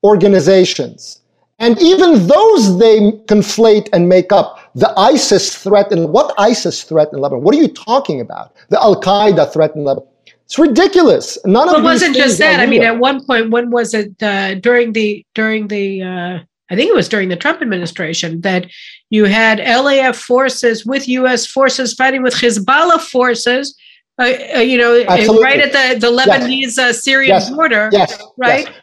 organizations. 0.03 1.21
And 1.59 1.81
even 1.81 2.27
those 2.27 2.77
they 2.77 2.99
conflate 3.27 3.87
and 3.93 4.09
make 4.09 4.31
up 4.31 4.59
the 4.75 4.93
ISIS 4.97 5.55
threat 5.55 5.91
in 5.91 6.11
what 6.11 6.33
ISIS 6.37 6.83
threat 6.83 7.09
in 7.13 7.19
Lebanon? 7.19 7.43
What 7.43 7.55
are 7.55 7.59
you 7.59 7.67
talking 7.67 8.21
about? 8.21 8.55
The 8.69 8.81
Al 8.81 8.99
Qaeda 8.99 9.51
threat 9.53 9.75
in 9.75 9.83
Lebanon? 9.83 10.07
It's 10.45 10.59
ridiculous. 10.59 11.37
None 11.45 11.67
well, 11.67 11.77
of 11.77 11.81
it 11.81 11.85
wasn't 11.85 12.15
just 12.15 12.37
that. 12.39 12.59
I 12.59 12.65
mean, 12.65 12.83
at 12.83 12.99
one 12.99 13.25
point, 13.25 13.49
when 13.49 13.71
was 13.71 13.93
it 13.93 14.21
uh, 14.21 14.55
during 14.55 14.93
the 14.93 15.25
during 15.33 15.67
the 15.67 16.01
uh, 16.01 16.39
I 16.69 16.75
think 16.75 16.89
it 16.89 16.95
was 16.95 17.07
during 17.07 17.29
the 17.29 17.35
Trump 17.35 17.61
administration 17.61 18.41
that 18.41 18.67
you 19.09 19.25
had 19.25 19.59
LAF 19.59 20.15
forces 20.15 20.85
with 20.85 21.07
U.S. 21.07 21.45
forces 21.45 21.93
fighting 21.93 22.23
with 22.23 22.33
Hezbollah 22.33 22.99
forces. 22.99 23.75
Uh, 24.19 24.33
uh, 24.55 24.59
you 24.59 24.77
know, 24.77 25.03
Absolutely. 25.07 25.43
right 25.43 25.59
at 25.59 25.71
the 25.71 25.99
the 25.99 26.11
Lebanese 26.11 26.77
uh, 26.77 26.93
Syrian 26.93 27.35
yes. 27.35 27.49
border. 27.49 27.89
Yes. 27.91 28.21
Right. 28.37 28.65
Yes. 28.65 28.75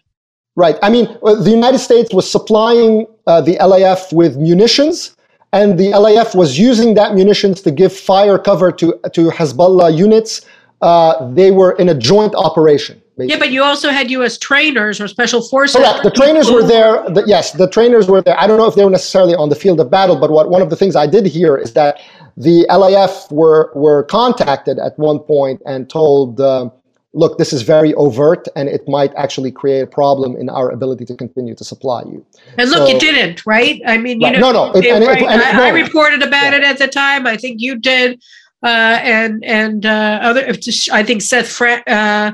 Right. 0.57 0.77
I 0.83 0.91
mean, 0.91 1.07
uh, 1.23 1.37
the 1.37 1.51
United 1.51 1.79
States 1.79 2.13
was 2.13 2.31
supplying 2.31 3.07
uh, 3.27 3.41
the 3.41 3.57
LAF 3.57 4.13
with 4.13 4.37
munitions, 4.37 5.17
and 5.53 5.79
the 5.79 5.89
LAF 5.93 6.35
was 6.35 6.59
using 6.59 6.95
that 6.95 7.15
munitions 7.15 7.61
to 7.63 7.71
give 7.71 7.93
fire 7.93 8.39
cover 8.39 8.71
to, 8.73 8.99
to 9.13 9.31
Hezbollah 9.31 9.97
units. 9.97 10.43
Uh, 10.81 11.33
they 11.35 11.51
were 11.51 11.73
in 11.73 11.89
a 11.89 11.95
joint 11.95 12.35
operation. 12.35 13.03
Basically. 13.19 13.35
Yeah, 13.35 13.39
but 13.39 13.51
you 13.51 13.63
also 13.63 13.91
had 13.91 14.11
U.S. 14.13 14.39
trainers 14.39 14.99
or 14.99 15.07
special 15.07 15.43
forces. 15.43 15.77
Correct. 15.77 16.05
The 16.05 16.11
trainers 16.11 16.51
were 16.51 16.63
there. 16.63 17.03
The, 17.11 17.23
yes, 17.27 17.53
the 17.53 17.69
trainers 17.69 18.09
were 18.09 18.23
there. 18.23 18.39
I 18.41 18.47
don't 18.47 18.57
know 18.57 18.67
if 18.67 18.77
they 18.77 18.85
were 18.85 18.91
necessarily 18.91 19.35
on 19.35 19.51
the 19.51 19.57
field 19.57 19.79
of 19.79 19.91
battle, 19.91 20.19
but 20.19 20.31
what 20.31 20.49
one 20.49 20.63
of 20.63 20.71
the 20.71 20.77
things 20.77 20.97
I 20.97 21.07
did 21.07 21.27
hear 21.27 21.57
is 21.59 21.75
that 21.75 22.01
the 22.39 22.67
LAF 22.71 23.31
were 23.31 23.73
were 23.75 24.05
contacted 24.05 24.79
at 24.79 24.99
one 24.99 25.19
point 25.19 25.61
and 25.67 25.91
told. 25.91 26.41
Uh, 26.41 26.71
look, 27.13 27.39
this 27.39 27.53
is 27.53 27.63
very 27.63 27.93
overt 27.95 28.47
and 28.55 28.69
it 28.69 28.87
might 28.89 29.13
actually 29.15 29.51
create 29.51 29.81
a 29.81 29.87
problem 29.87 30.37
in 30.37 30.49
our 30.49 30.71
ability 30.71 31.05
to 31.07 31.15
continue 31.15 31.55
to 31.55 31.65
supply 31.65 32.03
you. 32.03 32.25
And 32.57 32.71
look, 32.71 32.87
so, 32.87 32.89
you 32.89 32.99
didn't, 32.99 33.45
right? 33.47 33.81
I 33.87 33.99
mean, 33.99 34.21
you 34.21 34.29
right. 34.29 34.39
know, 34.39 34.53
no, 34.53 34.73
no. 34.73 34.81
It, 34.81 35.07
right. 35.07 35.23
I. 35.23 35.69
I, 35.69 35.71
reported 35.71 36.23
about 36.23 36.53
yeah. 36.53 36.59
it 36.59 36.65
at 36.65 36.79
the 36.79 36.89
time. 36.89 37.27
I 37.27 37.37
think 37.37 37.61
you 37.61 37.79
did. 37.79 38.23
Uh, 38.63 39.01
and 39.03 39.43
and 39.43 39.87
uh, 39.87 40.19
other, 40.23 40.47
I 40.93 41.03
think 41.03 41.23
Seth 41.23 41.49
Fra- 41.49 41.83
uh, 41.87 42.33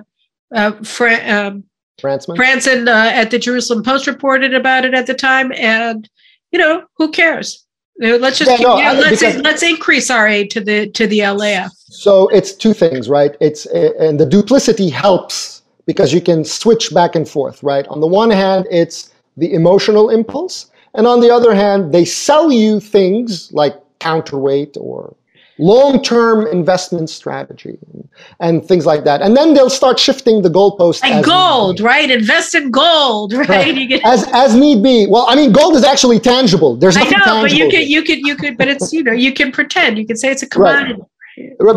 uh, 0.52 0.72
Fra- 0.82 1.24
um, 1.30 1.64
Frantzman, 2.00 2.36
Franson 2.36 2.88
uh, 2.88 3.10
at 3.14 3.30
the 3.30 3.38
Jerusalem 3.38 3.82
Post 3.82 4.06
reported 4.06 4.54
about 4.54 4.84
it 4.84 4.92
at 4.92 5.06
the 5.06 5.14
time. 5.14 5.52
And, 5.52 6.08
you 6.50 6.58
know, 6.58 6.84
who 6.96 7.10
cares? 7.10 7.65
Let's 7.98 8.38
just 8.38 8.50
yeah, 8.50 8.56
keep, 8.58 8.66
no, 8.66 8.76
know, 8.76 9.00
let's 9.00 9.22
let's 9.22 9.62
increase 9.62 10.10
our 10.10 10.26
aid 10.28 10.50
to 10.50 10.60
the 10.60 10.88
to 10.90 11.06
the 11.06 11.20
LAF. 11.20 11.70
So 11.88 12.28
it's 12.28 12.52
two 12.52 12.74
things, 12.74 13.08
right? 13.08 13.34
It's 13.40 13.64
and 13.66 14.20
the 14.20 14.26
duplicity 14.26 14.90
helps 14.90 15.62
because 15.86 16.12
you 16.12 16.20
can 16.20 16.44
switch 16.44 16.92
back 16.92 17.14
and 17.14 17.26
forth, 17.28 17.62
right? 17.62 17.86
On 17.88 18.00
the 18.00 18.06
one 18.06 18.30
hand, 18.30 18.66
it's 18.70 19.14
the 19.38 19.52
emotional 19.54 20.10
impulse, 20.10 20.70
and 20.94 21.06
on 21.06 21.20
the 21.20 21.30
other 21.30 21.54
hand, 21.54 21.92
they 21.92 22.04
sell 22.04 22.52
you 22.52 22.80
things 22.80 23.50
like 23.52 23.74
counterweight 23.98 24.76
or 24.78 25.14
long-term 25.58 26.46
investment 26.46 27.08
strategy 27.08 27.78
and 28.40 28.64
things 28.64 28.86
like 28.86 29.04
that. 29.04 29.22
And 29.22 29.36
then 29.36 29.54
they'll 29.54 29.70
start 29.70 29.98
shifting 29.98 30.42
the 30.42 30.50
goalposts. 30.50 31.02
Like 31.02 31.24
gold, 31.24 31.80
right? 31.80 32.10
Invest 32.10 32.54
in 32.54 32.70
gold, 32.70 33.32
right? 33.48 33.48
right. 33.48 34.00
As 34.04 34.26
as 34.32 34.54
need 34.54 34.82
be. 34.82 35.06
Well, 35.06 35.26
I 35.28 35.34
mean, 35.34 35.52
gold 35.52 35.74
is 35.76 35.84
actually 35.84 36.20
tangible. 36.20 36.76
There's 36.76 36.96
nothing 36.96 37.14
I 37.14 37.18
know, 37.18 37.24
tangible. 37.24 37.42
but 37.42 37.52
you 37.52 37.70
could 37.70 37.88
you 37.88 38.02
could 38.02 38.18
you 38.18 38.36
could, 38.36 38.58
but 38.58 38.68
it's 38.68 38.92
you 38.92 39.02
know 39.02 39.12
you 39.12 39.32
can 39.32 39.52
pretend. 39.52 39.98
You 39.98 40.06
can 40.06 40.16
say 40.16 40.30
it's 40.30 40.42
a 40.42 40.48
commodity. 40.48 40.94
Right. 40.94 41.08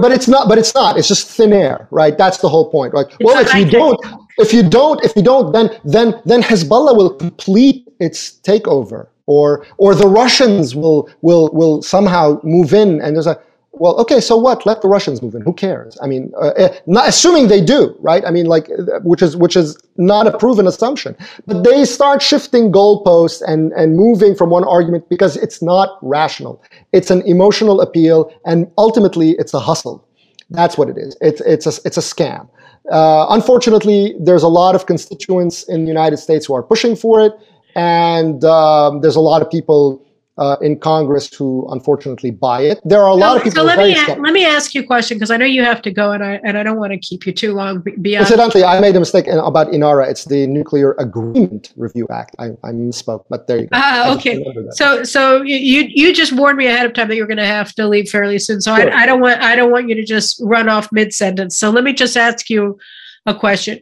But 0.02 0.12
it's 0.12 0.28
not. 0.28 0.48
But 0.48 0.58
it's 0.58 0.74
not. 0.74 0.98
It's 0.98 1.08
just 1.08 1.28
thin 1.28 1.52
air, 1.52 1.88
right? 1.92 2.18
That's 2.18 2.38
the 2.38 2.50
whole 2.50 2.70
point, 2.70 2.94
right? 2.94 3.08
It's 3.08 3.18
well, 3.20 3.40
if 3.40 3.54
you 3.54 3.66
don't, 3.66 4.00
if 4.38 4.54
you 4.54 4.64
don't, 4.64 5.04
if 5.04 5.16
you 5.16 5.22
don't, 5.22 5.52
then 5.52 5.78
then 5.84 6.22
then 6.26 6.42
Hezbollah 6.42 6.96
will 6.96 7.14
complete 7.14 7.88
its 8.00 8.40
takeover, 8.44 9.08
or 9.26 9.66
or 9.78 9.96
the 9.96 10.08
Russians 10.08 10.76
will 10.76 11.10
will 11.22 11.50
will 11.52 11.82
somehow 11.82 12.40
move 12.44 12.74
in, 12.74 13.02
and 13.02 13.16
there's 13.16 13.28
a 13.28 13.42
well, 13.80 13.96
okay, 14.02 14.20
so 14.20 14.36
what? 14.36 14.66
Let 14.66 14.82
the 14.82 14.88
Russians 14.88 15.22
move 15.22 15.36
in. 15.36 15.42
Who 15.42 15.54
cares? 15.54 15.98
I 16.02 16.08
mean, 16.08 16.32
uh, 16.40 16.50
eh, 16.58 16.78
not, 16.86 17.08
assuming 17.08 17.48
they 17.48 17.62
do, 17.62 17.96
right? 18.00 18.24
I 18.26 18.32
mean, 18.32 18.46
like, 18.46 18.70
which 19.04 19.22
is 19.22 19.38
which 19.38 19.56
is 19.56 19.78
not 19.98 20.28
a 20.28 20.38
proven 20.38 20.68
assumption. 20.68 21.16
But 21.48 21.64
they 21.64 21.86
start 21.86 22.22
shifting 22.22 22.72
goalposts 22.72 23.42
and 23.42 23.72
and 23.74 23.96
moving 23.96 24.36
from 24.36 24.50
one 24.50 24.66
argument 24.66 25.08
because 25.10 25.38
it's 25.38 25.62
not 25.62 25.98
rational. 26.02 26.62
It's 26.92 27.10
an 27.10 27.22
emotional 27.22 27.80
appeal, 27.82 28.32
and 28.46 28.70
ultimately, 28.78 29.32
it's 29.40 29.54
a 29.54 29.60
hustle. 29.60 30.06
That's 30.50 30.78
what 30.78 30.90
it 30.90 30.98
is. 30.98 31.16
It's 31.22 31.42
it's 31.42 31.66
a 31.66 31.74
it's 31.86 31.98
a 31.98 32.02
scam. 32.02 32.50
Uh, 32.92 33.28
unfortunately, 33.30 34.16
there's 34.20 34.44
a 34.44 34.48
lot 34.48 34.76
of 34.76 34.88
constituents 34.88 35.64
in 35.64 35.84
the 35.84 35.88
United 35.88 36.18
States 36.18 36.46
who 36.48 36.54
are 36.54 36.64
pushing 36.64 36.96
for 36.96 37.22
it, 37.22 37.34
and 37.76 38.44
um, 38.44 39.02
there's 39.02 39.16
a 39.16 39.22
lot 39.22 39.42
of 39.42 39.50
people 39.50 40.04
uh, 40.40 40.56
in 40.62 40.80
Congress 40.80 41.32
who 41.34 41.68
unfortunately 41.72 42.32
buy 42.32 42.62
it. 42.62 42.80
There 42.86 43.02
are 43.02 43.10
a 43.10 43.14
lot 43.14 43.38
of 43.38 43.44
people. 43.44 43.58
So 43.58 43.64
let 43.64 43.78
me 43.78 43.94
a- 43.94 44.16
let 44.16 44.34
me 44.34 44.46
ask 44.46 44.74
you 44.74 44.82
a 44.82 44.86
question 44.86 45.18
because 45.18 45.32
I 45.32 45.38
know 45.38 45.46
you 45.46 45.64
have 45.64 45.82
to 45.84 45.92
go, 45.92 46.12
and 46.14 46.24
I 46.24 46.40
and 46.44 46.58
I 46.58 46.64
don't 46.64 46.78
want 46.78 46.94
to 46.94 46.98
keep 46.98 47.28
you 47.28 47.34
too 47.34 47.54
long. 47.54 47.82
Beyond. 48.02 48.26
Incidentally, 48.26 48.64
I 48.64 48.80
made 48.80 48.96
a 48.96 49.00
mistake 49.00 49.28
about 49.28 49.68
INARA. 49.68 50.10
It's 50.10 50.26
the 50.26 50.48
Nuclear 50.48 50.94
Agreement 50.94 51.74
Review 51.76 52.08
Act. 52.10 52.36
I, 52.40 52.46
I 52.64 52.72
misspoke, 52.72 53.26
but 53.30 53.48
there 53.48 53.60
you 53.60 53.68
go. 53.68 53.70
Ah, 53.74 54.16
okay. 54.16 54.44
So 54.72 55.04
so 55.04 55.42
you 55.42 55.84
you 55.88 56.14
just 56.14 56.32
warned 56.32 56.58
me 56.58 56.68
ahead 56.68 56.86
of 56.86 56.94
time 56.94 57.10
that 57.10 57.16
you're 57.18 57.28
going 57.28 57.38
to 57.38 57.46
have 57.46 57.74
to 57.76 57.88
leave 57.88 58.10
fairly 58.10 58.40
soon. 58.40 58.62
So 58.62 58.76
sure. 58.76 58.94
I, 58.94 59.04
I 59.04 59.06
don't 59.06 59.20
want 59.20 59.42
I 59.42 59.56
don't 59.56 59.72
want 59.72 59.90
you 59.90 59.96
to 59.96 60.06
just 60.06 60.40
run 60.42 60.70
off 60.70 60.90
mid 60.92 61.14
sentence. 61.14 61.56
So 61.56 61.70
let 61.70 61.84
me 61.84 61.94
just 61.94 62.16
ask 62.16 62.50
you 62.50 62.80
a 63.26 63.36
question 63.36 63.80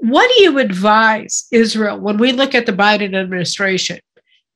what 0.00 0.30
do 0.34 0.42
you 0.42 0.58
advise 0.58 1.46
Israel 1.50 1.98
when 1.98 2.16
we 2.16 2.32
look 2.32 2.54
at 2.54 2.66
the 2.66 2.72
Biden 2.72 3.14
administration? 3.14 3.98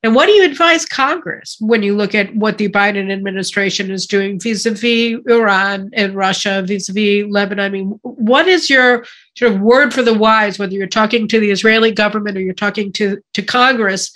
And 0.05 0.15
what 0.15 0.27
do 0.27 0.31
you 0.31 0.45
advise 0.45 0.85
Congress 0.85 1.57
when 1.59 1.83
you 1.83 1.95
look 1.95 2.15
at 2.15 2.33
what 2.33 2.57
the 2.57 2.69
Biden 2.69 3.11
administration 3.11 3.91
is 3.91 4.05
doing 4.07 4.39
vis 4.39 4.65
a 4.65 4.71
vis 4.71 5.19
Iran 5.27 5.89
and 5.93 6.15
Russia, 6.15 6.63
vis 6.65 6.87
a 6.87 6.93
vis 6.93 7.25
Lebanon? 7.27 7.65
I 7.65 7.69
mean, 7.69 7.99
what 8.03 8.47
is 8.47 8.69
your 8.69 9.05
sort 9.35 9.51
of 9.51 9.59
word 9.59 9.93
for 9.93 10.03
the 10.03 10.13
wise, 10.13 10.57
whether 10.57 10.73
you're 10.73 10.87
talking 10.87 11.27
to 11.27 11.39
the 11.39 11.51
Israeli 11.51 11.91
government 11.91 12.37
or 12.37 12.41
you're 12.41 12.53
talking 12.53 12.93
to, 12.93 13.19
to 13.33 13.41
Congress? 13.41 14.13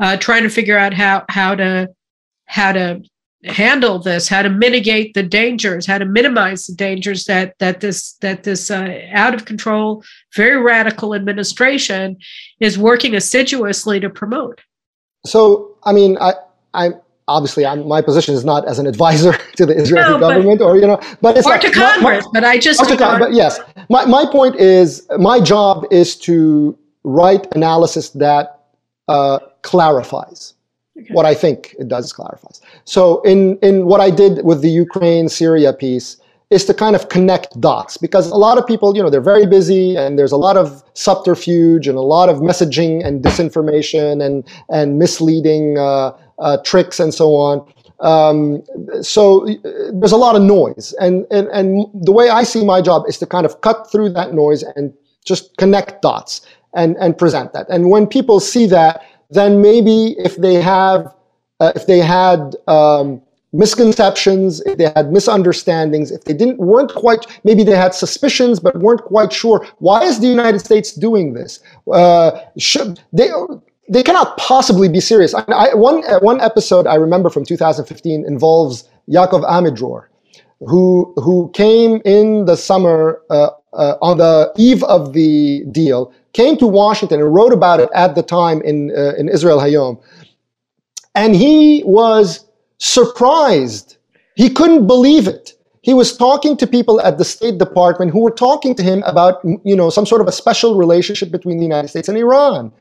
uh, 0.00 0.16
trying 0.16 0.42
to 0.42 0.48
figure 0.48 0.78
out 0.78 0.94
how 0.94 1.24
how 1.28 1.54
to 1.54 1.88
how 2.46 2.72
to 2.72 3.02
handle 3.44 3.98
this, 3.98 4.28
how 4.28 4.42
to 4.42 4.50
mitigate 4.50 5.14
the 5.14 5.22
dangers, 5.22 5.86
how 5.86 5.98
to 5.98 6.04
minimize 6.04 6.66
the 6.66 6.74
dangers 6.74 7.24
that 7.24 7.54
that 7.58 7.80
this 7.80 8.14
that 8.14 8.42
this 8.42 8.70
uh, 8.70 9.02
out 9.12 9.34
of 9.34 9.44
control, 9.44 10.02
very 10.34 10.60
radical 10.60 11.14
administration 11.14 12.16
is 12.58 12.78
working 12.78 13.14
assiduously 13.14 14.00
to 14.00 14.10
promote. 14.10 14.60
So, 15.24 15.76
I 15.84 15.92
mean, 15.92 16.16
I 16.20 16.34
I 16.74 16.90
obviously 17.28 17.64
I'm, 17.64 17.86
my 17.86 18.02
position 18.02 18.34
is 18.34 18.44
not 18.44 18.66
as 18.66 18.78
an 18.78 18.86
advisor 18.86 19.32
to 19.56 19.66
the 19.66 19.74
Israeli 19.74 20.12
no, 20.14 20.20
government 20.20 20.60
or 20.60 20.76
you 20.76 20.86
know, 20.86 21.00
but 21.20 21.36
it's 21.36 21.46
or 21.46 21.50
like, 21.50 21.60
to 21.62 21.70
Congress. 21.70 22.24
My, 22.26 22.40
but 22.40 22.44
I 22.44 22.58
just 22.58 22.80
to 22.88 22.96
Con- 22.96 23.18
but 23.18 23.32
yes, 23.32 23.60
my 23.88 24.04
my 24.04 24.24
point 24.26 24.56
is 24.56 25.06
my 25.18 25.40
job 25.40 25.86
is 25.90 26.16
to 26.16 26.76
write 27.04 27.46
analysis 27.54 28.10
that 28.10 28.66
uh, 29.08 29.38
clarifies 29.62 30.54
Okay. 31.00 31.14
What 31.14 31.24
I 31.24 31.34
think 31.34 31.74
it 31.78 31.88
does 31.88 32.12
clarifies. 32.12 32.60
So 32.84 33.22
in 33.22 33.58
in 33.58 33.86
what 33.86 34.00
I 34.00 34.10
did 34.10 34.44
with 34.44 34.60
the 34.60 34.70
Ukraine 34.70 35.28
Syria 35.28 35.72
piece 35.72 36.16
is 36.50 36.64
to 36.64 36.74
kind 36.74 36.96
of 36.96 37.08
connect 37.08 37.58
dots 37.60 37.96
because 37.96 38.28
a 38.30 38.36
lot 38.36 38.58
of 38.58 38.66
people, 38.66 38.96
you 38.96 39.02
know, 39.02 39.08
they're 39.08 39.20
very 39.20 39.46
busy 39.46 39.96
and 39.96 40.18
there's 40.18 40.32
a 40.32 40.36
lot 40.36 40.56
of 40.56 40.82
subterfuge 40.94 41.86
and 41.86 41.96
a 41.96 42.02
lot 42.02 42.28
of 42.28 42.38
messaging 42.38 43.06
and 43.06 43.22
disinformation 43.22 44.24
and 44.24 44.44
and 44.68 44.98
misleading 44.98 45.78
uh, 45.78 46.10
uh, 46.40 46.56
tricks 46.64 46.98
and 46.98 47.14
so 47.14 47.36
on. 47.36 47.72
Um, 48.00 48.62
so 49.02 49.46
there's 49.92 50.12
a 50.12 50.16
lot 50.16 50.34
of 50.34 50.42
noise, 50.42 50.94
and, 51.00 51.26
and 51.30 51.48
and 51.48 51.86
the 51.92 52.12
way 52.12 52.30
I 52.30 52.44
see 52.44 52.64
my 52.64 52.80
job 52.80 53.04
is 53.06 53.18
to 53.18 53.26
kind 53.26 53.44
of 53.44 53.60
cut 53.60 53.90
through 53.92 54.10
that 54.14 54.32
noise 54.32 54.62
and 54.74 54.92
just 55.24 55.56
connect 55.58 56.02
dots 56.02 56.40
and 56.74 56.96
and 56.96 57.16
present 57.16 57.52
that. 57.52 57.66
And 57.68 57.90
when 57.90 58.06
people 58.06 58.40
see 58.40 58.66
that, 58.66 59.04
then 59.28 59.60
maybe 59.60 60.16
if 60.18 60.36
they 60.36 60.54
have, 60.54 61.14
uh, 61.60 61.72
if 61.76 61.86
they 61.86 61.98
had 61.98 62.56
um, 62.66 63.20
misconceptions, 63.52 64.60
if 64.62 64.78
they 64.78 64.92
had 64.94 65.12
misunderstandings, 65.12 66.10
if 66.10 66.24
they 66.24 66.32
didn't 66.32 66.58
weren't 66.58 66.94
quite, 66.94 67.26
maybe 67.44 67.64
they 67.64 67.76
had 67.76 67.94
suspicions 67.94 68.60
but 68.60 68.76
weren't 68.78 69.02
quite 69.02 69.32
sure. 69.32 69.66
Why 69.78 70.02
is 70.02 70.20
the 70.20 70.26
United 70.26 70.60
States 70.60 70.92
doing 70.92 71.34
this? 71.34 71.60
Uh, 71.92 72.40
should 72.58 73.00
they? 73.12 73.30
They 73.88 74.04
cannot 74.04 74.36
possibly 74.36 74.88
be 74.88 75.00
serious. 75.00 75.34
I, 75.34 75.44
I, 75.48 75.74
one 75.74 76.02
one 76.20 76.40
episode 76.40 76.86
I 76.86 76.94
remember 76.94 77.28
from 77.28 77.44
2015 77.44 78.24
involves 78.24 78.88
Yaakov 79.08 79.42
Amidror, 79.44 80.06
who 80.60 81.12
who 81.16 81.50
came 81.52 82.00
in 82.04 82.44
the 82.44 82.56
summer 82.56 83.20
uh, 83.30 83.50
uh, 83.72 83.96
on 84.00 84.18
the 84.18 84.52
eve 84.56 84.84
of 84.84 85.12
the 85.12 85.64
deal 85.72 86.12
came 86.32 86.56
to 86.56 86.66
Washington 86.66 87.20
and 87.20 87.34
wrote 87.34 87.52
about 87.52 87.80
it 87.80 87.88
at 87.94 88.14
the 88.14 88.22
time 88.22 88.60
in, 88.62 88.92
uh, 88.96 89.14
in 89.16 89.28
Israel 89.28 89.58
Hayom. 89.58 90.00
And 91.14 91.34
he 91.34 91.82
was 91.84 92.46
surprised. 92.80 93.98
He 94.34 94.50
couldn't 94.50 94.86
believe 94.86 95.28
it. 95.28 95.52
He 95.82 95.94
was 95.94 96.16
talking 96.16 96.56
to 96.58 96.66
people 96.66 97.00
at 97.00 97.16
the 97.16 97.24
State 97.24 97.58
Department 97.58 98.10
who 98.10 98.20
were 98.20 98.30
talking 98.30 98.74
to 98.74 98.82
him 98.82 99.02
about, 99.04 99.40
you 99.64 99.76
know, 99.76 99.88
some 99.88 100.04
sort 100.04 100.20
of 100.20 100.26
a 100.26 100.32
special 100.32 100.76
relationship 100.76 101.30
between 101.30 101.56
the 101.56 101.62
United 101.62 101.88
States 101.88 102.08
and 102.08 102.18
Iran. 102.18 102.72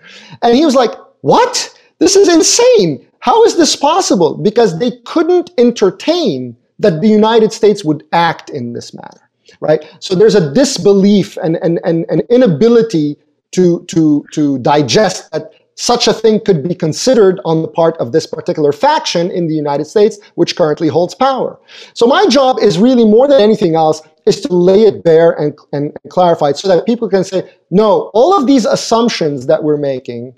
And 0.41 0.55
he 0.55 0.65
was 0.65 0.75
like, 0.75 0.91
what? 1.21 1.77
This 1.99 2.15
is 2.15 2.27
insane. 2.27 3.05
How 3.19 3.43
is 3.45 3.57
this 3.57 3.75
possible? 3.75 4.35
Because 4.35 4.79
they 4.79 4.91
couldn't 5.05 5.51
entertain 5.57 6.55
that 6.79 7.01
the 7.01 7.07
United 7.07 7.53
States 7.53 7.83
would 7.83 8.05
act 8.13 8.49
in 8.49 8.73
this 8.73 8.93
manner, 8.93 9.29
right? 9.59 9.85
So 9.99 10.15
there's 10.15 10.35
a 10.35 10.53
disbelief 10.53 11.37
and, 11.37 11.57
and, 11.57 11.79
and 11.83 12.05
an 12.09 12.21
inability 12.29 13.17
to, 13.51 13.83
to, 13.85 14.25
to 14.33 14.59
digest 14.59 15.31
that 15.31 15.51
such 15.79 16.09
a 16.09 16.13
thing 16.13 16.41
could 16.41 16.61
be 16.67 16.75
considered 16.75 17.39
on 17.45 17.61
the 17.61 17.67
part 17.67 17.95
of 17.99 18.11
this 18.11 18.27
particular 18.27 18.73
faction 18.73 19.31
in 19.31 19.47
the 19.47 19.55
United 19.55 19.85
States, 19.85 20.19
which 20.35 20.57
currently 20.57 20.89
holds 20.89 21.15
power. 21.15 21.57
So 21.93 22.05
my 22.05 22.25
job 22.25 22.59
is 22.59 22.77
really 22.77 23.05
more 23.05 23.29
than 23.29 23.39
anything 23.39 23.75
else 23.75 24.01
is 24.25 24.41
to 24.41 24.53
lay 24.53 24.81
it 24.83 25.05
bare 25.05 25.31
and, 25.31 25.57
and, 25.71 25.97
clarify 26.09 26.49
it 26.49 26.57
so 26.57 26.67
that 26.67 26.85
people 26.85 27.07
can 27.07 27.23
say, 27.23 27.49
no, 27.71 28.11
all 28.13 28.37
of 28.37 28.45
these 28.45 28.65
assumptions 28.65 29.47
that 29.47 29.63
we're 29.63 29.77
making 29.77 30.35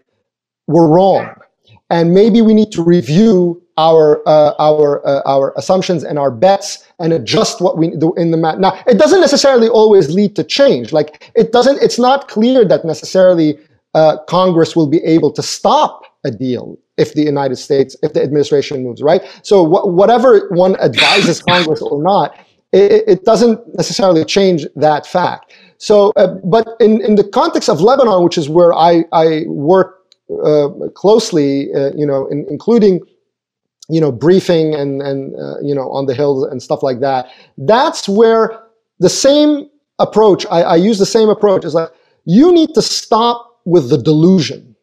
were 0.67 0.87
wrong. 0.87 1.33
And 1.89 2.13
maybe 2.13 2.43
we 2.43 2.53
need 2.53 2.71
to 2.73 2.83
review 2.83 3.61
our 3.77 4.21
uh, 4.27 4.53
our 4.59 5.05
uh, 5.07 5.21
our 5.25 5.53
assumptions 5.57 6.03
and 6.03 6.19
our 6.19 6.29
bets 6.29 6.87
and 6.99 7.11
adjust 7.13 7.61
what 7.61 7.79
we 7.79 7.89
do 7.97 8.13
in 8.13 8.29
the 8.29 8.37
mat. 8.37 8.59
Now, 8.59 8.79
it 8.85 8.99
doesn't 8.99 9.21
necessarily 9.21 9.69
always 9.69 10.11
lead 10.11 10.35
to 10.35 10.43
change. 10.43 10.93
Like 10.93 11.31
it 11.35 11.51
doesn't. 11.51 11.81
It's 11.81 11.97
not 11.97 12.27
clear 12.27 12.63
that 12.65 12.85
necessarily 12.85 13.57
uh, 13.93 14.17
Congress 14.27 14.75
will 14.75 14.87
be 14.87 15.03
able 15.03 15.31
to 15.31 15.43
stop 15.43 16.03
a 16.23 16.31
deal 16.31 16.77
if 16.97 17.13
the 17.13 17.23
United 17.23 17.55
States, 17.55 17.95
if 18.03 18.13
the 18.13 18.21
administration 18.21 18.83
moves 18.83 19.01
right. 19.01 19.21
So 19.43 19.65
wh- 19.65 19.87
whatever 19.87 20.47
one 20.49 20.79
advises 20.79 21.41
Congress 21.49 21.81
or 21.81 22.01
not, 22.01 22.35
it, 22.71 23.03
it, 23.07 23.25
doesn't 23.25 23.59
necessarily 23.75 24.23
change 24.23 24.65
that 24.77 25.05
fact. 25.05 25.53
So, 25.77 26.13
uh, 26.15 26.35
but 26.43 26.69
in 26.79 27.01
in 27.01 27.15
the 27.15 27.23
context 27.23 27.67
of 27.67 27.81
Lebanon, 27.81 28.23
which 28.23 28.37
is 28.37 28.47
where 28.47 28.73
I 28.73 29.03
I 29.11 29.43
work 29.47 30.05
uh, 30.43 30.69
closely, 30.95 31.73
uh, 31.73 31.91
you 31.95 32.05
know, 32.05 32.27
in, 32.27 32.45
including 32.49 33.01
you 33.89 33.99
know, 33.99 34.11
briefing 34.11 34.73
and 34.73 35.01
and 35.01 35.35
uh, 35.35 35.59
you 35.61 35.75
know 35.75 35.91
on 35.91 36.05
the 36.05 36.13
hill 36.13 36.45
and 36.45 36.63
stuff 36.63 36.81
like 36.81 37.01
that. 37.01 37.29
That's 37.57 38.07
where 38.07 38.57
the 38.99 39.09
same 39.09 39.69
approach. 39.99 40.45
I, 40.49 40.61
I 40.61 40.75
use 40.77 40.97
the 40.97 41.05
same 41.05 41.27
approach. 41.27 41.65
Is 41.65 41.73
like 41.73 41.89
you 42.23 42.53
need 42.53 42.73
to 42.75 42.81
stop 42.81 43.50
with 43.65 43.89
the 43.89 43.97
delusion. 43.97 44.75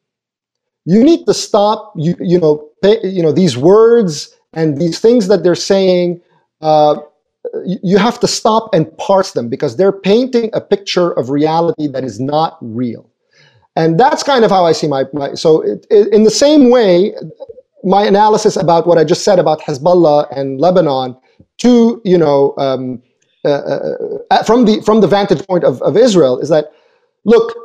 You 0.85 1.03
need 1.05 1.27
to 1.27 1.35
stop. 1.35 1.93
You 1.97 2.15
you 2.21 2.39
know 2.39 2.69
pay, 2.83 2.99
you 3.03 3.23
know 3.23 3.33
these 3.33 3.57
words 3.57 4.35
and 4.53 4.79
these 4.79 4.99
things 4.99 5.29
that 5.29 5.43
they're 5.43 5.55
saying. 5.55 6.21
Uh, 6.61 6.97
you 7.65 7.97
have 7.97 8.21
to 8.21 8.27
stop 8.27 8.69
and 8.75 8.85
parse 8.99 9.33
them 9.33 9.49
because 9.49 9.77
they're 9.77 9.93
painting 9.93 10.51
a 10.53 10.61
picture 10.61 11.13
of 11.13 11.31
reality 11.31 11.87
that 11.87 12.05
is 12.05 12.21
not 12.21 12.59
real 12.61 13.09
and 13.75 13.99
that's 13.99 14.23
kind 14.23 14.45
of 14.45 14.51
how 14.51 14.67
i 14.67 14.73
see 14.73 14.87
my, 14.87 15.05
my 15.15 15.33
so 15.35 15.63
it, 15.63 15.87
it, 15.89 16.13
in 16.13 16.25
the 16.25 16.31
same 16.31 16.69
way 16.69 17.15
my 17.85 18.05
analysis 18.05 18.57
about 18.57 18.87
what 18.87 18.99
I 18.99 19.05
just 19.05 19.25
said 19.25 19.39
about 19.39 19.61
Hezbollah 19.61 20.37
and 20.37 20.61
Lebanon 20.61 21.17
to 21.59 22.01
you 22.05 22.19
know 22.19 22.55
um, 22.59 23.03
uh, 23.45 23.49
uh, 23.49 24.19
uh, 24.31 24.43
from 24.43 24.65
the 24.65 24.81
from 24.83 25.01
the 25.01 25.07
vantage 25.07 25.47
point 25.47 25.65
of, 25.65 25.81
of 25.83 25.97
Israel 25.97 26.39
is 26.39 26.49
that 26.49 26.73
look 27.25 27.57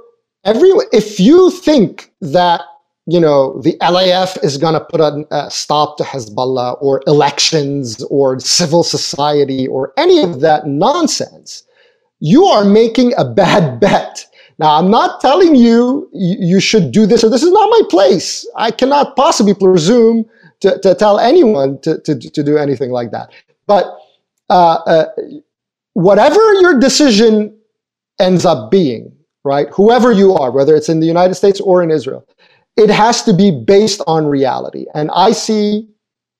if 0.45 1.19
you 1.19 1.51
think 1.51 2.11
that 2.21 2.61
you 3.05 3.19
know 3.19 3.59
the 3.61 3.77
LAF 3.81 4.41
is 4.43 4.57
going 4.57 4.73
to 4.73 4.81
put 4.81 5.01
a, 5.01 5.25
a 5.31 5.51
stop 5.51 5.97
to 5.97 6.03
Hezbollah 6.03 6.81
or 6.81 7.01
elections 7.07 8.03
or 8.09 8.39
civil 8.39 8.83
society 8.83 9.67
or 9.67 9.93
any 9.97 10.21
of 10.21 10.41
that 10.41 10.67
nonsense, 10.67 11.63
you 12.19 12.45
are 12.45 12.65
making 12.65 13.13
a 13.17 13.25
bad 13.25 13.79
bet 13.79 14.25
now, 14.59 14.77
I'm 14.77 14.91
not 14.91 15.19
telling 15.19 15.55
you 15.55 16.09
you 16.13 16.59
should 16.59 16.91
do 16.91 17.05
this 17.05 17.23
or 17.23 17.29
this 17.29 17.43
is 17.43 17.51
not 17.51 17.69
my 17.69 17.81
place. 17.89 18.47
I 18.55 18.71
cannot 18.71 19.15
possibly 19.15 19.53
presume 19.53 20.25
to, 20.59 20.79
to 20.79 20.95
tell 20.95 21.19
anyone 21.19 21.79
to, 21.81 21.99
to, 22.01 22.15
to 22.17 22.43
do 22.43 22.57
anything 22.57 22.91
like 22.91 23.11
that. 23.11 23.31
But 23.65 23.85
uh, 24.49 24.79
uh, 24.85 25.05
whatever 25.93 26.53
your 26.55 26.79
decision 26.79 27.57
ends 28.19 28.45
up 28.45 28.69
being, 28.69 29.11
right, 29.43 29.67
whoever 29.73 30.11
you 30.11 30.33
are, 30.33 30.51
whether 30.51 30.75
it's 30.75 30.89
in 30.89 30.99
the 30.99 31.07
United 31.07 31.35
States 31.35 31.59
or 31.59 31.83
in 31.83 31.91
Israel, 31.91 32.27
it 32.77 32.89
has 32.89 33.23
to 33.23 33.33
be 33.33 33.51
based 33.51 34.01
on 34.07 34.25
reality. 34.25 34.85
And 34.93 35.11
I 35.13 35.31
see 35.31 35.87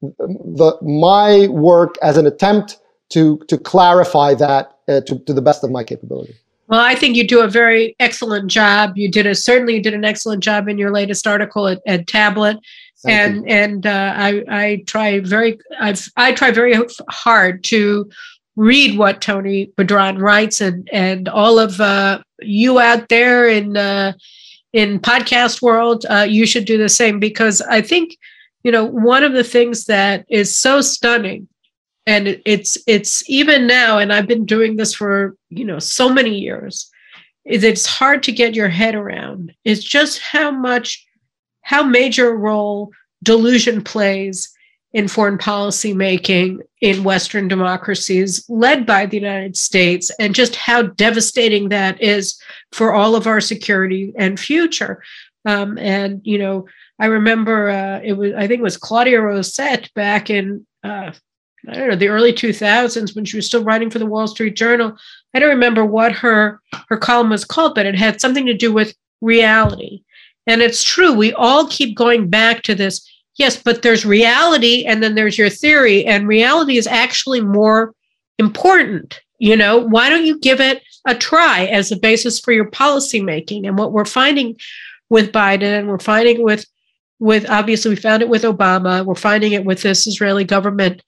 the, 0.01 0.77
my 0.81 1.47
work 1.47 1.95
as 2.01 2.17
an 2.17 2.25
attempt 2.25 2.79
to, 3.09 3.37
to 3.47 3.57
clarify 3.57 4.33
that 4.35 4.77
uh, 4.87 5.01
to, 5.01 5.19
to 5.19 5.33
the 5.33 5.41
best 5.41 5.63
of 5.63 5.71
my 5.71 5.83
capability. 5.83 6.35
Well, 6.67 6.79
I 6.79 6.95
think 6.95 7.15
you 7.15 7.27
do 7.27 7.41
a 7.41 7.47
very 7.47 7.95
excellent 7.99 8.49
job. 8.49 8.93
You 8.95 9.11
did 9.11 9.27
a 9.27 9.35
certainly 9.35 9.75
you 9.75 9.81
did 9.81 9.93
an 9.93 10.05
excellent 10.05 10.43
job 10.43 10.67
in 10.67 10.77
your 10.77 10.91
latest 10.91 11.27
article 11.27 11.67
at, 11.67 11.81
at 11.85 12.07
Tablet, 12.07 12.57
Thank 13.03 13.19
and 13.19 13.35
you. 13.35 13.43
and 13.47 13.85
uh, 13.85 14.13
I 14.15 14.43
I 14.49 14.83
try 14.87 15.19
very 15.19 15.59
I've 15.79 16.07
I 16.15 16.31
try 16.31 16.51
very 16.51 16.73
hard 17.09 17.63
to 17.65 18.09
read 18.55 18.97
what 18.97 19.21
Tony 19.21 19.71
Badran 19.77 20.21
writes, 20.21 20.61
and 20.61 20.89
and 20.91 21.27
all 21.27 21.59
of 21.59 21.79
uh, 21.79 22.21
you 22.41 22.79
out 22.79 23.09
there 23.09 23.47
in 23.47 23.77
uh, 23.77 24.13
in 24.73 24.99
podcast 24.99 25.61
world, 25.61 26.05
uh, 26.09 26.25
you 26.27 26.45
should 26.45 26.65
do 26.65 26.77
the 26.77 26.89
same 26.89 27.19
because 27.19 27.61
I 27.61 27.81
think 27.81 28.17
you 28.63 28.71
know 28.71 28.85
one 28.85 29.23
of 29.23 29.33
the 29.33 29.43
things 29.43 29.85
that 29.85 30.25
is 30.29 30.53
so 30.53 30.81
stunning 30.81 31.47
and 32.05 32.41
it's 32.45 32.77
it's 32.85 33.29
even 33.29 33.65
now 33.65 33.97
and 33.97 34.11
i've 34.11 34.27
been 34.27 34.45
doing 34.45 34.75
this 34.75 34.93
for 34.93 35.37
you 35.49 35.63
know 35.63 35.79
so 35.79 36.09
many 36.09 36.37
years 36.37 36.91
is 37.45 37.63
it's 37.63 37.85
hard 37.85 38.23
to 38.23 38.31
get 38.31 38.55
your 38.55 38.69
head 38.69 38.95
around. 38.95 39.53
It's 39.65 39.83
just 39.83 40.19
how 40.19 40.51
much 40.51 41.05
how 41.61 41.83
major 41.83 42.29
a 42.29 42.35
role 42.35 42.91
delusion 43.21 43.83
plays 43.83 44.52
in 44.93 45.07
foreign 45.07 45.37
policy 45.37 45.93
making 45.93 46.61
in 46.81 47.03
western 47.03 47.47
democracies 47.47 48.45
led 48.47 48.85
by 48.85 49.05
the 49.05 49.17
united 49.17 49.57
states 49.57 50.11
and 50.19 50.35
just 50.35 50.55
how 50.55 50.81
devastating 50.81 51.69
that 51.69 52.01
is 52.01 52.39
for 52.71 52.93
all 52.93 53.15
of 53.15 53.27
our 53.27 53.41
security 53.41 54.13
and 54.17 54.39
future 54.39 55.01
um, 55.45 55.77
and 55.77 56.21
you 56.23 56.37
know 56.37 56.65
I 56.99 57.07
remember 57.07 57.69
uh, 57.69 57.99
it 58.03 58.13
was 58.13 58.33
I 58.33 58.47
think 58.47 58.59
it 58.59 58.63
was 58.63 58.77
Claudia 58.77 59.19
Rosett 59.19 59.93
back 59.93 60.29
in 60.29 60.65
uh, 60.83 61.11
I 61.67 61.73
don't 61.73 61.89
know 61.89 61.95
the 61.95 62.09
early 62.09 62.33
2000s 62.33 63.15
when 63.15 63.25
she 63.25 63.37
was 63.37 63.45
still 63.45 63.63
writing 63.63 63.89
for 63.89 63.99
the 63.99 64.05
Wall 64.05 64.27
Street 64.27 64.55
Journal. 64.55 64.95
I 65.33 65.39
don't 65.39 65.49
remember 65.49 65.85
what 65.85 66.11
her 66.13 66.61
her 66.89 66.97
column 66.97 67.29
was 67.29 67.45
called, 67.45 67.75
but 67.75 67.85
it 67.85 67.95
had 67.95 68.21
something 68.21 68.45
to 68.45 68.53
do 68.53 68.71
with 68.71 68.95
reality. 69.21 70.03
And 70.45 70.61
it's 70.61 70.83
true, 70.83 71.13
we 71.13 71.33
all 71.33 71.67
keep 71.67 71.95
going 71.95 72.29
back 72.29 72.63
to 72.63 72.75
this. 72.75 73.09
Yes, 73.37 73.61
but 73.61 73.81
there's 73.81 74.05
reality 74.05 74.85
and 74.85 75.01
then 75.01 75.15
there's 75.15 75.37
your 75.37 75.49
theory, 75.49 76.05
and 76.05 76.27
reality 76.27 76.77
is 76.77 76.87
actually 76.87 77.41
more 77.41 77.93
important. 78.37 79.19
You 79.39 79.57
know, 79.57 79.77
why 79.77 80.09
don't 80.09 80.25
you 80.25 80.39
give 80.39 80.61
it 80.61 80.83
a 81.05 81.15
try 81.15 81.65
as 81.65 81.91
a 81.91 81.97
basis 81.97 82.39
for 82.39 82.51
your 82.51 82.69
policy 82.69 83.21
making? 83.21 83.65
And 83.65 83.77
what 83.77 83.91
we're 83.91 84.05
finding 84.05 84.55
with 85.09 85.31
Biden 85.31 85.79
and 85.79 85.87
we're 85.87 85.99
finding 85.99 86.43
with 86.43 86.65
with 87.19 87.49
obviously 87.49 87.89
we 87.89 87.95
found 87.95 88.21
it 88.21 88.29
with 88.29 88.43
Obama, 88.43 89.05
we're 89.05 89.15
finding 89.15 89.53
it 89.53 89.63
with 89.63 89.81
this 89.81 90.07
Israeli 90.07 90.43
government, 90.43 91.01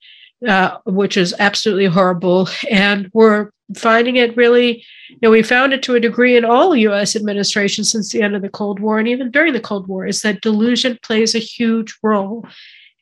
uh, 0.46 0.78
which 0.84 1.16
is 1.16 1.34
absolutely 1.38 1.86
horrible, 1.86 2.48
and 2.70 3.10
we're 3.12 3.50
finding 3.74 4.16
it 4.16 4.36
really, 4.36 4.84
you 5.08 5.18
know, 5.22 5.30
we 5.30 5.42
found 5.42 5.72
it 5.72 5.82
to 5.82 5.94
a 5.94 6.00
degree 6.00 6.36
in 6.36 6.44
all 6.44 6.76
US 6.76 7.16
administrations 7.16 7.90
since 7.90 8.12
the 8.12 8.22
end 8.22 8.36
of 8.36 8.42
the 8.42 8.48
Cold 8.48 8.78
War 8.80 8.98
and 8.98 9.08
even 9.08 9.30
during 9.30 9.52
the 9.52 9.60
Cold 9.60 9.88
War, 9.88 10.06
is 10.06 10.22
that 10.22 10.40
delusion 10.40 10.98
plays 11.02 11.34
a 11.34 11.40
huge 11.40 11.96
role 12.02 12.46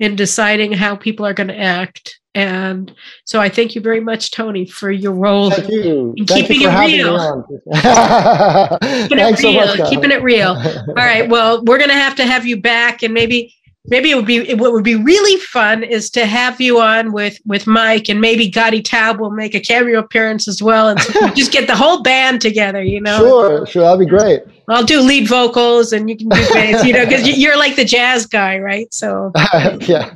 in 0.01 0.17
deciding 0.17 0.73
how 0.73 0.97
people 0.97 1.25
are 1.27 1.35
going 1.35 1.49
to 1.49 1.59
act. 1.59 2.19
And 2.35 2.93
so 3.25 3.41
I 3.41 3.49
thank 3.49 3.77
you 3.77 3.81
very 3.81 4.01
much, 4.01 4.33
Tony, 4.33 4.67
for 4.67 4.91
your 4.91 5.13
role 5.13 5.51
thank 5.51 5.69
you. 5.71 6.15
in 6.17 6.25
thank 6.25 6.49
keeping 6.49 6.63
you 6.63 6.69
it 6.69 6.87
real. 6.87 7.45
keeping 9.09 9.19
it 9.19 9.25
real. 9.25 9.37
So 9.37 9.53
much, 9.53 9.91
keeping 9.91 10.11
it 10.11 10.23
real. 10.23 10.49
All 10.49 10.95
right. 10.95 11.29
Well, 11.29 11.65
we're 11.65 11.79
going 11.79 11.91
to 11.91 11.95
have 11.95 12.17
to 12.17 12.27
have 12.27 12.45
you 12.45 12.61
back 12.61 13.05
and 13.05 13.15
maybe 13.15 13.55
maybe 13.87 14.11
it 14.11 14.15
would 14.17 14.27
be 14.27 14.55
what 14.55 14.73
would 14.73 14.85
be 14.85 14.97
really 14.97 15.39
fun 15.41 15.83
is 15.83 16.11
to 16.11 16.27
have 16.27 16.61
you 16.61 16.81
on 16.81 17.13
with 17.13 17.39
with 17.45 17.67
Mike 17.67 18.09
and 18.09 18.21
maybe 18.21 18.49
Gadi 18.49 18.83
Taub 18.83 19.19
will 19.19 19.31
make 19.31 19.55
a 19.55 19.61
cameo 19.61 19.99
appearance 19.99 20.49
as 20.49 20.63
well 20.63 20.89
and 20.89 21.01
so 21.01 21.29
just 21.35 21.53
get 21.53 21.67
the 21.67 21.77
whole 21.77 22.03
band 22.03 22.41
together 22.41 22.83
you 22.83 23.01
know? 23.01 23.19
Sure 23.19 23.67
sure 23.67 23.83
that'd 23.83 24.01
be 24.01 24.07
great. 24.07 24.43
I'll 24.69 24.85
do 24.85 25.01
lead 25.01 25.29
vocals 25.29 25.93
and 25.93 26.09
you 26.09 26.17
can 26.17 26.29
do 26.29 26.41
bass 26.53 26.85
you 26.85 26.93
know 26.93 27.05
because 27.05 27.27
you're 27.37 27.59
like 27.59 27.77
the 27.77 27.85
jazz 27.85 28.27
guy 28.27 28.59
right? 28.59 28.93
So. 28.93 29.33
Yeah. 29.81 30.15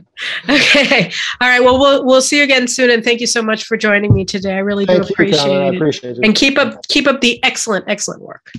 Okay. 0.49 1.12
All 1.40 1.49
right 1.49 1.61
well 1.61 1.78
we'll 1.78 2.05
we'll 2.05 2.23
see 2.23 2.39
you 2.39 2.45
again 2.45 2.66
soon 2.66 2.90
and 2.90 3.05
thank 3.05 3.20
you 3.20 3.27
so 3.27 3.43
much 3.43 3.65
for 3.65 3.77
joining 3.77 4.12
me 4.15 4.24
today. 4.24 4.55
I 4.55 4.59
really 4.59 4.86
thank 4.86 5.07
do 5.07 5.12
appreciate 5.12 5.53
you, 5.53 5.61
it 5.61 5.62
I 5.62 5.74
appreciate 5.74 6.19
it. 6.19 6.24
And 6.24 6.35
keep 6.35 6.59
up 6.59 6.86
keep 6.89 7.07
up 7.07 7.20
the 7.20 7.43
excellent 7.45 7.85
excellent 7.89 8.23
work 8.23 8.53